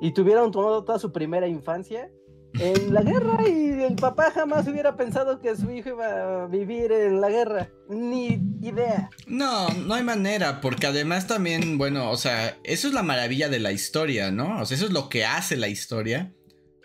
y 0.00 0.12
tuvieron 0.12 0.52
toda 0.52 0.98
su 0.98 1.12
primera 1.12 1.48
infancia 1.48 2.10
en 2.54 2.94
la 2.94 3.02
guerra 3.02 3.38
y 3.48 3.82
el 3.82 3.96
papá 3.96 4.30
jamás 4.30 4.66
hubiera 4.68 4.96
pensado 4.96 5.40
que 5.40 5.56
su 5.56 5.70
hijo 5.70 5.90
iba 5.90 6.44
a 6.44 6.46
vivir 6.46 6.92
en 6.92 7.20
la 7.20 7.30
guerra. 7.30 7.70
Ni 7.88 8.40
idea. 8.62 9.10
No, 9.26 9.68
no 9.68 9.94
hay 9.94 10.02
manera, 10.02 10.60
porque 10.60 10.86
además 10.86 11.26
también, 11.26 11.78
bueno, 11.78 12.10
o 12.10 12.16
sea, 12.16 12.58
eso 12.64 12.88
es 12.88 12.94
la 12.94 13.02
maravilla 13.02 13.48
de 13.48 13.60
la 13.60 13.72
historia, 13.72 14.30
¿no? 14.30 14.60
O 14.60 14.66
sea, 14.66 14.76
eso 14.76 14.86
es 14.86 14.92
lo 14.92 15.08
que 15.08 15.24
hace 15.24 15.56
la 15.56 15.68
historia, 15.68 16.32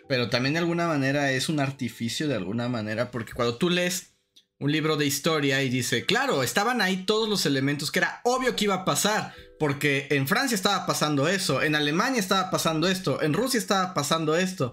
pero 0.08 0.30
también 0.30 0.54
de 0.54 0.60
alguna 0.60 0.86
manera 0.86 1.30
es 1.30 1.48
un 1.48 1.60
artificio 1.60 2.28
de 2.28 2.34
alguna 2.34 2.68
manera, 2.68 3.10
porque 3.10 3.32
cuando 3.32 3.56
tú 3.56 3.70
lees 3.70 4.13
un 4.64 4.72
libro 4.72 4.96
de 4.96 5.04
historia 5.04 5.62
y 5.62 5.68
dice, 5.68 6.06
claro, 6.06 6.42
estaban 6.42 6.80
ahí 6.80 7.04
todos 7.04 7.28
los 7.28 7.44
elementos 7.44 7.90
que 7.90 7.98
era 7.98 8.22
obvio 8.24 8.56
que 8.56 8.64
iba 8.64 8.76
a 8.76 8.84
pasar, 8.86 9.34
porque 9.58 10.06
en 10.10 10.26
Francia 10.26 10.54
estaba 10.54 10.86
pasando 10.86 11.28
eso, 11.28 11.60
en 11.60 11.74
Alemania 11.74 12.18
estaba 12.18 12.50
pasando 12.50 12.88
esto, 12.88 13.20
en 13.20 13.34
Rusia 13.34 13.58
estaba 13.58 13.92
pasando 13.92 14.34
esto. 14.34 14.72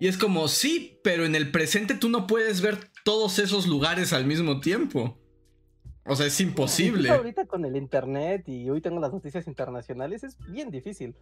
Y 0.00 0.08
es 0.08 0.18
como, 0.18 0.48
sí, 0.48 0.98
pero 1.04 1.24
en 1.24 1.36
el 1.36 1.52
presente 1.52 1.94
tú 1.94 2.08
no 2.08 2.26
puedes 2.26 2.62
ver 2.62 2.90
todos 3.04 3.38
esos 3.38 3.68
lugares 3.68 4.12
al 4.12 4.26
mismo 4.26 4.58
tiempo. 4.58 5.16
O 6.04 6.16
sea, 6.16 6.26
es 6.26 6.40
imposible. 6.40 7.08
ahorita 7.08 7.46
con 7.46 7.64
el 7.64 7.76
internet 7.76 8.48
y 8.48 8.68
hoy 8.70 8.80
tengo 8.80 8.98
las 8.98 9.12
noticias 9.12 9.46
internacionales, 9.46 10.24
es 10.24 10.36
bien 10.48 10.72
difícil. 10.72 11.14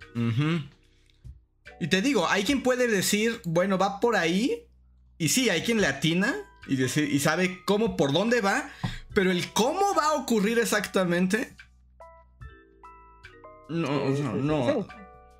Y 1.78 1.88
te 1.88 2.00
digo, 2.00 2.26
hay 2.26 2.44
quien 2.44 2.62
puede 2.62 2.88
decir, 2.88 3.42
bueno, 3.44 3.76
va 3.76 4.00
por 4.00 4.16
ahí. 4.16 4.66
Y 5.18 5.28
sí, 5.28 5.50
hay 5.50 5.60
quien 5.60 5.82
le 5.82 5.86
atina 5.86 6.46
y, 6.66 6.76
decir, 6.76 7.12
y 7.12 7.18
sabe 7.20 7.62
cómo, 7.64 7.96
por 7.96 8.12
dónde 8.12 8.40
va. 8.40 8.70
Pero 9.14 9.30
el 9.30 9.52
cómo 9.52 9.94
va 9.96 10.10
a 10.10 10.14
ocurrir 10.14 10.58
exactamente. 10.58 11.54
No, 13.68 13.88
no, 13.88 14.34
no. 14.34 14.86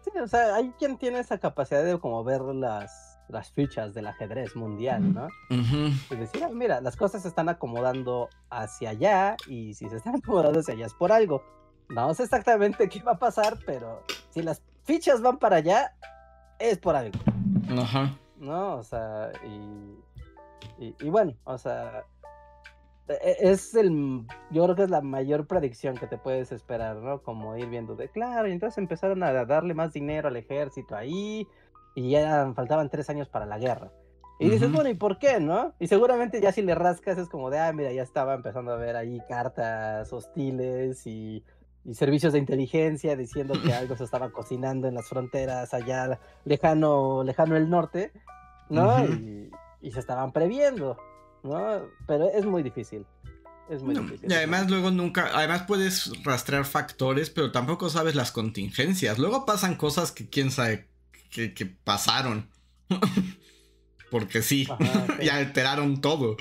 sí, 0.05 0.11
o 0.23 0.29
sea, 0.29 0.55
hay 0.55 0.73
quien 0.79 0.99
tiene 0.99 1.19
esa 1.19 1.39
capacidad 1.39 1.85
de 1.85 1.99
como 1.99 2.23
ver 2.23 2.41
las 2.41 3.11
las 3.31 3.51
fichas 3.53 3.95
del 3.95 4.07
ajedrez 4.07 4.57
mundial, 4.57 5.15
¿no? 5.15 5.29
Y 5.49 6.17
decir, 6.17 6.47
mira, 6.53 6.81
las 6.81 6.97
cosas 6.97 7.23
se 7.23 7.29
están 7.29 7.49
acomodando 7.49 8.29
hacia 8.51 8.91
allá 8.91 9.37
y 9.47 9.75
si 9.75 9.89
se 9.89 9.97
están 9.97 10.17
acomodando 10.23 10.61
hacia 10.61 10.75
allá 10.75 10.87
es 10.87 10.95
por 10.95 11.13
algo. 11.13 11.43
No 11.89 12.13
sé 12.15 12.25
exactamente 12.25 12.89
qué 12.91 13.03
va 13.03 13.13
a 13.13 13.19
pasar, 13.19 13.59
pero 13.65 14.03
si 14.31 14.43
las 14.43 14.63
fichas 14.85 15.23
van 15.23 15.39
para 15.39 15.57
allá, 15.57 15.95
es 16.59 16.79
por 16.79 16.97
algo. 16.97 17.19
Ajá. 17.79 18.17
¿No? 18.37 18.77
O 18.77 18.83
sea, 18.83 19.33
y, 19.45 19.97
y, 20.81 20.95
y 21.01 21.11
bueno, 21.11 21.35
o 21.45 21.59
sea, 21.59 22.05
e, 23.09 23.13
e, 23.13 23.51
es 23.51 23.75
el, 23.75 24.27
yo 24.51 24.65
creo 24.65 24.77
que 24.77 24.83
es 24.85 24.91
la 24.91 25.01
mayor 25.01 25.47
predicción 25.47 25.97
que 25.97 26.07
te 26.07 26.19
puedes 26.19 26.53
esperar, 26.53 26.97
¿no? 26.97 27.23
Como 27.23 27.57
ir 27.57 27.69
viendo 27.69 27.97
de, 27.97 28.09
claro, 28.09 28.49
y 28.49 28.53
entonces 28.53 28.79
empezaron 28.79 29.23
a 29.23 29.45
darle 29.45 29.75
más 29.75 29.93
dinero 29.93 30.29
al 30.29 30.37
ejército 30.37 30.97
ahí, 30.97 31.47
y 31.95 32.11
ya 32.11 32.53
faltaban 32.55 32.89
tres 32.89 33.11
años 33.11 33.29
para 33.29 33.47
la 33.47 33.59
guerra. 33.59 33.91
Y 34.39 34.49
dices, 34.49 34.73
bueno, 34.73 34.89
¿y 34.89 34.95
por 34.95 35.19
qué, 35.19 35.39
no? 35.39 35.75
Y 35.79 35.87
seguramente 35.89 36.41
ya 36.41 36.51
si 36.51 36.63
le 36.63 36.75
rascas 36.75 37.19
es 37.19 37.29
como 37.29 37.51
de, 37.51 37.59
ah, 37.59 37.73
mira, 37.75 37.93
ya 37.93 38.03
estaba 38.03 38.33
empezando 38.33 38.73
a 38.73 38.77
ver 38.77 38.97
ahí 38.97 39.21
cartas 39.29 40.11
hostiles 40.13 41.07
y, 41.07 41.45
servicios 41.93 42.35
de 42.35 42.39
inteligencia 42.39 43.17
diciendo 43.17 43.55
que 43.63 43.73
algo 43.73 43.97
se 43.97 44.05
estaba 44.05 44.31
cocinando 44.31 44.87
en 44.87 44.95
las 44.95 45.09
fronteras 45.09 45.75
allá 45.75 46.21
lejano, 46.45 47.25
lejano 47.25 47.57
el 47.57 47.69
norte, 47.69 48.13
¿no? 48.69 49.05
y, 49.05 49.51
se 49.83 50.01
estaban 50.01 50.33
previendo, 50.33 50.97
¿no? 51.43 51.83
Pero 52.07 52.31
es 52.31 52.45
muy 52.45 52.63
difícil. 52.63 53.07
Es 53.69 53.83
muy 53.83 53.95
difícil. 53.95 54.31
Y 54.31 54.35
además 54.35 54.69
luego 54.69 54.91
nunca, 54.91 55.31
además 55.33 55.63
puedes 55.63 56.11
rastrear 56.25 56.65
factores, 56.65 57.31
pero 57.31 57.53
tampoco 57.53 57.89
sabes 57.89 58.17
las 58.17 58.33
contingencias. 58.33 59.19
Luego 59.19 59.47
pasan 59.47 59.77
cosas 59.77 60.11
que 60.11 60.29
quién 60.29 60.51
sabe 60.51 60.89
que, 61.31 61.77
pasaron. 61.85 62.51
Porque 64.11 64.43
sí, 64.43 64.67
y 65.23 65.29
alteraron 65.29 66.01
todo. 66.01 66.37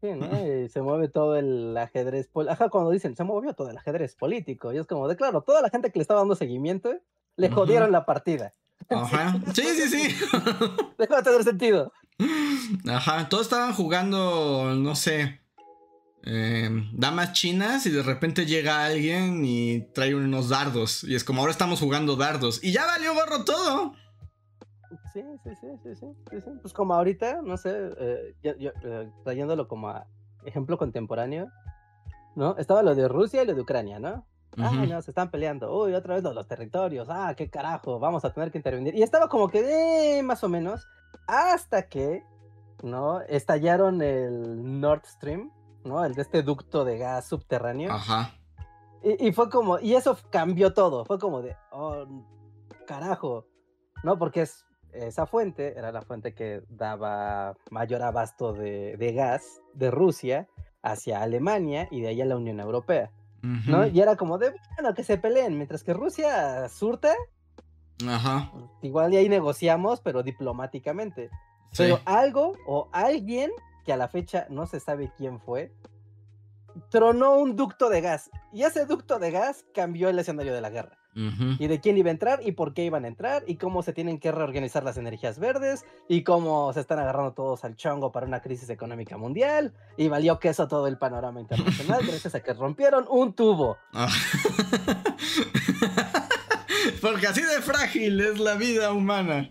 Sí, 0.00 0.08
¿no? 0.16 0.28
se 0.68 0.82
mueve 0.82 1.08
todo 1.08 1.36
el 1.36 1.76
ajedrez. 1.76 2.28
Ajá, 2.48 2.68
cuando 2.68 2.90
dicen, 2.90 3.14
se 3.14 3.22
movió 3.22 3.54
todo 3.54 3.70
el 3.70 3.78
ajedrez 3.78 4.16
político. 4.16 4.72
Y 4.72 4.78
es 4.78 4.86
como 4.86 5.06
de, 5.06 5.16
claro, 5.16 5.42
toda 5.42 5.62
la 5.62 5.70
gente 5.70 5.92
que 5.92 5.98
le 6.00 6.02
estaba 6.02 6.20
dando 6.20 6.34
seguimiento, 6.34 6.92
le 7.36 7.50
jodieron 7.50 7.92
la 7.92 8.04
partida. 8.04 8.52
Ajá. 8.90 9.40
Sí, 9.54 9.62
sí, 9.62 9.88
sí. 9.88 10.16
Dejó 10.98 11.16
de 11.16 11.22
tener 11.22 11.44
sentido. 11.44 11.92
Ajá, 12.88 13.28
todos 13.28 13.44
estaban 13.44 13.72
jugando, 13.72 14.74
no 14.76 14.94
sé, 14.94 15.42
Em, 16.24 16.88
damas 16.92 17.32
chinas 17.32 17.84
y 17.86 17.90
de 17.90 18.02
repente 18.02 18.46
llega 18.46 18.84
alguien 18.84 19.44
y 19.44 19.80
trae 19.92 20.14
unos 20.14 20.50
dardos. 20.50 21.02
Y 21.04 21.16
es 21.16 21.24
como 21.24 21.40
ahora 21.40 21.50
estamos 21.50 21.80
jugando 21.80 22.14
dardos. 22.16 22.62
Y 22.62 22.72
ya 22.72 22.86
valió 22.86 23.12
gorro 23.14 23.44
todo. 23.44 23.94
Sí, 25.12 25.22
sí, 25.42 25.50
sí, 25.60 25.66
sí, 25.82 25.96
sí. 25.96 26.50
Pues 26.60 26.72
como 26.72 26.94
ahorita, 26.94 27.42
no 27.42 27.56
sé, 27.56 27.70
eh, 27.98 28.34
eh, 28.44 29.10
trayéndolo 29.24 29.66
como 29.66 29.88
a 29.88 30.06
ejemplo 30.44 30.78
contemporáneo, 30.78 31.48
¿no? 32.36 32.56
Estaba 32.56 32.82
lo 32.82 32.94
de 32.94 33.08
Rusia 33.08 33.42
y 33.42 33.46
lo 33.46 33.54
de 33.54 33.60
Ucrania, 33.60 33.98
¿no? 33.98 34.24
Ah, 34.58 34.70
no, 34.86 35.00
se 35.02 35.10
están 35.10 35.30
peleando. 35.30 35.74
Uy, 35.82 35.94
otra 35.94 36.14
vez 36.14 36.24
los, 36.24 36.46
territorios. 36.46 37.08
Ah, 37.10 37.34
qué 37.36 37.48
carajo, 37.48 37.98
vamos 37.98 38.24
a 38.24 38.32
tener 38.32 38.50
que 38.50 38.58
intervenir. 38.58 38.94
Y 38.94 39.02
estaba 39.02 39.28
como 39.28 39.48
que 39.48 39.62
de 39.62 40.22
más 40.22 40.44
o 40.44 40.48
menos 40.48 40.86
hasta 41.26 41.88
que, 41.88 42.22
¿no? 42.82 43.20
Estallaron 43.22 44.02
el 44.02 44.80
Nord 44.80 45.04
Stream 45.06 45.50
¿no? 45.84 46.04
El 46.04 46.14
de 46.14 46.22
este 46.22 46.42
ducto 46.42 46.84
de 46.84 46.98
gas 46.98 47.26
subterráneo. 47.26 47.92
Ajá. 47.92 48.34
Y, 49.04 49.32
fue 49.32 49.50
como, 49.50 49.80
y 49.80 49.94
eso 49.96 50.16
cambió 50.30 50.74
todo, 50.74 51.04
fue 51.04 51.18
como 51.18 51.42
de, 51.42 51.56
oh, 51.72 52.06
carajo, 52.86 53.48
¿no? 54.04 54.16
Porque 54.16 54.42
es, 54.42 54.64
esa 54.92 55.26
fuente 55.26 55.76
era 55.76 55.90
la 55.90 56.02
fuente 56.02 56.34
que 56.34 56.62
daba 56.68 57.56
mayor 57.68 58.02
abasto 58.02 58.52
de, 58.52 59.12
gas 59.12 59.60
de 59.74 59.90
Rusia 59.90 60.48
hacia 60.82 61.20
Alemania 61.20 61.88
y 61.90 62.00
de 62.00 62.08
ahí 62.08 62.20
a 62.20 62.26
la 62.26 62.36
Unión 62.36 62.60
Europea, 62.60 63.10
¿no? 63.42 63.86
Y 63.86 64.00
era 64.00 64.16
como 64.16 64.38
de, 64.38 64.54
bueno, 64.76 64.94
que 64.94 65.04
se 65.04 65.18
peleen, 65.18 65.56
mientras 65.56 65.82
que 65.82 65.92
Rusia 65.92 66.68
surta, 66.68 67.14
Ajá. 68.08 68.52
igual 68.82 69.12
y 69.12 69.16
ahí 69.16 69.28
negociamos, 69.28 70.00
pero 70.00 70.22
diplomáticamente. 70.22 71.30
Pero 71.76 72.00
algo 72.04 72.54
o 72.66 72.88
alguien 72.92 73.50
que 73.84 73.92
a 73.92 73.96
la 73.96 74.08
fecha 74.08 74.46
no 74.50 74.66
se 74.66 74.78
sabe 74.78 75.10
quién 75.16 75.40
fue, 75.40 75.72
tronó 76.90 77.36
un 77.36 77.56
ducto 77.56 77.88
de 77.88 78.00
gas. 78.00 78.30
Y 78.52 78.62
ese 78.62 78.86
ducto 78.86 79.18
de 79.18 79.30
gas 79.30 79.64
cambió 79.74 80.08
el 80.08 80.18
escenario 80.18 80.54
de 80.54 80.60
la 80.60 80.70
guerra. 80.70 80.98
Y 81.14 81.66
de 81.66 81.80
quién 81.80 81.98
iba 81.98 82.08
a 82.08 82.12
entrar 82.12 82.40
y 82.42 82.52
por 82.52 82.72
qué 82.72 82.84
iban 82.84 83.04
a 83.04 83.08
entrar 83.08 83.44
y 83.46 83.56
cómo 83.56 83.82
se 83.82 83.92
tienen 83.92 84.18
que 84.18 84.32
reorganizar 84.32 84.82
las 84.82 84.96
energías 84.96 85.38
verdes 85.38 85.84
y 86.08 86.22
cómo 86.22 86.72
se 86.72 86.80
están 86.80 86.98
agarrando 86.98 87.32
todos 87.32 87.64
al 87.64 87.76
chongo 87.76 88.12
para 88.12 88.26
una 88.26 88.40
crisis 88.40 88.70
económica 88.70 89.18
mundial 89.18 89.74
y 89.96 90.08
valió 90.08 90.38
queso 90.38 90.68
todo 90.68 90.86
el 90.86 90.96
panorama 90.96 91.40
internacional 91.40 92.00
gracias 92.06 92.34
a 92.34 92.40
que 92.40 92.54
rompieron 92.54 93.06
un 93.10 93.34
tubo. 93.34 93.76
Ah. 93.92 94.08
Porque 97.02 97.26
así 97.26 97.42
de 97.42 97.60
frágil 97.60 98.20
es 98.20 98.38
la 98.38 98.54
vida 98.54 98.92
humana. 98.92 99.50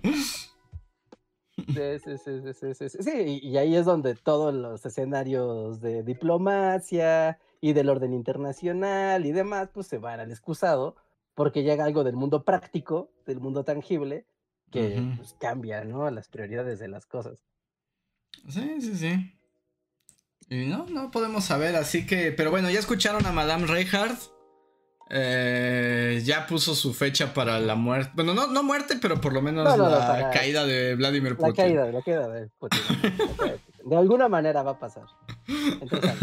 Sí, 1.67 1.99
sí, 2.03 2.17
sí, 2.17 2.53
sí, 2.53 2.89
sí, 2.89 3.03
sí, 3.03 3.39
y 3.43 3.57
ahí 3.57 3.75
es 3.75 3.85
donde 3.85 4.15
todos 4.15 4.53
los 4.53 4.85
escenarios 4.85 5.79
de 5.79 6.03
diplomacia 6.03 7.39
y 7.59 7.73
del 7.73 7.89
orden 7.89 8.13
internacional 8.13 9.25
y 9.25 9.31
demás, 9.31 9.69
pues 9.73 9.87
se 9.87 9.99
van 9.99 10.19
al 10.19 10.31
excusado, 10.31 10.95
porque 11.35 11.63
llega 11.63 11.85
algo 11.85 12.03
del 12.03 12.15
mundo 12.15 12.43
práctico, 12.43 13.11
del 13.25 13.39
mundo 13.39 13.63
tangible, 13.63 14.25
que 14.71 15.01
pues, 15.17 15.35
cambia, 15.39 15.83
¿no? 15.83 16.09
Las 16.09 16.29
prioridades 16.29 16.79
de 16.79 16.87
las 16.87 17.05
cosas. 17.05 17.43
Sí, 18.47 18.81
sí, 18.81 18.95
sí. 18.95 19.37
Y 20.49 20.65
no, 20.65 20.85
no 20.87 21.11
podemos 21.11 21.45
saber, 21.45 21.75
así 21.75 22.05
que, 22.05 22.31
pero 22.31 22.51
bueno, 22.51 22.69
ya 22.69 22.79
escucharon 22.79 23.25
a 23.25 23.31
Madame 23.31 23.67
Reinhardt. 23.67 24.19
Eh, 25.13 26.21
ya 26.23 26.47
puso 26.47 26.73
su 26.73 26.93
fecha 26.93 27.33
para 27.33 27.59
la 27.59 27.75
muerte. 27.75 28.11
Bueno, 28.15 28.33
no, 28.33 28.47
no 28.47 28.63
muerte, 28.63 28.97
pero 29.01 29.19
por 29.19 29.33
lo 29.33 29.41
menos 29.41 29.77
la 29.77 30.29
caída 30.31 30.65
de 30.65 30.95
Vladimir 30.95 31.35
Putin. 31.35 31.49
La 31.49 31.53
caída, 31.63 31.91
la 31.91 32.01
caída 32.01 32.27
de 32.29 32.47
Putin. 32.57 32.79
de 33.85 33.97
alguna 33.97 34.29
manera 34.29 34.63
va 34.63 34.71
a 34.71 34.79
pasar. 34.79 35.03
Entonces, 35.81 36.13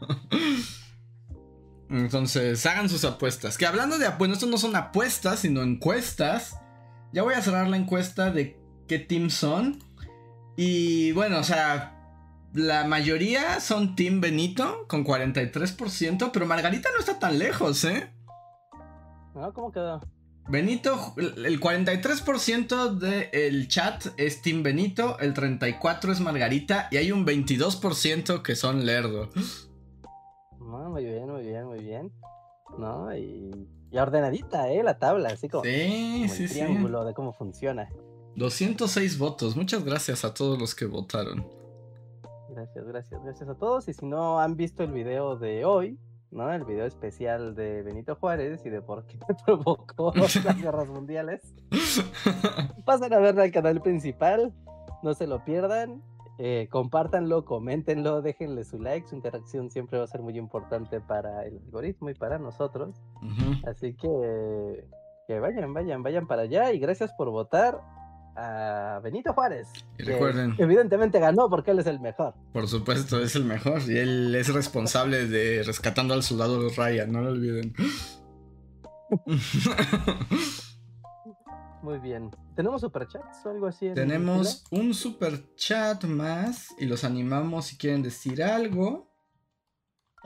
hagan 2.66 2.88
sus 2.88 3.04
apuestas. 3.04 3.58
Que 3.58 3.66
hablando 3.66 3.98
de 3.98 4.06
apuestas, 4.06 4.38
esto 4.38 4.50
no 4.50 4.58
son 4.58 4.76
apuestas, 4.76 5.40
sino 5.40 5.62
encuestas. 5.62 6.56
Ya 7.12 7.22
voy 7.22 7.34
a 7.34 7.42
cerrar 7.42 7.68
la 7.68 7.76
encuesta 7.76 8.30
de 8.30 8.58
qué 8.88 8.98
team 8.98 9.30
son. 9.30 9.78
Y 10.56 11.12
bueno, 11.12 11.38
o 11.38 11.44
sea, 11.44 12.02
la 12.54 12.84
mayoría 12.84 13.60
son 13.60 13.96
Team 13.96 14.20
Benito 14.20 14.86
con 14.88 15.04
43%, 15.04 16.30
pero 16.32 16.46
Margarita 16.46 16.90
no 16.92 16.98
está 16.98 17.18
tan 17.18 17.38
lejos, 17.38 17.84
¿eh? 17.84 18.12
No, 19.34 19.52
¿cómo 19.52 19.72
quedó? 19.72 20.00
Benito, 20.48 21.14
el 21.16 21.60
43% 21.60 22.98
del 22.98 23.68
chat 23.68 24.06
es 24.16 24.42
Team 24.42 24.62
Benito, 24.62 25.18
el 25.20 25.34
34% 25.34 26.10
es 26.10 26.20
Margarita 26.20 26.88
y 26.90 26.96
hay 26.96 27.12
un 27.12 27.24
22% 27.24 28.42
que 28.42 28.56
son 28.56 28.84
Lerdo. 28.84 29.30
Muy 30.78 31.04
bien, 31.04 31.30
muy 31.30 31.42
bien, 31.42 31.66
muy 31.66 31.78
bien. 31.80 32.12
¿No? 32.78 33.14
Y, 33.16 33.68
ordenadita, 33.94 34.70
¿eh? 34.70 34.82
La 34.82 34.98
tabla, 34.98 35.30
así 35.30 35.48
como, 35.48 35.64
sí, 35.64 36.28
sí, 36.28 36.44
el 36.44 36.50
triángulo 36.50 37.04
de 37.04 37.12
cómo 37.12 37.32
funciona. 37.32 37.88
206 38.36 39.18
votos, 39.18 39.56
muchas 39.56 39.84
gracias 39.84 40.24
a 40.24 40.32
todos 40.32 40.58
los 40.58 40.74
que 40.74 40.86
votaron. 40.86 41.46
Gracias, 42.48 42.86
gracias, 42.86 43.22
gracias 43.22 43.48
a 43.48 43.54
todos. 43.54 43.88
Y 43.88 43.92
si 43.92 44.06
no 44.06 44.40
han 44.40 44.56
visto 44.56 44.82
el 44.82 44.92
video 44.92 45.36
de 45.36 45.64
hoy, 45.64 45.98
¿no? 46.30 46.50
El 46.52 46.64
video 46.64 46.86
especial 46.86 47.54
de 47.54 47.82
Benito 47.82 48.16
Juárez 48.16 48.64
y 48.64 48.70
de 48.70 48.80
por 48.80 49.06
qué 49.06 49.18
provocó 49.44 50.12
las 50.16 50.60
guerras 50.60 50.88
mundiales. 50.88 51.54
Pasen 52.86 53.12
a 53.12 53.18
verlo 53.18 53.42
al 53.42 53.52
canal 53.52 53.80
principal, 53.82 54.52
no 55.02 55.14
se 55.14 55.26
lo 55.26 55.44
pierdan. 55.44 56.02
Eh, 56.38 56.68
compártanlo, 56.70 57.44
coméntenlo, 57.44 58.22
déjenle 58.22 58.64
su 58.64 58.80
like, 58.80 59.06
su 59.06 59.14
interacción 59.14 59.70
siempre 59.70 59.98
va 59.98 60.04
a 60.04 60.08
ser 60.08 60.22
muy 60.22 60.36
importante 60.38 61.00
para 61.00 61.44
el 61.44 61.58
algoritmo 61.58 62.10
y 62.10 62.14
para 62.14 62.38
nosotros. 62.38 62.96
Así 63.66 63.94
que, 63.94 64.88
que 65.28 65.40
vayan, 65.40 65.72
vayan, 65.74 66.02
vayan 66.02 66.26
para 66.26 66.42
allá 66.42 66.72
y 66.72 66.78
gracias 66.78 67.12
por 67.12 67.30
votar 67.30 67.80
a 68.34 69.00
Benito 69.02 69.32
Juárez. 69.34 69.68
recuerden. 69.98 70.54
Evidentemente 70.58 71.18
ganó 71.20 71.48
porque 71.50 71.72
él 71.72 71.80
es 71.80 71.86
el 71.86 72.00
mejor. 72.00 72.34
Por 72.52 72.66
supuesto, 72.66 73.20
es 73.20 73.36
el 73.36 73.44
mejor. 73.44 73.82
Y 73.86 73.98
él 73.98 74.34
es 74.34 74.52
responsable 74.52 75.26
de 75.26 75.62
rescatando 75.62 76.14
al 76.14 76.22
soldado 76.22 76.68
Ryan, 76.70 77.12
no 77.12 77.20
lo 77.20 77.30
olviden. 77.30 77.74
Muy 81.82 81.98
bien. 81.98 82.30
¿Tenemos 82.54 82.80
superchats 82.82 83.46
o 83.46 83.50
algo 83.50 83.66
así? 83.66 83.92
Tenemos 83.94 84.64
un 84.70 84.94
superchat 84.94 86.04
más 86.04 86.74
y 86.78 86.86
los 86.86 87.04
animamos 87.04 87.66
si 87.66 87.76
quieren 87.76 88.02
decir 88.02 88.42
algo. 88.42 89.10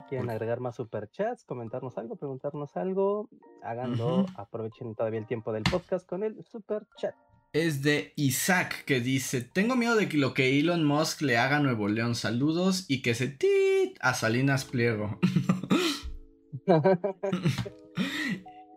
Quieren 0.09 0.29
agregar 0.29 0.59
más 0.59 0.75
superchats, 0.75 1.43
comentarnos 1.43 1.97
algo, 1.97 2.15
preguntarnos 2.15 2.77
algo, 2.77 3.29
háganlo, 3.63 4.25
aprovechen 4.35 4.95
todavía 4.95 5.19
el 5.19 5.25
tiempo 5.25 5.51
del 5.51 5.63
podcast 5.63 6.07
con 6.07 6.23
el 6.23 6.43
superchat 6.45 7.15
es 7.53 7.81
de 7.81 8.13
Isaac 8.15 8.83
que 8.85 8.99
dice, 8.99 9.41
tengo 9.41 9.75
miedo 9.75 9.95
de 9.95 10.07
que 10.07 10.17
lo 10.17 10.33
que 10.33 10.59
Elon 10.59 10.83
Musk 10.83 11.21
le 11.21 11.37
haga 11.37 11.57
a 11.57 11.59
Nuevo 11.59 11.87
León, 11.87 12.15
saludos 12.15 12.85
y 12.87 13.01
que 13.01 13.15
se 13.15 13.29
tit 13.29 13.97
a 13.99 14.13
Salinas 14.13 14.65
Pliego. 14.65 15.17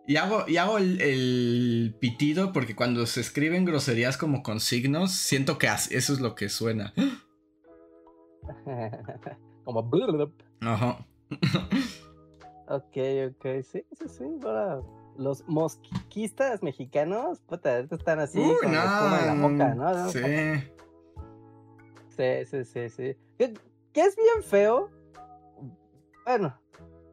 y 0.07 0.17
hago, 0.17 0.45
y 0.47 0.57
hago 0.57 0.77
el, 0.77 1.95
pitido 1.99 2.51
porque 2.51 2.75
cuando 2.75 3.05
se 3.05 3.21
escriben 3.21 3.65
groserías 3.65 4.17
como 4.17 4.43
con 4.43 4.59
signos, 4.59 5.11
siento 5.11 5.57
que 5.57 5.67
eso 5.67 6.13
es 6.13 6.19
lo 6.19 6.35
que 6.35 6.49
suena. 6.49 6.93
como 9.63 9.89
Ajá. 10.61 11.05
ok, 12.67 12.97
ok, 13.29 13.45
sí, 13.63 13.85
sí, 13.93 14.07
sí, 14.07 14.25
los 15.17 15.47
mosquistas 15.47 16.63
mexicanos, 16.63 17.39
puta, 17.41 17.79
están 17.79 18.19
así 18.19 18.39
Uy, 18.39 18.55
con 18.61 18.73
la 18.73 19.35
boca, 19.39 19.75
¿no? 19.75 20.09
Sí. 20.09 20.19
Sí, 22.09 22.45
sí, 22.45 22.65
sí, 22.65 22.89
sí. 22.89 23.17
Que, 23.37 23.53
es 23.93 24.15
bien 24.15 24.43
feo. 24.43 24.89
Bueno, 26.25 26.55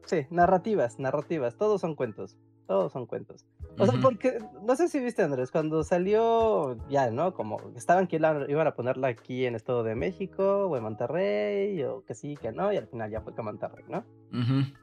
sí, 0.05 0.27
narrativas, 0.29 0.99
narrativas, 0.99 1.55
todos 1.55 1.81
son 1.81 1.95
cuentos, 1.95 2.37
todos 2.69 2.91
son 2.91 3.07
cuentos. 3.07 3.43
O 3.79 3.87
sea, 3.87 3.99
porque, 3.99 4.37
no 4.61 4.75
sé 4.75 4.89
si 4.89 4.99
viste, 4.99 5.23
Andrés, 5.23 5.49
cuando 5.49 5.83
salió, 5.83 6.77
ya, 6.87 7.09
¿no? 7.09 7.33
Como 7.33 7.59
estaban 7.75 8.05
que 8.05 8.17
iban 8.17 8.67
a 8.67 8.75
ponerla 8.75 9.07
aquí 9.07 9.47
en 9.47 9.55
Estado 9.55 9.81
de 9.81 9.95
México 9.95 10.67
o 10.67 10.77
en 10.77 10.83
Monterrey, 10.83 11.81
o 11.83 12.05
que 12.05 12.13
sí, 12.13 12.37
que 12.37 12.51
no, 12.51 12.71
y 12.71 12.77
al 12.77 12.85
final 12.85 13.09
ya 13.09 13.21
fue 13.21 13.33
que 13.33 13.41
Monterrey, 13.41 13.85
¿no? 13.87 14.05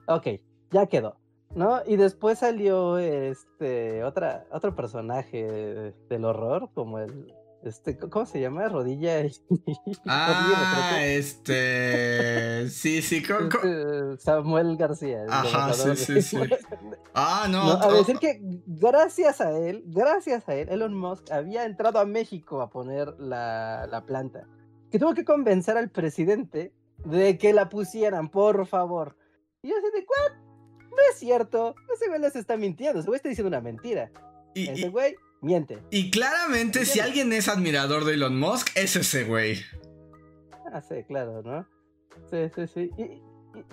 Ok, 0.09 0.27
ya 0.73 0.87
quedó. 0.87 1.15
¿no? 1.55 1.81
Y 1.87 1.95
después 1.95 2.41
salió 2.41 2.99
este 2.99 4.03
otra, 4.03 4.47
otro 4.51 4.75
personaje 4.75 5.95
del 6.09 6.25
horror, 6.25 6.71
como 6.75 6.99
el 6.99 7.33
este, 7.67 7.99
¿cómo 7.99 8.27
se 8.27 8.41
llama? 8.41 8.69
Rodilla 8.69 9.25
y... 9.25 9.33
Ah, 10.07 11.01
este... 11.03 12.69
Sí, 12.71 13.03
sí, 13.03 13.17
este, 13.17 14.19
Samuel 14.19 14.77
García. 14.77 15.25
Ajá, 15.29 15.73
sí, 15.73 15.97
sí, 15.97 16.23
sí. 16.23 16.39
Ah, 17.15 17.47
no. 17.51 17.73
A 17.83 17.93
decir 17.93 18.19
que 18.19 18.41
gracias 18.67 19.41
a 19.41 19.51
él, 19.51 19.83
gracias 19.87 20.49
a 20.49 20.55
él, 20.55 20.69
Elon 20.69 20.95
Musk 20.95 21.31
había 21.31 21.65
entrado 21.65 21.99
a 21.99 22.07
México 22.07 22.61
a 22.61 22.71
poner 22.71 23.15
la, 23.19 23.87
la 23.91 24.05
planta. 24.05 24.47
Que 24.91 24.99
tuvo 24.99 25.15
que 25.15 25.25
convencer 25.25 25.77
al 25.77 25.91
presidente 25.91 26.73
de 27.05 27.37
que 27.39 27.53
la 27.53 27.69
pusieran, 27.69 28.29
por 28.29 28.67
favor. 28.67 29.17
Y 29.63 29.69
yo 29.69 29.77
así 29.77 29.87
de, 29.95 30.07
¿cuál? 30.07 30.47
no 30.97 31.03
es 31.11 31.19
cierto, 31.19 31.75
ese 31.95 32.09
güey 32.09 32.21
les 32.21 32.35
está 32.35 32.57
mintiendo, 32.57 33.01
ese 33.01 33.09
güey 33.09 33.17
está 33.17 33.29
diciendo 33.29 33.49
una 33.49 33.61
mentira. 33.61 34.11
Y, 34.55 34.69
ese 34.69 34.89
güey 34.89 35.15
miente. 35.41 35.83
Y 35.91 36.11
claramente, 36.11 36.85
si 36.85 37.01
alguien 37.01 37.33
es 37.33 37.49
admirador 37.49 38.05
de 38.05 38.15
Elon 38.15 38.39
Musk, 38.39 38.69
es 38.75 38.97
ese 38.97 39.25
güey. 39.25 39.61
Ah, 40.73 40.81
sí, 40.81 41.05
claro, 41.07 41.43
¿no? 41.43 41.67
Sí, 42.31 42.51
sí, 42.55 42.67
sí. 42.67 42.91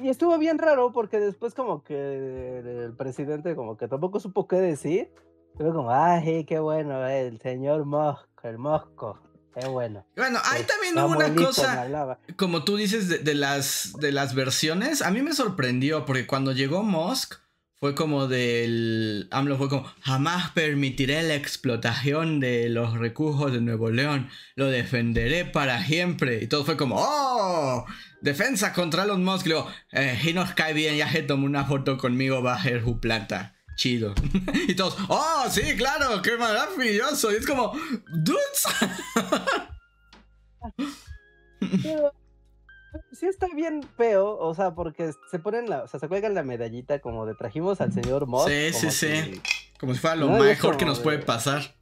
Y, 0.01 0.09
estuvo 0.09 0.37
bien 0.37 0.59
raro 0.59 0.91
porque 0.93 1.19
después 1.19 1.53
como 1.53 1.83
que 1.83 2.59
el 2.59 2.93
presidente 2.95 3.55
como 3.55 3.75
que 3.75 3.87
tampoco 3.87 4.19
supo 4.19 4.47
qué 4.47 4.57
decir. 4.57 5.11
Pero 5.57 5.73
como, 5.73 5.91
ay, 5.91 6.45
qué 6.45 6.59
bueno, 6.59 7.05
el 7.05 7.39
señor 7.39 7.85
Musk, 7.85 8.27
el 8.43 8.57
Mosco. 8.57 9.19
Es 9.55 9.67
bueno. 9.67 10.03
Bueno, 10.15 10.39
hay 10.45 10.63
también 10.63 10.97
una 10.97 11.35
cosa, 11.35 12.17
como 12.37 12.63
tú 12.63 12.75
dices, 12.75 13.23
de, 13.23 13.35
las, 13.35 13.93
de 13.99 14.11
las 14.11 14.33
versiones. 14.33 15.03
A 15.03 15.11
mí 15.11 15.21
me 15.21 15.33
sorprendió 15.33 16.05
porque 16.05 16.25
cuando 16.25 16.53
llegó 16.53 16.81
Musk 16.81 17.42
fue 17.83 17.95
como 17.95 18.29
del... 18.29 19.27
AMLO 19.29 19.57
fue 19.57 19.67
como, 19.67 19.83
jamás 19.99 20.51
permitiré 20.51 21.21
la 21.21 21.35
explotación 21.35 22.39
de 22.39 22.69
los 22.69 22.97
recursos 22.97 23.51
de 23.51 23.59
Nuevo 23.59 23.89
León. 23.91 24.29
Lo 24.55 24.67
defenderé 24.67 25.43
para 25.43 25.83
siempre. 25.83 26.41
Y 26.41 26.47
todo 26.47 26.63
fue 26.63 26.77
como, 26.77 26.95
¡oh! 26.97 27.85
Defensa 28.21 28.71
contra 28.71 29.03
los 29.03 29.19
Musk. 29.19 29.47
Y 29.47 29.51
eh, 29.91 30.33
nos 30.33 30.53
cae 30.53 30.71
bien, 30.73 30.95
ya 30.95 31.11
se 31.11 31.23
tomó 31.23 31.45
una 31.45 31.65
foto 31.65 31.97
conmigo, 31.97 32.41
va 32.41 32.53
a 32.55 32.63
ser 32.63 32.81
su 32.85 33.01
planta 33.01 33.53
chido. 33.75 34.15
y 34.69 34.75
todos, 34.75 34.95
oh, 35.09 35.43
sí, 35.51 35.75
claro, 35.75 36.21
qué 36.21 36.37
maravilloso. 36.37 37.33
Y 37.33 37.35
es 37.35 37.45
como, 37.45 37.73
dudes. 38.13 38.63
sí 43.11 43.25
está 43.25 43.47
bien 43.55 43.83
feo, 43.83 44.37
o 44.37 44.53
sea, 44.53 44.73
porque 44.73 45.11
se 45.29 45.39
ponen 45.39 45.69
la, 45.69 45.83
o 45.83 45.87
sea, 45.87 45.99
se 45.99 46.07
cuelgan 46.07 46.33
la 46.33 46.43
medallita 46.43 46.99
como 46.99 47.25
de 47.25 47.35
trajimos 47.35 47.81
al 47.81 47.91
señor 47.91 48.27
Moss. 48.27 48.49
Sí, 48.49 48.73
sí, 48.73 48.91
sí. 48.91 49.41
Como 49.79 49.93
si 49.93 49.99
fuera 49.99 50.15
lo 50.15 50.29
mejor 50.29 50.77
que 50.77 50.85
nos 50.85 50.99
puede 50.99 51.19
pasar. 51.19 51.75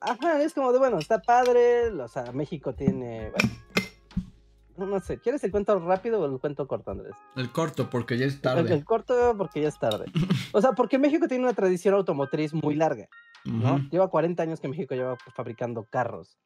Ajá, 0.00 0.40
es 0.42 0.54
como 0.54 0.72
de, 0.72 0.78
bueno, 0.78 0.98
está 0.98 1.20
padre, 1.20 1.88
o 1.88 2.08
sea, 2.08 2.30
México 2.32 2.74
tiene, 2.74 3.32
no 4.86 5.00
sé, 5.00 5.18
¿quieres 5.18 5.42
el 5.44 5.50
cuento 5.50 5.78
rápido 5.80 6.20
o 6.20 6.26
el 6.26 6.38
cuento 6.38 6.66
corto, 6.68 6.92
Andrés? 6.92 7.14
El 7.36 7.50
corto, 7.50 7.90
porque 7.90 8.16
ya 8.16 8.26
es 8.26 8.40
tarde. 8.40 8.72
El, 8.72 8.84
corto, 8.84 9.34
porque 9.36 9.60
ya 9.62 9.68
es 9.68 9.78
tarde. 9.78 10.06
o 10.52 10.60
sea, 10.60 10.72
porque 10.72 10.98
México 10.98 11.26
tiene 11.26 11.44
una 11.44 11.54
tradición 11.54 11.94
automotriz 11.94 12.54
muy 12.54 12.74
larga, 12.74 13.08
¿no? 13.44 13.78
Lleva 13.90 14.08
40 14.08 14.42
años 14.42 14.60
que 14.60 14.68
México 14.68 14.94
lleva 14.94 15.16
fabricando 15.34 15.84
carros, 15.90 16.38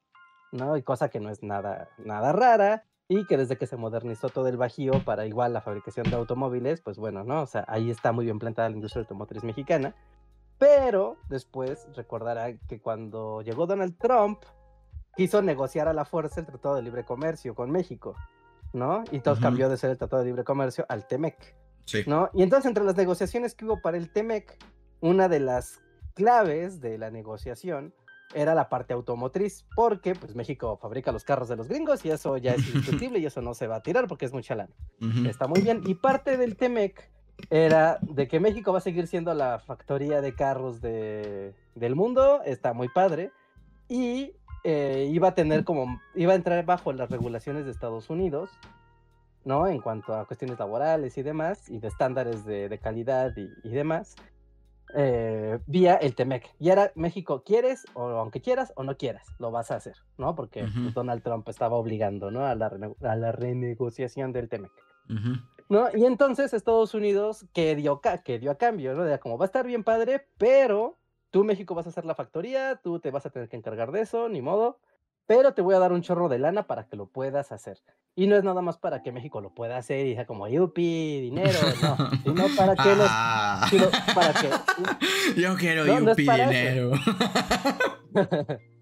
¿no? 0.50 0.76
Y 0.76 0.82
cosa 0.82 1.10
que 1.10 1.20
no 1.20 1.30
es 1.30 1.42
nada, 1.42 1.88
nada 1.98 2.32
rara, 2.32 2.84
y 3.18 3.26
que 3.26 3.36
desde 3.36 3.58
que 3.58 3.66
se 3.66 3.76
modernizó 3.76 4.30
todo 4.30 4.48
el 4.48 4.56
Bajío 4.56 5.04
para 5.04 5.26
igual 5.26 5.52
la 5.52 5.60
fabricación 5.60 6.08
de 6.08 6.16
automóviles, 6.16 6.80
pues 6.80 6.96
bueno, 6.96 7.24
¿no? 7.24 7.42
O 7.42 7.46
sea, 7.46 7.64
ahí 7.68 7.90
está 7.90 8.10
muy 8.12 8.24
bien 8.24 8.38
plantada 8.38 8.70
la 8.70 8.76
industria 8.76 9.02
automotriz 9.02 9.44
mexicana. 9.44 9.94
Pero 10.58 11.18
después 11.28 11.86
recordará 11.94 12.56
que 12.68 12.80
cuando 12.80 13.42
llegó 13.42 13.66
Donald 13.66 13.98
Trump, 13.98 14.38
quiso 15.14 15.42
negociar 15.42 15.88
a 15.88 15.92
la 15.92 16.06
fuerza 16.06 16.40
el 16.40 16.46
Tratado 16.46 16.76
de 16.76 16.82
Libre 16.82 17.04
Comercio 17.04 17.54
con 17.54 17.70
México, 17.70 18.14
¿no? 18.72 19.04
Y 19.10 19.20
todo 19.20 19.38
cambió 19.38 19.68
de 19.68 19.76
ser 19.76 19.90
el 19.90 19.98
Tratado 19.98 20.22
de 20.22 20.28
Libre 20.28 20.44
Comercio 20.44 20.86
al 20.88 21.06
TEMEC, 21.06 21.54
sí. 21.84 22.04
¿no? 22.06 22.30
Y 22.32 22.42
entonces 22.42 22.66
entre 22.66 22.84
las 22.84 22.96
negociaciones 22.96 23.54
que 23.54 23.66
hubo 23.66 23.82
para 23.82 23.98
el 23.98 24.10
TEMEC, 24.10 24.56
una 25.00 25.28
de 25.28 25.40
las 25.40 25.82
claves 26.14 26.80
de 26.80 26.96
la 26.96 27.10
negociación 27.10 27.92
era 28.34 28.54
la 28.54 28.68
parte 28.68 28.94
automotriz, 28.94 29.64
porque 29.74 30.14
pues 30.14 30.34
México 30.34 30.78
fabrica 30.80 31.12
los 31.12 31.24
carros 31.24 31.48
de 31.48 31.56
los 31.56 31.68
gringos 31.68 32.04
y 32.04 32.10
eso 32.10 32.36
ya 32.36 32.54
es 32.54 32.66
indiscutible 32.74 33.18
y 33.18 33.26
eso 33.26 33.42
no 33.42 33.54
se 33.54 33.66
va 33.66 33.76
a 33.76 33.82
tirar 33.82 34.06
porque 34.08 34.24
es 34.24 34.32
mucha 34.32 34.54
lana. 34.54 34.74
Está 35.28 35.46
muy 35.46 35.60
bien. 35.60 35.82
Y 35.86 35.94
parte 35.94 36.36
del 36.36 36.56
TEMEC 36.56 37.10
era 37.50 37.98
de 38.02 38.28
que 38.28 38.40
México 38.40 38.72
va 38.72 38.78
a 38.78 38.82
seguir 38.82 39.06
siendo 39.06 39.34
la 39.34 39.58
factoría 39.58 40.20
de 40.20 40.34
carros 40.34 40.80
de, 40.80 41.54
del 41.74 41.94
mundo, 41.94 42.42
está 42.44 42.72
muy 42.72 42.88
padre, 42.88 43.32
y 43.88 44.32
eh, 44.64 45.08
iba 45.10 45.28
a 45.28 45.34
tener 45.34 45.64
como, 45.64 46.00
iba 46.14 46.32
a 46.32 46.36
entrar 46.36 46.64
bajo 46.64 46.92
las 46.92 47.10
regulaciones 47.10 47.64
de 47.64 47.72
Estados 47.72 48.10
Unidos, 48.10 48.50
¿no? 49.44 49.66
En 49.66 49.80
cuanto 49.80 50.14
a 50.14 50.26
cuestiones 50.26 50.58
laborales 50.58 51.18
y 51.18 51.22
demás, 51.22 51.68
y 51.68 51.78
de 51.78 51.88
estándares 51.88 52.44
de, 52.44 52.78
calidad 52.80 53.32
y, 53.36 53.68
demás, 53.68 54.14
eh, 54.94 55.58
vía 55.66 55.96
el 55.96 56.14
TEMEC. 56.14 56.54
Y 56.58 56.70
era 56.70 56.92
México, 56.94 57.42
¿quieres? 57.44 57.86
O 57.94 58.02
aunque 58.02 58.40
quieras 58.40 58.72
o 58.76 58.82
no 58.82 58.96
quieras, 58.96 59.26
lo 59.38 59.50
vas 59.50 59.70
a 59.70 59.76
hacer, 59.76 59.96
¿no? 60.18 60.34
Porque 60.34 60.66
Donald 60.94 61.22
Trump 61.22 61.48
estaba 61.48 61.76
obligando, 61.76 62.30
¿no? 62.30 62.46
A 62.46 62.54
la, 62.54 62.70
a 63.02 63.16
la 63.16 63.32
renegociación 63.32 64.32
del 64.32 64.48
TEMEC. 64.48 64.72
¿No? 65.68 65.88
Y 65.94 66.04
entonces 66.04 66.52
Estados 66.52 66.94
Unidos, 66.94 67.46
que 67.52 67.74
dio, 67.74 68.00
que 68.24 68.38
dio 68.38 68.50
a 68.50 68.56
cambio, 68.56 68.94
¿no? 68.94 69.04
Era 69.04 69.18
como, 69.18 69.38
va 69.38 69.44
a 69.44 69.46
estar 69.46 69.66
bien 69.66 69.84
padre, 69.84 70.26
pero 70.38 70.98
tú 71.30 71.44
México 71.44 71.74
vas 71.74 71.86
a 71.86 71.90
hacer 71.90 72.04
la 72.04 72.14
factoría, 72.14 72.80
tú 72.82 73.00
te 73.00 73.10
vas 73.10 73.24
a 73.26 73.30
tener 73.30 73.48
que 73.48 73.56
encargar 73.56 73.90
de 73.90 74.02
eso, 74.02 74.28
ni 74.28 74.42
modo, 74.42 74.78
pero 75.34 75.54
te 75.54 75.62
voy 75.62 75.74
a 75.74 75.78
dar 75.78 75.94
un 75.94 76.02
chorro 76.02 76.28
de 76.28 76.38
lana 76.38 76.66
para 76.66 76.86
que 76.86 76.94
lo 76.94 77.06
puedas 77.06 77.52
hacer. 77.52 77.78
Y 78.14 78.26
no 78.26 78.36
es 78.36 78.44
nada 78.44 78.60
más 78.60 78.76
para 78.76 79.02
que 79.02 79.12
México 79.12 79.40
lo 79.40 79.54
pueda 79.54 79.78
hacer 79.78 80.06
y 80.06 80.14
sea 80.14 80.26
como, 80.26 80.46
yupi, 80.46 81.22
dinero, 81.22 81.58
no, 81.80 81.96
sino 82.22 82.44
para 82.54 82.76
que 82.76 82.94
los... 82.94 83.08
Ah. 83.08 83.66
para 84.14 84.34
que... 84.34 84.50
Yo 85.40 85.56
quiero 85.56 85.86
yupi, 85.86 86.24
dinero. 86.24 86.90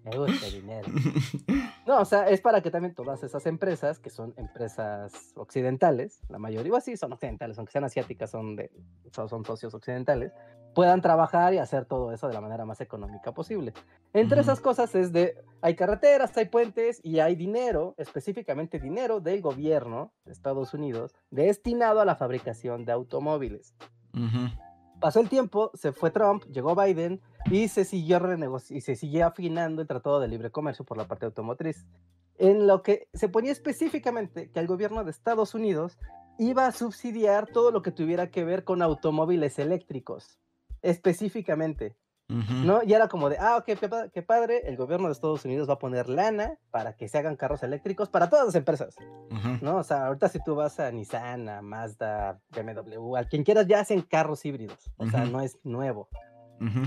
Me 0.03 0.17
gusta 0.17 0.47
el 0.47 0.53
dinero. 0.53 0.89
No, 1.87 2.01
o 2.01 2.05
sea, 2.05 2.27
es 2.27 2.41
para 2.41 2.59
que 2.59 2.69
también 2.69 2.93
todas 2.93 3.23
esas 3.23 3.45
empresas, 3.45 3.99
que 3.99 4.09
son 4.09 4.33
empresas 4.35 5.31
occidentales, 5.35 6.19
la 6.27 6.37
mayoría, 6.37 6.81
sí 6.81 6.97
son 6.97 7.13
occidentales, 7.13 7.57
aunque 7.59 7.71
sean 7.71 7.85
asiáticas, 7.85 8.29
son, 8.29 8.57
de, 8.57 8.71
son 9.13 9.45
socios 9.45 9.73
occidentales, 9.73 10.33
puedan 10.73 11.01
trabajar 11.01 11.53
y 11.53 11.57
hacer 11.57 11.85
todo 11.85 12.11
eso 12.11 12.27
de 12.27 12.33
la 12.33 12.41
manera 12.41 12.65
más 12.65 12.81
económica 12.81 13.33
posible. 13.33 13.73
Entre 14.13 14.41
esas 14.41 14.61
cosas 14.61 14.93
es 14.95 15.11
de, 15.11 15.35
hay 15.61 15.75
carreteras, 15.75 16.35
hay 16.37 16.45
puentes 16.45 17.01
y 17.03 17.19
hay 17.19 17.35
dinero, 17.35 17.93
específicamente 17.97 18.79
dinero 18.79 19.19
del 19.19 19.41
gobierno 19.41 20.13
de 20.25 20.31
Estados 20.31 20.73
Unidos, 20.73 21.13
destinado 21.29 22.01
a 22.01 22.05
la 22.05 22.15
fabricación 22.15 22.85
de 22.85 22.91
automóviles. 22.91 23.75
Pasó 24.99 25.19
el 25.19 25.29
tiempo, 25.29 25.71
se 25.73 25.91
fue 25.91 26.11
Trump, 26.11 26.43
llegó 26.45 26.75
Biden 26.75 27.21
y 27.49 27.67
se 27.69 27.85
siguió 27.85 28.21
y 28.69 28.81
se 28.81 28.95
siguió 28.95 29.27
afinando 29.27 29.81
el 29.81 29.87
Tratado 29.87 30.19
de 30.19 30.27
Libre 30.27 30.51
Comercio 30.51 30.85
por 30.85 30.97
la 30.97 31.07
parte 31.07 31.25
automotriz, 31.25 31.87
en 32.37 32.67
lo 32.67 32.83
que 32.83 33.07
se 33.13 33.27
ponía 33.27 33.51
específicamente 33.51 34.51
que 34.51 34.59
el 34.59 34.67
gobierno 34.67 35.03
de 35.03 35.11
Estados 35.11 35.55
Unidos 35.55 35.97
iba 36.37 36.65
a 36.65 36.71
subsidiar 36.71 37.47
todo 37.47 37.71
lo 37.71 37.81
que 37.81 37.91
tuviera 37.91 38.29
que 38.29 38.43
ver 38.43 38.63
con 38.63 38.81
automóviles 38.81 39.59
eléctricos, 39.59 40.39
específicamente. 40.81 41.95
¿No? 42.63 42.81
Y 42.81 42.93
era 42.93 43.09
como 43.09 43.27
de, 43.27 43.37
ah, 43.37 43.57
ok, 43.57 43.77
qué, 44.13 44.21
padre, 44.21 44.61
el 44.65 44.77
gobierno 44.77 45.07
de 45.07 45.11
Estados 45.11 45.43
Unidos 45.43 45.67
va 45.67 45.73
a 45.73 45.79
poner 45.79 46.07
lana 46.07 46.57
para 46.69 46.95
que 46.95 47.09
se 47.09 47.17
hagan 47.17 47.35
carros 47.35 47.61
eléctricos 47.61 48.07
para 48.07 48.29
todas 48.29 48.45
las 48.45 48.55
empresas, 48.55 48.95
¿no? 49.61 49.75
O 49.75 49.83
sea, 49.83 50.05
ahorita 50.05 50.29
si 50.29 50.41
tú 50.41 50.55
vas 50.55 50.79
a 50.79 50.89
Nissan, 50.91 51.49
a 51.49 51.61
Mazda, 51.61 52.39
BMW, 52.55 53.17
a 53.17 53.25
quien 53.25 53.43
quieras, 53.43 53.67
ya 53.67 53.81
hacen 53.81 54.01
carros 54.01 54.45
híbridos, 54.45 54.93
o 54.95 55.07
sea, 55.07 55.25
no 55.25 55.41
es 55.41 55.59
nuevo, 55.65 56.07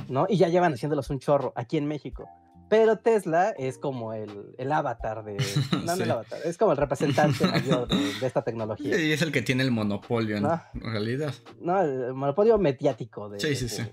¿no? 0.09 0.25
Y 0.31 0.39
ya 0.39 0.49
llevan 0.49 0.73
haciéndolos 0.73 1.11
un 1.11 1.19
chorro 1.19 1.53
aquí 1.57 1.77
en 1.77 1.89
México. 1.89 2.27
Pero 2.69 2.99
Tesla 2.99 3.51
es 3.51 3.79
como 3.79 4.15
el, 4.15 4.55
el 4.59 4.73
avatar 4.73 5.25
de. 5.25 5.37
No, 5.85 5.97
no 5.97 6.03
el 6.03 6.11
avatar, 6.11 6.41
es 6.45 6.57
como 6.57 6.73
el 6.73 6.79
representante 6.79 7.47
mayor 7.51 7.89
de, 7.89 8.27
esta 8.27 8.43
tecnología. 8.43 8.99
Y 8.99 9.13
es 9.13 9.23
el 9.23 9.33
que 9.33 9.43
tiene 9.43 9.63
el 9.63 9.71
monopolio 9.71 10.37
en, 10.37 10.47
realidad. 10.75 11.35
No, 11.61 11.81
el 11.81 12.15
monopolio 12.15 12.59
mediático 12.59 13.29
de, 13.29 13.39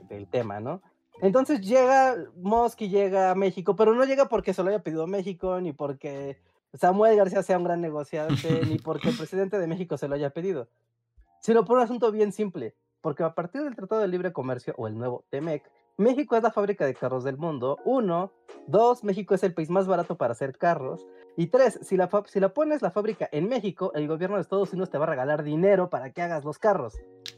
del 0.09 0.27
tema, 0.27 0.59
¿no? 0.59 0.81
Entonces 1.21 1.61
llega 1.61 2.15
Musk 2.35 2.81
y 2.81 2.89
llega 2.89 3.31
a 3.31 3.35
México, 3.35 3.75
pero 3.75 3.93
no 3.93 4.05
llega 4.05 4.27
porque 4.27 4.53
se 4.53 4.63
lo 4.63 4.69
haya 4.69 4.81
pedido 4.81 5.05
México, 5.05 5.61
ni 5.61 5.71
porque 5.71 6.39
Samuel 6.73 7.15
García 7.15 7.43
sea 7.43 7.59
un 7.59 7.65
gran 7.65 7.79
negociante, 7.79 8.61
ni 8.67 8.79
porque 8.79 9.09
el 9.09 9.17
presidente 9.17 9.59
de 9.59 9.67
México 9.67 9.97
se 9.97 10.07
lo 10.07 10.15
haya 10.15 10.31
pedido, 10.31 10.67
sino 11.39 11.63
por 11.63 11.77
un 11.77 11.83
asunto 11.83 12.11
bien 12.11 12.31
simple, 12.31 12.75
porque 13.01 13.23
a 13.23 13.35
partir 13.35 13.61
del 13.63 13.75
Tratado 13.75 14.01
de 14.01 14.07
Libre 14.07 14.33
Comercio 14.33 14.73
o 14.77 14.87
el 14.87 14.97
nuevo 14.97 15.25
TEMEC, 15.29 15.69
México 15.97 16.35
es 16.35 16.43
la 16.43 16.51
fábrica 16.51 16.85
de 16.85 16.93
carros 16.93 17.23
del 17.23 17.37
mundo, 17.37 17.77
uno, 17.85 18.33
dos, 18.67 19.03
México 19.03 19.35
es 19.35 19.43
el 19.43 19.53
país 19.53 19.69
más 19.69 19.87
barato 19.87 20.17
para 20.17 20.31
hacer 20.31 20.57
carros, 20.57 21.05
y 21.37 21.47
tres, 21.47 21.79
si 21.81 21.95
la, 21.95 22.09
si 22.25 22.39
la 22.39 22.53
pones 22.53 22.81
la 22.81 22.91
fábrica 22.91 23.29
en 23.31 23.47
México, 23.47 23.91
el 23.95 24.07
gobierno 24.07 24.35
de 24.35 24.41
Estados 24.41 24.71
Unidos 24.73 24.89
te 24.89 24.97
va 24.97 25.05
a 25.05 25.09
regalar 25.09 25.43
dinero 25.43 25.89
para 25.89 26.11
que 26.11 26.21
hagas 26.21 26.43
los 26.43 26.59
carros. 26.59 26.95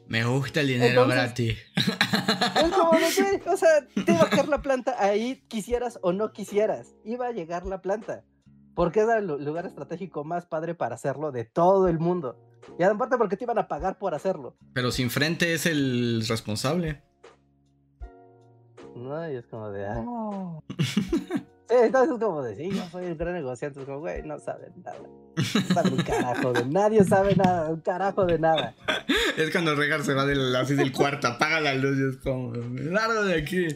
Me 0.07 0.25
gusta 0.25 0.61
el 0.61 0.67
dinero 0.67 1.07
gratis. 1.07 1.57
Es 1.75 2.71
como 2.71 2.91
o 3.53 3.57
sea, 3.57 3.87
te 3.87 4.11
va 4.13 4.23
a 4.23 4.29
caer 4.29 4.47
la 4.47 4.61
planta 4.61 4.95
ahí, 4.97 5.43
quisieras 5.47 5.99
o 6.01 6.11
no 6.11 6.31
quisieras. 6.31 6.95
Iba 7.03 7.27
a 7.27 7.31
llegar 7.31 7.65
la 7.65 7.81
planta. 7.81 8.23
Porque 8.75 9.01
es 9.01 9.09
el 9.09 9.27
lugar 9.27 9.67
estratégico 9.67 10.23
más 10.23 10.47
padre 10.47 10.73
para 10.73 10.95
hacerlo 10.95 11.31
de 11.31 11.45
todo 11.45 11.87
el 11.87 11.99
mundo. 11.99 12.39
Y 12.79 12.83
aparte 12.83 13.17
porque 13.17 13.37
te 13.37 13.43
iban 13.43 13.59
a 13.59 13.67
pagar 13.67 13.99
por 13.99 14.15
hacerlo. 14.15 14.57
Pero 14.73 14.91
sin 14.91 15.11
frente 15.11 15.53
es 15.53 15.67
el 15.67 16.25
responsable. 16.27 17.03
No, 18.95 19.31
y 19.31 19.35
es 19.35 19.45
como 19.47 19.69
de... 19.69 19.85
Ah. 19.85 20.59
Sí, 21.69 21.75
entonces 21.81 22.13
es 22.13 22.19
como 22.19 22.43
de, 22.43 22.55
sí, 22.55 22.69
yo 22.69 22.83
soy 22.91 23.05
un 23.05 23.17
gran 23.17 23.33
negociante. 23.33 23.79
Es 23.79 23.85
como, 23.85 23.99
güey, 23.99 24.21
no 24.23 24.37
saben 24.37 24.73
nada. 24.83 24.99
No 24.99 25.73
saben 25.73 25.93
un 25.93 26.03
carajo 26.03 26.53
de 26.53 26.65
nadie 26.65 27.03
sabe 27.03 27.35
nada, 27.35 27.69
un 27.69 27.79
carajo 27.79 28.25
de 28.25 28.37
nada. 28.37 28.75
Es 29.37 29.49
cuando 29.51 29.73
Regar 29.73 30.03
se 30.03 30.13
va 30.13 30.25
del, 30.25 30.55
así 30.55 30.75
del 30.75 30.91
cuarto, 30.91 31.27
apaga 31.27 31.59
la 31.61 31.73
luz 31.73 31.97
y 31.97 32.09
es 32.09 32.17
como, 32.17 32.53
largo 32.53 33.23
de 33.23 33.35
aquí. 33.35 33.69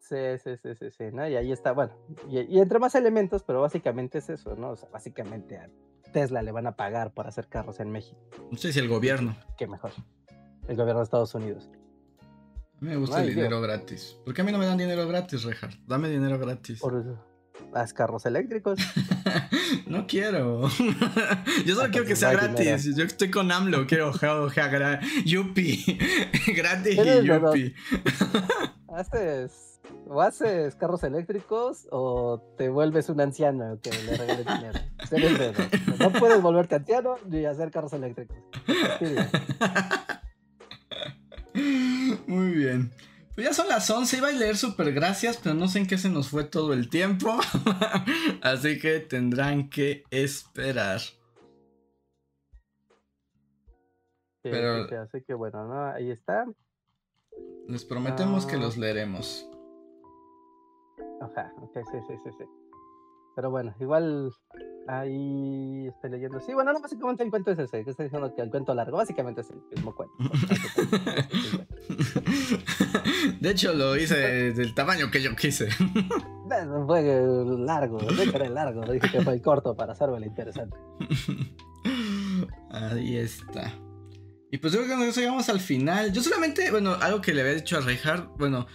Sí, 0.00 0.16
sí, 0.42 0.56
sí, 0.62 0.74
sí, 0.74 0.90
sí, 0.90 1.04
¿no? 1.12 1.28
Y 1.28 1.36
ahí 1.36 1.52
está, 1.52 1.72
bueno, 1.72 1.92
y, 2.28 2.58
entre 2.58 2.78
más 2.78 2.94
elementos, 2.94 3.44
pero 3.44 3.60
básicamente 3.60 4.18
es 4.18 4.28
eso, 4.28 4.56
¿no? 4.56 4.70
O 4.70 4.76
sea, 4.76 4.88
básicamente 4.90 5.56
a 5.58 5.68
Tesla 6.12 6.42
le 6.42 6.50
van 6.52 6.66
a 6.66 6.76
pagar 6.76 7.12
por 7.12 7.26
hacer 7.26 7.46
carros 7.48 7.78
en 7.80 7.90
México. 7.90 8.18
No 8.50 8.58
sé 8.58 8.72
si 8.72 8.78
el 8.78 8.88
gobierno. 8.88 9.36
Qué 9.56 9.66
mejor. 9.66 9.92
El 10.66 10.76
gobierno 10.76 11.00
de 11.00 11.04
Estados 11.04 11.34
Unidos. 11.34 11.70
Me 12.80 12.96
gusta 12.96 13.22
el 13.22 13.34
dinero 13.34 13.60
gratis. 13.60 14.16
¿Por 14.24 14.34
qué 14.34 14.42
a 14.42 14.44
mí 14.44 14.52
no 14.52 14.58
me 14.58 14.66
dan 14.66 14.78
dinero 14.78 15.06
gratis, 15.08 15.42
Rejar? 15.42 15.70
Dame 15.86 16.08
dinero 16.08 16.38
gratis. 16.38 16.78
Por 16.80 16.96
eso. 16.96 17.18
Haz 17.74 17.92
carros 17.92 18.24
eléctricos. 18.24 18.78
no 19.86 20.06
quiero. 20.06 20.62
Yo 21.66 21.74
solo 21.74 21.90
quiero 21.90 22.06
que 22.06 22.14
sea 22.14 22.32
gratis. 22.32 22.94
Yo 22.96 23.04
estoy 23.04 23.30
con 23.30 23.50
AMLO. 23.50 23.86
Quiero 23.86 24.12
ja, 24.14 25.00
yupi. 25.24 25.98
gratis 26.54 26.98
y 26.98 27.26
yupi. 27.26 27.74
haces, 28.88 29.80
o 30.06 30.22
haces 30.22 30.76
carros 30.76 31.02
eléctricos 31.02 31.88
o 31.90 32.40
te 32.56 32.68
vuelves 32.68 33.08
un 33.08 33.20
anciano 33.20 33.78
que 33.82 33.90
le 33.90 34.16
regale 34.16 34.44
dinero. 34.44 34.78
No 35.98 36.12
puedes 36.12 36.40
volverte 36.40 36.76
anciano 36.76 37.16
ni 37.26 37.44
hacer 37.44 37.72
carros 37.72 37.92
eléctricos. 37.92 38.36
Muy 42.26 42.50
bien. 42.52 42.90
Pues 43.34 43.46
ya 43.46 43.54
son 43.54 43.68
las 43.68 43.88
11, 43.88 44.16
iba 44.16 44.28
a 44.28 44.32
leer 44.32 44.56
super 44.56 44.92
gracias, 44.92 45.36
pero 45.36 45.54
no 45.54 45.68
sé 45.68 45.78
en 45.78 45.86
qué 45.86 45.96
se 45.96 46.08
nos 46.08 46.28
fue 46.28 46.44
todo 46.44 46.72
el 46.72 46.90
tiempo. 46.90 47.38
Así 48.42 48.80
que 48.80 48.98
tendrán 49.00 49.70
que 49.70 50.02
esperar. 50.10 51.00
pero 54.42 54.86
así 55.02 55.22
que 55.26 55.34
bueno, 55.34 55.92
ahí 55.92 56.10
está. 56.10 56.46
Les 57.68 57.84
prometemos 57.84 58.46
que 58.46 58.56
ah. 58.56 58.60
los 58.60 58.76
leeremos. 58.76 59.48
Ajá, 61.20 61.52
ok, 61.60 61.78
sí, 61.92 61.98
sí, 62.08 62.14
sí, 62.24 62.30
sí. 62.38 62.44
Pero 63.38 63.52
bueno, 63.52 63.72
igual 63.78 64.32
ahí 64.88 65.86
estoy 65.86 66.10
leyendo. 66.10 66.40
Sí, 66.40 66.52
bueno, 66.54 66.72
no, 66.72 66.80
básicamente 66.80 67.22
el 67.22 67.30
cuento 67.30 67.52
es 67.52 67.58
ese. 67.60 67.84
Que 67.84 67.90
estoy 67.90 68.06
diciendo 68.06 68.34
que 68.34 68.42
el 68.42 68.50
cuento 68.50 68.74
largo, 68.74 68.96
básicamente 68.96 69.42
es 69.42 69.50
el 69.50 69.60
mismo 69.76 69.94
cuento. 69.94 70.12
De 73.40 73.50
hecho, 73.50 73.74
lo 73.74 73.96
hice 73.96 74.52
del 74.52 74.74
tamaño 74.74 75.08
que 75.12 75.22
yo 75.22 75.36
quise. 75.36 75.68
fue 76.88 77.02
largo, 77.60 78.00
no 78.00 78.32
que 78.32 78.48
largo. 78.48 78.92
Dije 78.92 79.08
que 79.08 79.20
fue 79.20 79.40
corto 79.40 79.76
para 79.76 79.92
hacerlo 79.92 80.18
interesante. 80.18 80.76
Ahí 82.72 83.18
está. 83.18 83.72
Y 84.50 84.58
pues 84.58 84.72
yo 84.72 84.80
creo 84.80 84.98
que 84.98 85.06
nos 85.06 85.16
llegamos 85.16 85.48
al 85.48 85.60
final. 85.60 86.12
Yo 86.12 86.22
solamente, 86.22 86.72
bueno, 86.72 86.96
algo 87.00 87.20
que 87.20 87.34
le 87.34 87.42
había 87.42 87.54
dicho 87.54 87.76
a 87.76 87.82
Reinhardt, 87.82 88.36
bueno, 88.36 88.66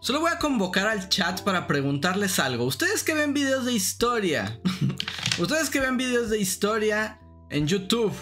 Solo 0.00 0.20
voy 0.20 0.30
a 0.32 0.38
convocar 0.38 0.86
al 0.86 1.10
chat 1.10 1.42
para 1.42 1.66
preguntarles 1.66 2.38
algo. 2.38 2.64
Ustedes 2.64 3.04
que 3.04 3.12
ven 3.12 3.34
videos 3.34 3.66
de 3.66 3.74
historia, 3.74 4.58
ustedes 5.38 5.68
que 5.68 5.78
ven 5.78 5.98
videos 5.98 6.30
de 6.30 6.40
historia 6.40 7.20
en 7.50 7.66
YouTube, 7.66 8.14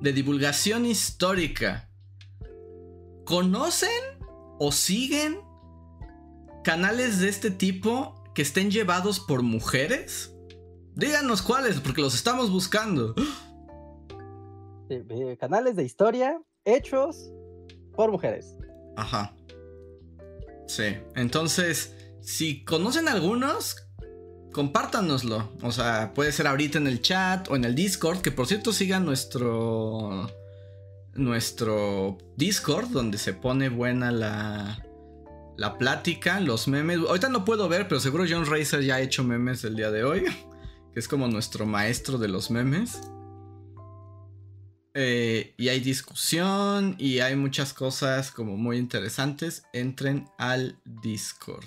de 0.00 0.12
divulgación 0.12 0.84
histórica, 0.84 1.88
¿conocen 3.24 3.88
o 4.58 4.72
siguen 4.72 5.38
canales 6.64 7.20
de 7.20 7.28
este 7.28 7.52
tipo 7.52 8.24
que 8.34 8.42
estén 8.42 8.72
llevados 8.72 9.20
por 9.20 9.42
mujeres? 9.42 10.34
Díganos 10.96 11.40
cuáles, 11.40 11.78
porque 11.78 12.02
los 12.02 12.16
estamos 12.16 12.50
buscando. 12.50 13.14
canales 15.38 15.76
de 15.76 15.84
historia 15.84 16.42
hechos 16.64 17.30
por 17.94 18.10
mujeres. 18.10 18.56
Ajá. 18.96 19.36
Sí, 20.74 20.96
entonces, 21.16 21.92
si 22.22 22.64
conocen 22.64 23.06
algunos, 23.06 23.76
compártanoslo. 24.54 25.52
O 25.60 25.70
sea, 25.70 26.14
puede 26.14 26.32
ser 26.32 26.46
ahorita 26.46 26.78
en 26.78 26.86
el 26.86 27.02
chat 27.02 27.46
o 27.50 27.56
en 27.56 27.66
el 27.66 27.74
Discord, 27.74 28.22
que 28.22 28.30
por 28.30 28.46
cierto 28.46 28.72
sigan 28.72 29.04
nuestro 29.04 30.30
nuestro 31.12 32.16
Discord 32.38 32.88
donde 32.88 33.18
se 33.18 33.34
pone 33.34 33.68
buena 33.68 34.10
la 34.10 34.82
la 35.58 35.76
plática, 35.76 36.40
los 36.40 36.68
memes. 36.68 37.00
Ahorita 37.06 37.28
no 37.28 37.44
puedo 37.44 37.68
ver, 37.68 37.86
pero 37.86 38.00
seguro 38.00 38.24
John 38.26 38.46
Racer 38.46 38.82
ya 38.82 38.94
ha 38.94 39.00
hecho 39.02 39.24
memes 39.24 39.64
el 39.64 39.76
día 39.76 39.90
de 39.90 40.04
hoy, 40.04 40.24
que 40.94 41.00
es 41.00 41.06
como 41.06 41.28
nuestro 41.28 41.66
maestro 41.66 42.16
de 42.16 42.28
los 42.28 42.50
memes. 42.50 42.98
Eh, 44.94 45.54
y 45.56 45.68
hay 45.68 45.80
discusión 45.80 46.96
y 46.98 47.20
hay 47.20 47.34
muchas 47.36 47.72
cosas 47.72 48.30
como 48.30 48.56
muy 48.56 48.76
interesantes. 48.76 49.64
Entren 49.72 50.28
al 50.38 50.80
Discord. 50.84 51.64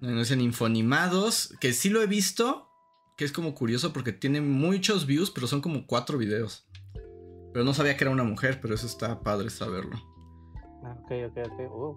No 0.00 0.20
es 0.20 0.30
en 0.30 0.40
Infonimados, 0.40 1.54
que 1.60 1.72
sí 1.72 1.88
lo 1.88 2.02
he 2.02 2.06
visto, 2.06 2.68
que 3.16 3.24
es 3.24 3.32
como 3.32 3.54
curioso 3.54 3.92
porque 3.92 4.12
tiene 4.12 4.40
muchos 4.40 5.06
views, 5.06 5.30
pero 5.30 5.46
son 5.46 5.60
como 5.60 5.86
cuatro 5.86 6.18
videos. 6.18 6.66
Pero 7.52 7.64
no 7.64 7.74
sabía 7.74 7.96
que 7.96 8.04
era 8.04 8.10
una 8.10 8.24
mujer, 8.24 8.60
pero 8.60 8.74
eso 8.74 8.86
está 8.86 9.22
padre 9.22 9.50
saberlo. 9.50 9.96
Ah, 10.84 10.96
ok, 11.04 11.12
ok, 11.30 11.38
ok. 11.52 11.60
Oh, 11.70 11.96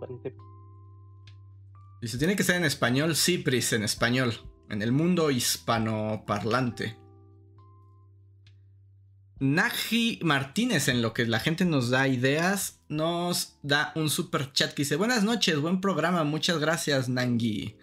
y 2.02 2.08
se 2.08 2.20
tiene 2.20 2.36
que 2.36 2.44
ser 2.44 2.58
en 2.58 2.66
español, 2.66 3.16
sí, 3.16 3.40
Pris, 3.40 3.74
en 3.74 3.84
español. 3.84 4.34
En 4.70 4.84
el 4.84 4.92
mundo 4.92 5.32
hispanoparlante. 5.32 6.98
Naji 9.40 10.20
Martínez, 10.24 10.88
en 10.88 11.02
lo 11.02 11.14
que 11.14 11.26
la 11.26 11.40
gente 11.40 11.66
nos 11.66 11.90
da 11.90 12.08
ideas, 12.08 12.82
nos 12.88 13.60
da 13.64 13.92
un 13.96 14.10
super 14.10 14.54
chat 14.54 14.74
que 14.74 14.84
dice: 14.84 14.96
Buenas 14.96 15.24
noches, 15.24 15.60
buen 15.60 15.82
programa, 15.82 16.24
muchas 16.24 16.60
gracias, 16.60 17.10
Nangi. 17.10 17.78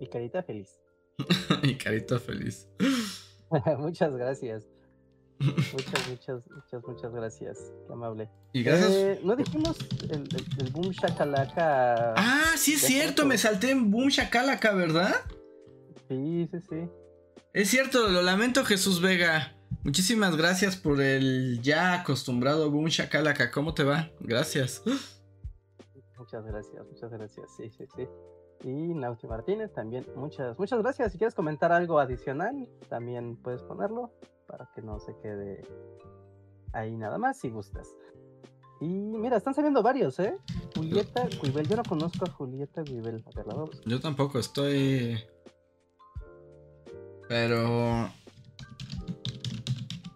Y 0.00 0.06
carita 0.08 0.42
feliz. 0.42 0.70
y 1.62 1.74
carita 1.76 2.18
feliz. 2.20 2.68
muchas 3.78 4.12
gracias. 4.14 4.68
Muchas, 5.40 6.08
muchas, 6.08 6.42
muchas, 6.48 6.82
muchas 6.86 7.12
gracias. 7.12 7.72
Qué 7.86 7.92
amable. 7.92 8.30
Y 8.52 8.62
gracias. 8.62 8.90
Eh, 8.92 9.20
no 9.24 9.34
dijimos 9.34 9.76
el, 10.10 10.28
el, 10.60 10.70
boom 10.70 10.90
shakalaka. 10.90 12.14
Ah, 12.16 12.52
sí 12.56 12.74
es 12.74 12.82
cierto, 12.82 13.26
me 13.26 13.36
salté 13.36 13.70
en 13.70 13.90
boom 13.90 14.08
shakalaka, 14.08 14.72
¿verdad? 14.72 15.14
Sí, 16.08 16.48
sí, 16.52 16.58
sí. 16.70 16.88
Es 17.52 17.68
cierto, 17.68 18.08
lo 18.08 18.22
lamento, 18.22 18.64
Jesús 18.64 19.00
Vega. 19.00 19.56
Muchísimas 19.84 20.36
gracias 20.36 20.76
por 20.76 21.00
el 21.00 21.60
ya 21.60 21.94
acostumbrado 21.94 22.70
boom 22.70 22.86
shakalaka. 22.86 23.50
¿Cómo 23.50 23.74
te 23.74 23.82
va? 23.82 24.10
Gracias. 24.20 24.82
Muchas 26.16 26.44
gracias, 26.44 26.86
muchas 26.86 27.10
gracias. 27.10 27.56
Sí, 27.56 27.68
sí, 27.70 27.84
sí. 27.96 28.08
Y 28.64 28.94
Nauti 28.94 29.26
Martínez 29.26 29.72
también, 29.72 30.06
muchas, 30.14 30.56
muchas 30.56 30.80
gracias. 30.80 31.12
Si 31.12 31.18
quieres 31.18 31.34
comentar 31.34 31.72
algo 31.72 31.98
adicional, 31.98 32.68
también 32.88 33.36
puedes 33.36 33.62
ponerlo 33.64 34.12
para 34.46 34.70
que 34.72 34.82
no 34.82 35.00
se 35.00 35.16
quede 35.20 35.66
ahí 36.72 36.96
nada 36.96 37.18
más 37.18 37.40
si 37.40 37.50
gustas. 37.50 37.88
Y 38.80 38.86
mira, 38.86 39.36
están 39.36 39.54
saliendo 39.54 39.82
varios, 39.82 40.18
¿eh? 40.20 40.36
Julieta 40.76 41.26
Guibel, 41.40 41.68
yo 41.68 41.76
no 41.76 41.82
conozco 41.82 42.24
a 42.24 42.30
Julieta 42.30 42.82
Guibel. 42.82 43.24
Yo 43.84 44.00
tampoco, 44.00 44.38
estoy... 44.38 45.18
Pero... 47.28 48.08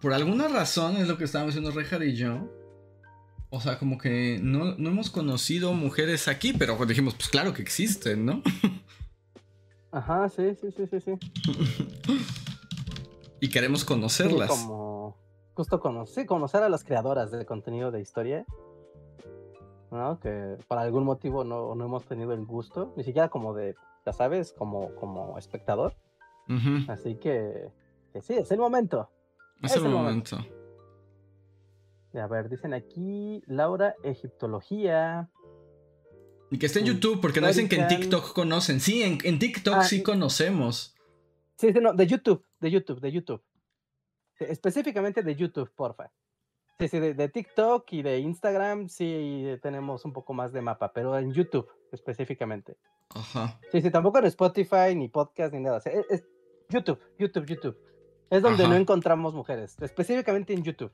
Por 0.01 0.13
alguna 0.13 0.47
razón 0.47 0.97
es 0.97 1.07
lo 1.07 1.17
que 1.17 1.23
estábamos 1.23 1.53
haciendo 1.53 1.71
Rejar 1.71 2.03
y 2.03 2.15
yo. 2.15 2.49
O 3.49 3.61
sea, 3.61 3.79
como 3.79 3.97
que 3.97 4.39
no, 4.41 4.75
no 4.75 4.89
hemos 4.89 5.09
conocido 5.09 5.73
mujeres 5.73 6.27
aquí, 6.27 6.53
pero 6.53 6.77
dijimos, 6.85 7.15
pues 7.15 7.29
claro 7.29 7.53
que 7.53 7.61
existen, 7.61 8.25
¿no? 8.25 8.41
Ajá, 9.91 10.27
sí, 10.29 10.53
sí, 10.59 10.69
sí, 10.71 10.85
sí, 10.87 10.99
sí. 10.99 11.13
y 13.41 13.49
queremos 13.49 13.85
conocerlas. 13.85 14.49
como 14.49 15.17
justo 15.53 15.79
conocer, 15.79 16.25
conocer 16.25 16.61
a 16.61 16.69
las 16.69 16.83
creadoras 16.83 17.31
de 17.31 17.45
contenido 17.45 17.89
de 17.89 18.01
historia. 18.01 18.45
¿no? 19.91 20.19
Que 20.19 20.57
por 20.67 20.77
algún 20.77 21.03
motivo 21.03 21.43
no, 21.43 21.73
no, 21.75 21.85
hemos 21.85 22.05
tenido 22.05 22.33
el 22.33 22.45
gusto, 22.45 22.93
ni 22.95 23.03
siquiera 23.03 23.29
como 23.29 23.53
de, 23.53 23.75
ya 24.05 24.13
sabes, 24.13 24.53
como, 24.53 24.93
como 24.95 25.37
espectador. 25.37 25.95
Así 26.87 27.15
que, 27.15 27.71
que, 28.13 28.21
sí, 28.21 28.35
es 28.35 28.51
el 28.51 28.59
momento. 28.59 29.09
Es, 29.63 29.75
el, 29.75 29.83
momento. 29.83 30.37
A 32.13 32.27
ver, 32.27 32.49
dicen 32.49 32.73
aquí 32.73 33.43
Laura 33.47 33.95
Egiptología. 34.03 35.29
Y 36.49 36.57
que 36.57 36.65
está 36.67 36.79
en 36.79 36.85
YouTube, 36.85 37.19
porque 37.21 37.41
no 37.41 37.47
dicen 37.47 37.67
que 37.67 37.75
en 37.75 37.87
TikTok 37.87 38.33
conocen. 38.33 38.79
Sí, 38.79 39.03
en, 39.03 39.17
en 39.23 39.39
TikTok 39.39 39.75
ah, 39.77 39.83
sí 39.83 40.01
conocemos. 40.01 40.95
Sí, 41.57 41.73
sí, 41.73 41.79
no, 41.79 41.93
de 41.93 42.07
YouTube, 42.07 42.45
de 42.59 42.71
YouTube, 42.71 43.01
de 43.01 43.11
YouTube. 43.11 43.43
Específicamente 44.39 45.23
de 45.23 45.35
YouTube, 45.35 45.71
porfa. 45.75 46.11
Sí, 46.79 46.87
sí, 46.87 46.99
de, 46.99 47.29
TikTok 47.29 47.91
y 47.91 48.03
de 48.03 48.19
Instagram 48.19 48.87
sí 48.87 49.57
tenemos 49.63 50.05
un 50.05 50.13
poco 50.13 50.33
más 50.33 50.53
de 50.53 50.61
mapa, 50.61 50.93
pero 50.93 51.17
en 51.17 51.33
YouTube 51.33 51.67
específicamente. 51.91 52.77
Ajá. 53.09 53.59
Sí, 53.71 53.81
sí, 53.81 53.89
tampoco 53.89 54.19
en 54.19 54.25
Spotify, 54.25 54.93
ni 54.95 55.07
podcast, 55.07 55.53
ni 55.53 55.59
nada. 55.59 55.81
es, 55.85 56.23
YouTube, 56.69 56.99
YouTube, 57.17 57.45
YouTube. 57.47 57.77
Es 58.29 58.41
donde 58.41 58.67
no 58.67 58.75
encontramos 58.75 59.33
mujeres, 59.33 59.75
específicamente 59.81 60.53
en 60.53 60.63
YouTube. 60.63 60.91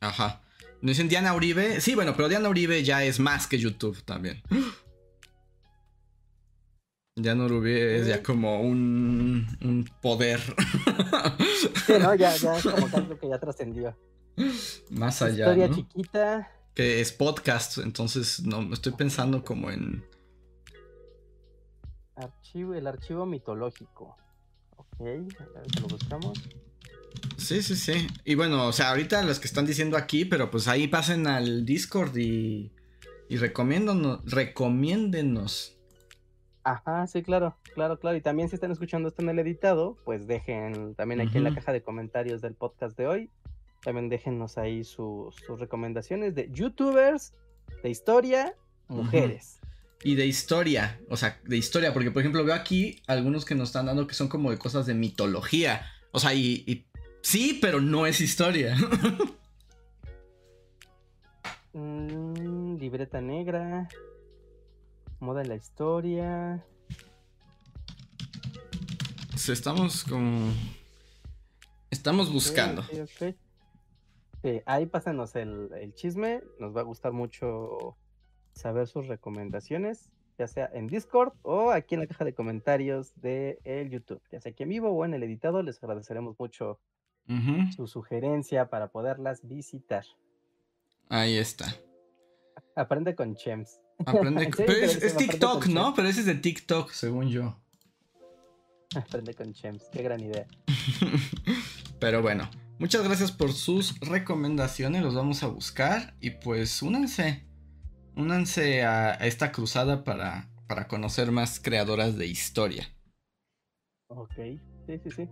Ajá. 0.00 0.42
¿No 0.80 0.90
dicen 0.90 1.08
Diana 1.08 1.34
Uribe? 1.34 1.80
Sí, 1.80 1.94
bueno, 1.94 2.14
pero 2.14 2.28
Diana 2.28 2.48
Uribe 2.48 2.82
ya 2.84 3.02
es 3.02 3.18
más 3.18 3.46
que 3.46 3.58
YouTube 3.58 4.02
también. 4.04 4.42
No 7.18 7.46
Uribe 7.46 7.96
es 7.96 8.06
ya 8.06 8.22
como 8.22 8.60
un, 8.60 9.46
un 9.62 9.88
poder. 10.02 10.38
Sí, 11.86 11.94
¿no? 11.98 12.14
Ya, 12.14 12.36
ya 12.36 12.58
es 12.58 12.62
como 12.62 12.86
algo 12.94 13.18
que 13.18 13.28
ya 13.28 13.38
trascendió. 13.38 13.96
Más 14.90 15.22
allá. 15.22 15.46
Historia 15.46 15.70
chiquita. 15.70 16.52
Que 16.74 17.00
es 17.00 17.12
podcast, 17.12 17.78
entonces 17.78 18.44
no, 18.44 18.70
estoy 18.72 18.92
pensando 18.92 19.42
como 19.42 19.70
en. 19.70 20.04
Archivo, 22.16 22.74
el 22.74 22.86
archivo 22.86 23.24
mitológico. 23.24 24.16
Ok, 24.76 25.00
a 25.00 25.04
ver 25.04 25.70
si 25.72 25.80
lo 25.80 25.88
buscamos. 25.88 26.38
Sí, 27.36 27.62
sí, 27.62 27.76
sí. 27.76 28.06
Y 28.24 28.34
bueno, 28.34 28.66
o 28.66 28.72
sea, 28.72 28.90
ahorita 28.90 29.22
los 29.22 29.38
que 29.38 29.46
están 29.46 29.66
diciendo 29.66 29.96
aquí, 29.96 30.24
pero 30.24 30.50
pues 30.50 30.68
ahí 30.68 30.88
pasen 30.88 31.26
al 31.26 31.64
Discord 31.64 32.16
y, 32.16 32.72
y 33.28 33.36
recomiéndenos. 33.36 35.76
Ajá, 36.64 37.06
sí, 37.06 37.22
claro, 37.22 37.56
claro, 37.74 38.00
claro. 38.00 38.16
Y 38.16 38.20
también 38.20 38.48
si 38.48 38.56
están 38.56 38.72
escuchando 38.72 39.08
esto 39.08 39.22
en 39.22 39.28
el 39.28 39.38
editado, 39.38 39.96
pues 40.04 40.26
dejen 40.26 40.96
también 40.96 41.20
aquí 41.20 41.38
en 41.38 41.44
la 41.44 41.54
caja 41.54 41.72
de 41.72 41.80
comentarios 41.80 42.40
del 42.40 42.54
podcast 42.54 42.98
de 42.98 43.06
hoy, 43.06 43.30
también 43.86 44.08
déjennos 44.08 44.58
ahí 44.58 44.82
sus, 44.82 45.36
recomendaciones 45.60 46.34
de 46.34 46.50
youtubers, 46.50 47.34
de 47.84 47.90
historia, 47.90 48.52
mujeres. 48.88 49.60
Y 50.02 50.16
de 50.16 50.26
historia, 50.26 51.00
o 51.08 51.16
sea, 51.16 51.40
de 51.44 51.56
historia, 51.56 51.94
porque 51.94 52.10
por 52.10 52.20
ejemplo 52.20 52.44
veo 52.44 52.56
aquí 52.56 53.00
algunos 53.06 53.44
que 53.44 53.54
nos 53.54 53.68
están 53.68 53.86
dando 53.86 54.08
que 54.08 54.14
son 54.14 54.26
como 54.26 54.50
de 54.50 54.58
cosas 54.58 54.86
de 54.86 54.94
mitología. 54.94 55.86
O 56.10 56.18
sea, 56.18 56.34
y, 56.34 56.85
sí, 57.26 57.58
pero 57.60 57.80
no 57.80 58.06
es 58.06 58.20
historia. 58.20 58.76
Mm, 61.78 62.78
libreta 62.78 63.20
negra. 63.20 63.86
Moda 65.20 65.42
en 65.42 65.48
la 65.50 65.56
historia. 65.56 66.64
estamos 69.46 70.04
como. 70.04 70.54
Estamos 71.90 72.32
buscando. 72.32 72.82
Sí, 72.82 74.62
ahí 74.64 74.86
pásanos 74.86 75.36
el, 75.36 75.68
el, 75.74 75.94
chisme. 75.94 76.42
Nos 76.58 76.74
va 76.74 76.80
a 76.80 76.84
gustar 76.84 77.12
mucho 77.12 77.98
saber 78.54 78.88
sus 78.88 79.06
recomendaciones, 79.06 80.08
ya 80.38 80.48
sea 80.48 80.70
en 80.72 80.86
Discord 80.86 81.34
o 81.42 81.72
aquí 81.72 81.94
en 81.94 82.00
la 82.00 82.06
caja 82.06 82.24
de 82.24 82.32
comentarios 82.32 83.12
de 83.20 83.58
el 83.64 83.90
YouTube. 83.90 84.22
Ya 84.32 84.40
sea 84.40 84.52
aquí 84.52 84.62
en 84.62 84.70
vivo 84.70 84.88
o 84.88 85.04
en 85.04 85.12
el 85.12 85.22
editado, 85.22 85.62
les 85.62 85.82
agradeceremos 85.82 86.38
mucho 86.38 86.80
su 87.74 87.86
sugerencia 87.86 88.68
para 88.68 88.88
poderlas 88.88 89.46
visitar. 89.46 90.04
Ahí 91.08 91.36
está. 91.36 91.66
Aprende 92.74 93.14
con 93.14 93.34
Chems. 93.34 93.80
Aprende 94.04 94.50
Pero 94.56 94.72
es, 94.72 95.16
TikTok, 95.16 95.66
¿no? 95.66 95.94
Pero 95.94 96.08
ese 96.08 96.20
es 96.20 96.26
de 96.26 96.34
TikTok, 96.34 96.90
según 96.92 97.28
yo. 97.28 97.58
Aprende 98.94 99.34
con 99.34 99.52
Chems, 99.52 99.84
qué 99.92 100.02
gran 100.02 100.20
idea. 100.20 100.46
Pero 102.00 102.22
bueno, 102.22 102.48
muchas 102.78 103.02
gracias 103.02 103.32
por 103.32 103.52
sus 103.52 103.98
recomendaciones, 104.00 105.02
los 105.02 105.14
vamos 105.14 105.42
a 105.42 105.48
buscar 105.48 106.14
y 106.20 106.30
pues 106.30 106.82
únanse, 106.82 107.46
únanse 108.14 108.84
a, 108.84 109.14
esta 109.14 109.50
cruzada 109.52 110.04
para, 110.04 110.50
para 110.66 110.86
conocer 110.88 111.32
más 111.32 111.58
creadoras 111.60 112.16
de 112.16 112.26
historia. 112.26 112.88
Ok, 114.08 114.34
sí, 114.86 114.98
sí, 115.02 115.10
sí. 115.10 115.28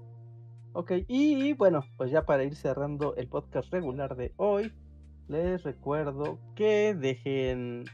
Ok, 0.76 0.90
y 1.06 1.52
bueno, 1.52 1.84
pues 1.96 2.10
ya 2.10 2.24
para 2.24 2.42
ir 2.42 2.56
cerrando 2.56 3.14
el 3.14 3.28
podcast 3.28 3.72
regular 3.72 4.16
de 4.16 4.32
hoy, 4.36 4.72
les 5.28 5.62
recuerdo 5.62 6.40
que 6.56 6.96
dejen 6.96 7.84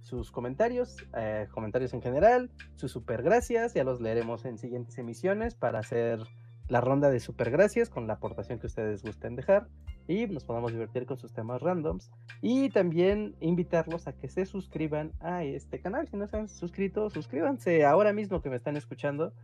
sus 0.00 0.30
comentarios, 0.30 0.96
eh, 1.18 1.48
comentarios 1.52 1.92
en 1.92 2.00
general, 2.00 2.50
sus 2.76 2.92
super 2.92 3.22
gracias, 3.22 3.74
ya 3.74 3.84
los 3.84 4.00
leeremos 4.00 4.46
en 4.46 4.56
siguientes 4.56 4.96
emisiones 4.96 5.54
para 5.54 5.80
hacer 5.80 6.18
la 6.66 6.80
ronda 6.80 7.10
de 7.10 7.20
super 7.20 7.50
gracias 7.50 7.90
con 7.90 8.06
la 8.06 8.14
aportación 8.14 8.58
que 8.58 8.68
ustedes 8.68 9.02
gusten 9.02 9.36
dejar 9.36 9.68
y 10.08 10.26
nos 10.26 10.44
podamos 10.44 10.72
divertir 10.72 11.04
con 11.04 11.18
sus 11.18 11.34
temas 11.34 11.60
randoms 11.60 12.10
y 12.40 12.70
también 12.70 13.36
invitarlos 13.40 14.06
a 14.06 14.14
que 14.14 14.28
se 14.28 14.46
suscriban 14.46 15.12
a 15.20 15.44
este 15.44 15.78
canal. 15.78 16.08
Si 16.08 16.16
no 16.16 16.26
se 16.26 16.38
han 16.38 16.48
suscrito, 16.48 17.10
suscríbanse 17.10 17.84
ahora 17.84 18.14
mismo 18.14 18.40
que 18.40 18.48
me 18.48 18.56
están 18.56 18.78
escuchando 18.78 19.34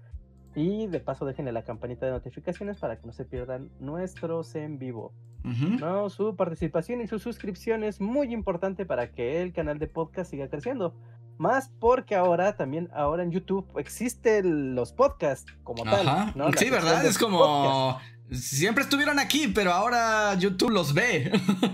y 0.54 0.86
de 0.86 1.00
paso 1.00 1.24
déjenle 1.24 1.52
la 1.52 1.64
campanita 1.64 2.06
de 2.06 2.12
notificaciones 2.12 2.78
para 2.78 2.98
que 2.98 3.06
no 3.06 3.12
se 3.12 3.24
pierdan 3.24 3.70
nuestros 3.78 4.54
en 4.54 4.78
vivo. 4.78 5.12
¿no? 5.42 6.10
Su 6.10 6.36
participación 6.36 7.00
y 7.00 7.06
su 7.06 7.18
suscripción 7.18 7.82
es 7.82 8.00
muy 8.00 8.32
importante 8.32 8.84
para 8.84 9.12
que 9.12 9.40
el 9.40 9.52
canal 9.52 9.78
de 9.78 9.86
podcast 9.86 10.30
siga 10.30 10.48
creciendo. 10.48 10.94
Más 11.38 11.70
porque 11.80 12.14
ahora 12.14 12.56
también, 12.56 12.90
ahora 12.92 13.22
en 13.22 13.30
YouTube 13.30 13.66
existen 13.78 14.74
los 14.74 14.92
podcasts 14.92 15.50
como 15.62 15.84
tal. 15.84 16.32
¿no? 16.34 16.52
Sí, 16.52 16.68
¿verdad? 16.68 17.04
Es 17.04 17.18
como... 17.18 17.98
Siempre 18.32 18.84
estuvieron 18.84 19.18
aquí, 19.18 19.48
pero 19.48 19.72
ahora 19.72 20.34
YouTube 20.34 20.70
los 20.70 20.94
ve. 20.94 21.32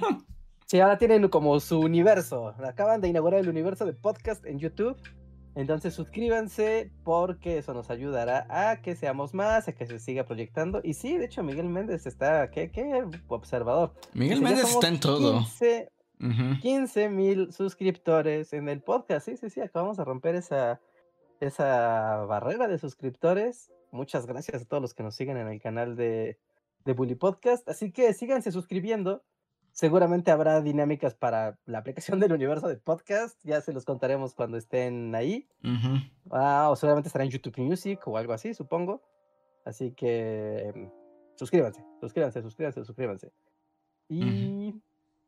sí, 0.66 0.80
ahora 0.80 0.96
tienen 0.96 1.28
como 1.28 1.60
su 1.60 1.80
universo. 1.80 2.54
Acaban 2.64 3.02
de 3.02 3.08
inaugurar 3.08 3.40
el 3.40 3.48
universo 3.48 3.84
de 3.84 3.92
podcast 3.92 4.46
en 4.46 4.58
YouTube. 4.58 4.96
Entonces 5.56 5.94
suscríbanse 5.94 6.92
porque 7.02 7.56
eso 7.56 7.72
nos 7.72 7.88
ayudará 7.88 8.46
a 8.50 8.82
que 8.82 8.94
seamos 8.94 9.32
más, 9.32 9.66
a 9.68 9.72
que 9.72 9.86
se 9.86 9.98
siga 9.98 10.26
proyectando. 10.26 10.82
Y 10.84 10.92
sí, 10.92 11.16
de 11.16 11.24
hecho 11.24 11.42
Miguel 11.42 11.70
Méndez 11.70 12.06
está, 12.06 12.50
qué, 12.50 12.70
qué 12.70 13.02
observador. 13.28 13.94
Miguel 14.12 14.42
Méndez 14.42 14.68
está 14.68 14.88
en 14.88 15.00
todo. 15.00 15.42
15 16.18 17.08
mil 17.08 17.52
suscriptores 17.54 18.52
en 18.52 18.68
el 18.68 18.82
podcast. 18.82 19.26
Sí, 19.26 19.38
sí, 19.38 19.48
sí, 19.48 19.62
acabamos 19.62 19.96
de 19.96 20.04
romper 20.04 20.34
esa, 20.34 20.78
esa 21.40 22.26
barrera 22.26 22.68
de 22.68 22.76
suscriptores. 22.78 23.72
Muchas 23.92 24.26
gracias 24.26 24.60
a 24.60 24.64
todos 24.66 24.82
los 24.82 24.92
que 24.92 25.02
nos 25.02 25.16
siguen 25.16 25.38
en 25.38 25.48
el 25.48 25.60
canal 25.60 25.96
de, 25.96 26.38
de 26.84 26.92
Bully 26.92 27.14
Podcast. 27.14 27.66
Así 27.66 27.92
que 27.92 28.12
síganse 28.12 28.52
suscribiendo. 28.52 29.24
Seguramente 29.76 30.30
habrá 30.30 30.62
dinámicas 30.62 31.14
para 31.14 31.58
la 31.66 31.76
aplicación 31.76 32.18
del 32.18 32.32
universo 32.32 32.66
de 32.66 32.78
podcast. 32.78 33.38
Ya 33.44 33.60
se 33.60 33.74
los 33.74 33.84
contaremos 33.84 34.34
cuando 34.34 34.56
estén 34.56 35.14
ahí. 35.14 35.46
ah, 36.30 36.68
o 36.70 36.76
seguramente 36.76 37.08
estará 37.08 37.26
en 37.26 37.30
YouTube 37.30 37.58
Music 37.58 38.00
o 38.08 38.16
algo 38.16 38.32
así, 38.32 38.54
supongo. 38.54 39.02
Así 39.66 39.92
que 39.92 40.72
em, 40.74 40.90
suscríbanse, 41.34 41.84
suscríbanse, 42.00 42.40
suscríbanse, 42.40 42.84
suscríbanse. 42.86 43.32
Y 44.08 44.80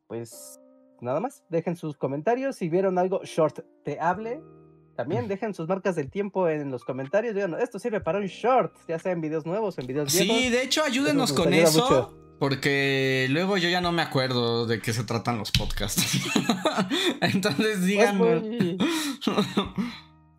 pues 0.06 0.58
nada 1.02 1.20
más, 1.20 1.44
dejen 1.50 1.76
sus 1.76 1.98
comentarios. 1.98 2.56
Si 2.56 2.70
vieron 2.70 2.96
algo 2.96 3.20
short 3.24 3.60
te 3.84 4.00
hable, 4.00 4.40
también 4.96 5.28
dejen 5.28 5.52
sus 5.52 5.68
marcas 5.68 5.94
del 5.94 6.10
tiempo 6.10 6.48
en 6.48 6.70
los 6.70 6.84
comentarios. 6.84 7.34
Digan, 7.34 7.54
esto 7.60 7.78
sirve 7.78 8.00
para 8.00 8.18
un 8.18 8.24
short, 8.24 8.74
ya 8.88 8.98
sea 8.98 9.12
en 9.12 9.20
videos 9.20 9.44
nuevos, 9.44 9.78
en 9.78 9.86
videos 9.86 10.10
viejos. 10.10 10.36
Sí, 10.38 10.48
de 10.48 10.62
hecho, 10.62 10.82
ayúdenos 10.84 11.34
con 11.34 11.52
eso. 11.52 12.27
Porque 12.38 13.26
luego 13.30 13.56
yo 13.56 13.68
ya 13.68 13.80
no 13.80 13.92
me 13.92 14.02
acuerdo 14.02 14.66
de 14.66 14.80
qué 14.80 14.92
se 14.92 15.04
tratan 15.04 15.38
los 15.38 15.50
podcasts. 15.50 16.20
Entonces 17.20 17.84
díganme. 17.84 18.76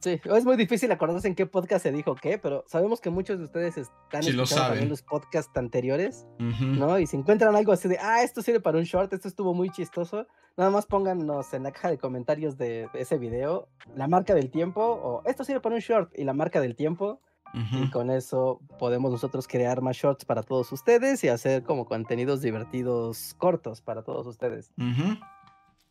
Sí, 0.02 0.22
es 0.24 0.46
muy 0.46 0.56
difícil 0.56 0.90
acordarse 0.94 1.28
en 1.28 1.36
qué 1.36 1.46
podcast 1.46 1.84
se 1.84 1.92
dijo 1.92 2.16
qué, 2.16 2.38
pero 2.38 2.64
sabemos 2.68 3.02
que 3.02 3.10
muchos 3.10 3.38
de 3.38 3.44
ustedes 3.44 3.78
están 3.78 4.24
sí, 4.24 4.30
escuchando 4.30 4.68
también 4.68 4.88
los 4.88 5.02
podcasts 5.02 5.52
anteriores, 5.58 6.26
¿no? 6.38 6.98
Y 7.00 7.06
si 7.06 7.18
encuentran 7.18 7.54
algo 7.54 7.74
así 7.74 7.90
de, 7.90 7.98
ah, 8.00 8.24
esto 8.24 8.42
sirve 8.42 8.62
para 8.62 8.78
un 8.78 8.86
short, 8.86 9.12
esto 9.12 9.28
estuvo 9.28 9.54
muy 9.54 9.70
chistoso, 9.72 10.26
nada 10.56 10.72
más 10.72 10.86
pónganos 10.86 11.54
en 11.54 11.64
la 11.64 11.74
caja 11.74 11.90
de 11.90 11.98
comentarios 11.98 12.58
de, 12.58 12.88
ese 12.94 13.18
video 13.18 13.68
la 13.94 14.08
marca 14.08 14.34
del 14.34 14.50
tiempo 14.52 14.82
o 14.82 15.22
esto 15.26 15.44
sirve 15.44 15.60
para 15.60 15.76
un 15.76 15.82
short 15.82 16.12
y 16.18 16.24
la 16.24 16.34
marca 16.34 16.62
del 16.62 16.78
tiempo. 16.78 17.20
Y 17.54 17.90
con 17.90 18.10
eso 18.10 18.62
podemos 18.78 19.12
nosotros 19.12 19.48
crear 19.48 19.82
más 19.82 19.96
shorts 19.98 20.26
para 20.26 20.44
todos 20.44 20.72
ustedes 20.72 21.24
y 21.24 21.30
hacer 21.30 21.64
como 21.64 21.86
contenidos 21.86 22.42
divertidos 22.42 23.36
cortos 23.38 23.82
para 23.82 24.04
todos 24.04 24.28
ustedes. 24.28 24.72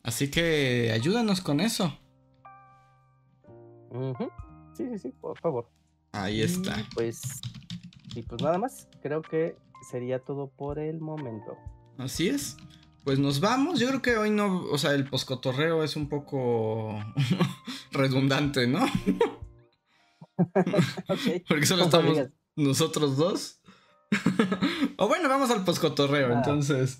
Así 0.03 0.31
que 0.31 0.91
ayúdanos 0.93 1.41
con 1.41 1.59
eso. 1.59 1.97
Sí, 4.73 4.87
sí, 4.89 4.99
sí, 4.99 5.09
por 5.19 5.37
favor. 5.39 5.69
Ahí 6.11 6.41
está. 6.41 6.75
pues, 6.95 7.41
y 8.15 8.23
pues 8.23 8.41
nada 8.41 8.57
más, 8.57 8.87
creo 9.01 9.21
que 9.21 9.55
sería 9.89 10.19
todo 10.19 10.47
por 10.49 10.79
el 10.79 10.99
momento. 10.99 11.57
Así 11.97 12.29
es. 12.29 12.57
Pues 13.03 13.19
nos 13.19 13.39
vamos. 13.39 13.79
Yo 13.79 13.87
creo 13.87 14.01
que 14.01 14.17
hoy 14.17 14.29
no, 14.29 14.63
o 14.71 14.77
sea, 14.77 14.93
el 14.93 15.09
poscotorreo 15.09 15.83
es 15.83 15.95
un 15.95 16.09
poco 16.09 16.99
redundante, 17.91 18.67
¿no? 18.67 18.85
Porque 21.47 21.65
solo 21.65 21.83
estamos 21.83 22.17
nosotros 22.55 23.17
dos. 23.17 23.59
o 24.97 25.07
bueno, 25.07 25.29
vamos 25.29 25.51
al 25.51 25.63
poscotorreo, 25.63 26.29
ah. 26.29 26.37
entonces. 26.37 26.97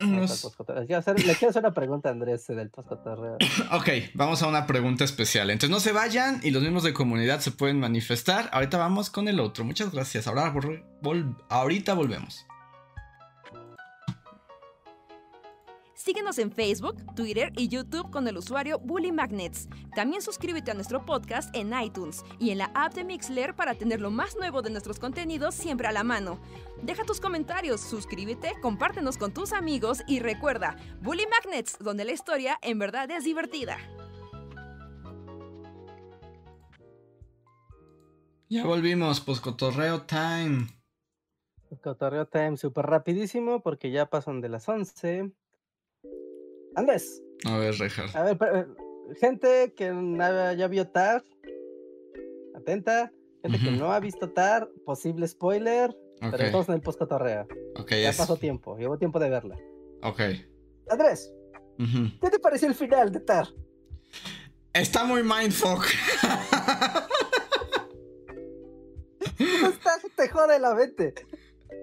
Le, 0.00 0.86
quiero 0.86 0.98
hacer, 0.98 1.62
una 1.62 1.72
pregunta 1.72 2.08
a 2.08 2.12
Andrés 2.12 2.46
del 2.48 2.68
postcotorreo. 2.68 3.38
ok, 3.72 3.88
vamos 4.14 4.42
a 4.42 4.48
una 4.48 4.66
pregunta 4.66 5.04
especial. 5.04 5.50
Entonces 5.50 5.70
no 5.70 5.80
se 5.80 5.92
vayan 5.92 6.40
y 6.42 6.50
los 6.50 6.62
mismos 6.62 6.82
de 6.82 6.92
comunidad 6.92 7.40
se 7.40 7.52
pueden 7.52 7.80
manifestar. 7.80 8.50
Ahorita 8.52 8.76
vamos 8.76 9.08
con 9.08 9.28
el 9.28 9.40
otro. 9.40 9.64
Muchas 9.64 9.92
gracias. 9.92 10.26
Ahora 10.26 10.52
ahorita 11.48 11.94
volvemos. 11.94 12.44
Síguenos 16.04 16.38
en 16.38 16.52
Facebook, 16.52 16.96
Twitter 17.16 17.50
y 17.56 17.68
YouTube 17.68 18.10
con 18.10 18.28
el 18.28 18.36
usuario 18.36 18.78
Bully 18.78 19.10
Magnets. 19.10 19.70
También 19.94 20.20
suscríbete 20.20 20.70
a 20.70 20.74
nuestro 20.74 21.06
podcast 21.06 21.48
en 21.56 21.72
iTunes 21.82 22.22
y 22.38 22.50
en 22.50 22.58
la 22.58 22.70
app 22.74 22.92
de 22.92 23.04
Mixler 23.04 23.56
para 23.56 23.74
tener 23.74 24.02
lo 24.02 24.10
más 24.10 24.36
nuevo 24.36 24.60
de 24.60 24.68
nuestros 24.68 24.98
contenidos 24.98 25.54
siempre 25.54 25.88
a 25.88 25.92
la 25.92 26.04
mano. 26.04 26.38
Deja 26.82 27.04
tus 27.04 27.22
comentarios, 27.22 27.80
suscríbete, 27.80 28.52
compártenos 28.60 29.16
con 29.16 29.32
tus 29.32 29.54
amigos 29.54 30.02
y 30.06 30.20
recuerda, 30.20 30.76
Bully 31.00 31.24
Magnets, 31.26 31.78
donde 31.78 32.04
la 32.04 32.12
historia 32.12 32.58
en 32.60 32.78
verdad 32.78 33.10
es 33.10 33.24
divertida. 33.24 33.78
Ya 38.50 38.66
volvimos, 38.66 39.20
pues 39.20 39.40
cotorreo 39.40 40.02
time. 40.02 40.66
Cotorreo 41.82 42.26
time 42.26 42.58
súper 42.58 42.84
rapidísimo 42.84 43.62
porque 43.62 43.90
ya 43.90 44.10
pasan 44.10 44.42
de 44.42 44.50
las 44.50 44.68
11. 44.68 45.32
Andrés. 46.76 47.22
A 47.46 47.58
ver, 47.58 47.74
Rejar. 47.74 48.16
A 48.16 48.22
ver, 48.22 48.68
gente 49.20 49.72
que 49.74 49.86
ya 50.56 50.68
vio 50.68 50.88
TAR, 50.88 51.22
atenta. 52.54 53.12
Gente 53.42 53.58
que 53.58 53.70
no 53.72 53.92
ha 53.92 54.00
visto 54.00 54.30
TAR, 54.30 54.70
posible 54.86 55.28
spoiler, 55.28 55.94
pero 56.18 56.44
estamos 56.44 56.68
en 56.70 56.76
el 56.76 56.80
post 56.80 56.98
ya 58.02 58.12
pasó 58.16 58.38
tiempo, 58.38 58.78
llevo 58.78 58.96
tiempo 58.96 59.18
de 59.18 59.28
verla. 59.28 59.58
Ok. 60.02 60.20
Andrés, 60.88 61.30
¿qué 62.22 62.30
te 62.30 62.38
pareció 62.38 62.68
el 62.68 62.74
final 62.74 63.12
de 63.12 63.20
TAR? 63.20 63.48
Está 64.72 65.04
muy 65.04 65.22
mindfuck. 65.22 65.84
Te 70.16 70.28
jode 70.28 70.58
la 70.58 70.74
mente. 70.74 71.14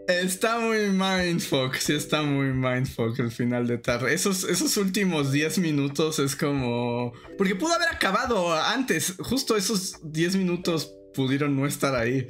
Está 0.07 0.59
muy 0.59 0.89
mindfuck, 0.89 1.75
sí 1.75 1.93
está 1.93 2.21
muy 2.23 2.47
mindfuck 2.47 3.17
el 3.19 3.31
final 3.31 3.67
de 3.67 3.77
Tar. 3.77 4.07
Esos, 4.09 4.43
esos 4.43 4.75
últimos 4.77 5.31
10 5.31 5.59
minutos 5.59 6.19
es 6.19 6.35
como... 6.35 7.13
Porque 7.37 7.55
pudo 7.55 7.73
haber 7.73 7.89
acabado 7.89 8.53
antes, 8.53 9.15
justo 9.19 9.55
esos 9.55 9.99
10 10.03 10.35
minutos 10.37 10.93
pudieron 11.13 11.55
no 11.55 11.65
estar 11.65 11.95
ahí. 11.95 12.27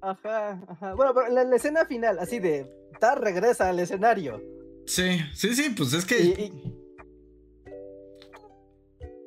Ajá, 0.00 0.60
ajá. 0.68 0.94
Bueno, 0.94 1.12
pero 1.14 1.28
la, 1.28 1.56
escena 1.56 1.84
final, 1.86 2.18
así 2.18 2.38
de... 2.38 2.66
Tar 3.00 3.20
regresa 3.20 3.68
al 3.68 3.78
escenario. 3.78 4.42
Sí, 4.86 5.20
sí, 5.34 5.54
sí, 5.54 5.70
pues 5.76 5.92
es 5.92 6.04
que... 6.04 6.52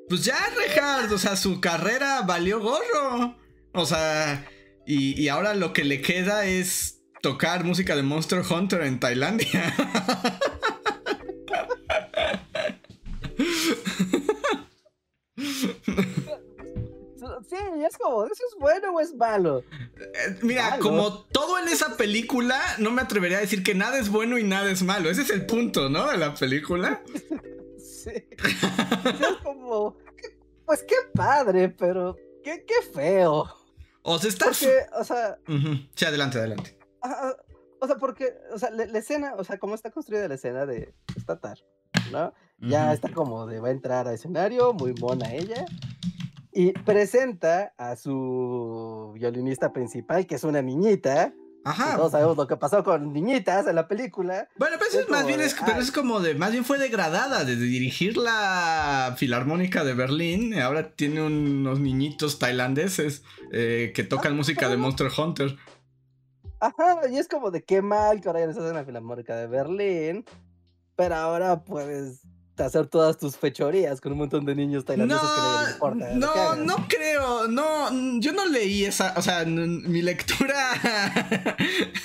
Pues 0.07 0.25
ya, 0.25 0.37
Richard, 0.57 1.11
o 1.13 1.17
sea, 1.17 1.35
su 1.35 1.59
carrera 1.61 2.21
valió 2.21 2.59
gorro. 2.59 3.35
O 3.73 3.85
sea... 3.85 4.45
Y, 4.85 5.27
ahora 5.27 5.53
lo 5.53 5.73
que 5.73 5.83
le 5.83 6.01
queda 6.01 6.45
es 6.45 7.01
tocar 7.21 7.63
música 7.63 7.95
de 7.95 8.03
Monster 8.03 8.41
Hunter 8.49 8.81
en 8.81 8.99
Tailandia. 8.99 9.73
Sí, 17.51 17.57
es 17.85 17.97
como, 17.97 18.25
¿eso 18.25 18.43
es 18.47 18.55
bueno 18.59 18.93
o 18.93 18.99
es 19.01 19.13
malo? 19.13 19.63
Eh, 19.99 20.37
mira, 20.41 20.79
como 20.79 21.25
todo 21.25 21.59
en 21.59 21.67
esa 21.67 21.97
película, 21.97 22.57
no 22.77 22.91
me 22.91 23.01
atrevería 23.01 23.39
a 23.39 23.41
decir 23.41 23.61
que 23.61 23.75
nada 23.75 23.99
es 23.99 24.09
bueno 24.09 24.37
y 24.37 24.43
nada 24.43 24.71
es 24.71 24.83
malo. 24.83 25.09
Ese 25.09 25.23
es 25.23 25.29
el 25.31 25.45
punto, 25.45 25.89
¿no? 25.89 26.09
De 26.09 26.17
la 26.17 26.33
película. 26.33 27.03
sí. 27.77 28.11
Es 28.11 29.37
como, 29.43 29.97
pues 30.65 30.83
qué 30.83 30.95
padre, 31.13 31.67
pero 31.69 32.15
qué, 32.41 32.63
qué 32.65 32.89
feo. 32.93 33.60
O 34.03 34.19
sea, 34.19 34.29
está. 34.29 34.45
Porque, 34.45 34.85
o 34.99 35.03
sea. 35.03 35.37
Sí, 35.95 36.05
adelante, 36.05 36.37
adelante. 36.37 36.77
O 37.79 37.87
sea, 37.87 37.95
porque, 37.95 38.33
o 38.53 38.59
sea, 38.59 38.69
la, 38.69 38.83
escena, 38.97 39.33
o 39.37 39.43
sea, 39.43 39.57
cómo 39.57 39.73
está 39.73 39.89
construida 39.89 40.27
la 40.27 40.35
escena 40.35 40.65
de 40.67 40.93
Statar, 41.19 41.57
¿no? 42.11 42.33
Ya 42.59 42.93
está 42.93 43.11
como 43.11 43.47
de 43.47 43.59
va 43.59 43.69
a 43.69 43.71
entrar 43.71 44.07
a 44.07 44.13
escenario, 44.13 44.73
muy 44.73 44.93
mona 44.93 45.33
ella, 45.33 45.65
y 46.51 46.73
presenta 46.73 47.73
a 47.77 47.95
su 47.95 49.13
violinista 49.15 49.73
principal, 49.73 50.27
que 50.27 50.35
es 50.35 50.43
una 50.43 50.61
niñita, 50.61 51.33
Ajá. 51.63 51.95
Todos 51.95 52.11
sabemos 52.11 52.37
lo 52.37 52.47
que 52.47 52.57
pasó 52.57 52.83
con 52.83 53.13
niñitas 53.13 53.67
en 53.67 53.75
la 53.75 53.87
película. 53.87 54.47
Bueno, 54.57 54.77
pero 54.79 55.01
es 55.01 55.09
más 55.09 55.27
bien 55.27 55.41
es, 55.41 55.55
pero 55.65 55.79
es 55.79 55.91
como 55.91 56.19
de, 56.19 56.33
más 56.33 56.51
bien 56.51 56.65
fue 56.65 56.79
degradada 56.79 57.43
de 57.45 57.55
dirigir 57.55 58.17
la 58.17 59.13
Filarmónica 59.17 59.83
de 59.83 59.93
Berlín. 59.93 60.59
Ahora 60.59 60.91
tiene 60.91 61.21
unos 61.21 61.79
niñitos 61.79 62.39
tailandeses 62.39 63.23
eh, 63.51 63.91
que 63.93 64.03
tocan 64.03 64.33
ah, 64.33 64.35
música 64.35 64.69
de 64.69 64.77
Monster 64.77 65.09
Hunter. 65.15 65.55
Ajá, 66.59 67.01
y 67.09 67.17
es 67.17 67.27
como 67.27 67.51
de 67.51 67.63
qué 67.63 67.81
mal 67.81 68.21
que 68.21 68.27
ahora 68.27 68.39
ya 68.41 68.45
no 68.45 68.51
estás 68.51 68.69
en 68.69 68.75
la 68.75 68.85
Filarmónica 68.85 69.35
de 69.35 69.47
Berlín. 69.47 70.25
Pero 70.95 71.15
ahora 71.15 71.63
puedes 71.63 72.21
hacer 72.63 72.87
todas 72.87 73.17
tus 73.17 73.37
fechorías 73.37 74.01
con 74.01 74.13
un 74.13 74.19
montón 74.19 74.45
de 74.45 74.55
niños 74.55 74.85
tailandeses 74.85 75.23
no, 75.23 75.35
que 75.35 75.63
les 75.63 75.73
importa. 75.73 76.09
No, 76.15 76.55
no 76.55 76.87
creo, 76.87 77.47
no, 77.47 78.19
yo 78.19 78.31
no 78.33 78.45
leí 78.45 78.85
esa, 78.85 79.13
o 79.17 79.21
sea, 79.21 79.45
mi 79.45 80.01
lectura. 80.01 80.73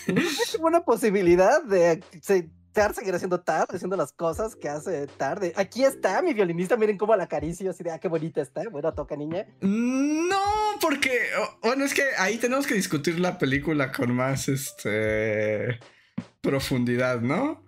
¿No 0.06 0.20
es 0.20 0.58
una 0.60 0.84
posibilidad 0.84 1.62
de 1.62 2.02
Tar 2.76 2.92
seguir 2.92 3.14
haciendo 3.14 3.40
Tar, 3.40 3.66
haciendo 3.70 3.96
las 3.96 4.12
cosas 4.12 4.54
que 4.54 4.68
hace 4.68 5.06
tarde. 5.06 5.54
Aquí 5.56 5.82
está 5.82 6.20
mi 6.20 6.34
violinista, 6.34 6.76
miren 6.76 6.98
cómo 6.98 7.16
la 7.16 7.24
acaricio, 7.24 7.70
así 7.70 7.82
de, 7.82 7.90
ah, 7.90 7.98
qué 7.98 8.08
bonita 8.08 8.42
está, 8.42 8.64
bueno, 8.70 8.92
toca 8.92 9.16
niña. 9.16 9.46
No, 9.62 10.42
porque, 10.82 11.22
bueno, 11.62 11.86
es 11.86 11.94
que 11.94 12.02
ahí 12.18 12.36
tenemos 12.36 12.66
que 12.66 12.74
discutir 12.74 13.18
la 13.18 13.38
película 13.38 13.92
con 13.92 14.14
más, 14.14 14.48
este, 14.48 15.80
profundidad, 16.42 17.22
¿no? 17.22 17.65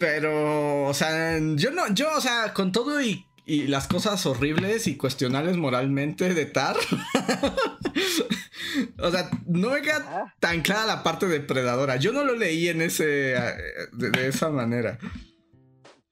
Pero, 0.00 0.86
o 0.86 0.94
sea, 0.94 1.38
yo 1.56 1.70
no, 1.72 1.92
yo, 1.92 2.08
o 2.16 2.20
sea, 2.22 2.54
con 2.54 2.72
todo 2.72 3.02
y, 3.02 3.26
las 3.46 3.86
cosas 3.86 4.24
horribles 4.24 4.86
y 4.86 4.96
cuestionables 4.96 5.58
moralmente 5.58 6.32
de 6.32 6.46
Tar. 6.46 6.76
o 8.98 9.10
sea, 9.10 9.28
no 9.46 9.70
me 9.70 9.82
queda 9.82 10.34
tan 10.40 10.62
clara 10.62 10.86
la 10.86 11.02
parte 11.02 11.26
depredadora. 11.26 11.96
Yo 11.96 12.12
no 12.12 12.24
lo 12.24 12.34
leí 12.34 12.68
en 12.68 12.80
ese. 12.80 13.34
Eh, 13.34 13.52
de, 13.92 14.28
esa 14.28 14.48
manera. 14.48 14.98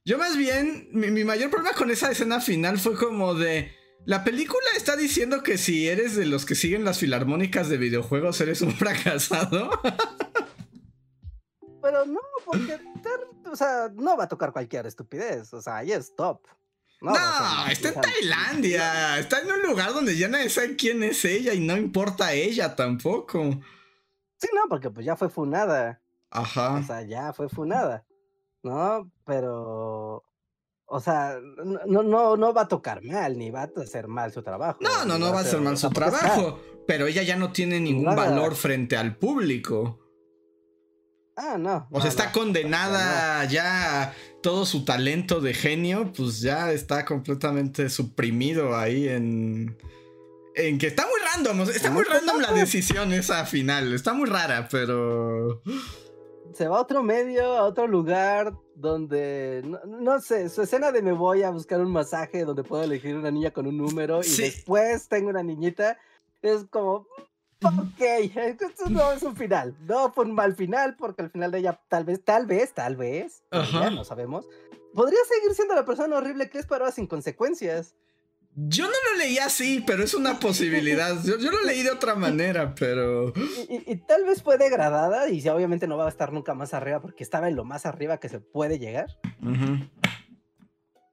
Yo 0.04 0.18
más 0.18 0.36
bien, 0.36 0.88
mi, 0.92 1.10
mi, 1.10 1.24
mayor 1.24 1.48
problema 1.48 1.74
con 1.74 1.90
esa 1.90 2.10
escena 2.10 2.42
final 2.42 2.78
fue 2.78 2.94
como 2.94 3.34
de. 3.34 3.72
La 4.04 4.22
película 4.22 4.66
está 4.76 4.96
diciendo 4.96 5.42
que 5.42 5.56
si 5.56 5.88
eres 5.88 6.14
de 6.14 6.26
los 6.26 6.44
que 6.44 6.54
siguen 6.54 6.84
las 6.84 6.98
filarmónicas 6.98 7.70
de 7.70 7.78
videojuegos, 7.78 8.38
eres 8.42 8.60
un 8.60 8.74
fracasado. 8.74 9.70
Pero 11.88 12.04
no, 12.04 12.20
porque 12.44 12.78
o 13.50 13.56
sea, 13.56 13.90
no 13.94 14.14
va 14.14 14.24
a 14.24 14.28
tocar 14.28 14.52
cualquier 14.52 14.86
estupidez. 14.86 15.54
O 15.54 15.62
sea, 15.62 15.78
ahí 15.78 15.90
es 15.90 16.14
top. 16.14 16.42
No, 17.00 17.14
está 17.70 17.88
en 17.88 18.00
Tailandia. 18.00 19.18
Está 19.18 19.40
en 19.40 19.50
un 19.50 19.62
lugar 19.62 19.94
donde 19.94 20.14
ya 20.14 20.28
nadie 20.28 20.50
sabe 20.50 20.76
quién 20.76 21.02
es 21.02 21.24
ella 21.24 21.54
y 21.54 21.60
no 21.60 21.78
importa 21.78 22.34
ella 22.34 22.76
tampoco. 22.76 23.42
Sí, 24.36 24.48
no, 24.54 24.68
porque 24.68 24.90
pues 24.90 25.06
ya 25.06 25.16
fue 25.16 25.30
funada. 25.30 26.02
Ajá. 26.30 26.74
O 26.74 26.82
sea, 26.82 27.00
ya 27.02 27.32
fue 27.32 27.48
funada. 27.48 28.04
¿No? 28.62 29.10
Pero. 29.24 30.24
O 30.84 31.00
sea, 31.00 31.38
no, 31.86 32.02
no, 32.02 32.36
no 32.36 32.52
va 32.52 32.62
a 32.62 32.68
tocar 32.68 33.02
mal, 33.02 33.38
ni 33.38 33.50
va 33.50 33.62
a 33.62 33.80
hacer 33.80 34.08
mal 34.08 34.30
su 34.30 34.42
trabajo. 34.42 34.78
No, 34.82 35.06
no, 35.06 35.18
no 35.18 35.32
va 35.32 35.38
a 35.38 35.42
hacer 35.42 35.60
mal 35.60 35.78
su 35.78 35.88
trabajo. 35.88 36.60
Pero 36.86 37.06
ella 37.06 37.22
ya 37.22 37.36
no 37.36 37.50
tiene 37.50 37.80
ningún 37.80 38.14
valor 38.14 38.56
frente 38.56 38.94
al 38.98 39.16
público. 39.16 40.07
Ah, 41.40 41.56
no. 41.56 41.86
O 41.92 42.00
sea, 42.00 42.10
está 42.10 42.32
condenada 42.32 43.44
ya 43.44 44.12
todo 44.42 44.66
su 44.66 44.84
talento 44.84 45.40
de 45.40 45.54
genio, 45.54 46.12
pues 46.12 46.40
ya 46.40 46.72
está 46.72 47.04
completamente 47.04 47.88
suprimido 47.90 48.76
ahí 48.76 49.08
en. 49.08 49.78
En 50.56 50.78
que 50.78 50.88
está 50.88 51.06
muy 51.06 51.20
random, 51.32 51.70
está 51.70 51.92
muy 51.92 52.02
random 52.02 52.40
la 52.40 52.52
decisión 52.52 53.12
esa 53.12 53.46
final, 53.46 53.92
está 53.92 54.12
muy 54.14 54.28
rara, 54.28 54.66
pero. 54.68 55.62
Se 56.54 56.66
va 56.66 56.78
a 56.78 56.80
otro 56.80 57.04
medio, 57.04 57.56
a 57.56 57.62
otro 57.62 57.86
lugar 57.86 58.52
donde, 58.74 59.62
no, 59.86 60.20
sé, 60.20 60.48
su 60.48 60.62
escena 60.62 60.90
de 60.90 61.02
me 61.02 61.12
voy 61.12 61.44
a 61.44 61.50
buscar 61.50 61.80
un 61.80 61.92
masaje 61.92 62.44
donde 62.44 62.64
puedo 62.64 62.82
elegir 62.82 63.14
una 63.14 63.30
niña 63.30 63.52
con 63.52 63.68
un 63.68 63.76
número 63.76 64.22
y 64.24 64.36
después 64.36 65.06
tengo 65.06 65.28
una 65.28 65.44
niñita, 65.44 65.98
es 66.42 66.64
como, 66.68 67.06
Ok, 67.64 68.00
esto 68.00 68.88
no 68.88 69.12
es 69.12 69.22
un 69.22 69.34
final. 69.34 69.76
No 69.80 70.12
fue 70.12 70.24
un 70.24 70.34
mal 70.34 70.54
final, 70.54 70.96
porque 70.96 71.22
al 71.22 71.30
final 71.30 71.50
de 71.50 71.58
ella, 71.58 71.80
tal 71.88 72.04
vez, 72.04 72.22
tal 72.24 72.46
vez, 72.46 72.72
tal 72.72 72.96
vez, 72.96 73.42
no 73.50 74.04
sabemos, 74.04 74.46
podría 74.94 75.18
seguir 75.28 75.54
siendo 75.54 75.74
la 75.74 75.84
persona 75.84 76.16
horrible 76.16 76.48
que 76.50 76.58
es, 76.58 76.66
pero 76.66 76.90
sin 76.92 77.06
consecuencias. 77.06 77.94
Yo 78.54 78.86
no 78.86 78.90
lo 78.90 79.18
leí 79.18 79.38
así, 79.38 79.84
pero 79.86 80.02
es 80.02 80.14
una 80.14 80.40
posibilidad. 80.40 81.16
Yo, 81.22 81.36
lo 81.36 81.62
leí 81.62 81.82
de 81.82 81.90
otra 81.90 82.14
manera, 82.16 82.74
pero. 82.74 83.32
Y, 83.68 83.96
tal 83.96 84.24
vez 84.24 84.42
fue 84.42 84.58
degradada 84.58 85.28
y 85.28 85.46
obviamente 85.48 85.86
no 85.86 85.96
va 85.96 86.06
a 86.06 86.08
estar 86.08 86.32
nunca 86.32 86.54
más 86.54 86.74
arriba 86.74 87.00
porque 87.00 87.22
estaba 87.22 87.48
en 87.48 87.56
lo 87.56 87.64
más 87.64 87.86
arriba 87.86 88.18
que 88.18 88.28
se 88.28 88.40
puede 88.40 88.80
llegar. 88.80 89.16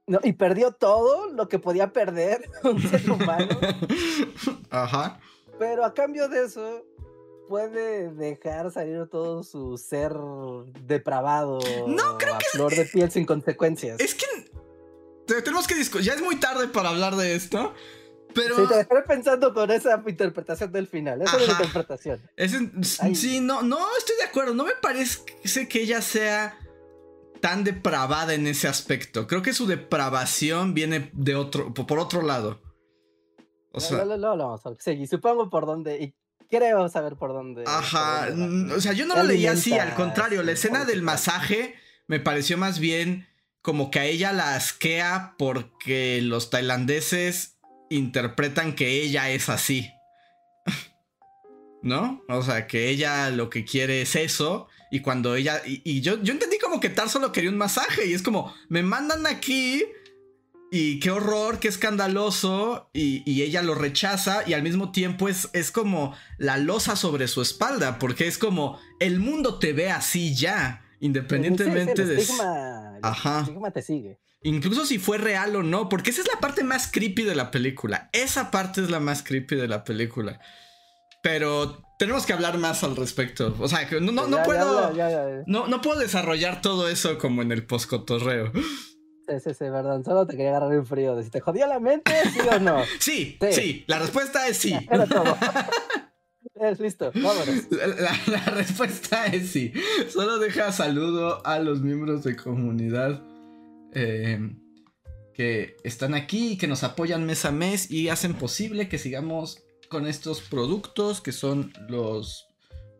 no, 0.07 0.19
y 0.23 0.33
perdió 0.33 0.71
todo 0.71 1.31
lo 1.31 1.47
que 1.47 1.59
podía 1.59 1.93
perder 1.93 2.49
un 2.63 2.81
ser 2.81 3.11
humano. 3.11 3.59
Ajá. 4.71 5.19
Pero 5.57 5.85
a 5.85 5.93
cambio 5.93 6.27
de 6.27 6.45
eso, 6.45 6.85
puede 7.47 8.11
dejar 8.11 8.71
salir 8.71 9.07
todo 9.07 9.43
su 9.43 9.77
ser 9.77 10.13
depravado. 10.85 11.59
No, 11.87 12.17
creo 12.17 12.35
a 12.35 12.37
que. 12.37 12.45
Flor 12.51 12.75
de 12.75 12.85
piel 12.85 13.11
sin 13.11 13.25
consecuencias. 13.25 13.99
Es 13.99 14.15
que. 14.15 14.25
Tenemos 15.25 15.67
que 15.67 15.75
discutir. 15.75 16.05
Ya 16.05 16.13
es 16.13 16.21
muy 16.21 16.35
tarde 16.35 16.67
para 16.67 16.89
hablar 16.89 17.15
de 17.15 17.35
esto. 17.35 17.73
Pero... 18.33 18.57
Sí, 18.57 18.63
te 18.67 18.75
dejaré 18.75 19.01
pensando 19.03 19.53
con 19.53 19.71
esa 19.71 20.03
interpretación 20.05 20.71
del 20.71 20.87
final. 20.87 21.21
Esa 21.21 21.37
es 21.37 21.47
la 21.47 21.53
interpretación. 21.53 22.21
sí, 23.15 23.39
no, 23.39 23.63
no 23.63 23.79
estoy 23.97 24.17
de 24.17 24.23
acuerdo. 24.25 24.53
No 24.53 24.65
me 24.65 24.75
parece 24.81 25.23
que 25.67 25.81
ella 25.81 26.01
sea 26.01 26.59
tan 27.39 27.63
depravada 27.63 28.33
en 28.33 28.45
ese 28.45 28.67
aspecto. 28.67 29.25
Creo 29.25 29.41
que 29.41 29.53
su 29.53 29.67
depravación 29.67 30.73
viene 30.73 31.09
de 31.13 31.35
otro, 31.35 31.73
por 31.73 31.97
otro 31.97 32.21
lado. 32.21 32.59
O 33.75 33.79
sea, 33.81 34.05
no, 34.05 34.17
no, 34.17 34.35
no, 34.35 34.61
sí, 34.79 35.05
supongo 35.05 35.49
por 35.49 35.65
dónde, 35.65 36.01
y 36.01 36.15
creo 36.49 36.87
saber 36.87 37.17
por 37.17 37.33
dónde. 37.33 37.63
Ajá, 37.67 38.29
o 38.75 38.79
sea, 38.79 38.93
yo 38.93 39.05
no 39.05 39.15
lo 39.15 39.23
leí 39.23 39.47
así, 39.47 39.73
al 39.73 39.95
contrario, 39.95 40.43
la 40.43 40.53
escena 40.53 40.85
del 40.85 41.01
masaje 41.01 41.75
me 42.07 42.19
pareció 42.19 42.57
más 42.57 42.79
bien 42.79 43.27
como 43.61 43.89
que 43.89 43.99
a 43.99 44.05
ella 44.05 44.31
la 44.31 44.55
asquea 44.55 45.35
porque 45.37 46.21
los 46.21 46.51
tailandeses 46.51 47.57
interpretan 47.89 48.75
que 48.75 49.01
ella 49.01 49.29
es 49.31 49.49
así. 49.49 49.91
¿No? 51.81 52.23
O 52.29 52.43
sea, 52.43 52.67
que 52.67 52.89
ella 52.89 53.29
lo 53.31 53.49
que 53.49 53.65
quiere 53.65 54.01
es 54.01 54.15
eso. 54.15 54.67
Y 54.91 55.01
cuando 55.01 55.35
ella. 55.35 55.61
Y, 55.65 56.01
yo, 56.01 56.21
yo 56.21 56.33
entendí 56.33 56.59
como 56.59 56.79
que 56.79 56.89
Tar 56.89 57.09
solo 57.09 57.31
quería 57.31 57.49
un 57.49 57.57
masaje. 57.57 58.05
Y 58.05 58.13
es 58.13 58.21
como, 58.21 58.53
me 58.69 58.83
mandan 58.83 59.25
aquí 59.25 59.83
y 60.77 60.99
qué 60.99 61.09
horror, 61.09 61.59
qué 61.59 61.69
escandaloso. 61.69 62.89
Y, 62.91 63.41
ella 63.41 63.61
lo 63.61 63.75
rechaza 63.75 64.43
y 64.45 64.53
al 64.53 64.61
mismo 64.61 64.91
tiempo 64.91 65.29
es, 65.29 65.49
es 65.53 65.71
como 65.71 66.13
la 66.37 66.57
losa 66.57 66.97
sobre 66.97 67.29
su 67.29 67.41
espalda, 67.41 67.97
porque 67.97 68.27
es 68.27 68.37
como 68.37 68.77
el 68.99 69.19
mundo 69.19 69.57
te 69.57 69.71
ve 69.71 69.89
así 69.89 70.35
ya, 70.35 70.83
independientemente 70.99 72.05
de... 72.05 72.19
Estigma, 72.19 72.97
Ajá. 73.01 73.37
El 73.37 73.43
estigma 73.43 73.71
te 73.71 73.81
sigue. 73.81 74.19
Incluso 74.43 74.85
si 74.85 74.99
fue 74.99 75.17
real 75.17 75.55
o 75.55 75.63
no, 75.63 75.87
porque 75.87 76.09
esa 76.09 76.21
es 76.21 76.27
la 76.27 76.41
parte 76.41 76.65
más 76.65 76.91
creepy 76.91 77.23
de 77.23 77.35
la 77.35 77.51
película. 77.51 78.09
Esa 78.11 78.51
parte 78.51 78.81
es 78.81 78.89
la 78.89 78.99
más 78.99 79.23
creepy 79.23 79.55
de 79.55 79.69
la 79.69 79.85
película. 79.85 80.41
Pero 81.23 81.83
tenemos 81.97 82.25
que 82.25 82.33
hablar 82.33 82.57
más 82.57 82.83
al 82.83 82.97
respecto. 82.97 83.55
O 83.59 83.69
sea, 83.69 83.87
no, 84.01 84.11
no, 84.11 84.27
no 84.27 84.43
puedo. 84.43 84.91
no, 85.47 85.67
no 85.67 85.81
puedo 85.81 85.99
desarrollar 86.01 86.61
todo 86.61 86.89
eso 86.89 87.17
como 87.17 87.41
en 87.41 87.53
el 87.53 87.65
poscotorreo. 87.65 88.51
Sí, 89.27 89.39
sí, 89.39 89.49
sí, 89.53 89.65
perdón. 89.65 90.03
Solo 90.03 90.27
te 90.27 90.35
quería 90.35 90.49
agarrar 90.49 90.73
en 90.73 90.85
frío. 90.85 91.21
si 91.21 91.29
te 91.29 91.39
jodía 91.39 91.67
la 91.67 91.79
mente, 91.79 92.11
sí 92.31 92.39
o 92.51 92.59
no. 92.59 92.83
Sí, 92.99 93.37
sí. 93.51 93.83
La 93.87 93.99
respuesta 93.99 94.47
es 94.47 94.57
sí. 94.57 94.75
Era 94.89 95.05
todo. 95.05 95.35
Es 96.55 96.79
listo, 96.79 97.11
vámonos. 97.13 97.67
La, 98.29 98.45
respuesta 98.51 99.25
es 99.25 99.49
sí. 99.49 99.73
Solo 100.07 100.39
deja 100.39 100.71
saludo 100.71 101.45
a 101.45 101.59
los 101.59 101.81
miembros 101.81 102.23
de 102.23 102.37
comunidad 102.37 103.21
eh, 103.91 104.55
que 105.33 105.75
están 105.83 106.13
aquí 106.13 106.53
y 106.53 106.57
que 106.57 106.67
nos 106.67 106.83
apoyan 106.83 107.25
mes 107.25 107.43
a 107.43 107.51
mes 107.51 107.91
y 107.91 108.07
hacen 108.07 108.35
posible 108.35 108.87
que 108.87 108.97
sigamos 108.97 109.63
con 109.89 110.07
estos 110.07 110.39
productos 110.39 111.19
que 111.19 111.33
son 111.33 111.73
los 111.89 112.47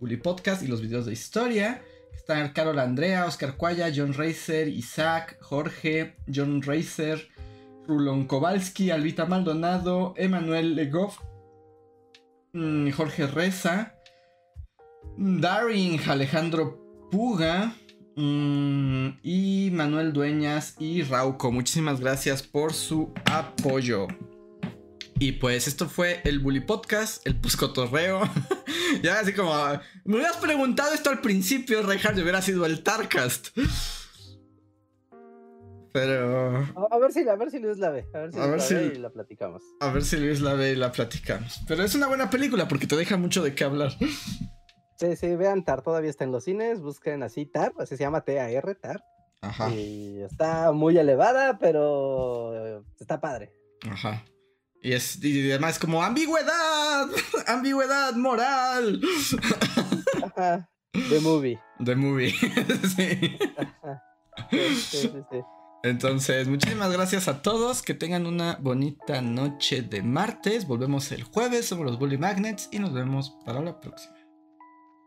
Bully 0.02 0.18
Podcast 0.18 0.62
y 0.62 0.68
los 0.68 0.82
videos 0.82 1.06
de 1.06 1.14
historia. 1.14 1.82
Carol 2.26 2.80
Andrea, 2.80 3.26
Oscar 3.26 3.56
Cuaya, 3.58 3.92
John 3.96 4.14
Racer, 4.14 4.68
Isaac, 4.68 5.38
Jorge, 5.42 6.16
John 6.28 6.62
Racer, 6.62 7.28
Rulon 7.88 8.26
Kowalski, 8.26 8.92
Albita 8.92 9.26
Maldonado, 9.26 10.14
Emanuel 10.18 10.76
Legoff, 10.76 11.20
mm, 12.54 12.92
Jorge 12.92 13.28
Reza, 13.28 13.96
Daring, 15.18 16.00
Alejandro 16.08 16.82
Puga. 17.12 17.74
Mm, 18.18 19.20
y 19.24 19.72
Manuel 19.74 20.14
Dueñas 20.14 20.76
y 20.80 21.04
Rauco. 21.04 21.52
Muchísimas 21.52 22.00
gracias 22.00 22.44
por 22.44 22.72
su 22.72 23.12
apoyo. 23.26 24.08
Y 25.18 25.34
pues 25.34 25.68
esto 25.68 25.88
fue 25.88 26.22
el 26.26 26.40
Bully 26.40 26.60
Podcast, 26.60 27.26
el 27.26 27.40
Puscotorreo. 27.40 28.22
ya 29.02 29.20
así 29.20 29.34
como. 29.34 29.54
Me 30.04 30.16
hubieras 30.16 30.38
preguntado 30.38 30.94
esto 30.94 31.10
al 31.10 31.22
principio, 31.22 31.82
Reinhardt, 31.84 32.20
hubiera 32.20 32.42
sido 32.42 32.66
el 32.66 32.84
Tarcast. 32.84 33.58
Pero. 35.94 36.68
A, 36.92 36.98
ver 37.00 37.14
si, 37.14 37.28
a 37.28 37.36
ver 37.36 37.50
si 37.50 37.60
Luis 37.60 37.78
la 37.78 37.90
ve. 37.90 38.06
A 38.14 38.20
ver 38.20 38.34
si, 38.34 38.40
a 38.40 38.48
ver 38.48 38.60
si 38.60 38.76
y 38.76 38.96
la 38.96 39.10
platicamos. 39.10 39.64
A 39.80 39.92
ver 39.92 40.04
si 40.04 40.18
Luis 40.18 40.42
la 40.42 40.54
ve 40.54 40.74
y 40.74 40.76
la 40.76 40.92
platicamos. 40.92 41.62
Pero 41.66 41.84
es 41.84 41.96
una 41.96 42.08
buena 42.08 42.30
película 42.30 42.68
porque 42.68 42.86
te 42.86 42.98
deja 42.98 43.16
mucho 43.16 43.42
de 43.42 43.56
qué 43.56 43.64
hablar. 43.64 43.94
Sí, 44.98 45.18
sí, 45.18 45.36
vean 45.36 45.66
Tar, 45.66 45.82
todavía 45.82 46.10
está 46.10 46.24
en 46.24 46.32
los 46.32 46.46
cines, 46.46 46.80
busquen 46.80 47.22
así 47.22 47.46
Tar, 47.46 47.74
así 47.80 47.98
se 47.98 48.04
llama 48.06 48.22
T-A-R, 48.22 48.76
Tar. 48.76 49.04
Ajá. 49.42 49.70
Y 49.70 50.22
está 50.22 50.72
muy 50.72 50.98
elevada, 50.98 51.60
pero 51.60 52.82
está 52.98 53.20
padre. 53.20 53.52
Ajá. 53.92 54.24
Y, 54.86 54.94
es, 54.94 55.18
y 55.24 55.50
además 55.50 55.80
como 55.80 56.04
ambigüedad, 56.04 57.10
ambigüedad 57.48 58.14
moral. 58.14 59.02
Ajá. 60.24 60.70
The 61.10 61.20
movie. 61.22 61.60
The 61.84 61.96
movie. 61.96 62.30
sí. 62.96 63.36
Sí, 64.52 64.78
sí, 64.78 65.10
sí. 65.32 65.42
Entonces, 65.82 66.48
muchísimas 66.48 66.92
gracias 66.94 67.28
a 67.28 67.42
todos. 67.42 67.82
Que 67.82 67.96
tengan 67.96 68.28
una 68.28 68.60
bonita 68.62 69.24
noche 69.24 69.82
de 69.82 70.04
martes. 70.04 70.68
Volvemos 70.68 71.12
el 71.12 71.24
jueves. 71.24 71.66
Somos 71.66 71.88
los 71.88 71.98
Bully 71.98 72.20
Magnets 72.20 72.70
y 72.72 72.78
nos 72.78 72.94
vemos 72.94 73.40
para 73.44 73.62
la 73.62 73.80
próxima. 73.80 74.16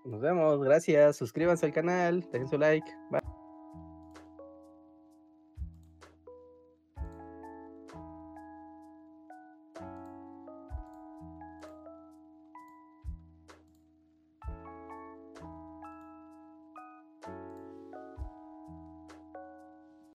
Nos 0.07 0.21
vemos. 0.21 0.61
Gracias. 0.61 1.19
Suscríbanse 1.19 1.67
al 1.67 1.73
canal. 1.73 2.29
Dejen 2.33 2.49
su 2.49 2.59
like. 2.59 2.91
Bye. 3.13 3.38